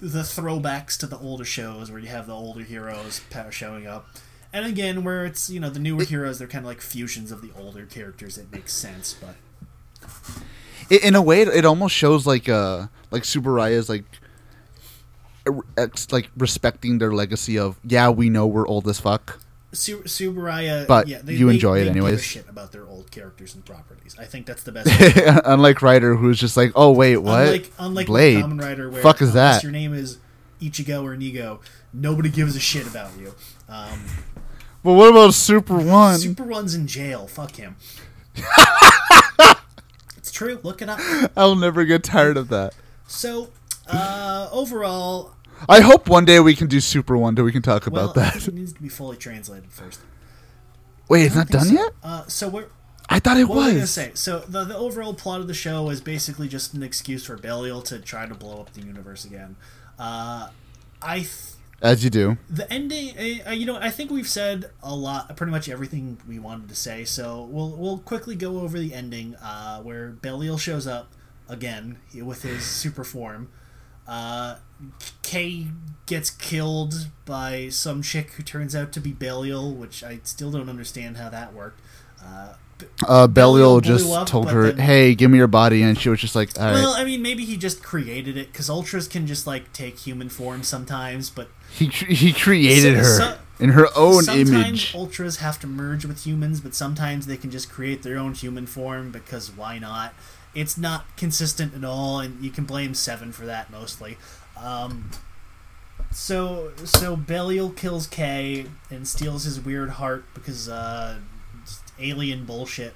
the 0.00 0.22
throwbacks 0.22 0.96
to 0.96 1.06
the 1.06 1.18
older 1.18 1.44
shows 1.44 1.90
where 1.90 2.00
you 2.00 2.08
have 2.08 2.26
the 2.26 2.32
older 2.32 2.62
heroes 2.62 3.20
showing 3.50 3.86
up. 3.86 4.08
And 4.56 4.64
again, 4.64 5.04
where 5.04 5.26
it's 5.26 5.50
you 5.50 5.60
know 5.60 5.68
the 5.68 5.78
newer 5.78 6.02
heroes, 6.04 6.38
they're 6.38 6.48
kind 6.48 6.64
of 6.64 6.68
like 6.68 6.80
fusions 6.80 7.30
of 7.30 7.42
the 7.42 7.50
older 7.58 7.84
characters. 7.84 8.38
It 8.38 8.50
makes 8.50 8.72
sense, 8.72 9.14
but 9.20 9.34
I- 10.90 11.00
in 11.02 11.14
a 11.14 11.20
way, 11.20 11.42
it, 11.42 11.48
it 11.48 11.64
almost 11.66 11.94
shows 11.94 12.26
like 12.26 12.48
uh 12.48 12.86
like 13.10 13.24
Tsuburaya's 13.24 13.90
like 13.90 14.04
like 16.10 16.30
respecting 16.36 16.98
their 16.98 17.12
legacy 17.12 17.58
of 17.58 17.78
yeah 17.84 18.08
we 18.08 18.30
know 18.30 18.46
we're 18.46 18.66
old 18.66 18.88
as 18.88 18.98
fuck. 18.98 19.40
Su- 19.72 20.02
Tsuburaya, 20.04 20.86
But 20.86 21.06
yeah, 21.06 21.20
they, 21.22 21.34
you 21.34 21.48
they- 21.48 21.54
enjoy 21.54 21.74
it 21.80 21.84
they 21.84 21.92
Give 21.92 21.96
a 21.96 22.06
anyways. 22.06 22.24
shit 22.24 22.48
about 22.48 22.72
their 22.72 22.86
old 22.86 23.10
characters 23.10 23.54
and 23.54 23.62
properties. 23.62 24.16
I 24.18 24.24
think 24.24 24.46
that's 24.46 24.62
the 24.62 24.72
best. 24.72 24.88
Unlike 25.44 25.82
Rider, 25.82 26.16
who's 26.16 26.40
just 26.40 26.56
like 26.56 26.72
oh 26.74 26.92
wait 26.92 27.18
what 27.18 27.40
Unlike 27.42 27.72
unlike 27.78 28.06
Blade 28.06 28.44
Rider, 28.52 28.88
where 28.88 29.02
fuck 29.02 29.20
is 29.20 29.34
that? 29.34 29.62
your 29.62 29.72
name 29.72 29.92
is 29.92 30.16
Ichigo 30.62 31.02
or 31.02 31.14
Nigo, 31.14 31.60
nobody 31.92 32.30
gives 32.30 32.56
a 32.56 32.60
shit 32.60 32.86
about 32.86 33.10
you. 33.18 33.34
Um, 33.68 34.00
But 34.86 34.92
what 34.92 35.10
about 35.10 35.34
Super 35.34 35.76
One? 35.76 36.16
Super 36.16 36.44
One's 36.44 36.76
in 36.76 36.86
jail. 36.86 37.26
Fuck 37.26 37.56
him. 37.56 37.74
it's 40.16 40.30
true. 40.30 40.60
Look 40.62 40.80
it 40.80 40.88
up. 40.88 41.00
I'll 41.36 41.56
never 41.56 41.84
get 41.84 42.04
tired 42.04 42.36
of 42.36 42.50
that. 42.50 42.72
So, 43.08 43.50
uh, 43.88 44.48
overall, 44.52 45.32
I 45.68 45.80
hope 45.80 46.08
one 46.08 46.24
day 46.24 46.38
we 46.38 46.54
can 46.54 46.68
do 46.68 46.78
Super 46.78 47.18
One, 47.18 47.36
so 47.36 47.42
we 47.42 47.50
can 47.50 47.62
talk 47.62 47.84
well, 47.88 48.04
about 48.04 48.14
that. 48.14 48.46
it 48.46 48.54
needs 48.54 48.74
to 48.74 48.80
be 48.80 48.88
fully 48.88 49.16
translated 49.16 49.72
first. 49.72 49.98
Wait, 51.08 51.24
it's 51.24 51.34
not 51.34 51.48
done 51.48 51.64
think 51.64 51.80
yet. 51.80 51.92
so. 52.00 52.08
Uh, 52.08 52.26
so 52.28 52.48
we're 52.48 52.66
I 53.08 53.18
thought 53.18 53.38
it 53.38 53.48
What 53.48 53.56
was 53.56 53.66
I 53.66 53.72
gonna 53.72 53.86
say? 53.88 54.12
So 54.14 54.38
the 54.38 54.62
the 54.62 54.76
overall 54.76 55.14
plot 55.14 55.40
of 55.40 55.48
the 55.48 55.54
show 55.54 55.90
is 55.90 56.00
basically 56.00 56.46
just 56.46 56.74
an 56.74 56.84
excuse 56.84 57.24
for 57.24 57.36
Belial 57.36 57.82
to 57.82 57.98
try 57.98 58.24
to 58.24 58.34
blow 58.36 58.60
up 58.60 58.72
the 58.72 58.82
universe 58.82 59.24
again. 59.24 59.56
Uh, 59.98 60.50
I 61.02 61.16
th- 61.16 61.55
As 61.82 62.02
you 62.02 62.10
do. 62.10 62.38
the 62.48 62.70
ending, 62.72 63.40
uh, 63.46 63.50
you 63.50 63.66
know, 63.66 63.76
I 63.76 63.90
think 63.90 64.10
we've 64.10 64.28
said 64.28 64.70
a 64.82 64.94
lot, 64.94 65.36
pretty 65.36 65.50
much 65.50 65.68
everything 65.68 66.18
we 66.26 66.38
wanted 66.38 66.68
to 66.70 66.74
say. 66.74 67.04
So 67.04 67.42
we'll 67.50 67.76
we'll 67.76 67.98
quickly 67.98 68.34
go 68.34 68.60
over 68.60 68.78
the 68.78 68.94
ending, 68.94 69.34
uh, 69.36 69.82
where 69.82 70.10
Belial 70.10 70.56
shows 70.56 70.86
up 70.86 71.12
again 71.48 71.98
with 72.14 72.42
his 72.42 72.64
super 72.64 73.04
form. 73.04 73.48
Uh, 74.08 74.56
Kei 75.22 75.66
gets 76.06 76.30
killed 76.30 77.08
by 77.24 77.68
some 77.68 78.02
chick 78.02 78.30
who 78.32 78.42
turns 78.42 78.74
out 78.74 78.92
to 78.92 79.00
be 79.00 79.12
Belial, 79.12 79.74
which 79.74 80.02
I 80.02 80.20
still 80.22 80.50
don't 80.50 80.70
understand 80.70 81.16
how 81.16 81.28
that 81.28 81.52
worked. 81.52 81.80
Uh, 82.24 82.54
Uh, 83.06 83.26
Belial 83.26 83.80
Belial 83.80 83.80
just 83.80 84.10
up, 84.12 84.26
told 84.26 84.50
her, 84.50 84.72
then- 84.72 84.78
"Hey, 84.78 85.14
give 85.14 85.30
me 85.30 85.38
your 85.38 85.46
body," 85.46 85.82
and 85.82 85.98
she 85.98 86.08
was 86.08 86.20
just 86.20 86.34
like, 86.34 86.50
"All 86.58 86.64
right." 86.66 86.74
Well, 86.74 86.92
I 86.94 87.04
mean, 87.04 87.22
maybe 87.22 87.44
he 87.44 87.56
just 87.56 87.82
created 87.82 88.36
it 88.36 88.52
because 88.52 88.68
ultras 88.68 89.06
can 89.08 89.26
just 89.26 89.46
like 89.46 89.72
take 89.72 89.98
human 89.98 90.28
form 90.28 90.62
sometimes, 90.62 91.30
but 91.30 91.48
he 91.70 91.86
he 91.86 92.32
created 92.32 92.94
so- 92.96 93.00
her 93.02 93.16
so- 93.16 93.38
in 93.58 93.70
her 93.70 93.88
own 93.96 94.22
sometimes 94.24 94.50
image. 94.50 94.92
ultras 94.94 95.36
have 95.38 95.58
to 95.60 95.66
merge 95.66 96.04
with 96.04 96.26
humans, 96.26 96.60
but 96.60 96.74
sometimes 96.74 97.26
they 97.26 97.38
can 97.38 97.50
just 97.50 97.70
create 97.70 98.02
their 98.02 98.18
own 98.18 98.34
human 98.34 98.66
form 98.66 99.10
because 99.10 99.50
why 99.50 99.78
not? 99.78 100.12
It's 100.54 100.76
not 100.76 101.04
consistent 101.16 101.74
at 101.74 101.84
all, 101.84 102.20
and 102.20 102.42
you 102.44 102.50
can 102.50 102.64
blame 102.64 102.92
Seven 102.94 103.32
for 103.32 103.46
that 103.46 103.70
mostly. 103.70 104.18
Um, 104.58 105.10
so 106.10 106.72
so 106.84 107.16
Belial 107.16 107.70
kills 107.70 108.06
Kei 108.06 108.66
and 108.90 109.06
steals 109.08 109.44
his 109.44 109.60
weird 109.60 109.90
heart 109.90 110.24
because 110.34 110.68
uh, 110.68 111.16
alien 112.00 112.44
bullshit. 112.44 112.94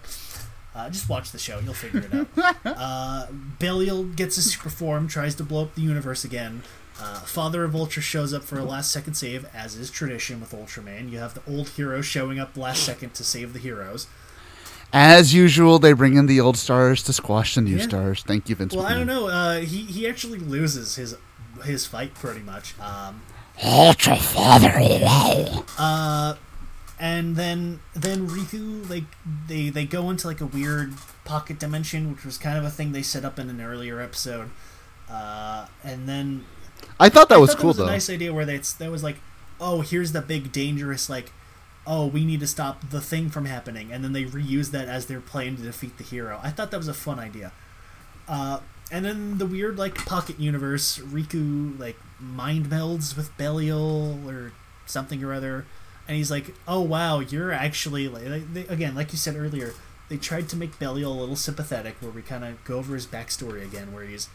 Uh, 0.74 0.89
just 0.89 1.09
watch 1.09 1.32
the 1.32 1.39
show, 1.39 1.59
you'll 1.59 1.74
figure 1.74 2.01
it 2.01 2.14
out. 2.14 2.56
uh, 2.64 3.27
Belial 3.59 4.05
gets 4.05 4.36
his 4.36 4.52
super 4.52 4.70
form, 4.70 5.09
tries 5.09 5.35
to 5.36 5.43
blow 5.43 5.62
up 5.64 5.74
the 5.74 5.82
universe 5.82 6.24
again. 6.24 6.62
Uh, 7.01 7.20
Father 7.20 7.64
of 7.64 7.74
Ultra 7.74 8.02
shows 8.02 8.32
up 8.35 8.44
for 8.44 8.59
a 8.59 8.64
last 8.64 8.93
second 8.93 9.14
save, 9.14 9.47
as 9.55 9.74
is 9.74 9.90
tradition 9.90 10.39
with 10.40 10.52
Ultraman. 10.52 11.10
You 11.10 11.18
have 11.18 11.35
the 11.35 11.43
old 11.51 11.70
hero 11.70 12.02
showing 12.02 12.39
up 12.39 12.56
last 12.56 12.85
second 12.85 13.14
to 13.14 13.24
save 13.24 13.52
the 13.52 13.59
heroes. 13.59 14.06
As 14.93 15.32
usual, 15.32 15.78
they 15.78 15.93
bring 15.93 16.14
in 16.16 16.27
the 16.27 16.40
old 16.40 16.56
stars 16.56 17.02
to 17.05 17.12
squash 17.12 17.55
the 17.55 17.62
new 17.62 17.77
Yeah. 17.77 17.85
stars. 17.85 18.22
Thank 18.27 18.48
you, 18.48 18.56
Vince. 18.56 18.74
Well, 18.74 18.86
I 18.86 18.94
don't 18.94 19.06
know. 19.06 19.28
Uh, 19.28 19.60
he 19.60 19.82
he 19.85 20.06
actually 20.09 20.39
loses 20.40 20.97
his 20.97 21.16
his 21.64 21.86
fight 21.86 22.12
pretty 22.14 22.40
much. 22.40 22.74
Um, 22.81 23.22
Ultra 23.64 24.16
Father. 24.16 24.72
Uh, 25.78 26.35
and 27.01 27.35
then 27.35 27.81
then 27.94 28.28
Riku 28.28 28.89
like 28.90 29.05
they 29.48 29.70
they 29.70 29.86
go 29.86 30.10
into 30.10 30.27
like 30.27 30.43
a 30.43 30.47
weird 30.47 30.93
pocket 31.24 31.59
dimension, 31.59 32.12
which 32.12 32.27
was 32.27 32.36
kind 32.36 32.59
of 32.59 32.64
a 32.64 32.70
thing 32.70 32.93
they 32.93 33.02
set 33.02 33.24
up 33.24 33.39
in 33.39 33.48
an 33.48 33.60
earlier 33.60 34.01
episode. 34.01 34.51
Uh, 35.10 35.66
and 35.82 36.06
then 36.06 36.44
I 37.01 37.09
thought 37.09 37.31
that 37.31 37.36
I 37.36 37.39
was 37.39 37.51
thought 37.51 37.60
cool 37.60 37.68
was 37.68 37.78
though. 37.78 37.85
a 37.85 37.90
nice 37.90 38.10
idea 38.10 38.35
where 38.35 38.44
they 38.44 38.59
that 38.59 38.90
was 38.90 39.02
like, 39.02 39.16
oh, 39.59 39.81
here's 39.81 40.12
the 40.12 40.20
big 40.20 40.52
dangerous 40.52 41.09
like, 41.09 41.32
oh, 41.86 42.06
we 42.06 42.27
need 42.27 42.40
to 42.40 42.47
stop 42.47 42.90
the 42.90 43.01
thing 43.01 43.31
from 43.31 43.47
happening, 43.47 43.90
and 43.90 44.05
then 44.05 44.12
they 44.12 44.24
reuse 44.24 44.70
that 44.72 44.86
as 44.86 45.06
their 45.06 45.20
plan 45.20 45.56
to 45.56 45.62
defeat 45.62 45.97
the 45.97 46.05
hero. 46.05 46.39
I 46.43 46.51
thought 46.51 46.70
that 46.70 46.77
was 46.77 46.89
a 46.89 46.94
fun 46.94 47.18
idea. 47.18 47.52
Uh, 48.28 48.60
and 48.93 49.06
then 49.06 49.39
the 49.39 49.47
weird 49.47 49.78
like 49.78 49.94
pocket 49.94 50.39
universe, 50.39 50.98
Riku 50.98 51.78
like 51.78 51.97
mind 52.18 52.66
melds 52.66 53.16
with 53.16 53.35
Belial 53.39 54.28
or 54.28 54.52
something 54.85 55.24
or 55.24 55.32
other, 55.32 55.64
and 56.11 56.16
he's 56.16 56.28
like, 56.28 56.53
oh 56.66 56.81
wow, 56.81 57.20
you're 57.20 57.53
actually 57.53 58.09
like 58.09 58.53
they, 58.53 58.66
again, 58.66 58.97
like 58.97 59.12
you 59.12 59.16
said 59.16 59.37
earlier, 59.37 59.74
they 60.09 60.16
tried 60.16 60.49
to 60.49 60.57
make 60.57 60.77
Belial 60.81 61.12
a 61.12 61.20
little 61.20 61.37
sympathetic, 61.37 61.95
where 62.01 62.11
we 62.11 62.20
kind 62.20 62.45
of 62.45 62.65
go 62.65 62.78
over 62.78 62.95
his 62.95 63.07
backstory 63.07 63.62
again, 63.62 63.93
where 63.93 64.03
he's 64.03 64.28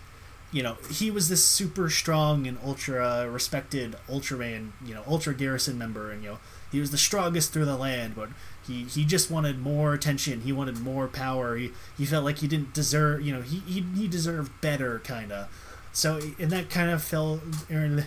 you 0.53 0.63
know, 0.63 0.77
he 0.89 1.11
was 1.11 1.27
this 1.27 1.43
super 1.43 1.89
strong 1.89 2.47
and 2.47 2.57
ultra 2.63 3.29
respected 3.29 3.97
Ultraman, 4.07 4.71
you 4.85 4.95
know, 4.95 5.03
Ultra 5.05 5.35
Garrison 5.35 5.77
member, 5.77 6.11
and 6.11 6.23
you 6.23 6.29
know, 6.29 6.39
he 6.71 6.79
was 6.79 6.91
the 6.91 6.97
strongest 6.97 7.51
through 7.51 7.65
the 7.65 7.75
land, 7.75 8.15
but 8.15 8.29
he, 8.65 8.85
he 8.85 9.03
just 9.03 9.29
wanted 9.29 9.59
more 9.59 9.93
attention. 9.93 10.41
He 10.41 10.53
wanted 10.53 10.79
more 10.79 11.09
power. 11.09 11.57
He, 11.57 11.71
he 11.97 12.05
felt 12.05 12.23
like 12.23 12.37
he 12.37 12.47
didn't 12.47 12.73
deserve, 12.73 13.21
you 13.21 13.33
know, 13.33 13.41
he, 13.41 13.59
he, 13.59 13.81
he 13.81 14.07
deserved 14.07 14.61
better, 14.61 14.99
kind 14.99 15.33
of. 15.33 15.49
So, 15.91 16.21
and 16.39 16.51
that 16.51 16.69
kind 16.69 16.89
of 16.89 17.03
fell, 17.03 17.41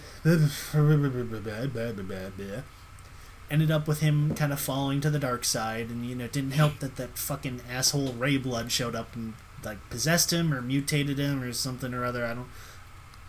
ended 3.51 3.71
up 3.71 3.89
with 3.89 4.01
him 4.01 4.35
kind 4.35 4.53
of 4.53 4.61
falling 4.61 5.01
to 5.01 5.11
the 5.11 5.19
dark 5.19 5.45
side, 5.45 5.91
and 5.91 6.05
you 6.07 6.15
know, 6.15 6.27
it 6.27 6.33
didn't 6.33 6.53
help 6.53 6.79
that 6.81 6.97
that 6.97 7.19
fucking 7.19 7.63
asshole 7.71 8.13
Reiblood 8.13 8.71
showed 8.71 8.95
up 8.95 9.15
and 9.15 9.35
like 9.65 9.79
possessed 9.91 10.33
him 10.33 10.55
or 10.55 10.63
mutated 10.63 11.19
him 11.19 11.43
or 11.43 11.53
something 11.53 11.93
or 11.93 12.05
other. 12.05 12.25
I 12.25 12.35
don't 12.35 12.49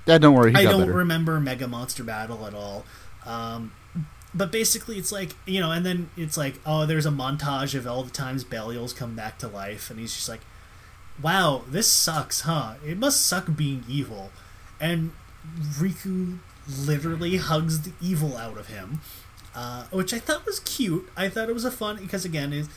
yeah, 0.10 0.18
don't 0.18 0.34
worry. 0.34 0.52
He 0.52 0.58
I 0.58 0.64
don't 0.64 0.82
better. 0.82 0.94
remember 0.94 1.40
Mega 1.40 1.68
Monster 1.68 2.04
Battle 2.04 2.48
at 2.48 2.56
all. 2.56 2.84
Um, 3.28 3.74
but 4.34 4.52
basically, 4.52 4.98
it's 4.98 5.12
like 5.12 5.36
you 5.46 5.60
know, 5.60 5.72
and 5.72 5.86
then 5.86 6.10
it's 6.18 6.36
like, 6.36 6.56
oh, 6.66 6.88
there's 6.88 7.06
a 7.06 7.12
montage 7.12 7.76
of 7.76 7.86
all 7.86 8.02
the 8.02 8.10
times 8.10 8.44
Belial's 8.44 8.92
come 8.92 9.16
back 9.16 9.38
to 9.40 9.48
life, 9.48 9.92
and 9.92 10.00
he's 10.00 10.16
just 10.16 10.28
like, 10.28 10.42
"Wow, 11.22 11.64
this 11.70 11.88
sucks, 11.88 12.42
huh? 12.42 12.76
It 12.86 12.98
must 12.98 13.26
suck 13.26 13.56
being 13.56 13.84
evil." 13.88 14.32
And 14.80 15.12
Riku 15.60 16.40
literally 16.68 17.38
hugs 17.38 17.82
the 17.82 17.92
evil 18.02 18.36
out 18.36 18.58
of 18.58 18.68
him, 18.68 19.02
uh, 19.56 19.86
which 19.92 20.14
I 20.14 20.20
thought 20.20 20.46
was 20.46 20.60
cute. 20.62 21.10
I 21.18 21.30
thought 21.30 21.50
it 21.50 21.54
was 21.54 21.66
a 21.66 21.72
fun 21.72 21.98
because 21.98 22.26
again, 22.26 22.54
is 22.54 22.70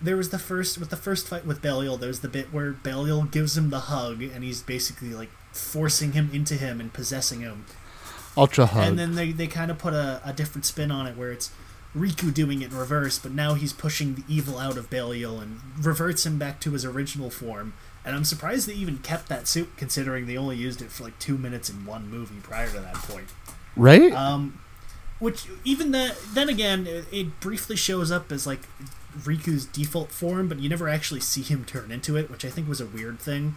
there 0.00 0.16
was 0.16 0.30
the 0.30 0.38
first 0.38 0.78
with 0.78 0.90
the 0.90 0.96
first 0.96 1.28
fight 1.28 1.46
with 1.46 1.60
Belial. 1.60 1.96
There's 1.96 2.20
the 2.20 2.28
bit 2.28 2.52
where 2.52 2.72
Belial 2.72 3.24
gives 3.24 3.56
him 3.56 3.70
the 3.70 3.80
hug, 3.80 4.22
and 4.22 4.44
he's 4.44 4.62
basically 4.62 5.10
like 5.10 5.30
forcing 5.52 6.12
him 6.12 6.30
into 6.32 6.54
him 6.54 6.80
and 6.80 6.92
possessing 6.92 7.40
him. 7.40 7.64
Ultra 8.36 8.66
hug. 8.66 8.86
And 8.86 8.98
then 8.98 9.14
they, 9.16 9.32
they 9.32 9.48
kind 9.48 9.70
of 9.70 9.78
put 9.78 9.94
a, 9.94 10.20
a 10.24 10.32
different 10.32 10.64
spin 10.64 10.90
on 10.92 11.06
it 11.06 11.16
where 11.16 11.32
it's 11.32 11.50
Riku 11.96 12.32
doing 12.32 12.62
it 12.62 12.70
in 12.70 12.76
reverse, 12.76 13.18
but 13.18 13.32
now 13.32 13.54
he's 13.54 13.72
pushing 13.72 14.14
the 14.14 14.22
evil 14.28 14.58
out 14.58 14.76
of 14.76 14.90
Belial 14.90 15.40
and 15.40 15.60
reverts 15.80 16.24
him 16.24 16.38
back 16.38 16.60
to 16.60 16.72
his 16.72 16.84
original 16.84 17.30
form. 17.30 17.72
And 18.04 18.14
I'm 18.14 18.24
surprised 18.24 18.68
they 18.68 18.74
even 18.74 18.98
kept 18.98 19.28
that 19.28 19.48
suit 19.48 19.76
considering 19.76 20.26
they 20.26 20.36
only 20.36 20.56
used 20.56 20.80
it 20.80 20.90
for 20.90 21.04
like 21.04 21.18
two 21.18 21.36
minutes 21.36 21.68
in 21.68 21.84
one 21.84 22.08
movie 22.08 22.36
prior 22.42 22.68
to 22.68 22.80
that 22.80 22.94
point. 22.94 23.28
right? 23.74 24.12
Um, 24.12 24.60
which 25.18 25.46
even 25.64 25.90
that 25.92 26.16
then 26.32 26.48
again, 26.48 26.86
it, 26.86 27.04
it 27.12 27.40
briefly 27.40 27.76
shows 27.76 28.10
up 28.10 28.30
as 28.32 28.46
like 28.46 28.60
Riku's 29.18 29.66
default 29.66 30.12
form, 30.12 30.48
but 30.48 30.60
you 30.60 30.68
never 30.68 30.88
actually 30.88 31.20
see 31.20 31.42
him 31.42 31.64
turn 31.64 31.90
into 31.90 32.16
it, 32.16 32.30
which 32.30 32.44
I 32.44 32.50
think 32.50 32.68
was 32.68 32.80
a 32.80 32.86
weird 32.86 33.18
thing. 33.18 33.56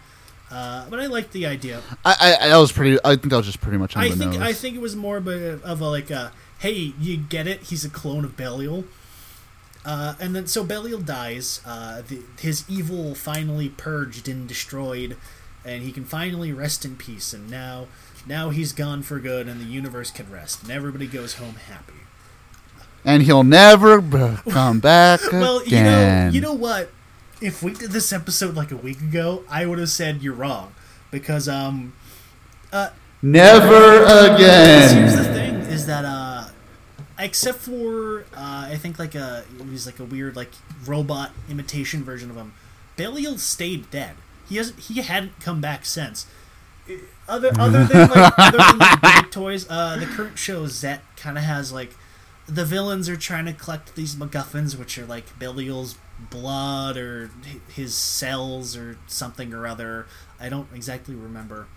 Uh, 0.49 0.85
but 0.89 0.99
I 0.99 1.05
liked 1.05 1.31
the 1.31 1.45
idea. 1.45 1.81
I, 2.03 2.37
I, 2.41 2.49
I 2.49 2.57
was 2.57 2.71
pretty. 2.71 2.97
I 3.05 3.15
think 3.15 3.29
that 3.29 3.37
was 3.37 3.45
just 3.45 3.61
pretty 3.61 3.77
much 3.77 3.95
on 3.95 4.03
I 4.03 4.09
the 4.09 4.15
think. 4.15 4.35
I 4.35 4.51
think 4.53 4.75
it 4.75 4.81
was 4.81 4.95
more 4.95 5.17
of 5.17 5.27
a, 5.27 5.61
of 5.63 5.79
a 5.79 5.85
like 5.85 6.11
a 6.11 6.33
hey, 6.59 6.93
you 6.99 7.17
get 7.17 7.47
it? 7.47 7.63
He's 7.63 7.83
a 7.83 7.89
clone 7.89 8.23
of 8.23 8.37
Belial. 8.37 8.85
Uh, 9.83 10.13
and 10.19 10.35
then 10.35 10.45
so 10.45 10.63
Belial 10.63 10.99
dies. 10.99 11.61
Uh, 11.65 12.03
the, 12.07 12.21
his 12.39 12.65
evil 12.69 13.15
finally 13.15 13.69
purged 13.69 14.27
and 14.27 14.47
destroyed, 14.47 15.17
and 15.65 15.83
he 15.83 15.91
can 15.91 16.05
finally 16.05 16.51
rest 16.51 16.85
in 16.85 16.95
peace. 16.97 17.33
And 17.33 17.49
now, 17.49 17.87
now 18.27 18.49
he's 18.49 18.73
gone 18.73 19.01
for 19.01 19.19
good, 19.19 19.47
and 19.47 19.59
the 19.59 19.65
universe 19.65 20.11
can 20.11 20.29
rest, 20.31 20.61
and 20.63 20.71
everybody 20.71 21.07
goes 21.07 21.35
home 21.35 21.55
happy. 21.67 21.93
and 23.03 23.23
he'll 23.23 23.43
never 23.43 23.99
b- 24.01 24.35
come 24.49 24.79
back 24.79 25.19
Well, 25.31 25.63
you 25.65 25.71
know, 25.83 25.89
again. 26.01 26.33
you 26.33 26.41
know 26.41 26.53
what? 26.53 26.91
If 27.41 27.63
we 27.63 27.73
did 27.73 27.91
this 27.91 28.13
episode 28.13 28.55
like 28.55 28.71
a 28.71 28.77
week 28.77 28.99
ago, 29.01 29.43
I 29.49 29.65
would 29.65 29.79
have 29.79 29.89
said 29.89 30.21
you're 30.21 30.35
wrong 30.35 30.73
because 31.09 31.49
um, 31.49 31.93
uh, 32.71 32.89
never 33.23 34.03
again. 34.03 34.95
here's 34.95 35.15
the 35.15 35.23
thing: 35.33 35.55
is 35.55 35.87
that 35.87 36.05
uh, 36.05 36.49
except 37.17 37.57
for 37.59 38.25
uh, 38.35 38.67
I 38.71 38.77
think 38.77 38.99
like 38.99 39.15
a 39.15 39.43
it 39.59 39.65
was 39.67 39.87
like 39.87 39.99
a 39.99 40.03
weird 40.05 40.35
like 40.35 40.51
robot 40.85 41.31
imitation 41.49 42.03
version 42.03 42.29
of 42.29 42.35
him, 42.35 42.53
Belial 42.95 43.39
stayed 43.39 43.89
dead. 43.89 44.15
He 44.47 44.57
hasn't. 44.57 44.79
He 44.81 45.01
hadn't 45.01 45.39
come 45.39 45.61
back 45.61 45.83
since. 45.85 46.27
Other 47.27 47.51
other 47.59 47.85
than 47.85 48.09
like 48.09 48.33
other 48.37 48.57
than 48.57 48.77
like 48.77 49.01
big 49.23 49.31
toys, 49.31 49.65
uh, 49.69 49.97
the 49.97 50.05
current 50.05 50.37
show 50.37 50.65
Zet 50.67 51.01
kind 51.15 51.37
of 51.37 51.43
has 51.43 51.71
like 51.71 51.95
the 52.47 52.65
villains 52.65 53.07
are 53.07 53.15
trying 53.15 53.45
to 53.45 53.53
collect 53.53 53.95
these 53.95 54.15
MacGuffins, 54.15 54.77
which 54.77 54.97
are 54.97 55.05
like 55.05 55.37
Belial's 55.39 55.97
blood 56.29 56.97
or 56.97 57.31
his 57.73 57.95
cells 57.95 58.75
or 58.75 58.97
something 59.07 59.53
or 59.53 59.65
other. 59.65 60.05
I 60.39 60.49
don't 60.49 60.67
exactly 60.73 61.15
remember. 61.15 61.67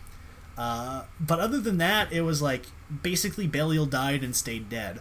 Uh, 0.56 1.04
but 1.20 1.40
other 1.40 1.58
than 1.60 1.78
that, 1.78 2.12
it 2.12 2.22
was 2.22 2.40
like 2.42 2.66
basically 3.02 3.46
Belial 3.46 3.86
died 3.86 4.22
and 4.22 4.34
stayed 4.34 4.68
dead. 4.68 5.00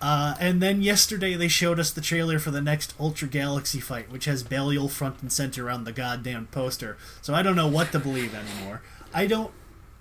Uh, 0.00 0.34
and 0.38 0.60
then 0.60 0.82
yesterday 0.82 1.34
they 1.34 1.48
showed 1.48 1.80
us 1.80 1.90
the 1.90 2.00
trailer 2.00 2.38
for 2.38 2.50
the 2.50 2.60
next 2.60 2.94
Ultra 3.00 3.28
Galaxy 3.28 3.80
fight, 3.80 4.10
which 4.10 4.26
has 4.26 4.42
Belial 4.42 4.88
front 4.88 5.22
and 5.22 5.32
center 5.32 5.70
on 5.70 5.84
the 5.84 5.92
goddamn 5.92 6.48
poster. 6.48 6.98
So 7.22 7.34
I 7.34 7.42
don't 7.42 7.56
know 7.56 7.68
what 7.68 7.92
to 7.92 7.98
believe 7.98 8.34
anymore. 8.34 8.82
I 9.14 9.26
don't. 9.26 9.52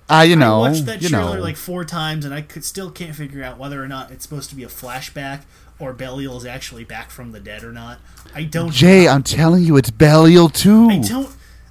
Ah, 0.09 0.21
you 0.21 0.35
know, 0.35 0.61
I 0.63 0.69
watched 0.69 0.85
that 0.85 1.01
trailer 1.01 1.37
know. 1.37 1.41
like 1.41 1.55
four 1.55 1.83
times, 1.83 2.25
and 2.25 2.33
I 2.33 2.41
could 2.41 2.63
still 2.63 2.91
can't 2.91 3.15
figure 3.15 3.43
out 3.43 3.57
whether 3.57 3.83
or 3.83 3.87
not 3.87 4.11
it's 4.11 4.23
supposed 4.23 4.49
to 4.51 4.55
be 4.55 4.63
a 4.63 4.67
flashback 4.67 5.41
or 5.79 5.93
Belial 5.93 6.37
is 6.37 6.45
actually 6.45 6.83
back 6.83 7.09
from 7.09 7.31
the 7.31 7.39
dead 7.39 7.63
or 7.63 7.71
not. 7.71 7.99
I 8.33 8.43
don't. 8.43 8.71
Jay, 8.71 9.07
I'm 9.07 9.23
telling 9.23 9.63
you, 9.63 9.77
it's 9.77 9.89
Belial 9.89 10.49
too. 10.49 10.89
I 10.89 10.99
don't. 10.99 11.29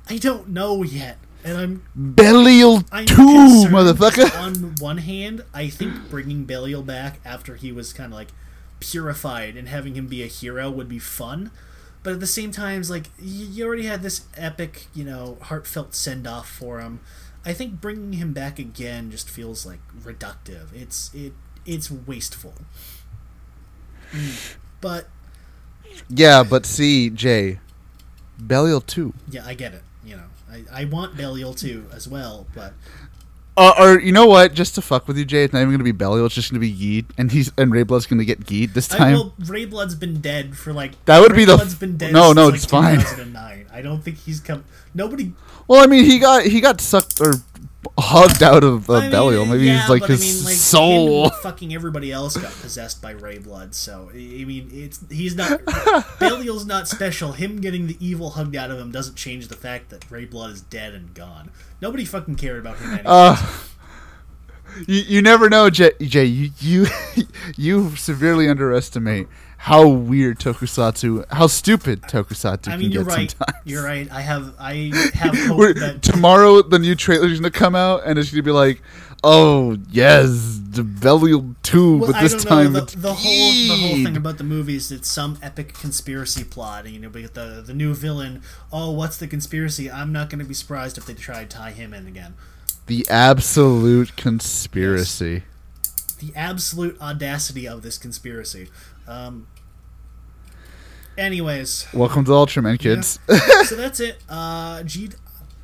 I 0.08 0.18
don't 0.18 0.48
know 0.48 0.82
yet, 0.82 1.18
and 1.44 1.56
I'm 1.56 1.82
Belial 1.94 2.82
I'm 2.92 3.06
two, 3.06 3.14
motherfucker. 3.14 4.36
On 4.42 4.74
one 4.76 4.98
hand, 4.98 5.44
I 5.54 5.68
think 5.68 6.10
bringing 6.10 6.44
Belial 6.44 6.82
back 6.82 7.20
after 7.24 7.54
he 7.56 7.72
was 7.72 7.92
kind 7.92 8.12
of 8.12 8.18
like 8.18 8.28
purified 8.80 9.56
and 9.56 9.68
having 9.68 9.94
him 9.94 10.06
be 10.06 10.22
a 10.22 10.26
hero 10.26 10.70
would 10.70 10.88
be 10.88 10.98
fun. 10.98 11.50
But 12.02 12.12
at 12.12 12.20
the 12.20 12.26
same 12.26 12.50
time, 12.50 12.80
it's 12.80 12.90
like 12.90 13.06
you 13.18 13.64
already 13.64 13.86
had 13.86 14.02
this 14.02 14.26
epic, 14.36 14.88
you 14.92 15.04
know, 15.04 15.38
heartfelt 15.40 15.94
send 15.94 16.26
off 16.26 16.48
for 16.48 16.80
him. 16.80 17.00
I 17.44 17.52
think 17.52 17.80
bringing 17.80 18.14
him 18.14 18.32
back 18.32 18.58
again 18.58 19.10
just 19.10 19.28
feels 19.28 19.66
like 19.66 19.80
reductive. 20.02 20.72
It's 20.72 21.12
it 21.14 21.32
it's 21.66 21.90
wasteful. 21.90 22.54
Mm. 24.12 24.56
But 24.80 25.08
Yeah, 26.08 26.42
but 26.42 26.66
see, 26.66 27.10
Jay, 27.10 27.60
Belial 28.38 28.80
two. 28.80 29.14
yeah, 29.30 29.44
I 29.46 29.54
get 29.54 29.74
it. 29.74 29.82
You 30.04 30.16
know, 30.16 30.26
I, 30.50 30.82
I 30.82 30.84
want 30.84 31.16
Belial 31.16 31.54
too 31.54 31.86
as 31.92 32.06
well, 32.08 32.46
but 32.54 32.74
Uh, 33.56 33.72
or 33.78 34.00
you 34.00 34.10
know 34.10 34.26
what? 34.26 34.52
Just 34.52 34.74
to 34.74 34.82
fuck 34.82 35.06
with 35.06 35.16
you, 35.16 35.24
Jay, 35.24 35.44
it's 35.44 35.52
not 35.52 35.60
even 35.60 35.70
gonna 35.72 35.84
be 35.84 35.92
Belial. 35.92 36.26
It's 36.26 36.34
just 36.34 36.50
gonna 36.50 36.58
be 36.60 36.72
Yeet, 36.72 37.06
and 37.16 37.30
he's 37.30 37.52
and 37.56 37.70
Reiblood's 37.72 38.06
gonna 38.06 38.24
get 38.24 38.40
Yeet 38.46 38.72
this 38.74 38.92
I, 38.92 38.98
time. 38.98 39.12
well, 39.12 39.34
Reiblood's 39.40 39.94
been 39.94 40.20
dead 40.20 40.56
for 40.56 40.72
like 40.72 40.92
That 41.04 41.20
would 41.20 41.36
be 41.36 41.44
the- 41.44 41.56
Blood's 41.56 41.74
been 41.76 41.96
dead 41.96 42.12
No, 42.12 42.32
no, 42.32 42.46
like, 42.46 42.54
it's 42.56 42.64
fine. 42.64 42.98
I 43.74 43.82
don't 43.82 44.02
think 44.04 44.18
he's 44.18 44.38
come. 44.38 44.64
Nobody. 44.94 45.32
Well, 45.66 45.82
I 45.82 45.86
mean, 45.86 46.04
he 46.04 46.20
got 46.20 46.44
he 46.44 46.60
got 46.60 46.80
sucked 46.80 47.20
or 47.20 47.34
hugged 47.98 48.42
out 48.42 48.64
of 48.64 48.88
uh, 48.88 48.94
I 48.94 49.00
mean, 49.02 49.10
Belial. 49.10 49.46
Maybe 49.46 49.66
yeah, 49.66 49.80
he's 49.80 49.88
like 49.88 50.04
his 50.04 50.20
I 50.20 50.24
mean, 50.24 50.44
like, 50.44 50.54
soul. 50.56 51.30
fucking 51.30 51.74
everybody 51.74 52.12
else 52.12 52.36
got 52.36 52.52
possessed 52.52 53.00
by 53.00 53.14
Reiblood. 53.14 53.74
So 53.74 54.10
I 54.12 54.44
mean, 54.44 54.70
it's 54.72 55.00
he's 55.10 55.34
not 55.34 55.60
Belial's 56.18 56.66
not 56.66 56.88
special. 56.88 57.32
Him 57.32 57.60
getting 57.60 57.86
the 57.86 57.96
evil 58.04 58.30
hugged 58.30 58.56
out 58.56 58.70
of 58.70 58.78
him 58.78 58.90
doesn't 58.90 59.16
change 59.16 59.48
the 59.48 59.56
fact 59.56 59.90
that 59.90 60.08
Reiblood 60.08 60.52
is 60.52 60.60
dead 60.60 60.94
and 60.94 61.14
gone. 61.14 61.50
Nobody 61.80 62.04
fucking 62.04 62.36
cared 62.36 62.60
about 62.60 62.78
him 62.78 62.90
anyway. 62.90 63.04
Uh, 63.04 63.58
you, 64.86 65.02
you 65.02 65.22
never 65.22 65.48
know, 65.48 65.70
Jay. 65.70 65.92
Jay 66.00 66.24
you, 66.24 66.50
you 66.58 66.86
you 67.56 67.96
severely 67.96 68.48
underestimate 68.48 69.28
how 69.64 69.88
weird 69.88 70.38
Tokusatsu, 70.38 71.24
how 71.32 71.46
stupid 71.46 72.02
Tokusatsu 72.02 72.68
I 72.68 72.76
mean, 72.76 72.90
can 72.90 72.92
you're 72.92 73.04
get 73.04 73.12
right. 73.16 73.30
sometimes. 73.30 73.58
You're 73.64 73.82
right. 73.82 74.12
I 74.12 74.20
have 74.20 74.54
I 74.58 74.92
have 75.14 75.34
hope 75.46 75.76
that 75.76 76.02
tomorrow 76.02 76.60
the 76.60 76.78
new 76.78 76.94
trailer 76.94 77.28
is 77.28 77.40
gonna 77.40 77.50
come 77.50 77.74
out 77.74 78.02
and 78.04 78.18
it's 78.18 78.30
gonna 78.30 78.42
be 78.42 78.50
like, 78.50 78.82
oh 79.22 79.78
yes, 79.90 80.60
the 80.68 80.84
Belial 80.84 81.54
two, 81.62 81.96
Well, 81.96 82.12
but 82.12 82.20
this 82.20 82.44
time 82.44 82.74
know. 82.74 82.80
The, 82.80 82.96
the 82.98 83.14
whole 83.14 83.52
the 83.52 83.76
whole 83.80 84.04
thing 84.04 84.18
about 84.18 84.36
the 84.36 84.44
movie 84.44 84.76
is 84.76 84.92
it's 84.92 85.08
some 85.08 85.38
epic 85.42 85.72
conspiracy 85.72 86.44
plot. 86.44 86.84
And, 86.84 86.92
you 86.94 87.00
know, 87.00 87.08
we 87.08 87.22
get 87.22 87.32
the 87.32 87.62
the 87.64 87.72
new 87.72 87.94
villain. 87.94 88.42
Oh, 88.70 88.90
what's 88.90 89.16
the 89.16 89.26
conspiracy? 89.26 89.90
I'm 89.90 90.12
not 90.12 90.28
going 90.28 90.40
to 90.40 90.44
be 90.44 90.52
surprised 90.52 90.98
if 90.98 91.06
they 91.06 91.14
try 91.14 91.40
to 91.44 91.48
tie 91.48 91.70
him 91.70 91.94
in 91.94 92.06
again. 92.06 92.34
the 92.86 93.06
absolute 93.08 94.14
conspiracy. 94.16 95.44
The 96.18 96.32
absolute 96.36 97.00
audacity 97.00 97.66
of 97.66 97.80
this 97.82 97.96
conspiracy. 97.96 98.68
Um, 99.06 99.46
anyways, 101.18 101.86
Welcome 101.92 102.24
to 102.24 102.30
Ultraman, 102.32 102.78
kids. 102.78 103.18
so 103.68 103.76
that's 103.76 104.00
it. 104.00 104.18
Uh, 104.28 104.82
G. 104.82 105.10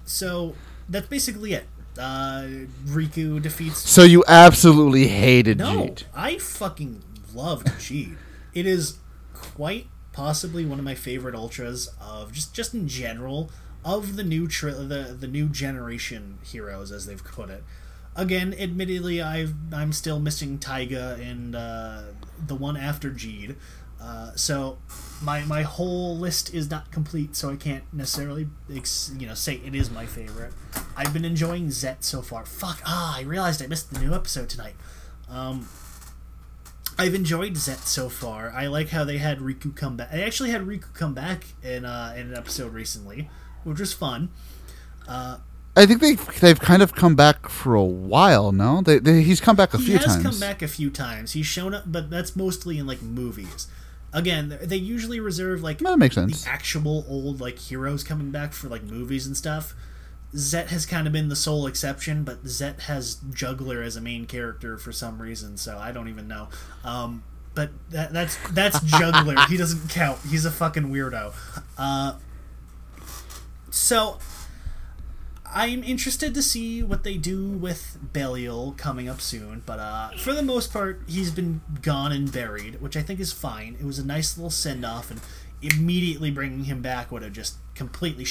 So 0.04 0.54
that's 0.88 1.06
basically 1.08 1.52
it. 1.54 1.66
Uh, 1.98 2.46
Riku 2.86 3.42
defeats 3.42 3.78
so 3.90 4.04
you 4.04 4.24
absolutely 4.26 5.08
hated 5.08 5.58
No. 5.58 5.94
I 6.14 6.38
fucking 6.38 7.02
loved 7.34 7.66
Geed. 7.78 8.16
It 8.54 8.64
is 8.64 8.98
quite 9.34 9.86
possibly 10.12 10.64
one 10.64 10.78
of 10.78 10.84
my 10.84 10.94
favorite 10.94 11.34
ultras 11.34 11.90
of 12.00 12.32
just 12.32 12.54
just 12.54 12.74
in 12.74 12.88
general 12.88 13.50
of 13.84 14.16
the 14.16 14.24
new 14.24 14.46
tri- 14.48 14.72
the 14.72 15.16
the 15.18 15.26
new 15.26 15.48
generation 15.48 16.38
heroes 16.42 16.90
as 16.92 17.06
they've 17.06 17.22
put 17.22 17.50
it. 17.50 17.64
Again, 18.16 18.54
admittedly, 18.58 19.20
I've 19.20 19.54
I'm 19.72 19.92
still 19.92 20.20
missing 20.20 20.58
Taiga 20.58 21.18
and 21.20 21.54
uh, 21.54 22.02
the 22.46 22.54
one 22.54 22.76
after 22.76 23.10
Geed. 23.10 23.56
Uh, 24.00 24.32
so 24.36 24.78
my 25.22 25.42
my 25.44 25.62
whole 25.62 26.16
list 26.16 26.52
is 26.54 26.70
not 26.70 26.90
complete, 26.90 27.36
so 27.36 27.50
I 27.50 27.56
can't 27.56 27.84
necessarily 27.92 28.48
ex- 28.74 29.12
you 29.18 29.26
know 29.26 29.34
say 29.34 29.60
it 29.64 29.74
is 29.74 29.90
my 29.90 30.06
favorite. 30.06 30.52
I've 30.96 31.12
been 31.12 31.24
enjoying 31.24 31.70
Zet 31.70 32.02
so 32.04 32.22
far. 32.22 32.44
Fuck 32.46 32.80
ah! 32.86 33.18
I 33.18 33.22
realized 33.22 33.62
I 33.62 33.66
missed 33.66 33.92
the 33.92 34.00
new 34.00 34.14
episode 34.14 34.48
tonight. 34.48 34.74
Um, 35.28 35.68
I've 36.98 37.14
enjoyed 37.14 37.56
Zet 37.56 37.80
so 37.86 38.08
far. 38.08 38.50
I 38.50 38.66
like 38.66 38.88
how 38.90 39.04
they 39.04 39.18
had 39.18 39.38
Riku 39.38 39.74
come 39.74 39.96
back. 39.96 40.10
They 40.10 40.22
actually 40.24 40.50
had 40.50 40.62
Riku 40.62 40.92
come 40.94 41.14
back 41.14 41.44
in 41.62 41.84
uh, 41.84 42.14
in 42.16 42.28
an 42.28 42.36
episode 42.36 42.72
recently, 42.72 43.30
which 43.64 43.80
was 43.80 43.92
fun. 43.92 44.30
I 45.76 45.86
think 45.86 46.00
they 46.00 46.14
they've 46.14 46.58
kind 46.58 46.82
of 46.82 46.94
come 46.94 47.14
back 47.14 47.48
for 47.48 47.74
a 47.74 47.84
while. 47.84 48.52
No, 48.52 48.82
they, 48.82 48.98
they 48.98 49.22
he's 49.22 49.40
come 49.40 49.56
back 49.56 49.72
a 49.72 49.78
he 49.78 49.86
few 49.86 49.98
has 49.98 50.06
times. 50.06 50.22
come 50.22 50.40
back 50.40 50.62
a 50.62 50.68
few 50.68 50.90
times. 50.90 51.32
He's 51.32 51.46
shown 51.46 51.74
up, 51.74 51.84
but 51.86 52.10
that's 52.10 52.34
mostly 52.36 52.78
in 52.78 52.86
like 52.86 53.02
movies. 53.02 53.68
Again, 54.12 54.58
they 54.62 54.76
usually 54.76 55.20
reserve 55.20 55.62
like 55.62 55.78
That 55.78 55.98
makes 55.98 56.14
sense. 56.16 56.44
the 56.44 56.50
actual 56.50 57.04
old 57.08 57.40
like 57.40 57.58
heroes 57.58 58.02
coming 58.02 58.30
back 58.30 58.52
for 58.52 58.68
like 58.68 58.82
movies 58.82 59.26
and 59.26 59.36
stuff. 59.36 59.74
Zet 60.36 60.68
has 60.68 60.86
kind 60.86 61.06
of 61.06 61.12
been 61.12 61.28
the 61.28 61.36
sole 61.36 61.66
exception, 61.66 62.22
but 62.24 62.46
Zet 62.46 62.80
has 62.82 63.16
Juggler 63.32 63.82
as 63.82 63.96
a 63.96 64.00
main 64.00 64.26
character 64.26 64.76
for 64.78 64.92
some 64.92 65.20
reason, 65.20 65.56
so 65.56 65.76
I 65.78 65.90
don't 65.92 66.08
even 66.08 66.28
know. 66.28 66.48
Um, 66.84 67.22
but 67.54 67.70
that, 67.90 68.12
that's 68.12 68.36
that's 68.52 68.80
Juggler. 68.98 69.34
he 69.48 69.56
doesn't 69.56 69.90
count. 69.90 70.18
He's 70.28 70.44
a 70.44 70.50
fucking 70.52 70.84
weirdo. 70.84 71.34
Uh, 71.76 72.14
so 73.70 74.18
I'm 75.52 75.82
interested 75.82 76.34
to 76.34 76.42
see 76.42 76.82
what 76.82 77.02
they 77.04 77.16
do 77.16 77.48
with 77.48 77.98
Belial 78.12 78.72
coming 78.72 79.08
up 79.08 79.20
soon, 79.20 79.62
but 79.66 79.78
uh, 79.78 80.10
for 80.18 80.32
the 80.32 80.42
most 80.42 80.72
part, 80.72 81.02
he's 81.06 81.30
been 81.30 81.60
gone 81.82 82.12
and 82.12 82.30
buried, 82.30 82.80
which 82.80 82.96
I 82.96 83.02
think 83.02 83.20
is 83.20 83.32
fine. 83.32 83.76
It 83.80 83.84
was 83.84 83.98
a 83.98 84.06
nice 84.06 84.36
little 84.36 84.50
send 84.50 84.84
off, 84.84 85.10
and 85.10 85.20
immediately 85.62 86.30
bringing 86.30 86.64
him 86.64 86.82
back 86.82 87.10
would 87.10 87.22
have 87.22 87.32
just 87.32 87.56
completely. 87.74 88.24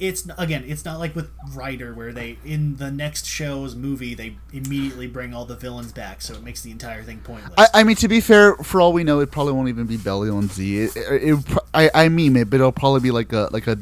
It's 0.00 0.26
again, 0.38 0.64
it's 0.66 0.84
not 0.84 0.98
like 0.98 1.14
with 1.14 1.30
Rider 1.54 1.92
where 1.92 2.10
they 2.10 2.38
in 2.42 2.76
the 2.76 2.90
next 2.90 3.26
show's 3.26 3.76
movie 3.76 4.14
they 4.14 4.36
immediately 4.50 5.06
bring 5.06 5.34
all 5.34 5.44
the 5.44 5.56
villains 5.56 5.92
back, 5.92 6.22
so 6.22 6.32
it 6.32 6.42
makes 6.42 6.62
the 6.62 6.70
entire 6.70 7.02
thing 7.02 7.18
pointless. 7.18 7.52
I, 7.58 7.80
I 7.80 7.84
mean, 7.84 7.96
to 7.96 8.08
be 8.08 8.22
fair, 8.22 8.54
for 8.56 8.80
all 8.80 8.94
we 8.94 9.04
know, 9.04 9.20
it 9.20 9.30
probably 9.30 9.52
won't 9.52 9.68
even 9.68 9.86
be 9.86 9.98
Belial 9.98 10.38
and 10.38 10.50
Z. 10.50 10.84
It, 10.84 10.96
it, 10.96 11.22
it 11.22 11.58
I, 11.74 11.90
I 11.94 12.08
mean 12.08 12.34
it, 12.36 12.48
but 12.48 12.56
it'll 12.56 12.72
probably 12.72 13.00
be 13.00 13.10
like 13.10 13.32
a 13.34 13.50
like 13.52 13.66
a 13.66 13.76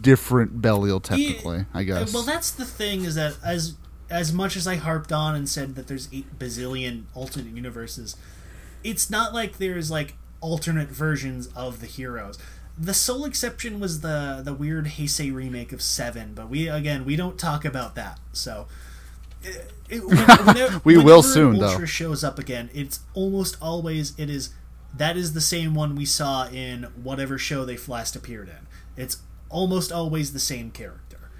different 0.00 0.62
Belial, 0.62 1.00
technically. 1.00 1.66
I 1.74 1.80
uh, 1.80 1.82
guess. 1.82 2.14
Well, 2.14 2.22
that's 2.22 2.50
the 2.50 2.64
thing 2.64 3.04
is 3.04 3.16
that 3.16 3.36
as 3.44 3.74
as 4.10 4.32
much 4.32 4.56
as 4.56 4.66
I 4.66 4.76
harped 4.76 5.12
on 5.12 5.34
and 5.34 5.46
said 5.46 5.74
that 5.74 5.86
there's 5.86 6.08
eight 6.12 6.38
bazillion 6.38 7.04
alternate 7.14 7.54
universes, 7.54 8.16
it's 8.82 9.10
not 9.10 9.34
like 9.34 9.58
there's 9.58 9.90
like 9.90 10.14
alternate 10.40 10.88
versions 10.88 11.48
of 11.54 11.80
the 11.80 11.86
heroes. 11.86 12.38
The 12.80 12.94
sole 12.94 13.24
exception 13.24 13.80
was 13.80 14.00
the 14.00 14.40
the 14.44 14.54
weird 14.54 14.86
Heisei 14.86 15.34
remake 15.34 15.72
of 15.72 15.82
Seven, 15.82 16.32
but 16.34 16.48
we 16.48 16.68
again 16.68 17.04
we 17.04 17.16
don't 17.16 17.38
talk 17.38 17.64
about 17.64 17.94
that. 17.96 18.18
So. 18.32 18.66
It, 19.42 19.70
it- 19.88 20.04
when- 20.04 20.16
whenever- 20.46 20.80
We 20.84 20.96
will 20.98 21.22
soon, 21.22 21.54
an 21.54 21.60
though. 21.60 21.84
Shows 21.84 22.24
up 22.24 22.38
again. 22.40 22.70
It's 22.74 23.00
almost 23.14 23.56
always 23.62 24.18
it 24.18 24.28
is 24.30 24.50
that 24.96 25.16
is 25.16 25.32
the 25.32 25.40
same 25.40 25.74
one 25.74 25.94
we 25.94 26.04
saw 26.04 26.48
in 26.48 26.84
whatever 27.02 27.38
show 27.38 27.64
they 27.64 27.76
last 27.86 28.16
appeared 28.16 28.48
in. 28.48 28.66
It's 29.02 29.18
almost 29.48 29.92
always 29.92 30.32
the 30.32 30.40
same 30.40 30.70
character 30.70 31.30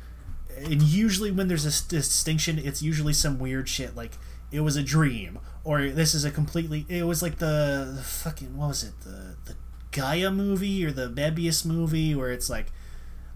and 0.56 0.82
usually 0.82 1.30
when 1.30 1.46
there's 1.48 1.66
a 1.66 1.88
distinction 1.88 2.58
it's 2.58 2.82
usually 2.82 3.12
some 3.12 3.38
weird 3.38 3.68
shit 3.68 3.94
like 3.94 4.12
it 4.50 4.60
was 4.60 4.76
a 4.76 4.82
dream 4.82 5.38
or 5.62 5.90
this 5.90 6.14
is 6.14 6.24
a 6.24 6.30
completely 6.30 6.86
it 6.88 7.02
was 7.04 7.20
like 7.22 7.36
the, 7.38 7.92
the 7.96 8.02
fucking 8.02 8.56
what 8.56 8.68
was 8.68 8.82
it 8.82 8.94
the 9.02 9.36
the 9.44 9.54
gaia 9.90 10.30
movie 10.30 10.84
or 10.84 10.90
the 10.90 11.08
Mebius 11.08 11.64
movie 11.64 12.14
where 12.14 12.30
it's 12.30 12.50
like 12.50 12.66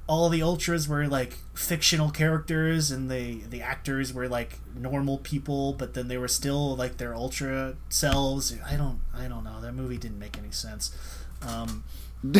all 0.07 0.29
the 0.29 0.43
ultras 0.43 0.89
were 0.89 1.07
like 1.07 1.39
fictional 1.55 2.11
characters 2.11 2.91
and 2.91 3.11
the 3.11 3.41
the 3.49 3.63
actors 3.63 4.13
were 4.13 4.29
like 4.29 4.59
normal 4.77 5.19
people 5.19 5.73
but 5.73 5.95
then 5.95 6.09
they 6.09 6.19
were 6.19 6.29
still 6.29 6.75
like 6.77 6.97
their 6.97 7.15
ultra 7.15 7.77
selves 7.89 8.55
i 8.67 8.77
don't 8.77 9.01
i 9.15 9.29
don't 9.29 9.45
know 9.45 9.61
that 9.61 9.73
movie 9.73 9.97
didn't 9.97 10.19
make 10.19 10.37
any 10.37 10.51
sense 10.51 10.97
um 11.43 11.85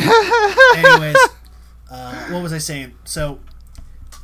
anyways 0.75 1.17
uh, 1.89 2.27
what 2.27 2.43
was 2.43 2.53
i 2.53 2.57
saying 2.57 2.93
so 3.05 3.39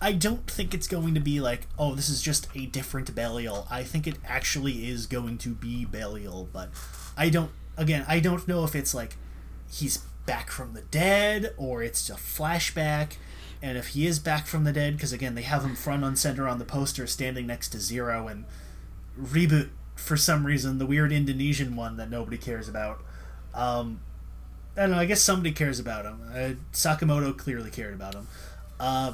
I 0.01 0.13
don't 0.13 0.49
think 0.49 0.73
it's 0.73 0.87
going 0.87 1.13
to 1.15 1.19
be 1.19 1.41
like, 1.41 1.67
oh, 1.77 1.93
this 1.93 2.07
is 2.07 2.21
just 2.21 2.47
a 2.55 2.65
different 2.67 3.13
Belial. 3.13 3.67
I 3.69 3.83
think 3.83 4.07
it 4.07 4.15
actually 4.25 4.87
is 4.87 5.05
going 5.05 5.37
to 5.39 5.49
be 5.49 5.83
Belial, 5.83 6.47
but 6.53 6.69
I 7.17 7.29
don't. 7.29 7.51
Again, 7.75 8.05
I 8.07 8.21
don't 8.21 8.47
know 8.47 8.63
if 8.63 8.75
it's 8.75 8.93
like 8.93 9.17
he's 9.71 9.99
back 10.25 10.49
from 10.51 10.73
the 10.73 10.81
dead 10.81 11.53
or 11.57 11.81
it's 11.81 12.09
a 12.09 12.13
flashback. 12.13 13.13
And 13.61 13.77
if 13.77 13.89
he 13.89 14.05
is 14.07 14.19
back 14.19 14.47
from 14.47 14.63
the 14.63 14.71
dead, 14.71 14.95
because 14.95 15.11
again, 15.11 15.35
they 15.35 15.41
have 15.41 15.63
him 15.63 15.75
front 15.75 16.03
on 16.03 16.15
center 16.15 16.47
on 16.47 16.59
the 16.59 16.65
poster 16.65 17.05
standing 17.07 17.47
next 17.47 17.69
to 17.69 17.79
Zero 17.79 18.27
and 18.27 18.45
Ribut 19.19 19.69
for 19.95 20.15
some 20.15 20.45
reason, 20.45 20.77
the 20.77 20.85
weird 20.85 21.11
Indonesian 21.11 21.75
one 21.75 21.97
that 21.97 22.09
nobody 22.09 22.37
cares 22.37 22.69
about. 22.69 23.01
Um, 23.53 23.99
I 24.77 24.81
don't 24.81 24.91
know, 24.91 24.97
I 24.97 25.05
guess 25.05 25.21
somebody 25.21 25.51
cares 25.51 25.77
about 25.77 26.05
him. 26.05 26.21
Uh, 26.33 26.51
Sakamoto 26.71 27.37
clearly 27.37 27.69
cared 27.69 27.93
about 27.93 28.15
him. 28.15 28.27
Uh, 28.79 29.13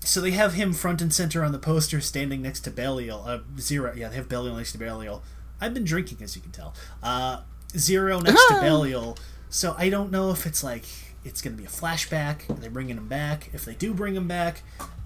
so 0.00 0.20
they 0.20 0.30
have 0.30 0.54
him 0.54 0.72
front 0.72 1.02
and 1.02 1.12
center 1.12 1.44
on 1.44 1.52
the 1.52 1.58
poster 1.58 2.00
standing 2.00 2.40
next 2.40 2.60
to 2.60 2.70
Belial. 2.70 3.24
Uh, 3.26 3.40
Zero, 3.58 3.92
yeah, 3.94 4.08
they 4.08 4.16
have 4.16 4.28
Belial 4.28 4.56
next 4.56 4.72
to 4.72 4.78
Belial. 4.78 5.22
I've 5.60 5.74
been 5.74 5.84
drinking, 5.84 6.22
as 6.22 6.34
you 6.34 6.42
can 6.42 6.52
tell. 6.52 6.74
Uh, 7.02 7.42
Zero 7.76 8.18
next 8.18 8.46
to 8.48 8.60
Belial. 8.60 9.16
So 9.52 9.74
I 9.76 9.90
don't 9.90 10.10
know 10.10 10.30
if 10.30 10.46
it's 10.46 10.64
like 10.64 10.86
it's 11.26 11.42
going 11.42 11.54
to 11.54 11.62
be 11.62 11.66
a 11.66 11.70
flashback. 11.70 12.48
Are 12.48 12.54
they 12.54 12.68
bringing 12.68 12.96
him 12.96 13.06
back? 13.06 13.50
If 13.52 13.66
they 13.66 13.74
do 13.74 13.92
bring 13.92 14.16
him 14.16 14.26
back, 14.26 14.62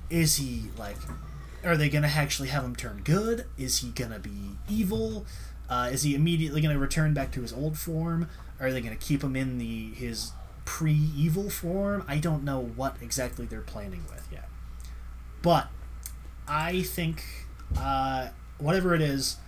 is 0.08 0.36
he 0.36 0.66
like? 0.78 0.96
Are 1.64 1.76
they 1.76 1.88
going 1.88 2.04
to 2.04 2.08
actually 2.08 2.48
have 2.50 2.62
him 2.62 2.76
turn 2.76 3.00
good? 3.02 3.46
Is 3.58 3.78
he 3.78 3.90
going 3.90 4.12
to 4.12 4.20
be 4.20 4.52
evil? 4.68 5.26
Uh, 5.68 5.90
is 5.92 6.04
he 6.04 6.14
immediately 6.14 6.60
going 6.60 6.72
to 6.72 6.78
return 6.78 7.12
back 7.12 7.32
to 7.32 7.42
his 7.42 7.52
old 7.52 7.76
form? 7.76 8.28
Are 8.60 8.70
they 8.70 8.80
going 8.80 8.96
to 8.96 9.04
keep 9.04 9.24
him 9.24 9.34
in 9.34 9.58
the 9.58 9.90
his 9.94 10.30
pre-evil 10.64 11.50
form? 11.50 12.04
I 12.06 12.18
don't 12.18 12.44
know 12.44 12.60
what 12.60 12.94
exactly 13.02 13.46
they're 13.46 13.62
planning 13.62 14.04
with 14.08 14.28
yet. 14.30 14.48
But 15.42 15.66
I 16.46 16.82
think 16.82 17.24
uh, 17.76 18.28
whatever 18.58 18.94
it 18.94 19.00
is, 19.00 19.38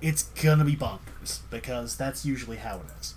it's 0.00 0.22
gonna 0.22 0.64
be 0.64 0.76
bonkers 0.76 1.40
because 1.50 1.96
that's 1.96 2.24
usually 2.24 2.58
how 2.58 2.76
it 2.76 2.86
is 3.00 3.15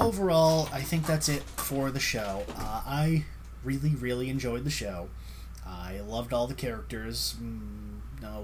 overall, 0.00 0.68
I 0.72 0.80
think 0.80 1.06
that's 1.06 1.28
it 1.28 1.42
for 1.42 1.90
the 1.90 2.00
show. 2.00 2.44
Uh, 2.56 2.82
I 2.86 3.24
really, 3.64 3.90
really 3.90 4.30
enjoyed 4.30 4.64
the 4.64 4.70
show. 4.70 5.08
I 5.66 6.00
loved 6.00 6.32
all 6.32 6.46
the 6.46 6.54
characters. 6.54 7.36
Mm, 7.40 7.98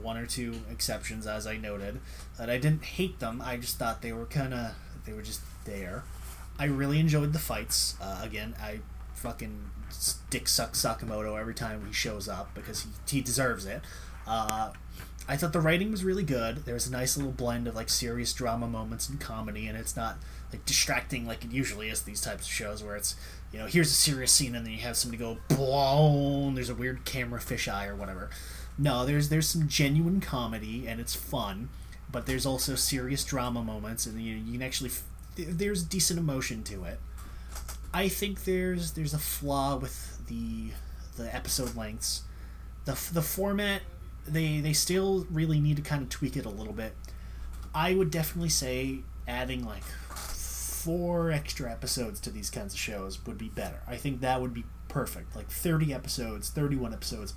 one 0.04 0.16
or 0.18 0.26
two 0.26 0.60
exceptions, 0.70 1.26
as 1.26 1.46
I 1.46 1.56
noted. 1.56 2.00
That 2.38 2.50
I 2.50 2.58
didn't 2.58 2.84
hate 2.84 3.18
them. 3.18 3.42
I 3.44 3.56
just 3.56 3.78
thought 3.78 4.02
they 4.02 4.12
were 4.12 4.26
kind 4.26 4.54
of 4.54 4.74
they 5.04 5.12
were 5.12 5.22
just 5.22 5.40
there. 5.64 6.04
I 6.58 6.66
really 6.66 7.00
enjoyed 7.00 7.32
the 7.32 7.38
fights. 7.38 7.96
Uh, 8.00 8.20
again, 8.22 8.54
I 8.60 8.80
fucking 9.14 9.70
dick 10.30 10.48
suck 10.48 10.72
Sakamoto 10.72 11.38
every 11.38 11.54
time 11.54 11.84
he 11.86 11.92
shows 11.92 12.28
up 12.28 12.54
because 12.54 12.82
he 12.82 13.16
he 13.16 13.20
deserves 13.20 13.66
it. 13.66 13.82
Uh, 14.26 14.72
I 15.26 15.36
thought 15.36 15.52
the 15.52 15.60
writing 15.60 15.90
was 15.90 16.04
really 16.04 16.22
good. 16.22 16.64
There 16.64 16.74
was 16.74 16.86
a 16.86 16.92
nice 16.92 17.16
little 17.16 17.32
blend 17.32 17.66
of 17.66 17.74
like 17.74 17.88
serious 17.88 18.32
drama 18.32 18.68
moments 18.68 19.08
and 19.08 19.18
comedy, 19.18 19.66
and 19.66 19.76
it's 19.78 19.96
not 19.96 20.18
like 20.54 20.64
distracting 20.64 21.26
like 21.26 21.44
it 21.44 21.50
usually 21.50 21.88
is 21.88 22.02
these 22.02 22.20
types 22.20 22.46
of 22.46 22.52
shows 22.52 22.82
where 22.82 22.94
it's 22.94 23.16
you 23.52 23.58
know 23.58 23.66
here's 23.66 23.90
a 23.90 23.94
serious 23.94 24.30
scene 24.30 24.54
and 24.54 24.64
then 24.64 24.72
you 24.72 24.78
have 24.78 24.96
somebody 24.96 25.20
go 25.20 25.36
boom 25.48 26.54
there's 26.54 26.70
a 26.70 26.74
weird 26.74 27.04
camera 27.04 27.40
fisheye 27.40 27.88
or 27.88 27.96
whatever. 27.96 28.30
No 28.78 29.04
there's 29.04 29.28
there's 29.28 29.48
some 29.48 29.68
genuine 29.68 30.20
comedy 30.20 30.86
and 30.86 31.00
it's 31.00 31.14
fun 31.14 31.70
but 32.12 32.26
there's 32.26 32.46
also 32.46 32.76
serious 32.76 33.24
drama 33.24 33.62
moments 33.62 34.06
and 34.06 34.20
you, 34.22 34.36
you 34.36 34.52
can 34.52 34.62
actually 34.62 34.90
there's 35.36 35.82
decent 35.82 36.18
emotion 36.18 36.62
to 36.62 36.84
it. 36.84 37.00
I 37.92 38.08
think 38.08 38.44
there's 38.44 38.92
there's 38.92 39.14
a 39.14 39.18
flaw 39.18 39.76
with 39.76 40.24
the 40.28 40.70
the 41.16 41.34
episode 41.34 41.74
lengths. 41.74 42.22
The 42.84 42.92
the 43.12 43.22
format 43.22 43.82
they 44.26 44.60
they 44.60 44.72
still 44.72 45.26
really 45.30 45.58
need 45.58 45.76
to 45.76 45.82
kind 45.82 46.02
of 46.02 46.08
tweak 46.08 46.36
it 46.36 46.46
a 46.46 46.50
little 46.50 46.72
bit. 46.72 46.94
I 47.74 47.94
would 47.94 48.12
definitely 48.12 48.50
say 48.50 49.00
adding 49.26 49.64
like 49.64 49.82
four 50.84 51.30
extra 51.30 51.70
episodes 51.70 52.20
to 52.20 52.30
these 52.30 52.50
kinds 52.50 52.74
of 52.74 52.78
shows 52.78 53.24
would 53.24 53.38
be 53.38 53.48
better. 53.48 53.80
I 53.86 53.96
think 53.96 54.20
that 54.20 54.42
would 54.42 54.52
be 54.52 54.64
perfect. 54.88 55.34
Like 55.34 55.48
30 55.48 55.94
episodes, 55.94 56.50
31 56.50 56.92
episodes, 56.92 57.32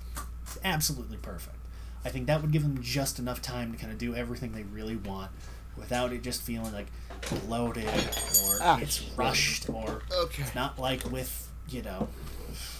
absolutely 0.62 1.16
perfect. 1.16 1.56
I 2.04 2.10
think 2.10 2.26
that 2.26 2.42
would 2.42 2.52
give 2.52 2.62
them 2.62 2.82
just 2.82 3.18
enough 3.18 3.40
time 3.40 3.72
to 3.72 3.78
kind 3.78 3.90
of 3.90 3.98
do 3.98 4.14
everything 4.14 4.52
they 4.52 4.64
really 4.64 4.96
want 4.96 5.30
without 5.78 6.12
it 6.12 6.22
just 6.22 6.42
feeling 6.42 6.72
like 6.74 6.88
bloated 7.46 7.86
or 7.86 8.58
ah, 8.60 8.78
it's 8.80 9.02
rushed 9.16 9.70
or 9.70 10.02
okay. 10.12 10.42
it's 10.42 10.54
not 10.54 10.78
like 10.78 11.10
with, 11.10 11.50
you 11.70 11.80
know, 11.80 12.06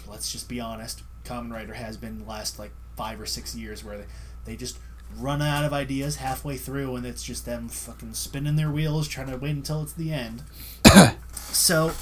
let's 0.06 0.30
just 0.30 0.50
be 0.50 0.60
honest, 0.60 1.02
Kamen 1.24 1.50
Rider 1.50 1.74
has 1.74 1.96
been 1.96 2.18
the 2.18 2.24
last 2.26 2.58
like 2.58 2.72
five 2.94 3.18
or 3.18 3.26
six 3.26 3.54
years 3.54 3.82
where 3.82 3.96
they, 3.96 4.06
they 4.44 4.56
just 4.56 4.78
run 5.16 5.42
out 5.42 5.64
of 5.64 5.72
ideas 5.72 6.16
halfway 6.16 6.56
through 6.56 6.94
and 6.96 7.06
it's 7.06 7.22
just 7.22 7.44
them 7.44 7.68
fucking 7.68 8.14
spinning 8.14 8.56
their 8.56 8.70
wheels 8.70 9.08
trying 9.08 9.30
to 9.30 9.36
wait 9.36 9.50
until 9.50 9.82
it's 9.82 9.92
the 9.92 10.12
end. 10.12 10.42
so 11.32 11.92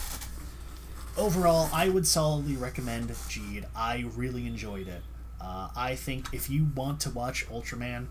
overall, 1.17 1.69
I 1.73 1.89
would 1.89 2.07
solidly 2.07 2.57
recommend 2.57 3.09
Geed. 3.11 3.65
I 3.75 4.07
really 4.15 4.47
enjoyed 4.47 4.89
it. 4.89 5.03
Uh, 5.41 5.69
I 5.77 5.95
think 5.95 6.33
if 6.33 6.51
you 6.51 6.69
want 6.75 7.01
to 7.01 7.11
watch 7.11 7.49
Ultraman, 7.49 8.07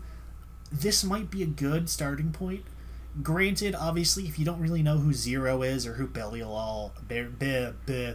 this 0.72 1.04
might 1.04 1.30
be 1.30 1.42
a 1.42 1.46
good 1.46 1.88
starting 1.88 2.32
point. 2.32 2.64
Granted, 3.22 3.74
obviously, 3.74 4.24
if 4.24 4.38
you 4.38 4.44
don't 4.44 4.60
really 4.60 4.82
know 4.82 4.98
who 4.98 5.12
Zero 5.12 5.62
is 5.62 5.86
or 5.86 5.94
who 5.94 6.06
Belial 6.06 6.52
all 6.52 6.92
Be, 7.08 7.22
Be, 7.22 7.68
Be, 7.86 8.14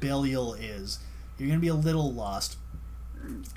Belial 0.00 0.54
is, 0.54 0.98
you're 1.38 1.48
gonna 1.48 1.60
be 1.60 1.68
a 1.68 1.74
little 1.74 2.12
lost 2.12 2.56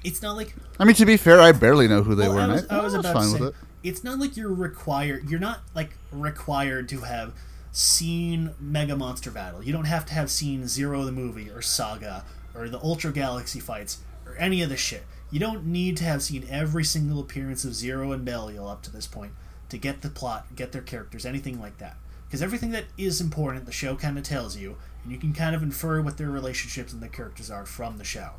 it's 0.03 0.22
not 0.22 0.35
like 0.35 0.56
I 0.80 0.85
mean 0.85 0.95
to 0.95 1.06
be 1.06 1.18
fair, 1.18 1.40
I 1.40 1.52
barely 1.52 1.88
know 1.88 2.03
who 2.03 2.15
they 2.15 2.27
well, 2.27 2.35
were. 2.35 2.41
I 2.41 2.48
was, 2.48 2.68
I, 2.69 2.80
I 2.80 2.84
was 2.84 2.94
about 2.94 3.14
to 3.14 3.23
say, 3.23 3.44
it. 3.45 3.56
it's 3.84 4.03
not 4.03 4.19
like 4.19 4.38
you're 4.38 4.53
required. 4.53 5.30
You're 5.30 5.40
not 5.40 5.61
like 5.76 5.91
required 6.11 6.90
to 6.90 7.02
have 7.02 7.34
seen 7.72 8.53
Mega 8.60 8.95
Monster 8.95 9.31
Battle. 9.31 9.64
You 9.64 9.73
don't 9.73 9.85
have 9.85 10.06
to 10.07 10.14
have 10.14 10.30
seen 10.30 10.68
Zero 10.68 11.03
the 11.03 11.11
movie 11.11 11.49
or 11.49 11.61
Saga 11.61 12.23
or 12.56 12.69
the 12.69 12.80
Ultra 12.80 13.11
Galaxy 13.11 13.60
fights 13.60 13.99
or 14.26 14.35
any 14.38 14.61
of 14.61 14.69
this 14.69 14.80
shit. 14.80 15.03
You 15.31 15.40
don't 15.40 15.65
need 15.65 15.98
to 15.98 16.03
have 16.03 16.22
seen 16.22 16.45
every 16.49 16.84
single 16.84 17.19
appearance 17.19 17.65
of 17.65 17.73
Zero 17.73 18.11
and 18.11 18.23
Belial 18.23 18.68
up 18.68 18.84
to 18.84 18.91
this 18.91 19.07
point 19.07 19.31
to 19.69 19.80
get 19.80 20.03
the 20.03 20.10
plot, 20.10 20.56
get 20.56 20.72
their 20.72 20.84
characters, 20.84 21.26
anything 21.26 21.60
like 21.60 21.80
that. 21.80 21.98
Because 22.27 22.44
everything 22.44 22.69
that 22.72 22.85
is 22.98 23.19
important, 23.19 23.65
the 23.65 23.72
show 23.72 23.95
kind 23.95 24.18
of 24.19 24.23
tells 24.23 24.56
you, 24.56 24.76
and 25.03 25.11
you 25.11 25.18
can 25.18 25.34
kind 25.34 25.56
of 25.56 25.64
infer 25.64 26.02
what 26.02 26.18
their 26.18 26.30
relationships 26.30 26.94
and 26.94 27.02
their 27.02 27.10
characters 27.10 27.49
are 27.49 27.65
from 27.65 27.98
the 27.98 28.03
show. 28.03 28.34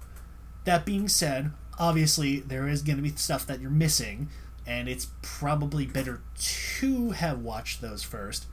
That 0.65 0.85
being 0.85 1.09
said, 1.09 1.53
obviously 1.79 2.41
there 2.41 2.69
is 2.69 2.83
going 2.83 2.97
to 2.97 3.03
be 3.03 3.11
stuff 3.11 3.47
that 3.47 3.61
you're 3.61 3.71
missing, 3.71 4.29
and 4.67 4.89
it's 4.89 5.09
probably 5.23 5.87
better 5.87 6.23
to 6.37 7.11
have 7.11 7.41
watched 7.41 7.81
those 7.81 8.03
first. 8.03 8.47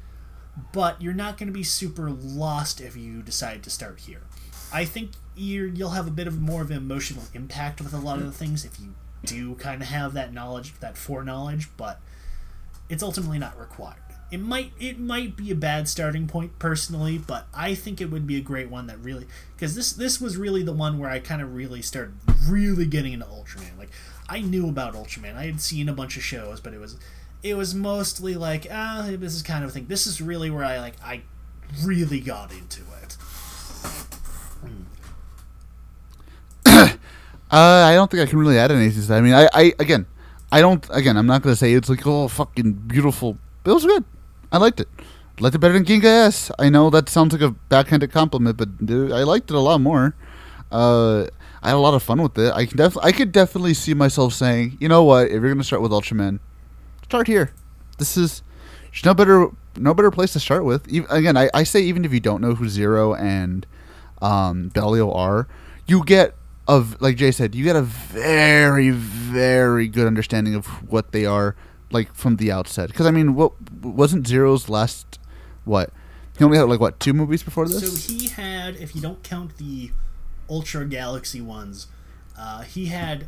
But 0.73 1.01
you're 1.01 1.13
not 1.13 1.38
going 1.38 1.47
to 1.47 1.53
be 1.53 1.63
super 1.63 2.09
lost 2.11 2.81
if 2.81 2.97
you 2.97 3.21
decide 3.21 3.63
to 3.63 3.69
start 3.69 4.01
here. 4.01 4.21
I 4.73 4.85
think 4.85 5.11
you 5.35 5.73
will 5.77 5.91
have 5.91 6.07
a 6.07 6.11
bit 6.11 6.27
of 6.27 6.41
more 6.41 6.61
of 6.61 6.71
an 6.71 6.77
emotional 6.77 7.23
impact 7.33 7.81
with 7.81 7.93
a 7.93 7.97
lot 7.97 8.19
of 8.19 8.25
the 8.25 8.31
things 8.31 8.65
if 8.65 8.79
you 8.79 8.95
do 9.23 9.55
kind 9.55 9.81
of 9.81 9.88
have 9.88 10.13
that 10.13 10.33
knowledge, 10.33 10.73
that 10.79 10.97
foreknowledge, 10.97 11.69
but 11.77 12.01
it's 12.89 13.03
ultimately 13.03 13.39
not 13.39 13.57
required. 13.59 14.01
It 14.32 14.40
might 14.40 14.72
it 14.80 14.98
might 14.98 15.36
be 15.36 15.52
a 15.52 15.56
bad 15.56 15.90
starting 15.90 16.26
point 16.26 16.58
personally, 16.58 17.18
but 17.18 17.48
I 17.53 17.76
think 17.76 17.99
it 17.99 18.10
would 18.10 18.26
be 18.26 18.38
a 18.38 18.41
great 18.41 18.70
one 18.70 18.88
that 18.88 18.98
really 18.99 19.28
because 19.56 19.76
this 19.76 19.91
this 19.91 20.22
was 20.22 20.38
really 20.38 20.64
the 20.64 20.72
one 20.72 20.98
where 20.98 21.10
I 21.10 21.20
kind 21.20 21.41
of 21.41 21.53
really 21.53 21.82
started 21.82 22.14
really 22.48 22.86
getting 22.86 23.12
into 23.12 23.26
Ultraman. 23.26 23.78
Like 23.78 23.90
I 24.30 24.40
knew 24.40 24.70
about 24.70 24.94
Ultraman. 24.94 25.36
I 25.36 25.48
had 25.48 25.60
seen 25.60 25.90
a 25.90 25.94
bunch 25.94 26.16
of 26.16 26.24
shows, 26.24 26.62
but 26.62 26.74
it 26.74 26.80
was 26.80 26.98
it 27.44 27.56
was 27.56 27.76
mostly 27.76 28.36
like 28.36 28.68
ah 28.72 29.10
this 29.10 29.36
is 29.36 29.44
kind 29.44 29.66
of 29.66 29.70
a 29.70 29.74
thing. 29.74 29.88
This 29.88 30.08
is 30.08 30.22
really 30.22 30.49
where 30.49 30.64
I 30.64 30.80
like 30.80 30.95
I 31.03 31.24
really 31.84 32.22
got 32.22 32.53
into 32.53 32.84
it. 33.03 33.18
uh, 36.66 36.95
I 37.52 37.95
don't 37.95 38.10
think 38.10 38.24
I 38.24 38.26
can 38.28 38.40
really 38.40 38.58
add 38.58 38.72
anything. 38.72 39.12
I 39.12 39.20
mean, 39.20 39.34
I, 39.34 39.49
I 39.53 39.74
again, 39.78 40.06
I 40.52 40.62
don't. 40.62 40.88
Again, 40.90 41.18
I'm 41.18 41.26
not 41.26 41.44
to 41.44 41.56
say 41.56 41.74
it's 41.74 41.90
like 41.90 42.08
oh 42.08 42.30
fucking 42.30 42.74
beautiful. 42.88 43.38
It 43.66 43.72
was 43.72 43.86
good. 43.86 44.06
I 44.52 44.57
liked 44.57 44.80
it. 44.80 44.90
Liked 45.40 45.56
it 45.56 45.60
better 45.60 45.73
than 45.73 45.86
Ginga 45.86 46.03
S. 46.03 46.52
I 46.60 46.69
know 46.69 46.90
that 46.90 47.10
sounds 47.10 47.34
like 47.34 47.41
a 47.41 47.52
backhanded 47.52 48.11
compliment, 48.11 48.57
but 48.57 48.86
dude, 48.86 49.11
I 49.11 49.23
liked 49.23 49.49
it 49.49 49.56
a 49.56 49.60
lot 49.60 49.82
more. 49.82 50.15
Uh, 50.72 51.26
I 51.64 51.69
had 51.69 51.76
a 51.76 51.80
lot 51.80 51.94
of 51.94 52.03
fun 52.03 52.22
with 52.22 52.38
it. 52.38 52.53
I 52.53 52.65
can 52.65 52.78
def- 52.78 52.98
I 52.98 53.11
could 53.11 53.32
definitely 53.32 53.73
see 53.73 53.94
myself 53.94 54.34
saying, 54.34 54.78
you 54.80 54.88
know 54.88 55.03
what, 55.03 55.28
if 55.28 55.34
you're 55.34 55.49
gonna 55.49 55.64
start 55.64 55.82
with 55.82 55.91
Ultraman, 55.91 56.40
start 57.03 57.28
here. 57.28 57.53
This 57.98 58.18
is 58.18 58.44
there's 58.91 59.06
no 59.06 59.14
better 59.14 59.49
no 59.78 59.94
better 59.94 60.11
place 60.11 60.34
to 60.34 60.40
start 60.40 60.65
with. 60.65 60.88
Even, 60.90 61.10
again, 61.10 61.38
I, 61.38 61.49
I 61.53 61.64
say 61.64 61.82
even 61.82 62.03
if 62.03 62.14
you 62.14 62.19
don't 62.19 62.41
know 62.41 62.56
who 62.56 62.68
Zero 62.68 63.14
and 63.14 63.65
um, 64.22 64.69
Belial 64.69 65.14
are, 65.14 65.48
you 65.88 66.03
get 66.03 66.36
of 66.68 67.02
like 67.02 67.15
Jay 67.15 67.32
said, 67.32 67.56
you 67.56 67.64
get 67.64 67.76
a 67.76 67.82
very 67.82 68.90
very 68.91 69.88
good 69.88 70.07
understanding 70.07 70.56
of 70.56 70.65
what 70.90 71.11
they 71.11 71.26
are 71.26 71.56
like 71.91 72.13
from 72.13 72.38
the 72.38 72.51
outset. 72.51 72.89
Because 72.89 73.05
I 73.05 73.11
mean, 73.11 73.35
what 73.35 73.53
wasn't 73.81 74.27
Zero's 74.27 74.69
last? 74.69 75.19
What 75.63 75.91
he 76.38 76.43
only 76.43 76.57
had 76.57 76.68
like 76.68 76.80
what 76.80 76.99
two 76.99 77.13
movies 77.13 77.43
before 77.43 77.68
this? 77.68 78.07
So 78.07 78.13
he 78.13 78.30
had, 78.30 78.76
if 78.77 78.95
you 78.95 79.01
don't 79.01 79.22
count 79.23 79.57
the 79.57 79.91
Ultra 80.49 80.85
Galaxy 80.85 81.41
ones, 81.41 81.88
uh, 82.38 82.61
he 82.61 82.88
had 82.88 83.27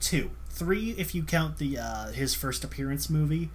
two, 0.00 0.30
three 0.48 0.90
if 0.92 1.14
you 1.14 1.22
count 1.22 1.58
the 1.58 1.78
uh, 1.78 2.08
his 2.08 2.34
first 2.34 2.64
appearance 2.64 3.10
movie, 3.10 3.50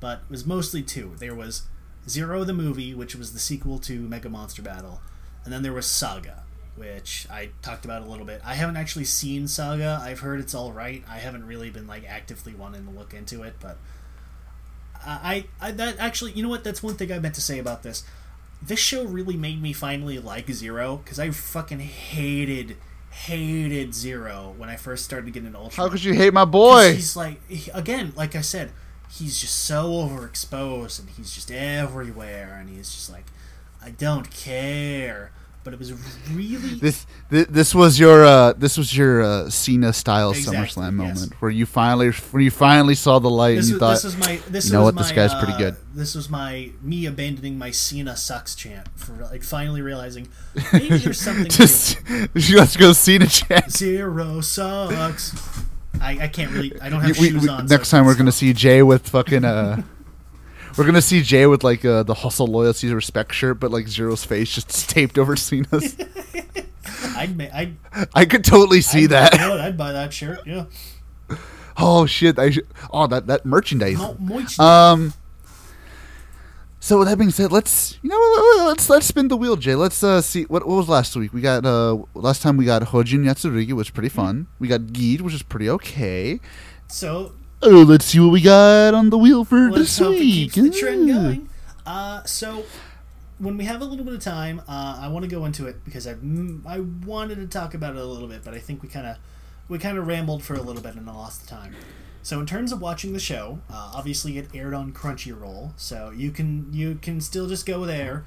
but 0.00 0.22
it 0.24 0.30
was 0.30 0.46
mostly 0.46 0.82
two. 0.82 1.14
There 1.18 1.34
was 1.34 1.62
Zero 2.08 2.44
the 2.44 2.52
movie, 2.52 2.94
which 2.94 3.14
was 3.14 3.32
the 3.32 3.38
sequel 3.38 3.78
to 3.80 4.00
Mega 4.00 4.28
Monster 4.28 4.62
Battle, 4.62 5.00
and 5.44 5.52
then 5.52 5.62
there 5.62 5.72
was 5.72 5.86
Saga, 5.86 6.42
which 6.80 7.26
I 7.30 7.50
talked 7.60 7.84
about 7.84 8.00
a 8.02 8.06
little 8.06 8.24
bit. 8.24 8.40
I 8.42 8.54
haven't 8.54 8.78
actually 8.78 9.04
seen 9.04 9.46
Saga. 9.46 10.00
I've 10.02 10.20
heard 10.20 10.40
it's 10.40 10.54
all 10.54 10.72
right. 10.72 11.04
I 11.06 11.18
haven't 11.18 11.46
really 11.46 11.68
been 11.68 11.86
like 11.86 12.04
actively 12.08 12.54
wanting 12.54 12.86
to 12.86 12.90
look 12.90 13.12
into 13.12 13.42
it, 13.42 13.54
but 13.60 13.76
I, 15.06 15.44
I 15.60 15.70
that 15.72 15.98
actually, 15.98 16.32
you 16.32 16.42
know 16.42 16.48
what? 16.48 16.64
That's 16.64 16.82
one 16.82 16.94
thing 16.94 17.12
I 17.12 17.18
meant 17.18 17.34
to 17.34 17.40
say 17.40 17.58
about 17.58 17.82
this. 17.82 18.02
This 18.62 18.78
show 18.78 19.04
really 19.04 19.36
made 19.36 19.60
me 19.60 19.72
finally 19.72 20.18
like 20.18 20.50
Zero 20.50 21.00
because 21.04 21.18
I 21.18 21.30
fucking 21.30 21.80
hated 21.80 22.76
hated 23.10 23.94
Zero 23.94 24.54
when 24.56 24.68
I 24.68 24.76
first 24.76 25.04
started 25.04 25.32
getting 25.32 25.48
into 25.48 25.58
Ultra. 25.58 25.84
How 25.84 25.90
could 25.90 26.02
you 26.04 26.14
hate 26.14 26.32
my 26.32 26.44
boy? 26.44 26.94
He's 26.94 27.14
like 27.16 27.46
he- 27.48 27.70
again, 27.72 28.12
like 28.16 28.34
I 28.34 28.40
said, 28.40 28.72
he's 29.10 29.38
just 29.38 29.64
so 29.64 29.90
overexposed 29.90 30.98
and 31.00 31.10
he's 31.10 31.34
just 31.34 31.50
everywhere 31.50 32.56
and 32.58 32.70
he's 32.70 32.90
just 32.90 33.10
like, 33.10 33.26
I 33.82 33.90
don't 33.90 34.30
care. 34.30 35.32
But 35.62 35.74
it 35.74 35.78
was 35.78 35.92
really 36.32 36.56
This 36.80 37.06
this, 37.28 37.46
this 37.48 37.74
was 37.74 38.00
your 38.00 38.24
uh, 38.24 38.54
this 38.54 38.78
was 38.78 38.96
your 38.96 39.20
uh, 39.22 39.50
Cena 39.50 39.92
style 39.92 40.30
Exactly, 40.30 40.56
SummerSlam 40.56 40.98
yes. 41.06 41.18
moment 41.20 41.42
where 41.42 41.50
you 41.50 41.66
finally 41.66 42.10
when 42.10 42.42
you 42.42 42.50
finally 42.50 42.94
saw 42.94 43.18
the 43.18 43.28
light 43.28 43.56
this 43.56 43.66
and 43.66 43.74
you 43.74 43.74
was, 43.74 43.80
thought 43.80 43.94
this 43.94 44.04
was 44.04 44.16
my 44.16 44.40
this 44.48 44.66
you 44.66 44.72
know 44.72 44.82
what, 44.82 44.96
this 44.96 45.10
my, 45.10 45.16
guy's 45.16 45.34
pretty 45.34 45.52
uh, 45.52 45.58
good. 45.58 45.76
This 45.94 46.14
was 46.14 46.30
my 46.30 46.70
me 46.80 47.04
abandoning 47.04 47.58
my 47.58 47.70
Cena 47.72 48.16
sucks 48.16 48.54
chant 48.54 48.88
for 48.96 49.12
like 49.30 49.42
finally 49.42 49.82
realizing 49.82 50.28
maybe 50.72 50.96
there's 50.96 51.20
something 51.20 51.48
just 51.50 51.98
let's 52.54 52.76
go 52.78 52.92
Cena 52.94 53.26
chant. 53.26 53.70
Zero 53.70 54.40
sucks. 54.40 55.34
I, 56.00 56.18
I 56.22 56.28
can't 56.28 56.52
really. 56.52 56.80
I 56.80 56.88
don't 56.88 57.02
have 57.02 57.18
We- 57.18 57.30
shoes 57.30 57.42
we- 57.42 57.48
on. 57.50 57.66
next 57.66 57.92
I 57.92 57.98
time 57.98 58.06
we're 58.06 58.14
gonna 58.16 58.32
see 58.32 58.54
Jay 58.54 58.82
with 58.82 59.08
fucking 59.10 59.44
uh 59.44 59.82
we're 60.76 60.84
gonna 60.84 61.02
see 61.02 61.22
Jay 61.22 61.46
with 61.46 61.64
like 61.64 61.84
uh, 61.84 62.02
the 62.02 62.14
hustle 62.14 62.46
loyalty 62.46 62.92
respect 62.92 63.34
shirt 63.34 63.60
but 63.60 63.70
like 63.70 63.88
Zero's 63.88 64.24
face 64.24 64.54
just 64.54 64.88
taped 64.90 65.18
over 65.18 65.36
Cena's. 65.36 65.96
I'd, 67.16 67.36
ma- 67.36 67.44
I'd 67.52 67.76
I 68.14 68.24
could 68.24 68.44
totally 68.44 68.80
see 68.80 69.04
I'd, 69.04 69.10
that? 69.10 69.34
I'd 69.34 69.76
buy 69.76 69.92
that 69.92 70.12
shirt. 70.12 70.40
Yeah. 70.46 70.66
oh 71.76 72.06
shit 72.06 72.38
I 72.38 72.50
should, 72.50 72.66
oh 72.92 73.06
that 73.06 73.26
that 73.26 73.44
merchandise. 73.44 74.00
Um 74.58 75.12
so 76.82 76.98
with 76.98 77.08
that 77.08 77.18
being 77.18 77.30
said 77.30 77.52
let's 77.52 77.98
you 78.02 78.10
know 78.10 78.64
let's 78.66 78.88
let's 78.88 79.06
spin 79.06 79.28
the 79.28 79.36
wheel 79.36 79.56
Jay. 79.56 79.74
Let's 79.74 80.02
uh 80.02 80.22
see 80.22 80.44
what, 80.44 80.66
what 80.66 80.76
was 80.76 80.88
last 80.88 81.14
week? 81.16 81.32
We 81.32 81.40
got 81.40 81.64
uh 81.64 81.98
last 82.14 82.42
time 82.42 82.56
we 82.56 82.64
got 82.64 82.82
Hojin 82.82 83.24
Yatsurugi 83.24 83.68
which 83.68 83.74
was 83.74 83.90
pretty 83.90 84.08
fun. 84.08 84.46
We 84.58 84.68
got 84.68 84.80
Geed 84.82 85.20
which 85.20 85.34
is 85.34 85.42
pretty 85.42 85.68
okay. 85.70 86.40
So 86.88 87.32
oh 87.62 87.82
let's 87.82 88.06
see 88.06 88.20
what 88.20 88.30
we 88.30 88.40
got 88.40 88.94
on 88.94 89.10
the 89.10 89.18
wheel 89.18 89.44
for 89.44 89.70
let's 89.70 89.96
this 89.96 90.08
week 90.08 90.52
the 90.54 90.70
trend 90.70 91.08
going. 91.08 91.48
Uh, 91.86 92.22
so 92.24 92.64
when 93.38 93.56
we 93.56 93.64
have 93.64 93.80
a 93.80 93.84
little 93.84 94.04
bit 94.04 94.14
of 94.14 94.20
time, 94.20 94.60
uh, 94.68 94.98
I 95.00 95.08
want 95.08 95.24
to 95.24 95.30
go 95.30 95.44
into 95.44 95.66
it 95.66 95.84
because 95.84 96.06
I 96.06 96.14
I 96.66 96.80
wanted 96.80 97.36
to 97.36 97.46
talk 97.46 97.74
about 97.74 97.96
it 97.96 98.00
a 98.00 98.04
little 98.04 98.28
bit, 98.28 98.44
but 98.44 98.54
I 98.54 98.58
think 98.58 98.82
we 98.82 98.88
kind 98.88 99.06
of 99.06 99.16
we 99.68 99.78
kind 99.78 99.98
of 99.98 100.06
rambled 100.06 100.42
for 100.42 100.54
a 100.54 100.62
little 100.62 100.82
bit 100.82 100.94
and 100.94 101.08
I 101.08 101.12
lost 101.12 101.42
the 101.42 101.48
time. 101.48 101.74
So 102.22 102.38
in 102.38 102.46
terms 102.46 102.70
of 102.70 102.82
watching 102.82 103.12
the 103.14 103.20
show, 103.20 103.60
uh, 103.70 103.92
obviously 103.94 104.36
it 104.36 104.48
aired 104.54 104.74
on 104.74 104.92
Crunchyroll, 104.92 105.72
so 105.76 106.12
you 106.14 106.30
can 106.30 106.68
you 106.72 106.96
can 106.96 107.20
still 107.20 107.48
just 107.48 107.64
go 107.66 107.86
there. 107.86 108.24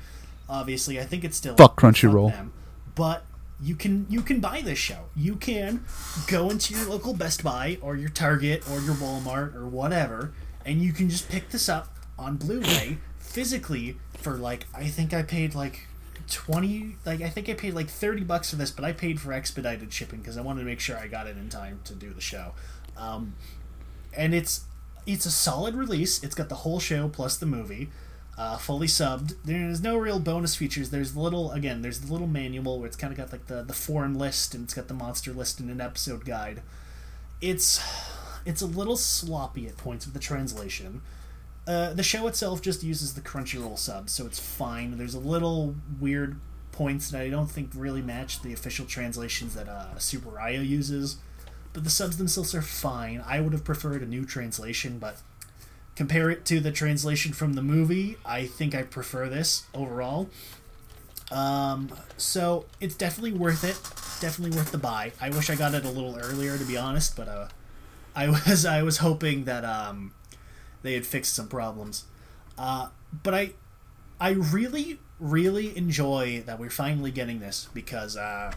Obviously, 0.50 1.00
I 1.00 1.04
think 1.04 1.24
it's 1.24 1.38
still 1.38 1.56
Fuck 1.56 1.80
Crunchyroll. 1.80 2.50
but 2.96 3.24
you 3.64 3.76
can 3.76 4.06
you 4.10 4.22
can 4.22 4.40
buy 4.40 4.62
this 4.62 4.78
show. 4.78 5.06
You 5.16 5.36
can 5.36 5.86
go 6.28 6.50
into 6.50 6.74
your 6.74 6.86
local 6.90 7.14
Best 7.14 7.44
Buy 7.44 7.78
or 7.82 7.96
your 7.96 8.10
Target 8.10 8.70
or 8.70 8.80
your 8.82 8.96
Walmart 8.96 9.56
or 9.56 9.68
whatever, 9.68 10.34
and 10.66 10.82
you 10.82 10.92
can 10.92 11.10
just 11.10 11.30
pick 11.30 11.50
this 11.50 11.70
up 11.70 11.96
on 12.20 12.38
Blu-ray 12.38 12.98
physically 13.18 13.98
for 14.18 14.36
like 14.36 14.68
I 14.74 14.86
think 14.86 15.14
I 15.14 15.24
paid 15.24 15.56
like 15.56 15.88
20 16.30 16.98
like 17.06 17.22
I 17.22 17.30
think 17.30 17.50
I 17.50 17.54
paid 17.54 17.74
like 17.74 17.90
30 17.90 18.24
bucks 18.24 18.50
for 18.52 18.56
this 18.56 18.72
but 18.72 18.86
I 18.86 18.92
paid 18.92 19.20
for 19.20 19.34
expedited 19.34 19.92
shipping 19.92 20.20
because 20.20 20.38
I 20.38 20.42
wanted 20.42 20.62
to 20.62 20.66
make 20.66 20.80
sure 20.80 20.98
I 20.98 21.08
got 21.08 21.28
it 21.28 21.38
in 21.38 21.50
time 21.50 21.80
to 21.86 21.94
do 21.94 22.12
the 22.12 22.22
show. 22.22 22.54
Um, 22.98 23.36
and 24.16 24.36
it's 24.36 24.66
it's 25.06 25.26
a 25.26 25.32
solid 25.32 25.76
release. 25.76 26.24
It's 26.24 26.36
got 26.36 26.50
the 26.50 26.56
whole 26.56 26.80
show 26.80 27.08
plus 27.10 27.38
the 27.38 27.46
movie 27.46 27.90
uh, 28.38 28.58
fully 28.58 28.88
subbed 28.88 29.36
there's 29.44 29.82
no 29.82 29.96
real 29.96 30.20
bonus 30.20 30.56
features 30.56 30.90
there's 30.90 31.14
the 31.14 31.20
little 31.20 31.52
again 31.52 31.82
there's 31.82 32.00
the 32.00 32.12
little 32.12 32.28
manual 32.28 32.80
where 32.80 32.88
it's 32.88 32.96
kind 32.98 33.12
of 33.12 33.18
got 33.18 33.32
like 33.32 33.46
the 33.46 33.62
the 33.62 33.74
foreign 33.74 34.16
list 34.16 34.56
and 34.56 34.64
it's 34.64 34.74
got 34.74 34.88
the 34.88 34.94
monster 34.94 35.32
list 35.32 35.60
and 35.60 35.70
an 35.70 35.80
episode 35.80 36.26
guide 36.26 36.62
it's 37.42 37.80
it's 38.46 38.62
a 38.62 38.66
little 38.66 38.98
sloppy 38.98 39.68
at 39.68 39.78
points 39.78 40.06
with 40.06 40.14
the 40.14 40.20
translation 40.20 41.02
uh, 41.66 41.94
the 41.94 42.04
show 42.04 42.28
itself 42.28 42.62
just 42.62 42.84
uses 42.84 43.14
the 43.14 43.22
Crunchyroll 43.22 43.78
sub, 43.80 44.10
so 44.10 44.26
it's 44.26 44.40
fine. 44.40 44.98
There's 44.98 45.14
a 45.14 45.20
little 45.20 45.76
weird 46.00 46.40
points 46.72 47.12
that 47.12 47.22
I 47.22 47.30
don't 47.30 47.50
think 47.50 47.70
really 47.74 48.02
match 48.02 48.42
the 48.42 48.52
official 48.52 48.86
translations 48.86 49.56
that 49.56 49.70
uh, 49.70 49.96
Tsuburaya 49.96 50.68
uses, 50.68 51.18
but 51.72 51.84
the 51.84 51.90
subs 51.90 52.18
themselves 52.18 52.54
are 52.54 52.62
fine. 52.62 53.24
I 53.26 53.40
would 53.40 53.54
have 53.54 53.64
preferred 53.64 54.02
a 54.02 54.06
new 54.06 54.26
translation, 54.26 55.00
but 55.00 55.22
compare 55.96 56.30
it 56.30 56.46
to 56.46 56.60
the 56.60 56.72
translation 56.72 57.34
from 57.34 57.54
the 57.54 57.62
movie, 57.62 58.18
I 58.26 58.46
think 58.46 58.74
I 58.74 58.84
prefer 58.84 59.30
this 59.30 59.64
overall. 59.74 60.30
Um, 61.32 61.90
so 62.18 62.66
it's 62.80 62.96
definitely 62.96 63.34
worth 63.34 63.64
it. 63.64 63.80
Definitely 64.22 64.58
worth 64.58 64.72
the 64.72 64.78
buy. 64.78 65.12
I 65.20 65.30
wish 65.30 65.50
I 65.50 65.56
got 65.56 65.74
it 65.74 65.86
a 65.86 65.90
little 65.90 66.18
earlier, 66.18 66.58
to 66.58 66.66
be 66.66 66.78
honest, 66.78 67.16
but 67.16 67.28
uh, 67.28 67.48
I 68.16 68.30
was 68.48 68.66
I 68.66 68.84
was 68.84 68.98
hoping 68.98 69.46
that 69.46 69.66
um, 69.66 70.14
they 70.82 70.94
had 70.94 71.06
fixed 71.06 71.36
some 71.36 71.48
problems. 71.48 72.06
Uh, 72.58 72.90
but 73.24 73.34
I 73.34 73.52
I 74.20 74.32
really 74.32 75.00
really 75.20 75.76
enjoy 75.78 76.44
that 76.46 76.60
we're 76.60 76.70
finally 76.70 77.12
getting 77.12 77.40
this 77.40 77.68
because 77.74 78.18
uh, 78.18 78.54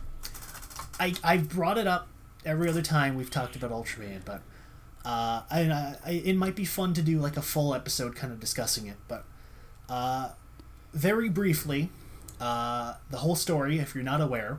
I 1.01 1.15
I've 1.25 1.49
brought 1.49 1.79
it 1.79 1.87
up 1.87 2.09
every 2.45 2.69
other 2.69 2.83
time 2.83 3.17
we've 3.17 3.31
talked 3.31 3.57
about 3.57 3.71
Ultraman, 3.71 4.25
but 4.25 4.43
uh, 5.07 5.43
I, 5.49 5.95
I 6.05 6.11
it 6.11 6.35
might 6.35 6.57
be 6.57 6.65
fun 6.65 6.93
to 6.95 7.03
do 7.03 7.21
like 7.21 7.37
a 7.37 7.43
full 7.43 7.73
episode 7.73 8.17
kind 8.17 8.33
of 8.33 8.41
discussing 8.41 8.89
it. 8.89 8.97
But 9.07 9.25
uh, 9.89 10.31
very 10.93 11.29
briefly, 11.29 11.91
uh, 12.41 12.95
the 13.09 13.19
whole 13.19 13.37
story, 13.37 13.79
if 13.79 13.95
you're 13.95 14.03
not 14.03 14.21
aware, 14.21 14.59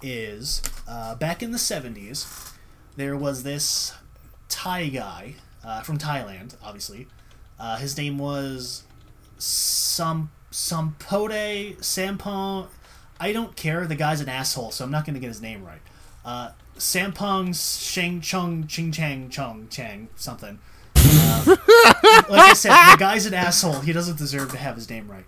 is 0.00 0.62
uh, 0.86 1.16
back 1.16 1.42
in 1.42 1.50
the 1.50 1.58
'70s, 1.58 2.52
there 2.94 3.16
was 3.16 3.42
this 3.42 3.92
Thai 4.48 4.86
guy 4.86 5.34
uh, 5.64 5.80
from 5.80 5.98
Thailand, 5.98 6.54
obviously. 6.62 7.08
Uh, 7.58 7.76
his 7.76 7.96
name 7.98 8.18
was 8.18 8.84
Sam 9.36 10.30
Sampode 10.52 11.78
Sampong. 11.78 12.68
I 13.18 13.32
don't 13.32 13.56
care. 13.56 13.84
The 13.88 13.96
guy's 13.96 14.20
an 14.20 14.28
asshole, 14.28 14.70
so 14.70 14.84
I'm 14.84 14.92
not 14.92 15.04
going 15.04 15.14
to 15.14 15.20
get 15.20 15.28
his 15.28 15.42
name 15.42 15.64
right. 15.64 16.52
Sampong 16.76 17.54
Sheng 17.54 18.20
Chung 18.20 18.66
Ching 18.66 18.92
Chang 18.92 19.28
Chung 19.28 19.68
Chang 19.70 20.08
something. 20.16 20.58
Uh, 20.96 21.44
like 22.28 22.40
I 22.40 22.52
said, 22.54 22.70
the 22.92 22.96
guy's 22.98 23.26
an 23.26 23.34
asshole. 23.34 23.80
He 23.80 23.92
doesn't 23.92 24.18
deserve 24.18 24.50
to 24.52 24.58
have 24.58 24.76
his 24.76 24.88
name 24.88 25.10
right. 25.10 25.24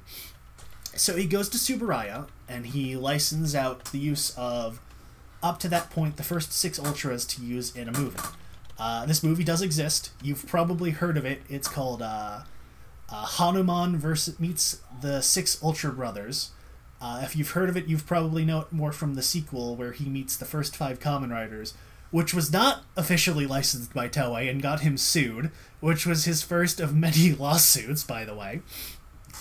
So 0.94 1.16
he 1.16 1.26
goes 1.26 1.48
to 1.50 1.58
Tsuburaya 1.58 2.28
and 2.48 2.66
he 2.66 2.96
licenses 2.96 3.54
out 3.54 3.86
the 3.86 3.98
use 3.98 4.34
of, 4.36 4.80
up 5.42 5.58
to 5.60 5.68
that 5.68 5.90
point, 5.90 6.16
the 6.16 6.24
first 6.24 6.52
six 6.52 6.78
ultras 6.78 7.24
to 7.26 7.42
use 7.42 7.74
in 7.74 7.88
a 7.88 7.92
movie. 7.92 8.18
Uh, 8.78 9.06
this 9.06 9.22
movie 9.22 9.44
does 9.44 9.62
exist. 9.62 10.10
You've 10.22 10.46
probably 10.46 10.90
heard 10.90 11.16
of 11.16 11.24
it. 11.24 11.42
It's 11.48 11.68
called 11.68 12.02
uh, 12.02 12.40
uh, 13.08 13.26
Hanuman 13.26 13.96
versus 13.96 14.38
meets 14.38 14.80
the 15.00 15.20
Six 15.20 15.62
Ultra 15.62 15.92
Brothers. 15.92 16.50
Uh, 17.00 17.20
if 17.22 17.36
you've 17.36 17.52
heard 17.52 17.68
of 17.68 17.76
it, 17.76 17.86
you've 17.86 18.06
probably 18.06 18.44
know 18.44 18.60
it 18.60 18.72
more 18.72 18.92
from 18.92 19.14
the 19.14 19.22
sequel 19.22 19.76
where 19.76 19.92
he 19.92 20.08
meets 20.08 20.36
the 20.36 20.44
first 20.44 20.76
five 20.76 20.98
Kamen 20.98 21.30
Riders, 21.30 21.74
which 22.10 22.34
was 22.34 22.52
not 22.52 22.82
officially 22.96 23.46
licensed 23.46 23.94
by 23.94 24.08
Toei 24.08 24.50
and 24.50 24.60
got 24.60 24.80
him 24.80 24.96
sued, 24.96 25.50
which 25.80 26.06
was 26.06 26.24
his 26.24 26.42
first 26.42 26.80
of 26.80 26.94
many 26.94 27.32
lawsuits, 27.38 28.02
by 28.02 28.24
the 28.24 28.34
way. 28.34 28.62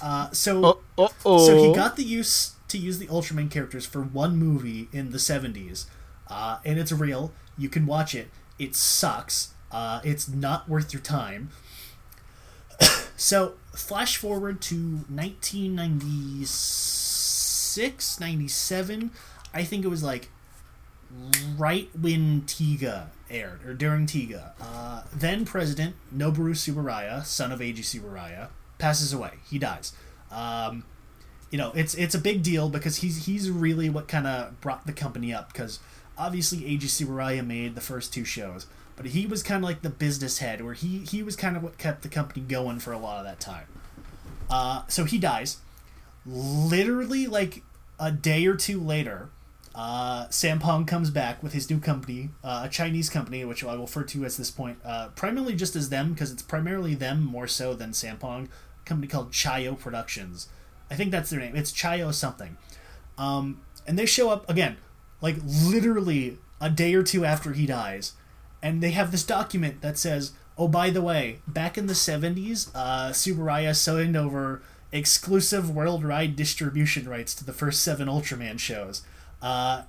Uh, 0.02 0.30
so 0.32 0.64
oh, 0.64 0.80
oh, 0.98 1.10
oh. 1.26 1.46
so 1.46 1.64
he 1.64 1.74
got 1.74 1.96
the 1.96 2.04
use 2.04 2.54
to 2.68 2.78
use 2.78 3.00
the 3.00 3.08
Ultraman 3.08 3.50
characters 3.50 3.86
for 3.86 4.02
one 4.02 4.38
movie 4.38 4.90
in 4.92 5.12
the 5.12 5.18
70s. 5.18 5.86
Uh, 6.28 6.60
and 6.66 6.78
it's 6.78 6.92
real. 6.92 7.32
You 7.58 7.70
can 7.70 7.86
watch 7.86 8.14
it. 8.14 8.28
It 8.60 8.76
sucks. 8.76 9.54
Uh, 9.72 10.02
it's 10.04 10.28
not 10.28 10.68
worth 10.70 10.94
your 10.94 11.02
time. 11.02 11.50
so, 13.18 13.54
flash 13.74 14.18
forward 14.18 14.62
to 14.62 14.76
1996, 15.10 17.07
97. 18.20 19.12
I 19.54 19.64
think 19.64 19.86
it 19.86 19.88
was 19.88 20.04
like 20.04 20.30
right 21.58 21.90
when 22.00 22.42
Tiga 22.42 23.08
aired, 23.30 23.66
or 23.66 23.74
during 23.74 24.06
Tiga. 24.06 24.52
Uh, 24.62 25.04
then 25.14 25.46
President 25.46 25.96
Noboru 26.16 26.52
Tsuburaya, 26.52 27.26
son 27.26 27.52
of 27.52 27.60
Eiji 27.60 27.80
Tsuburaya, 27.80 28.50
passes 28.78 29.14
away. 29.14 29.34
He 29.50 29.58
dies. 29.58 29.94
Um, 30.32 30.84
you 31.52 31.58
know, 31.58 31.72
it's 31.76 31.96
it's 31.96 32.16
a 32.16 32.20
big 32.20 32.44
deal 32.44 32.70
because 32.70 32.98
he's 32.98 33.26
he's 33.26 33.50
really 33.50 33.90
what 33.90 34.08
kind 34.08 34.28
of 34.28 34.60
brought 34.60 34.86
the 34.86 34.94
company 34.94 35.34
up 35.34 35.54
because 35.54 35.80
obviously 36.18 36.60
Eiji 36.60 36.84
Tsuburaya 36.84 37.46
made 37.46 37.76
the 37.76 37.82
first 37.82 38.14
two 38.14 38.26
shows, 38.26 38.68
but 38.96 39.08
he 39.08 39.26
was 39.26 39.44
kind 39.44 39.64
of 39.64 39.70
like 39.70 39.82
the 39.82 39.90
business 39.90 40.40
head, 40.40 40.64
where 40.64 40.74
he 40.74 41.00
he 41.00 41.24
was 41.24 41.36
kind 41.36 41.56
of 41.56 41.64
what 41.64 41.78
kept 41.78 42.02
the 42.02 42.10
company 42.10 42.42
going 42.46 42.80
for 42.80 42.92
a 42.92 42.98
lot 42.98 43.20
of 43.20 43.26
that 43.26 43.40
time. 43.40 43.68
Uh, 44.50 44.84
so 44.88 45.06
he 45.06 45.18
dies. 45.18 45.58
Literally, 46.26 47.28
like 47.28 47.64
a 48.00 48.12
day 48.12 48.46
or 48.46 48.56
two 48.56 48.80
later, 48.80 49.30
uh, 49.78 50.28
Sampong 50.30 50.88
comes 50.88 51.12
back 51.12 51.44
with 51.44 51.54
his 51.54 51.70
new 51.70 51.80
company, 51.80 52.30
uh, 52.44 52.64
a 52.66 52.70
Chinese 52.70 53.12
company, 53.12 53.46
which 53.46 53.64
I 53.64 53.76
will 53.76 53.82
refer 53.82 54.04
to 54.04 54.26
at 54.26 54.32
this 54.32 54.50
point, 54.50 54.80
uh, 54.84 55.10
primarily 55.10 55.56
just 55.56 55.76
as 55.76 55.90
them 55.90 56.14
because 56.14 56.32
it's 56.32 56.42
primarily 56.42 56.96
them 56.96 57.24
more 57.24 57.48
so 57.48 57.76
than 57.76 57.92
Sampong. 57.92 58.46
A 58.46 58.86
company 58.86 59.08
called 59.08 59.32
Chaiyo 59.32 59.78
Productions. 59.78 60.50
I 60.90 60.96
think 60.96 61.12
that's 61.12 61.30
their 61.30 61.40
name. 61.40 61.56
It's 61.56 61.72
Chaiyo 61.72 62.12
something. 62.12 62.58
Um, 63.20 63.62
and 63.86 64.00
they 64.00 64.08
show 64.08 64.32
up 64.32 64.50
again, 64.50 64.78
like 65.22 65.36
literally 65.46 66.40
a 66.60 66.72
day 66.72 66.96
or 66.96 67.04
two 67.04 67.24
after 67.24 67.54
he 67.54 67.68
dies, 67.68 68.14
and 68.64 68.82
they 68.82 68.92
have 68.92 69.12
this 69.12 69.24
document 69.24 69.82
that 69.82 69.98
says, 69.98 70.32
"Oh, 70.58 70.68
by 70.68 70.90
the 70.90 71.02
way, 71.02 71.40
back 71.48 71.78
in 71.78 71.86
the 71.86 71.94
'70s, 71.94 72.70
uh, 72.74 73.10
Tsuburaya 73.12 73.76
signed 73.76 74.18
over 74.18 74.62
exclusive 74.98 75.70
worldwide 75.70 76.36
distribution 76.36 77.08
rights 77.08 77.34
to 77.36 77.46
the 77.46 77.54
first 77.54 77.82
seven 77.84 78.08
Ultraman 78.08 78.60
shows." 78.60 79.04
Uh, 79.42 79.84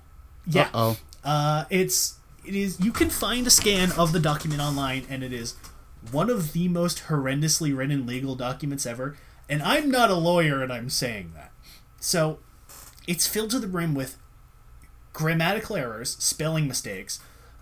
yeah, 0.47 0.69
Oh, 0.75 0.97
uh, 1.25 1.65
it's 1.71 2.17
it 2.45 2.55
is. 2.55 2.79
You 2.81 2.93
can 2.93 3.11
find 3.11 3.47
a 3.47 3.51
scan 3.51 3.93
of 3.93 4.13
the 4.13 4.21
document 4.21 4.61
online, 4.61 5.05
and 5.11 5.23
it 5.23 5.33
is 5.33 5.55
one 6.11 6.31
of 6.31 6.53
the 6.53 6.69
most 6.69 7.05
horrendously 7.09 7.77
written 7.77 8.07
legal 8.07 8.35
documents 8.35 8.87
ever. 8.87 9.17
And 9.51 9.63
I'm 9.63 9.91
not 9.91 10.11
a 10.11 10.15
lawyer, 10.15 10.63
and 10.63 10.73
I'm 10.73 10.91
saying 10.91 11.33
that. 11.35 11.53
So, 12.01 12.39
it's 13.07 13.27
filled 13.27 13.51
to 13.53 13.59
the 13.59 13.67
brim 13.67 13.95
with 13.95 14.19
grammatical 15.13 15.77
errors, 15.77 16.17
spelling 16.21 16.69
mistakes. 16.69 17.19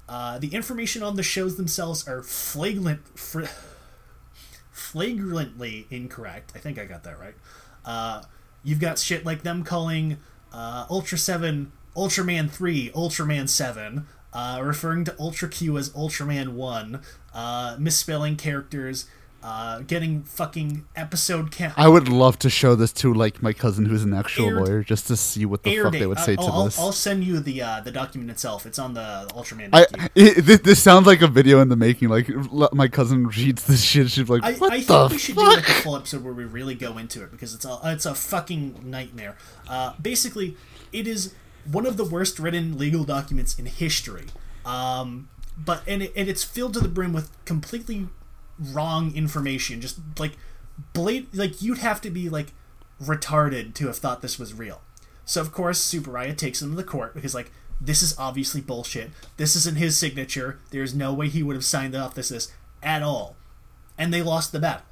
Uh, 0.08 0.38
the 0.38 0.48
information 0.48 1.02
on 1.02 1.16
the 1.16 1.22
shows 1.22 1.56
themselves 1.56 2.06
are 2.06 2.22
flagrant, 2.22 3.18
fr- 3.18 3.44
flagrantly 4.76 5.86
incorrect. 5.90 6.52
I 6.54 6.58
think 6.58 6.78
I 6.78 6.84
got 6.84 7.02
that 7.04 7.18
right. 7.18 7.34
Uh, 7.84 8.22
you've 8.62 8.80
got 8.80 8.98
shit 8.98 9.24
like 9.24 9.42
them 9.42 9.64
calling 9.64 10.18
uh, 10.52 10.86
Ultra 10.90 11.18
7 11.18 11.72
Ultraman 11.96 12.50
3 12.50 12.90
Ultraman 12.90 13.48
7, 13.48 14.06
uh, 14.32 14.60
referring 14.62 15.04
to 15.04 15.14
Ultra 15.18 15.48
Q 15.48 15.78
as 15.78 15.88
Ultraman 15.90 16.52
1, 16.52 17.00
uh, 17.32 17.76
misspelling 17.78 18.36
characters, 18.36 19.06
uh, 19.46 19.78
getting 19.82 20.24
fucking 20.24 20.84
episode 20.96 21.52
count. 21.52 21.72
I 21.76 21.86
would 21.86 22.08
love 22.08 22.36
to 22.40 22.50
show 22.50 22.74
this 22.74 22.92
to 22.94 23.14
like 23.14 23.40
my 23.40 23.52
cousin 23.52 23.84
who's 23.84 24.02
an 24.02 24.12
actual 24.12 24.46
Aired- 24.46 24.56
lawyer 24.66 24.82
just 24.82 25.06
to 25.06 25.16
see 25.16 25.46
what 25.46 25.62
the 25.62 25.76
fuck 25.78 25.92
date. 25.92 26.00
they 26.00 26.06
would 26.08 26.18
say 26.18 26.32
Uh, 26.34 26.42
to 26.42 26.48
I'll, 26.50 26.64
this. 26.64 26.78
I'll 26.80 26.90
send 26.90 27.22
you 27.22 27.38
the 27.38 27.62
uh, 27.62 27.80
the 27.80 27.92
document 27.92 28.28
itself. 28.32 28.66
It's 28.66 28.80
on 28.80 28.94
the 28.94 29.28
Ultraman. 29.36 29.68
I, 29.72 29.86
it, 30.16 30.64
this, 30.64 30.82
sounds 30.82 31.06
like 31.06 31.22
a 31.22 31.28
video 31.28 31.60
in 31.60 31.68
the 31.68 31.76
making. 31.76 32.08
Like 32.08 32.28
my 32.72 32.88
cousin 32.88 33.28
reads 33.28 33.64
this 33.66 33.82
shit. 33.84 34.10
She's 34.10 34.28
like, 34.28 34.42
I, 34.42 34.54
"What 34.54 34.72
I 34.72 34.80
the 34.80 34.82
think 34.84 35.10
we 35.12 35.18
should 35.18 35.36
do 35.36 35.42
like 35.46 35.68
a 35.68 35.72
full 35.74 35.94
episode 35.94 36.24
where 36.24 36.34
we 36.34 36.44
really 36.44 36.74
go 36.74 36.98
into 36.98 37.22
it 37.22 37.30
because 37.30 37.54
it's 37.54 37.64
a 37.64 37.78
it's 37.84 38.04
a 38.04 38.16
fucking 38.16 38.80
nightmare. 38.82 39.36
Uh, 39.68 39.92
basically, 40.02 40.56
it 40.92 41.06
is 41.06 41.34
one 41.70 41.86
of 41.86 41.96
the 41.96 42.04
worst 42.04 42.40
written 42.40 42.76
legal 42.76 43.04
documents 43.04 43.56
in 43.56 43.66
history. 43.66 44.26
Um, 44.64 45.28
but 45.56 45.82
and 45.86 46.02
it, 46.02 46.12
and 46.16 46.28
it's 46.28 46.42
filled 46.42 46.74
to 46.74 46.80
the 46.80 46.88
brim 46.88 47.12
with 47.12 47.30
completely 47.44 48.08
wrong 48.58 49.14
information. 49.14 49.80
Just 49.80 49.98
like 50.18 50.32
blade, 50.92 51.28
like 51.34 51.62
you'd 51.62 51.78
have 51.78 52.00
to 52.02 52.10
be 52.10 52.28
like 52.28 52.52
retarded 53.02 53.74
to 53.74 53.86
have 53.86 53.98
thought 53.98 54.22
this 54.22 54.38
was 54.38 54.54
real. 54.54 54.82
So 55.24 55.40
of 55.40 55.52
course, 55.52 55.82
Tsuburaya 55.82 56.36
takes 56.36 56.62
him 56.62 56.70
to 56.70 56.76
the 56.76 56.84
court 56.84 57.14
because 57.14 57.34
like 57.34 57.50
this 57.80 58.02
is 58.02 58.18
obviously 58.18 58.60
bullshit. 58.60 59.10
This 59.36 59.56
isn't 59.56 59.76
his 59.76 59.96
signature. 59.96 60.58
There's 60.70 60.94
no 60.94 61.12
way 61.12 61.28
he 61.28 61.42
would 61.42 61.56
have 61.56 61.64
signed 61.64 61.94
off 61.94 62.14
this 62.14 62.30
this 62.30 62.52
at 62.82 63.02
all. 63.02 63.36
And 63.98 64.12
they 64.12 64.22
lost 64.22 64.52
the 64.52 64.60
battle. 64.60 64.86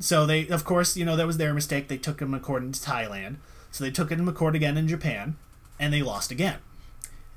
So 0.00 0.24
they, 0.24 0.48
of 0.48 0.64
course, 0.64 0.96
you 0.96 1.04
know 1.04 1.16
that 1.16 1.26
was 1.26 1.36
their 1.36 1.52
mistake. 1.52 1.88
They 1.88 1.98
took 1.98 2.20
him 2.20 2.32
according 2.32 2.72
to 2.72 2.80
Thailand. 2.80 3.36
So 3.70 3.84
they 3.84 3.90
took 3.90 4.10
him 4.10 4.26
to 4.26 4.32
court 4.32 4.56
again 4.56 4.76
in 4.76 4.88
Japan, 4.88 5.36
and 5.78 5.92
they 5.92 6.02
lost 6.02 6.32
again. 6.32 6.58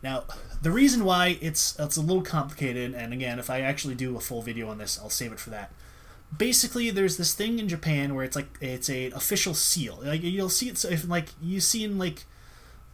Now, 0.01 0.23
the 0.63 0.71
reason 0.71 1.03
why 1.03 1.37
it's 1.41 1.77
it's 1.77 1.97
a 1.97 2.01
little 2.01 2.21
complicated, 2.23 2.93
and 2.93 3.11
again, 3.11 3.37
if 3.37 3.49
I 3.49 3.59
actually 3.59 3.95
do 3.95 4.15
a 4.15 4.21
full 4.21 4.41
video 4.41 4.69
on 4.69 4.77
this, 4.77 4.97
I'll 4.97 5.09
save 5.09 5.33
it 5.33 5.39
for 5.39 5.49
that. 5.49 5.73
Basically, 6.35 6.89
there's 6.89 7.17
this 7.17 7.33
thing 7.33 7.59
in 7.59 7.67
Japan 7.67 8.15
where 8.15 8.23
it's 8.23 8.37
like 8.37 8.47
it's 8.61 8.89
a 8.89 9.11
official 9.11 9.53
seal. 9.53 9.99
Like 10.01 10.23
you'll 10.23 10.47
see 10.47 10.69
it 10.69 10.77
so 10.77 10.87
if 10.87 11.05
like 11.07 11.29
you 11.41 11.59
see 11.59 11.83
in 11.83 11.97
like 11.99 12.23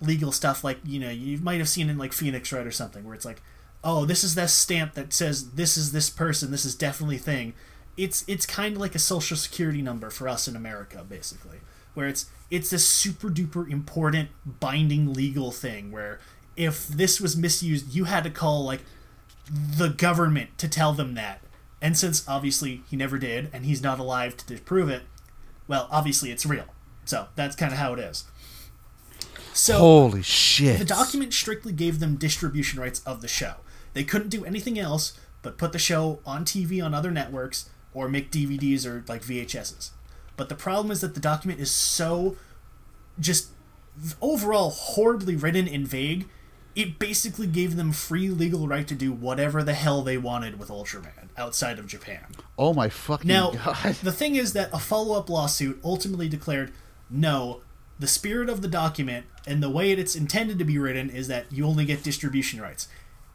legal 0.02 0.32
stuff, 0.32 0.64
like 0.64 0.80
you 0.84 1.00
know 1.00 1.12
you 1.12 1.38
might 1.38 1.60
have 1.60 1.70
seen 1.70 1.92
in 1.92 2.00
like 2.00 2.12
Phoenix 2.12 2.52
Wright 2.52 2.66
or 2.66 2.72
something, 2.72 3.04
where 3.04 3.14
it's 3.14 3.26
like, 3.26 3.42
oh, 3.84 4.04
this 4.04 4.24
is 4.24 4.34
that 4.34 4.50
stamp 4.50 4.96
that 4.96 5.14
says 5.14 5.52
this 5.52 5.78
is 5.78 5.92
this 5.92 6.10
person, 6.10 6.50
this 6.50 6.66
is 6.66 6.74
definitely 6.74 7.20
thing. 7.20 7.54
It's 7.96 8.26
it's 8.28 8.48
kind 8.48 8.76
of 8.76 8.82
like 8.82 8.96
a 8.96 9.00
social 9.00 9.38
security 9.38 9.84
number 9.84 10.10
for 10.10 10.28
us 10.28 10.48
in 10.48 10.56
America, 10.56 11.06
basically, 11.08 11.60
where 11.94 12.08
it's 12.08 12.26
it's 12.50 12.72
this 12.72 12.88
super 12.88 13.30
duper 13.30 13.70
important 13.70 14.30
binding 14.60 15.14
legal 15.14 15.52
thing 15.52 15.92
where 15.92 16.20
if 16.60 16.88
this 16.88 17.22
was 17.22 17.38
misused, 17.38 17.96
you 17.96 18.04
had 18.04 18.24
to 18.26 18.30
call 18.30 18.66
like 18.66 18.82
the 19.50 19.88
government 19.88 20.58
to 20.58 20.68
tell 20.68 20.94
them 20.94 21.16
that. 21.16 21.42
And 21.82 21.98
since 21.98 22.28
obviously 22.28 22.84
he 22.90 22.98
never 22.98 23.18
did, 23.18 23.50
and 23.54 23.66
he's 23.66 23.82
not 23.82 23.98
alive 23.98 24.36
to 24.38 24.46
disprove 24.46 24.90
it, 24.90 25.04
well, 25.68 25.88
obviously 25.90 26.32
it's 26.32 26.46
real. 26.46 26.66
So 27.06 27.28
that's 27.36 27.56
kind 27.56 27.72
of 27.72 27.80
how 27.80 27.94
it 27.94 28.00
is. 28.00 28.26
So 29.54 29.78
Holy 29.78 30.22
shit! 30.22 30.78
the 30.78 30.86
document 30.86 31.34
strictly 31.34 31.72
gave 31.72 32.00
them 32.00 32.18
distribution 32.18 32.80
rights 32.80 33.02
of 33.06 33.22
the 33.22 33.28
show. 33.28 33.56
They 33.94 34.04
couldn't 34.04 34.30
do 34.30 34.46
anything 34.46 34.78
else 34.78 35.18
but 35.42 35.58
put 35.58 35.72
the 35.72 35.80
show 35.80 36.20
on 36.26 36.44
TV 36.44 36.84
on 36.84 36.94
other 36.94 37.12
networks 37.12 37.70
or 37.94 38.10
make 38.10 38.32
DVDs 38.32 38.86
or 38.86 39.04
like 39.08 39.24
VHSs. 39.24 39.92
But 40.36 40.50
the 40.50 40.56
problem 40.56 40.92
is 40.92 41.02
that 41.02 41.14
the 41.16 41.20
document 41.20 41.60
is 41.60 41.72
so 41.72 42.36
just 43.20 43.50
overall 44.22 44.70
horribly 44.70 45.36
written 45.36 45.68
and 45.68 45.88
vague. 45.88 46.28
It 46.76 47.00
basically 47.00 47.48
gave 47.48 47.76
them 47.76 47.92
free 47.92 48.30
legal 48.30 48.68
right 48.68 48.88
to 48.88 48.96
do 48.96 49.12
whatever 49.12 49.64
the 49.64 49.74
hell 49.74 50.02
they 50.02 50.18
wanted 50.18 50.60
with 50.60 50.70
Ultraman 50.70 51.30
outside 51.38 51.80
of 51.80 51.88
Japan. 51.88 52.26
oh 52.58 52.74
my 52.74 52.90
fucking 52.90 53.28
Now, 53.28 53.52
god! 53.52 53.96
the 54.04 54.12
thing 54.12 54.36
is 54.36 54.54
that 54.54 54.70
a 54.74 54.80
follow 54.80 55.18
up 55.18 55.30
lawsuit 55.30 55.80
ultimately 55.84 56.30
declared 56.30 56.72
no, 57.10 57.62
the 57.98 58.08
spirit 58.08 58.50
of 58.50 58.62
the 58.62 58.68
document 58.68 59.26
and 59.48 59.62
the 59.64 59.70
way 59.70 59.92
it's 59.92 60.16
intended 60.16 60.60
to 60.60 60.66
be 60.66 60.78
written 60.78 61.10
is 61.10 61.28
that 61.28 61.52
you 61.52 61.66
only 61.66 61.86
get 61.86 62.04
distribution 62.04 62.62
rights. 62.62 62.88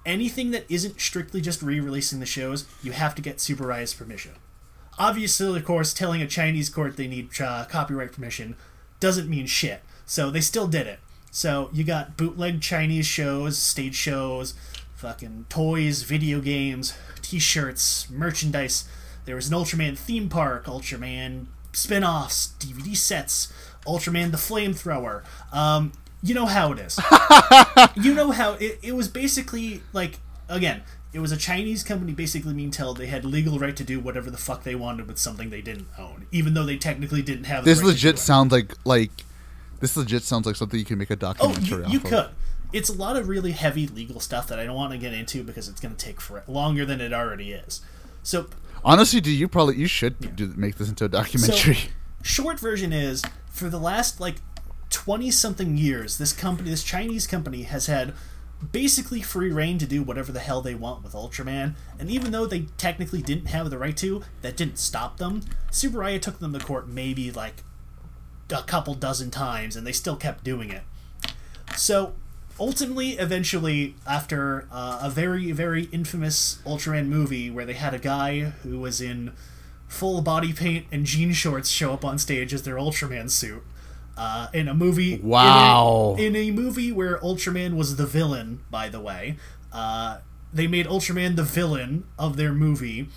Anything 0.07 0.51
that 0.53 0.65
isn't 0.69 1.01
strictly 1.01 1.41
just 1.41 1.63
re 1.63 1.81
releasing 1.81 2.21
the 2.21 2.27
shows, 2.27 2.67
you 2.83 2.93
have 2.93 3.15
to 3.15 3.23
get 3.23 3.41
Super 3.41 3.65
permission. 3.99 4.33
Obviously, 4.99 5.59
of 5.59 5.65
course, 5.65 5.93
telling 5.93 6.23
a 6.23 6.27
Chinese 6.27 6.69
court 6.71 6.97
they 6.97 7.09
need 7.09 7.29
uh, 7.41 7.65
copyright 7.65 8.13
permission 8.13 8.55
doesn't 9.01 9.29
mean 9.29 9.47
shit. 9.47 9.81
So 10.07 10.31
they 10.31 10.41
still 10.41 10.67
did 10.69 10.87
it. 10.87 11.01
So 11.35 11.69
you 11.73 11.83
got 11.83 12.17
bootleg 12.17 12.61
Chinese 12.61 13.07
shows, 13.07 13.59
stage 13.59 13.97
shows, 13.97 14.55
fucking 14.95 15.47
toys, 15.49 16.05
video 16.05 16.41
games, 16.41 16.97
t-shirts, 17.23 18.09
merchandise. 18.09 18.89
There 19.25 19.35
was 19.35 19.49
an 19.49 19.55
Ultraman 19.55 19.99
theme 19.99 20.29
park, 20.29 20.67
Ultraman 20.67 21.47
spin-offs, 21.73 22.55
DVD 22.61 22.97
sets, 22.97 23.53
Ultraman 23.85 24.31
the 24.31 24.37
Flamethrower. 24.37 25.25
Um, 25.53 25.91
you 26.23 26.35
know 26.35 26.47
how 26.47 26.71
it 26.71 26.79
is. 26.79 27.01
you 27.97 28.15
know 28.15 28.31
how 28.31 28.53
it, 28.53 28.79
it 28.81 28.95
was 28.95 29.09
basically 29.09 29.83
like 29.93 30.21
again, 30.49 30.83
it 31.13 31.19
was 31.19 31.33
a 31.33 31.37
Chinese 31.37 31.83
company 31.83 32.13
basically 32.13 32.55
being 32.55 32.71
told 32.71 32.97
they 32.97 33.09
had 33.09 33.25
legal 33.25 33.59
right 33.59 33.75
to 33.75 33.83
do 33.83 33.99
whatever 33.99 34.31
the 34.31 34.39
fuck 34.39 34.63
they 34.63 34.77
wanted 34.77 35.09
with 35.09 35.19
something 35.19 35.51
they 35.51 35.63
didn't 35.63 35.89
own, 35.99 36.29
even 36.31 36.55
though 36.55 36.65
they 36.65 36.77
technically 36.77 37.23
didn't 37.23 37.45
have. 37.45 37.65
The 37.65 37.71
This 37.71 37.81
right 37.81 37.89
legit 37.89 38.21
sounds 38.21 38.53
like 38.53 38.73
like 38.85 39.11
this 39.85 39.99
legit 39.99 40.23
sounds 40.23 40.47
like 40.47 40.57
something 40.57 40.79
you 40.79 40.85
can 40.87 40.97
make 40.97 41.11
a 41.11 41.13
Oh, 41.13 41.17
documentary 41.17 41.79
you, 41.81 41.85
off 41.85 41.93
you 41.93 41.99
of. 41.99 42.05
could. 42.05 42.29
It's 42.73 42.89
a 42.89 42.95
lot 42.95 43.17
of 43.17 43.29
really 43.29 43.53
heavy 43.53 43.87
legal 43.87 44.19
stuff 44.19 44.49
that 44.49 44.59
I 44.59 44.65
don't 44.65 44.75
want 44.75 44.93
to 44.93 44.99
get 44.99 45.13
into 45.13 45.45
because 45.45 45.69
it's 45.69 45.79
going 45.79 45.95
to 45.95 46.03
take 46.03 46.23
for 46.23 46.43
longer 46.49 46.87
than 46.87 47.03
it 47.03 47.13
already 47.13 47.53
is. 47.53 47.83
So, 48.23 48.47
Honestly, 48.83 49.21
do 49.21 49.31
you 49.31 49.47
probably 49.47 49.77
you 49.77 49.87
should 49.87 50.35
do, 50.37 50.53
make 50.57 50.77
this 50.77 50.89
into 50.89 51.05
a 51.05 51.09
documentary? 51.09 51.75
so 51.75 51.89
short 52.23 52.59
version 52.59 52.95
is 52.95 53.23
for 53.51 53.69
the 53.69 53.79
last 53.79 54.21
like 54.21 54.37
20 54.89 55.31
something 55.31 55.77
years, 55.77 56.17
this 56.17 56.33
company, 56.33 56.71
this 56.71 56.83
Chinese 56.83 57.27
company 57.27 57.65
has 57.65 57.85
had 57.87 58.15
basically 58.73 59.21
free 59.21 59.53
reign 59.53 59.77
to 59.77 59.87
do 59.87 60.03
whatever 60.03 60.33
the 60.33 60.41
hell 60.41 60.63
they 60.63 60.75
want 60.75 61.05
with 61.05 61.13
Ultraman. 61.13 61.75
And 61.99 62.11
even 62.11 62.33
though 62.33 62.47
they 62.47 62.63
technically 62.79 63.21
didn't 63.21 63.47
have 63.49 63.69
the 63.69 63.77
right 63.77 63.97
to, 63.99 64.23
that 64.41 64.57
didn't 64.57 64.79
stop 64.79 65.19
them. 65.19 65.43
Tsuburaya 65.71 66.21
took 66.23 66.39
them 66.39 66.55
to 66.55 66.59
court 66.59 66.89
maybe 66.89 67.31
like 67.31 67.63
a 68.51 68.63
couple 68.63 68.95
dozen 68.95 69.31
times 69.31 69.77
and 69.77 69.87
they 69.87 69.93
still 69.93 70.17
kept 70.17 70.45
doing 70.45 70.71
it. 70.71 70.83
So 71.77 72.15
ultimately, 72.61 73.13
eventually, 73.13 73.95
after 74.07 74.67
uh, 74.71 75.01
a 75.03 75.11
very, 75.11 75.51
very 75.53 75.85
infamous 75.87 76.59
Ultraman 76.67 77.07
movie 77.09 77.51
where 77.51 77.65
they 77.67 77.73
had 77.75 77.95
a 77.95 77.99
guy 77.99 78.41
who 78.63 78.79
was 78.81 79.01
in 79.01 79.33
full 79.89 80.21
body 80.23 80.53
paint 80.53 80.87
and 80.93 81.05
jean 81.07 81.33
shorts 81.33 81.69
show 81.69 81.93
up 81.93 82.05
on 82.05 82.19
stage 82.19 82.53
as 82.55 82.63
their 82.63 82.77
Ultraman 82.77 83.31
suit, 83.31 83.63
Uh, 84.17 84.47
in 84.53 84.69
a 84.69 84.75
movie, 84.75 85.15
in 85.15 85.21
a- 85.23 85.27
Wow. 85.27 86.17
in 86.19 86.37
a, 86.37 86.51
movie 86.53 86.93
where 86.93 87.19
Ultraman 87.19 87.75
was 87.75 87.97
the 87.97 88.07
villain, 88.07 88.61
by 88.71 88.89
the 88.89 89.01
way, 89.01 89.37
uh, 89.73 90.19
they 90.53 90.69
made 90.69 90.87
Ultraman 90.87 91.35
the 91.35 91.43
villain 91.43 92.05
of 92.17 92.37
their 92.37 92.53
movie, 92.53 93.09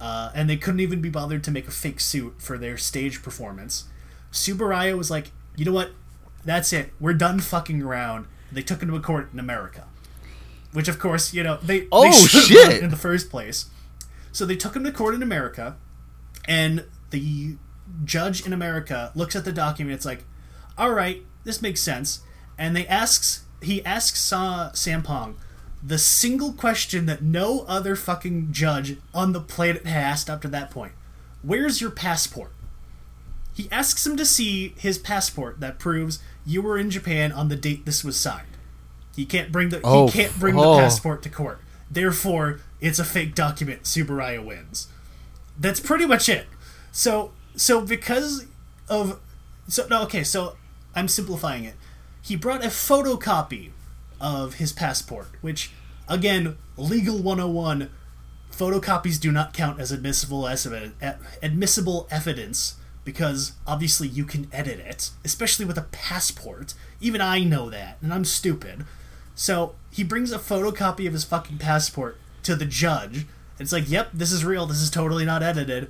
uh, 0.00 0.30
and 0.34 0.50
they 0.50 0.56
couldn't 0.56 0.80
even 0.80 1.00
be 1.00 1.08
bothered 1.10 1.44
to 1.44 1.52
make 1.52 1.68
a 1.68 1.70
fake 1.70 2.00
suit 2.00 2.34
for 2.38 2.58
their 2.58 2.76
stage 2.76 3.22
performance. 3.22 3.84
Tsuburaya 4.32 4.96
was 4.96 5.10
like, 5.10 5.30
you 5.56 5.64
know 5.64 5.72
what? 5.72 5.92
That's 6.44 6.72
it. 6.72 6.92
We're 6.98 7.14
done 7.14 7.40
fucking 7.40 7.82
around. 7.82 8.26
They 8.50 8.62
took 8.62 8.82
him 8.82 8.88
to 8.88 8.96
a 8.96 9.00
court 9.00 9.28
in 9.32 9.38
America, 9.38 9.86
which 10.72 10.88
of 10.88 10.98
course, 10.98 11.32
you 11.32 11.42
know, 11.42 11.58
they 11.62 11.86
Oh, 11.92 12.04
they 12.10 12.10
shit. 12.40 12.82
in 12.82 12.90
the 12.90 12.96
first 12.96 13.30
place. 13.30 13.66
So 14.32 14.44
they 14.46 14.56
took 14.56 14.74
him 14.74 14.84
to 14.84 14.92
court 14.92 15.14
in 15.14 15.22
America, 15.22 15.76
and 16.48 16.84
the 17.10 17.56
judge 18.04 18.44
in 18.46 18.52
America 18.52 19.12
looks 19.14 19.36
at 19.36 19.44
the 19.44 19.52
document. 19.52 19.94
It's 19.94 20.06
like, 20.06 20.24
all 20.78 20.92
right, 20.92 21.22
this 21.44 21.60
makes 21.62 21.80
sense. 21.82 22.20
And 22.58 22.74
they 22.74 22.86
asks 22.86 23.44
he 23.62 23.84
asks 23.84 24.32
uh, 24.32 24.70
Sampong 24.74 25.34
the 25.84 25.98
single 25.98 26.52
question 26.52 27.06
that 27.06 27.22
no 27.22 27.60
other 27.68 27.94
fucking 27.96 28.52
judge 28.52 28.96
on 29.14 29.32
the 29.32 29.40
planet 29.40 29.84
had 29.86 30.02
asked 30.02 30.28
up 30.30 30.40
to 30.42 30.48
that 30.48 30.70
point: 30.70 30.92
Where's 31.42 31.80
your 31.80 31.90
passport? 31.90 32.52
He 33.54 33.68
asks 33.70 34.06
him 34.06 34.16
to 34.16 34.24
see 34.24 34.74
his 34.78 34.98
passport 34.98 35.60
that 35.60 35.78
proves 35.78 36.20
you 36.46 36.62
were 36.62 36.78
in 36.78 36.90
Japan 36.90 37.32
on 37.32 37.48
the 37.48 37.56
date 37.56 37.84
this 37.84 38.02
was 38.02 38.16
signed. 38.16 38.46
He 39.14 39.26
can't 39.26 39.52
bring 39.52 39.68
the 39.68 39.80
Oh, 39.84 40.06
he 40.06 40.12
can't 40.12 40.38
bring 40.38 40.58
oh. 40.58 40.76
the 40.76 40.80
passport 40.80 41.22
to 41.22 41.28
court. 41.28 41.60
Therefore, 41.90 42.60
it's 42.80 42.98
a 42.98 43.04
fake 43.04 43.34
document. 43.34 43.82
Subaraya 43.82 44.44
wins. 44.44 44.88
That's 45.58 45.80
pretty 45.80 46.06
much 46.06 46.28
it. 46.28 46.46
So 46.90 47.32
so 47.54 47.82
because 47.82 48.46
of 48.88 49.20
so 49.68 49.86
no 49.88 50.02
okay 50.04 50.24
so 50.24 50.56
I'm 50.94 51.08
simplifying 51.08 51.64
it. 51.64 51.74
He 52.22 52.36
brought 52.36 52.64
a 52.64 52.68
photocopy 52.68 53.70
of 54.20 54.54
his 54.54 54.72
passport, 54.72 55.28
which 55.42 55.72
again 56.08 56.56
legal 56.78 57.18
101 57.18 57.90
photocopies 58.50 59.20
do 59.20 59.30
not 59.30 59.52
count 59.52 59.78
as 59.80 59.92
admissible 59.92 60.46
as 60.46 60.66
admissible 61.42 62.06
evidence 62.10 62.76
because 63.04 63.52
obviously 63.66 64.08
you 64.08 64.24
can 64.24 64.48
edit 64.52 64.78
it, 64.78 65.10
especially 65.24 65.64
with 65.64 65.78
a 65.78 65.82
passport. 65.90 66.74
Even 67.00 67.20
I 67.20 67.44
know 67.44 67.70
that, 67.70 67.98
and 68.02 68.12
I'm 68.12 68.24
stupid. 68.24 68.84
So 69.34 69.74
he 69.90 70.04
brings 70.04 70.32
a 70.32 70.38
photocopy 70.38 71.06
of 71.06 71.12
his 71.12 71.24
fucking 71.24 71.58
passport 71.58 72.16
to 72.44 72.54
the 72.54 72.64
judge. 72.64 73.16
And 73.16 73.60
it's 73.60 73.72
like, 73.72 73.90
yep, 73.90 74.10
this 74.12 74.32
is 74.32 74.44
real. 74.44 74.66
This 74.66 74.80
is 74.80 74.90
totally 74.90 75.24
not 75.24 75.42
edited. 75.42 75.88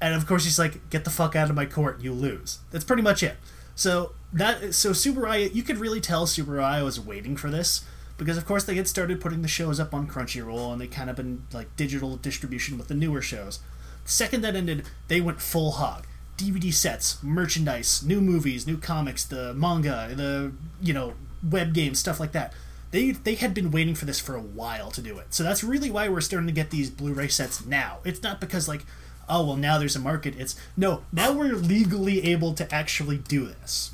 And 0.00 0.14
of 0.14 0.26
course, 0.26 0.44
he's 0.44 0.58
like, 0.58 0.90
"Get 0.90 1.04
the 1.04 1.10
fuck 1.10 1.34
out 1.34 1.48
of 1.48 1.56
my 1.56 1.64
court, 1.64 2.00
you 2.00 2.12
lose." 2.12 2.58
That's 2.70 2.84
pretty 2.84 3.02
much 3.02 3.22
it. 3.22 3.36
So 3.74 4.12
that 4.32 4.74
so 4.74 4.90
Tsuburaya, 4.90 5.54
you 5.54 5.62
could 5.62 5.78
really 5.78 6.00
tell 6.00 6.26
Tsuburaya 6.26 6.84
was 6.84 7.00
waiting 7.00 7.36
for 7.36 7.50
this 7.50 7.84
because, 8.18 8.36
of 8.36 8.46
course, 8.46 8.64
they 8.64 8.74
had 8.74 8.88
started 8.88 9.20
putting 9.20 9.42
the 9.42 9.48
shows 9.48 9.80
up 9.80 9.94
on 9.94 10.06
Crunchyroll 10.06 10.72
and 10.72 10.80
they 10.80 10.86
kind 10.86 11.08
of 11.08 11.16
been 11.16 11.46
like 11.52 11.74
digital 11.76 12.16
distribution 12.16 12.78
with 12.78 12.88
the 12.88 12.94
newer 12.94 13.22
shows. 13.22 13.60
The 14.04 14.10
second 14.10 14.42
that 14.42 14.54
ended, 14.54 14.84
they 15.08 15.20
went 15.20 15.40
full 15.40 15.72
hog. 15.72 16.05
DVD 16.36 16.72
sets, 16.72 17.22
merchandise, 17.22 18.02
new 18.02 18.20
movies, 18.20 18.66
new 18.66 18.76
comics, 18.76 19.24
the 19.24 19.54
manga, 19.54 20.10
the 20.14 20.52
you 20.80 20.92
know 20.92 21.14
web 21.42 21.72
games, 21.72 21.98
stuff 21.98 22.20
like 22.20 22.32
that. 22.32 22.52
They 22.90 23.12
they 23.12 23.34
had 23.34 23.54
been 23.54 23.70
waiting 23.70 23.94
for 23.94 24.04
this 24.04 24.20
for 24.20 24.34
a 24.34 24.40
while 24.40 24.90
to 24.92 25.00
do 25.00 25.18
it. 25.18 25.34
So 25.34 25.42
that's 25.42 25.64
really 25.64 25.90
why 25.90 26.08
we're 26.08 26.20
starting 26.20 26.46
to 26.46 26.52
get 26.52 26.70
these 26.70 26.90
Blu-ray 26.90 27.28
sets 27.28 27.64
now. 27.64 27.98
It's 28.04 28.22
not 28.22 28.40
because 28.40 28.68
like 28.68 28.84
oh 29.28 29.46
well 29.46 29.56
now 29.56 29.78
there's 29.78 29.96
a 29.96 30.00
market. 30.00 30.34
It's 30.38 30.56
no 30.76 31.02
now 31.12 31.32
we're 31.32 31.54
legally 31.54 32.24
able 32.30 32.54
to 32.54 32.74
actually 32.74 33.18
do 33.18 33.46
this. 33.46 33.92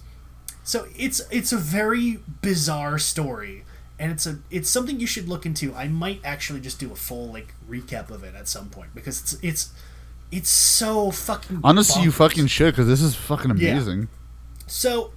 So 0.65 0.87
it's 0.97 1.21
it's 1.31 1.53
a 1.53 1.57
very 1.57 2.21
bizarre 2.41 2.99
story, 2.99 3.65
and 3.99 4.13
it's 4.13 4.27
a 4.27 4.39
it's 4.51 4.69
something 4.69 5.01
you 5.01 5.07
should 5.07 5.29
look 5.29 5.45
into. 5.45 5.75
I 5.75 5.89
might 5.89 6.21
actually 6.25 6.61
just 6.61 6.79
do 6.79 6.93
a 6.93 6.97
full 6.97 7.33
like 7.33 7.55
recap 7.69 8.11
of 8.11 8.23
it 8.23 8.35
at 8.35 8.49
some 8.49 8.69
point 8.69 8.95
because 8.95 9.21
it's 9.21 9.33
it's 9.43 9.71
it's 10.33 10.51
so 10.51 11.11
fucking. 11.13 11.61
Honestly, 11.63 12.03
you 12.03 12.11
fucking 12.11 12.49
should 12.49 12.73
because 12.75 12.89
this 12.89 13.01
is 13.03 13.15
fucking 13.15 13.57
Yeah. 13.59 13.73
amazing. 13.73 14.09
So, 14.67 15.13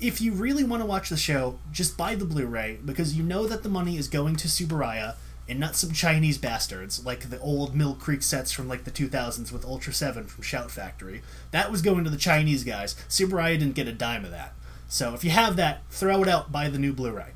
if 0.00 0.20
you 0.20 0.32
really 0.32 0.64
want 0.64 0.82
to 0.82 0.86
watch 0.86 1.08
the 1.08 1.16
show, 1.16 1.58
just 1.72 1.96
buy 1.96 2.14
the 2.16 2.24
Blu-ray 2.26 2.80
because 2.84 3.14
you 3.16 3.22
know 3.22 3.46
that 3.46 3.62
the 3.62 3.68
money 3.70 3.96
is 3.96 4.08
going 4.08 4.36
to 4.36 4.48
Tsuburaya 4.48 5.14
and 5.48 5.60
not 5.60 5.76
some 5.76 5.92
Chinese 5.92 6.36
bastards 6.38 7.04
like 7.04 7.30
the 7.30 7.38
old 7.38 7.74
Mill 7.76 7.94
Creek 7.94 8.22
sets 8.22 8.50
from 8.50 8.66
like 8.66 8.84
the 8.84 8.90
2000s 8.90 9.52
with 9.52 9.64
Ultra 9.64 9.92
7 9.92 10.24
from 10.26 10.42
Shout 10.42 10.70
Factory. 10.70 11.22
That 11.52 11.70
was 11.70 11.80
going 11.80 12.02
to 12.04 12.10
the 12.10 12.16
Chinese 12.16 12.64
guys. 12.64 12.96
Tsuburaya 13.08 13.58
didn't 13.58 13.74
get 13.74 13.86
a 13.86 13.92
dime 13.92 14.24
of 14.24 14.30
that. 14.32 14.54
So 14.88 15.14
if 15.14 15.22
you 15.22 15.30
have 15.30 15.56
that, 15.56 15.82
throw 15.90 16.22
it 16.22 16.28
out, 16.28 16.50
buy 16.50 16.68
the 16.68 16.78
new 16.78 16.92
Blu-ray. 16.92 17.30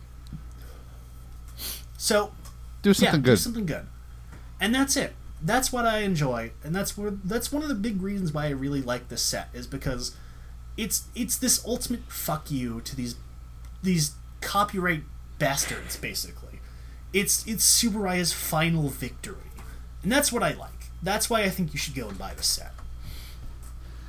So 1.97 2.33
Do 2.83 2.95
something 2.95 3.21
yeah, 3.21 3.25
good. 3.25 3.33
do 3.33 3.37
something 3.37 3.67
good. 3.67 3.87
And 4.61 4.75
that's 4.75 4.97
it. 4.97 5.15
That's 5.41 5.73
what 5.73 5.87
I 5.87 5.99
enjoy, 6.01 6.53
and 6.65 6.75
that's 6.75 6.99
where 6.99 7.11
that's 7.11 7.53
one 7.53 7.63
of 7.63 7.69
the 7.69 7.75
big 7.75 8.03
reasons 8.03 8.33
why 8.33 8.47
I 8.47 8.51
really 8.51 8.83
like 8.83 9.09
this 9.09 9.23
set 9.23 9.49
is 9.53 9.67
because 9.67 10.17
it's 10.77 11.05
it's 11.15 11.37
this 11.37 11.65
ultimate 11.65 12.03
fuck 12.09 12.51
you 12.51 12.81
to 12.81 12.97
these 12.97 13.17
these 13.83 14.15
copyright 14.41 15.03
bastards 15.39 15.97
basically. 15.97 16.61
It's 17.13 17.47
it's 17.47 17.65
Tsuburaya's 17.65 18.33
final 18.33 18.89
victory. 18.89 19.37
And 20.03 20.13
that's 20.13 20.33
what 20.33 20.43
I 20.43 20.53
like. 20.55 20.91
That's 21.03 21.29
why 21.29 21.43
I 21.43 21.51
think 21.51 21.73
you 21.73 21.79
should 21.79 21.95
go 21.95 22.09
and 22.09 22.19
buy 22.19 22.35
the 22.35 22.43
set. 22.43 22.73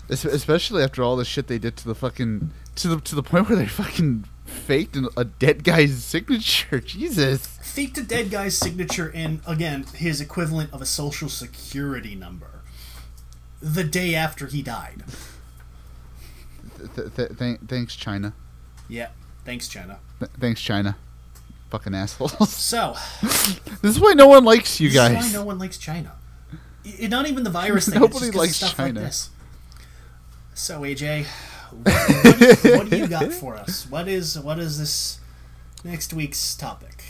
Especially 0.10 0.84
after 0.84 1.04
all 1.04 1.16
the 1.16 1.26
shit 1.26 1.48
they 1.48 1.60
did 1.60 1.78
to 1.78 1.88
the 1.88 1.96
fucking 1.96 2.52
to 2.76 2.88
the 2.88 3.02
to 3.02 3.16
the 3.16 3.24
point 3.24 3.50
where 3.50 3.58
they 3.58 3.68
fucking 3.68 4.26
faked 4.50 4.98
a 5.18 5.24
dead 5.24 5.64
guy's 5.64 6.04
signature. 6.04 6.80
Jesus. 6.86 7.48
Faked 7.62 7.98
a 7.98 8.04
dead 8.04 8.30
guy's 8.32 8.58
signature 8.58 9.12
and 9.14 9.42
again 9.48 9.84
his 9.96 10.20
equivalent 10.20 10.74
of 10.74 10.82
a 10.82 10.86
social 10.86 11.30
security 11.30 12.16
number. 12.16 12.62
The 13.62 13.84
day 13.84 14.16
after 14.16 14.48
he 14.48 14.62
died. 14.62 15.04
Th- 16.96 17.10
th- 17.16 17.38
th- 17.38 17.60
thanks, 17.68 17.96
China. 17.96 18.34
Yeah. 18.88 19.10
Thanks, 19.46 19.68
China. 19.68 20.00
Th- 20.20 20.32
thanks, 20.40 20.62
China. 20.62 20.96
Fucking 21.70 21.94
assholes. 21.94 22.34
So 22.50 22.96
this 23.22 23.96
is 23.96 24.00
why 24.00 24.14
no 24.14 24.28
one 24.28 24.44
likes 24.46 24.80
you 24.80 24.90
This 24.90 24.96
is 24.96 25.02
guys. 25.02 25.24
why 25.26 25.32
no 25.32 25.44
one 25.46 25.60
likes 25.60 25.78
China. 25.78 26.14
I- 26.86 27.08
not 27.08 27.28
even 27.28 27.44
the 27.44 27.50
virus 27.50 27.86
thing. 27.90 28.00
Nobody 28.00 28.16
it's 28.16 28.20
just 28.28 28.32
'cause 28.34 28.40
likes 28.40 28.56
stuff 28.56 28.78
China. 28.78 29.00
Like 29.02 29.10
this. 29.10 29.30
So 30.54 30.82
AJ, 30.82 31.26
what, 31.72 31.88
what, 32.64 32.78
what 32.78 32.90
do 32.90 32.98
you 32.98 33.08
got 33.08 33.32
for 33.42 33.56
us? 33.56 33.88
What 33.90 34.08
is 34.08 34.38
what 34.40 34.60
is 34.60 34.78
this 34.80 35.20
next 35.84 36.14
week's 36.14 36.56
topic? 36.56 37.04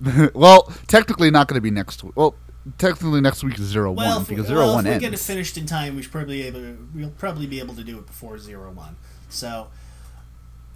well, 0.34 0.72
technically 0.86 1.30
not 1.30 1.48
going 1.48 1.56
to 1.56 1.60
be 1.62 1.70
next. 1.70 2.02
week. 2.04 2.12
Well, 2.16 2.34
technically 2.78 3.20
next 3.20 3.42
week 3.44 3.58
is 3.58 3.66
zero 3.66 3.92
Well, 3.92 4.14
one 4.14 4.22
if, 4.22 4.28
because 4.28 4.44
well, 4.48 4.56
zero 4.56 4.68
if 4.68 4.74
one 4.74 4.84
we 4.84 4.90
ends. 4.90 5.00
get 5.02 5.14
it 5.14 5.18
finished 5.18 5.56
in 5.56 5.66
time, 5.66 5.96
we 5.96 6.02
should 6.02 6.12
probably 6.12 6.42
able 6.42 6.60
to, 6.60 6.88
we'll 6.94 7.10
probably 7.10 7.46
be 7.46 7.58
able 7.60 7.74
to 7.76 7.84
do 7.84 7.98
it 7.98 8.06
before 8.06 8.38
zero 8.38 8.70
one. 8.72 8.96
So 9.28 9.68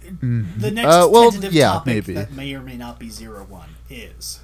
the 0.01 0.71
next 0.71 0.87
Uh, 0.87 1.07
well, 1.11 1.29
tentative 1.31 1.53
yeah, 1.53 1.73
topic 1.73 1.85
maybe. 1.93 2.13
that 2.13 2.31
may 2.31 2.53
or 2.55 2.61
may 2.61 2.77
not 2.77 2.97
be 2.99 3.09
zero 3.09 3.43
one 3.47 3.69
is 3.89 4.39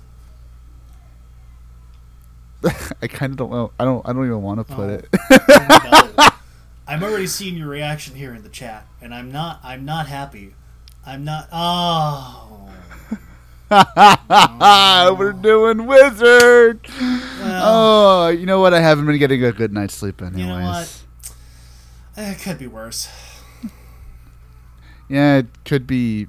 I 3.01 3.07
kind 3.07 3.31
of 3.31 3.37
don't 3.37 3.51
know. 3.51 3.71
I 3.79 3.85
don't. 3.85 4.07
I 4.07 4.13
don't 4.13 4.25
even 4.25 4.41
want 4.41 4.67
to 4.67 4.75
put 4.75 4.89
Oh. 4.89 6.23
it. 6.29 6.33
Oh. 6.87 6.91
I'm 6.93 7.03
already 7.03 7.27
seeing 7.27 7.55
your 7.57 7.67
reaction 7.67 8.15
here 8.15 8.33
in 8.33 8.43
the 8.43 8.49
chat, 8.49 8.87
and 9.01 9.13
I'm 9.13 9.31
not. 9.31 9.59
I'm 9.63 9.83
not 9.85 10.07
happy. 10.07 10.55
I'm 11.05 11.23
not. 11.23 11.47
Oh. 11.51 12.69
We're 15.19 15.33
doing 15.33 15.85
wizard. 15.87 16.79
Well, 16.99 17.61
Oh, 17.65 18.27
you 18.29 18.45
know 18.45 18.59
what? 18.61 18.73
I 18.73 18.79
haven't 18.79 19.05
been 19.05 19.17
getting 19.17 19.43
a 19.43 19.51
good 19.51 19.73
night's 19.73 19.93
sleep, 19.95 20.21
anyways. 20.21 20.45
know 20.47 20.61
what? 20.61 21.03
it 22.15 22.39
could 22.39 22.57
be 22.57 22.67
worse. 22.67 23.09
Yeah, 25.09 25.37
it 25.37 25.47
could 25.65 25.85
be. 25.87 26.27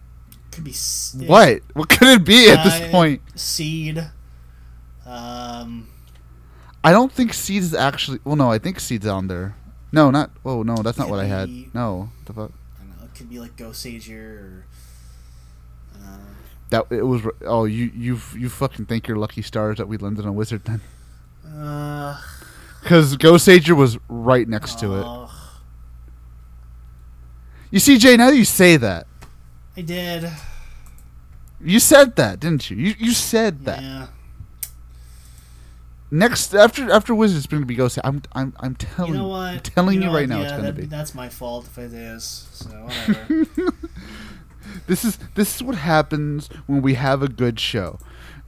Could 0.51 0.64
be 0.64 0.70
s- 0.72 1.14
What? 1.26 1.62
What 1.74 1.89
could 1.89 2.09
it 2.09 2.24
be 2.24 2.51
at 2.51 2.59
Uh, 2.60 2.64
this 2.64 2.90
point? 2.90 3.22
Seed. 3.36 4.10
Um. 5.06 5.89
I 6.85 6.93
don't 6.93 7.12
think 7.12 7.35
seeds 7.35 7.66
is 7.66 7.74
actually. 7.74 8.18
Well, 8.24 8.36
no, 8.36 8.51
I 8.52 8.59
think 8.59 8.80
seeds 8.80 9.06
on 9.06 9.28
there. 9.28 9.55
No, 9.93 10.10
not. 10.10 10.31
Oh 10.44 10.62
no, 10.62 10.77
that's 10.77 10.98
not 10.98 11.09
what 11.09 11.20
I 11.20 11.24
had. 11.27 11.48
be- 11.48 11.70
No, 11.74 12.10
the 12.27 12.32
fuck. 12.32 12.52
I 12.78 12.85
don't 12.85 12.98
know. 12.98 13.05
It 13.05 13.15
could 13.16 13.31
be 13.31 13.39
like 13.40 13.56
Ghost 13.56 13.81
Sager 13.82 14.65
or. 15.94 16.01
Uh, 16.05 16.19
That 16.70 16.86
it 16.90 17.02
was. 17.02 17.23
Oh, 17.47 17.65
you 17.65 17.90
you 17.94 18.20
you 18.36 18.48
fucking 18.51 18.86
thank 18.86 19.09
your 19.09 19.16
lucky 19.16 19.43
stars 19.43 19.78
that 19.78 19.89
we 19.89 19.97
landed 19.97 20.27
on 20.27 20.35
wizard 20.35 20.65
then, 20.65 20.81
uh, 21.59 22.20
because 22.82 23.16
Ghost 23.16 23.47
Sager 23.47 23.74
was 23.74 23.98
right 24.09 24.47
next 24.47 24.78
to 24.81 24.94
it. 25.01 25.06
You 27.70 27.78
see, 27.78 27.98
Jay. 27.98 28.16
Now 28.16 28.31
that 28.31 28.36
you 28.36 28.44
say 28.44 28.77
that, 28.77 29.06
I 29.77 29.81
did. 29.82 30.31
you 31.60 31.81
said 31.81 32.16
that, 32.16 32.40
didn't 32.40 32.70
you? 32.70 32.77
You 32.77 32.94
you 32.98 33.12
said 33.12 33.65
that. 33.65 33.82
Yeah. 33.82 34.06
Next 36.10 36.55
after 36.55 36.90
after 36.90 37.14
Wizards, 37.14 37.44
it's 37.44 37.51
going 37.51 37.62
to 37.62 37.66
be 37.66 37.74
Ghost. 37.74 37.98
I'm 38.05 38.22
I'm 38.32 38.55
I'm 38.60 38.74
telling 38.74 39.12
You 39.12 39.18
know 39.18 39.28
what? 39.28 39.39
I'm 39.55 39.60
telling 39.60 39.94
you, 39.97 40.06
know 40.09 40.14
right 40.14 40.28
what? 40.28 40.28
now, 40.28 40.39
Yeah, 40.39 40.43
it's 40.44 40.52
going 40.52 40.64
to 40.74 40.80
be. 40.80 40.86
That's 40.86 41.14
my 41.14 41.28
fault 41.28 41.66
if 41.66 41.78
it 41.78 41.93
is. 41.93 42.48
So 42.52 42.68
whatever. 42.70 43.47
This 44.86 45.02
is 45.05 45.18
this 45.35 45.56
is 45.56 45.62
what 45.62 45.76
happens 45.76 46.48
when 46.66 46.82
we 46.82 46.94
have 46.94 47.22
a 47.22 47.28
good 47.28 47.59
show. 47.59 47.98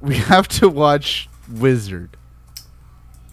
We 0.01 0.17
have 0.33 0.49
to 0.49 0.69
watch 0.69 1.29
Wizard. 1.51 2.17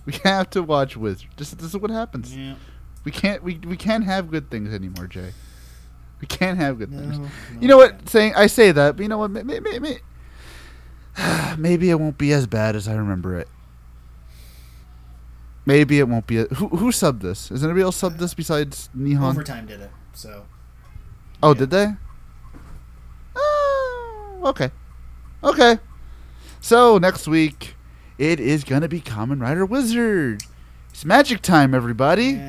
We 0.05 0.13
have 0.23 0.49
to 0.51 0.63
watch 0.63 0.95
Wizard. 0.95 1.27
This, 1.35 1.51
this 1.51 1.67
is 1.73 1.77
what 1.77 1.91
happens. 1.91 2.35
yeah. 2.35 2.55
We 3.03 3.11
can't 3.11 3.43
we, 3.43 3.55
we 3.57 3.75
can't 3.75 4.05
have 4.05 4.31
good 4.31 4.49
things 4.49 4.73
anymore, 4.73 5.07
Jay. 5.07 5.31
We 6.21 6.27
can't 6.27 6.57
have 6.57 6.79
good 6.79 6.91
No, 6.91 6.99
things. 6.99 7.19
no, 7.19 7.27
You 7.59 7.67
know 7.67 7.77
what? 7.77 8.07
Saying 8.07 8.33
I 8.35 8.47
say 8.47 8.71
that, 8.71 8.95
but 8.95 9.03
you 9.03 9.09
know 9.09 9.17
what? 9.17 9.31
Maybe 9.31 9.59
maybe, 9.59 9.99
maybe 11.57 11.89
it 11.89 11.99
won't 11.99 12.17
be 12.17 12.31
as 12.31 12.47
bad 12.47 12.75
as 12.77 12.87
I 12.87 12.93
remember 12.95 13.37
it. 13.37 13.47
Maybe 15.67 15.99
it 15.99 16.07
won't 16.07 16.25
be. 16.27 16.37
A, 16.37 16.45
who 16.45 16.69
who 16.69 16.91
subbed 16.93 17.19
this? 17.19 17.51
Is 17.51 17.61
anybody 17.61 17.83
else 17.83 18.01
subbed 18.01 18.19
this 18.19 18.33
besides 18.33 18.89
Nihon? 18.97 19.31
Overtime 19.31 19.65
did 19.65 19.81
it. 19.81 19.91
So 20.13 20.45
Oh, 21.43 21.49
Yeah. 21.53 21.59
did 21.59 21.69
they? 21.71 21.87
Oh, 23.35 24.41
okay. 24.45 24.71
Okay. 25.43 25.77
So 26.61 26.97
next 26.97 27.27
week, 27.27 27.75
it 28.17 28.39
is 28.39 28.63
gonna 28.63 28.87
be 28.87 29.01
Kamen 29.01 29.41
Rider 29.41 29.65
Wizard. 29.65 30.41
It's 30.89 31.03
magic 31.03 31.41
time, 31.41 31.75
everybody. 31.75 32.39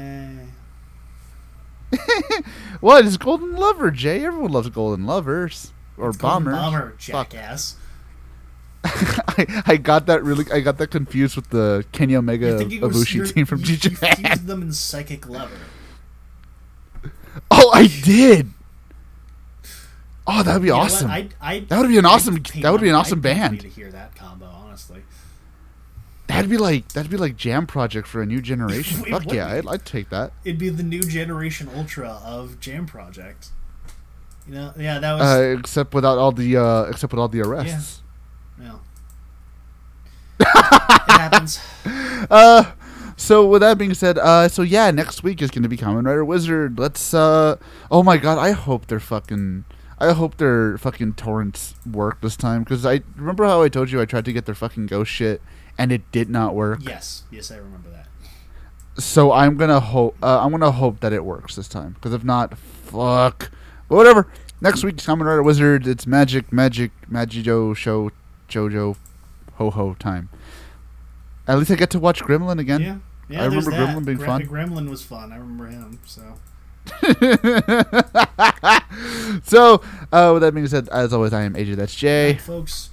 what 2.80 3.04
is 3.04 3.16
Golden 3.16 3.56
Lover, 3.56 3.90
Jay? 3.90 4.24
Everyone 4.24 4.52
loves 4.52 4.68
Golden 4.70 5.06
Lovers 5.06 5.72
or 5.96 6.12
Golden 6.12 6.20
Bombers. 6.44 6.54
Bomber, 6.54 6.94
Fuck. 7.00 7.34
I, 8.84 9.62
I 9.66 9.76
got 9.76 10.06
that 10.06 10.22
really. 10.22 10.44
I 10.52 10.60
got 10.60 10.78
that 10.78 10.88
confused 10.88 11.36
with 11.36 11.50
the 11.50 11.84
Kenny 11.92 12.14
Omega 12.16 12.46
You're 12.46 12.58
thinking 12.58 12.78
it 12.82 12.86
was- 12.86 13.04
Ibushi 13.04 13.34
team 13.34 13.44
from 13.46 13.60
you, 13.60 13.66
New 13.66 13.72
you 13.90 13.96
fused 13.96 14.46
them 14.46 14.62
in 14.62 14.72
Psychic 14.72 15.28
Lover. 15.28 15.56
Oh, 17.50 17.70
I 17.72 17.86
did. 17.86 18.50
Oh, 20.26 20.42
that'd 20.42 20.60
be 20.62 20.68
You 20.68 20.74
awesome. 20.74 21.10
I'd- 21.10 21.34
I'd- 21.40 21.66
That 21.66 21.78
would 21.80 21.88
be 21.88 21.98
an 21.98 22.04
I'd 22.04 22.10
awesome- 22.14 22.42
that 22.60 22.70
would 22.72 22.80
be 22.80 22.88
an 22.88 22.94
awesome 22.94 23.20
band. 23.20 23.60
To 23.60 23.68
hear 23.68 23.90
that 23.92 24.14
combo, 24.16 24.46
honestly. 24.46 25.02
That'd 26.26 26.50
be 26.50 26.58
like 26.58 26.88
that'd 26.92 27.10
be 27.10 27.16
like 27.16 27.36
Jam 27.36 27.66
Project 27.66 28.06
for 28.06 28.20
a 28.20 28.26
new 28.26 28.40
generation. 28.42 28.98
Fuck 29.04 29.24
would 29.26 29.34
yeah. 29.34 29.46
I'd, 29.54 29.66
I'd 29.66 29.84
take 29.86 30.10
that. 30.10 30.32
It'd 30.44 30.58
be 30.58 30.68
the 30.68 30.82
new 30.82 31.00
generation 31.02 31.70
Ultra 31.74 32.20
of 32.24 32.60
Jam 32.60 32.84
Project. 32.86 33.48
You 34.46 34.54
know, 34.54 34.72
yeah, 34.78 34.98
that 34.98 35.12
was. 35.14 35.22
Uh, 35.22 35.56
except 35.58 35.94
without 35.94 36.18
all 36.18 36.32
the 36.32 36.56
uh, 36.56 36.82
except 36.84 37.12
with 37.12 37.20
all 37.20 37.28
the 37.28 37.40
arrests. 37.40 38.00
no. 38.00 38.07
It 40.40 40.46
happens. 41.08 41.60
Uh, 42.30 42.72
so 43.16 43.46
with 43.46 43.62
that 43.62 43.78
being 43.78 43.94
said, 43.94 44.18
uh, 44.18 44.48
so 44.48 44.60
yeah, 44.60 44.90
next 44.90 45.22
week 45.22 45.40
is 45.40 45.50
gonna 45.50 45.68
be 45.68 45.76
Kamen 45.78 46.04
Rider 46.04 46.24
Wizard. 46.24 46.78
Let's 46.78 47.14
uh, 47.14 47.56
oh 47.90 48.02
my 48.02 48.18
god, 48.18 48.38
I 48.38 48.50
hope 48.50 48.86
they're 48.86 49.00
fucking. 49.00 49.64
I 49.98 50.12
hope 50.12 50.36
their 50.36 50.76
fucking 50.76 51.14
torrents 51.14 51.74
work 51.90 52.20
this 52.20 52.36
time 52.36 52.64
because 52.64 52.84
I 52.84 53.00
remember 53.16 53.44
how 53.46 53.62
I 53.62 53.68
told 53.68 53.90
you 53.90 54.00
I 54.00 54.04
tried 54.04 54.26
to 54.26 54.32
get 54.32 54.44
their 54.44 54.54
fucking 54.54 54.86
ghost 54.86 55.10
shit 55.10 55.40
and 55.78 55.90
it 55.90 56.02
did 56.12 56.28
not 56.28 56.54
work. 56.54 56.80
Yes, 56.82 57.22
yes, 57.30 57.50
I 57.50 57.56
remember 57.56 57.88
that. 57.90 58.08
So 59.02 59.32
I'm 59.32 59.56
gonna 59.56 59.80
hope. 59.80 60.16
Uh, 60.22 60.40
I'm 60.44 60.50
gonna 60.50 60.72
hope 60.72 61.00
that 61.00 61.12
it 61.12 61.24
works 61.24 61.54
this 61.54 61.68
time. 61.68 61.92
Because 61.94 62.12
if 62.12 62.24
not, 62.24 62.58
fuck. 62.58 63.50
But 63.88 63.96
whatever. 63.96 64.26
Next 64.60 64.84
week's 64.84 65.06
Kamen 65.06 65.24
Rider 65.24 65.42
Wizard. 65.42 65.86
It's 65.86 66.06
magic, 66.06 66.52
magic, 66.52 66.90
magic. 67.08 67.44
Magijo 67.44 67.74
show, 67.76 68.10
JoJo, 68.48 68.96
ho 69.58 69.70
ho 69.70 69.94
time. 69.98 70.28
At 71.46 71.58
least 71.58 71.70
I 71.70 71.74
get 71.76 71.90
to 71.90 71.98
watch 71.98 72.22
Gremlin 72.22 72.58
again. 72.58 72.80
Yeah, 72.80 72.98
yeah. 73.28 73.42
I 73.42 73.46
remember 73.46 73.70
that. 73.70 73.96
Gremlin 73.96 74.04
being 74.04 74.18
Gra- 74.18 74.26
fun. 74.26 74.42
Gremlin 74.46 74.88
was 74.88 75.02
fun. 75.02 75.32
I 75.32 75.36
remember 75.36 75.66
him. 75.66 75.98
So 76.06 76.38
so, 79.42 79.82
uh, 80.12 80.30
with 80.32 80.42
that 80.42 80.52
being 80.54 80.66
said, 80.66 80.88
as 80.88 81.12
always, 81.12 81.32
I 81.32 81.42
am 81.42 81.54
AJ. 81.54 81.76
That's 81.76 81.94
Jay. 81.94 82.32
Right, 82.32 82.40
folks. 82.40 82.90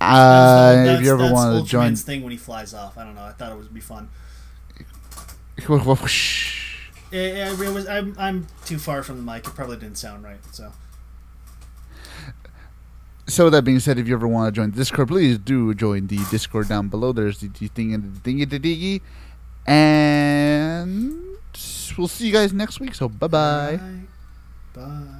Uh, 0.00 0.96
if 0.98 1.02
you 1.04 1.12
ever 1.12 1.32
want 1.32 1.62
to 1.64 1.70
join, 1.70 1.94
thing 1.96 2.22
when 2.22 2.32
he 2.32 2.38
flies 2.38 2.72
off. 2.72 2.96
I 2.96 3.04
don't 3.04 3.14
know. 3.14 3.24
I 3.24 3.32
thought 3.32 3.52
it 3.52 3.56
would 3.56 3.74
be 3.74 3.80
fun. 3.80 4.08
Eh, 7.12 7.52
it 7.52 7.74
was, 7.74 7.88
I'm, 7.88 8.14
I'm 8.20 8.46
too 8.64 8.78
far 8.78 9.02
from 9.02 9.16
the 9.16 9.22
mic. 9.22 9.44
It 9.44 9.50
probably 9.56 9.76
didn't 9.76 9.98
sound 9.98 10.22
right. 10.22 10.38
So 10.52 10.72
So 13.30 13.48
that 13.48 13.62
being 13.62 13.78
said, 13.78 13.98
if 13.98 14.08
you 14.08 14.14
ever 14.14 14.26
want 14.26 14.52
to 14.52 14.60
join 14.60 14.72
the 14.72 14.76
Discord, 14.76 15.08
please 15.08 15.38
do 15.38 15.72
join 15.74 16.08
the 16.08 16.18
Discord 16.30 16.68
down 16.68 16.88
below. 16.88 17.12
There's 17.12 17.38
the, 17.38 17.48
thing 17.48 17.94
and 17.94 18.14
the 18.14 18.20
thingy 18.20 18.48
the 18.48 18.58
diggy. 18.58 19.00
And 19.66 21.36
we'll 21.96 22.08
see 22.08 22.26
you 22.26 22.32
guys 22.32 22.52
next 22.52 22.80
week. 22.80 22.94
So 22.94 23.08
bye 23.08 23.28
bye. 23.28 23.76
Bye. 23.76 24.00
Bye. 24.74 25.19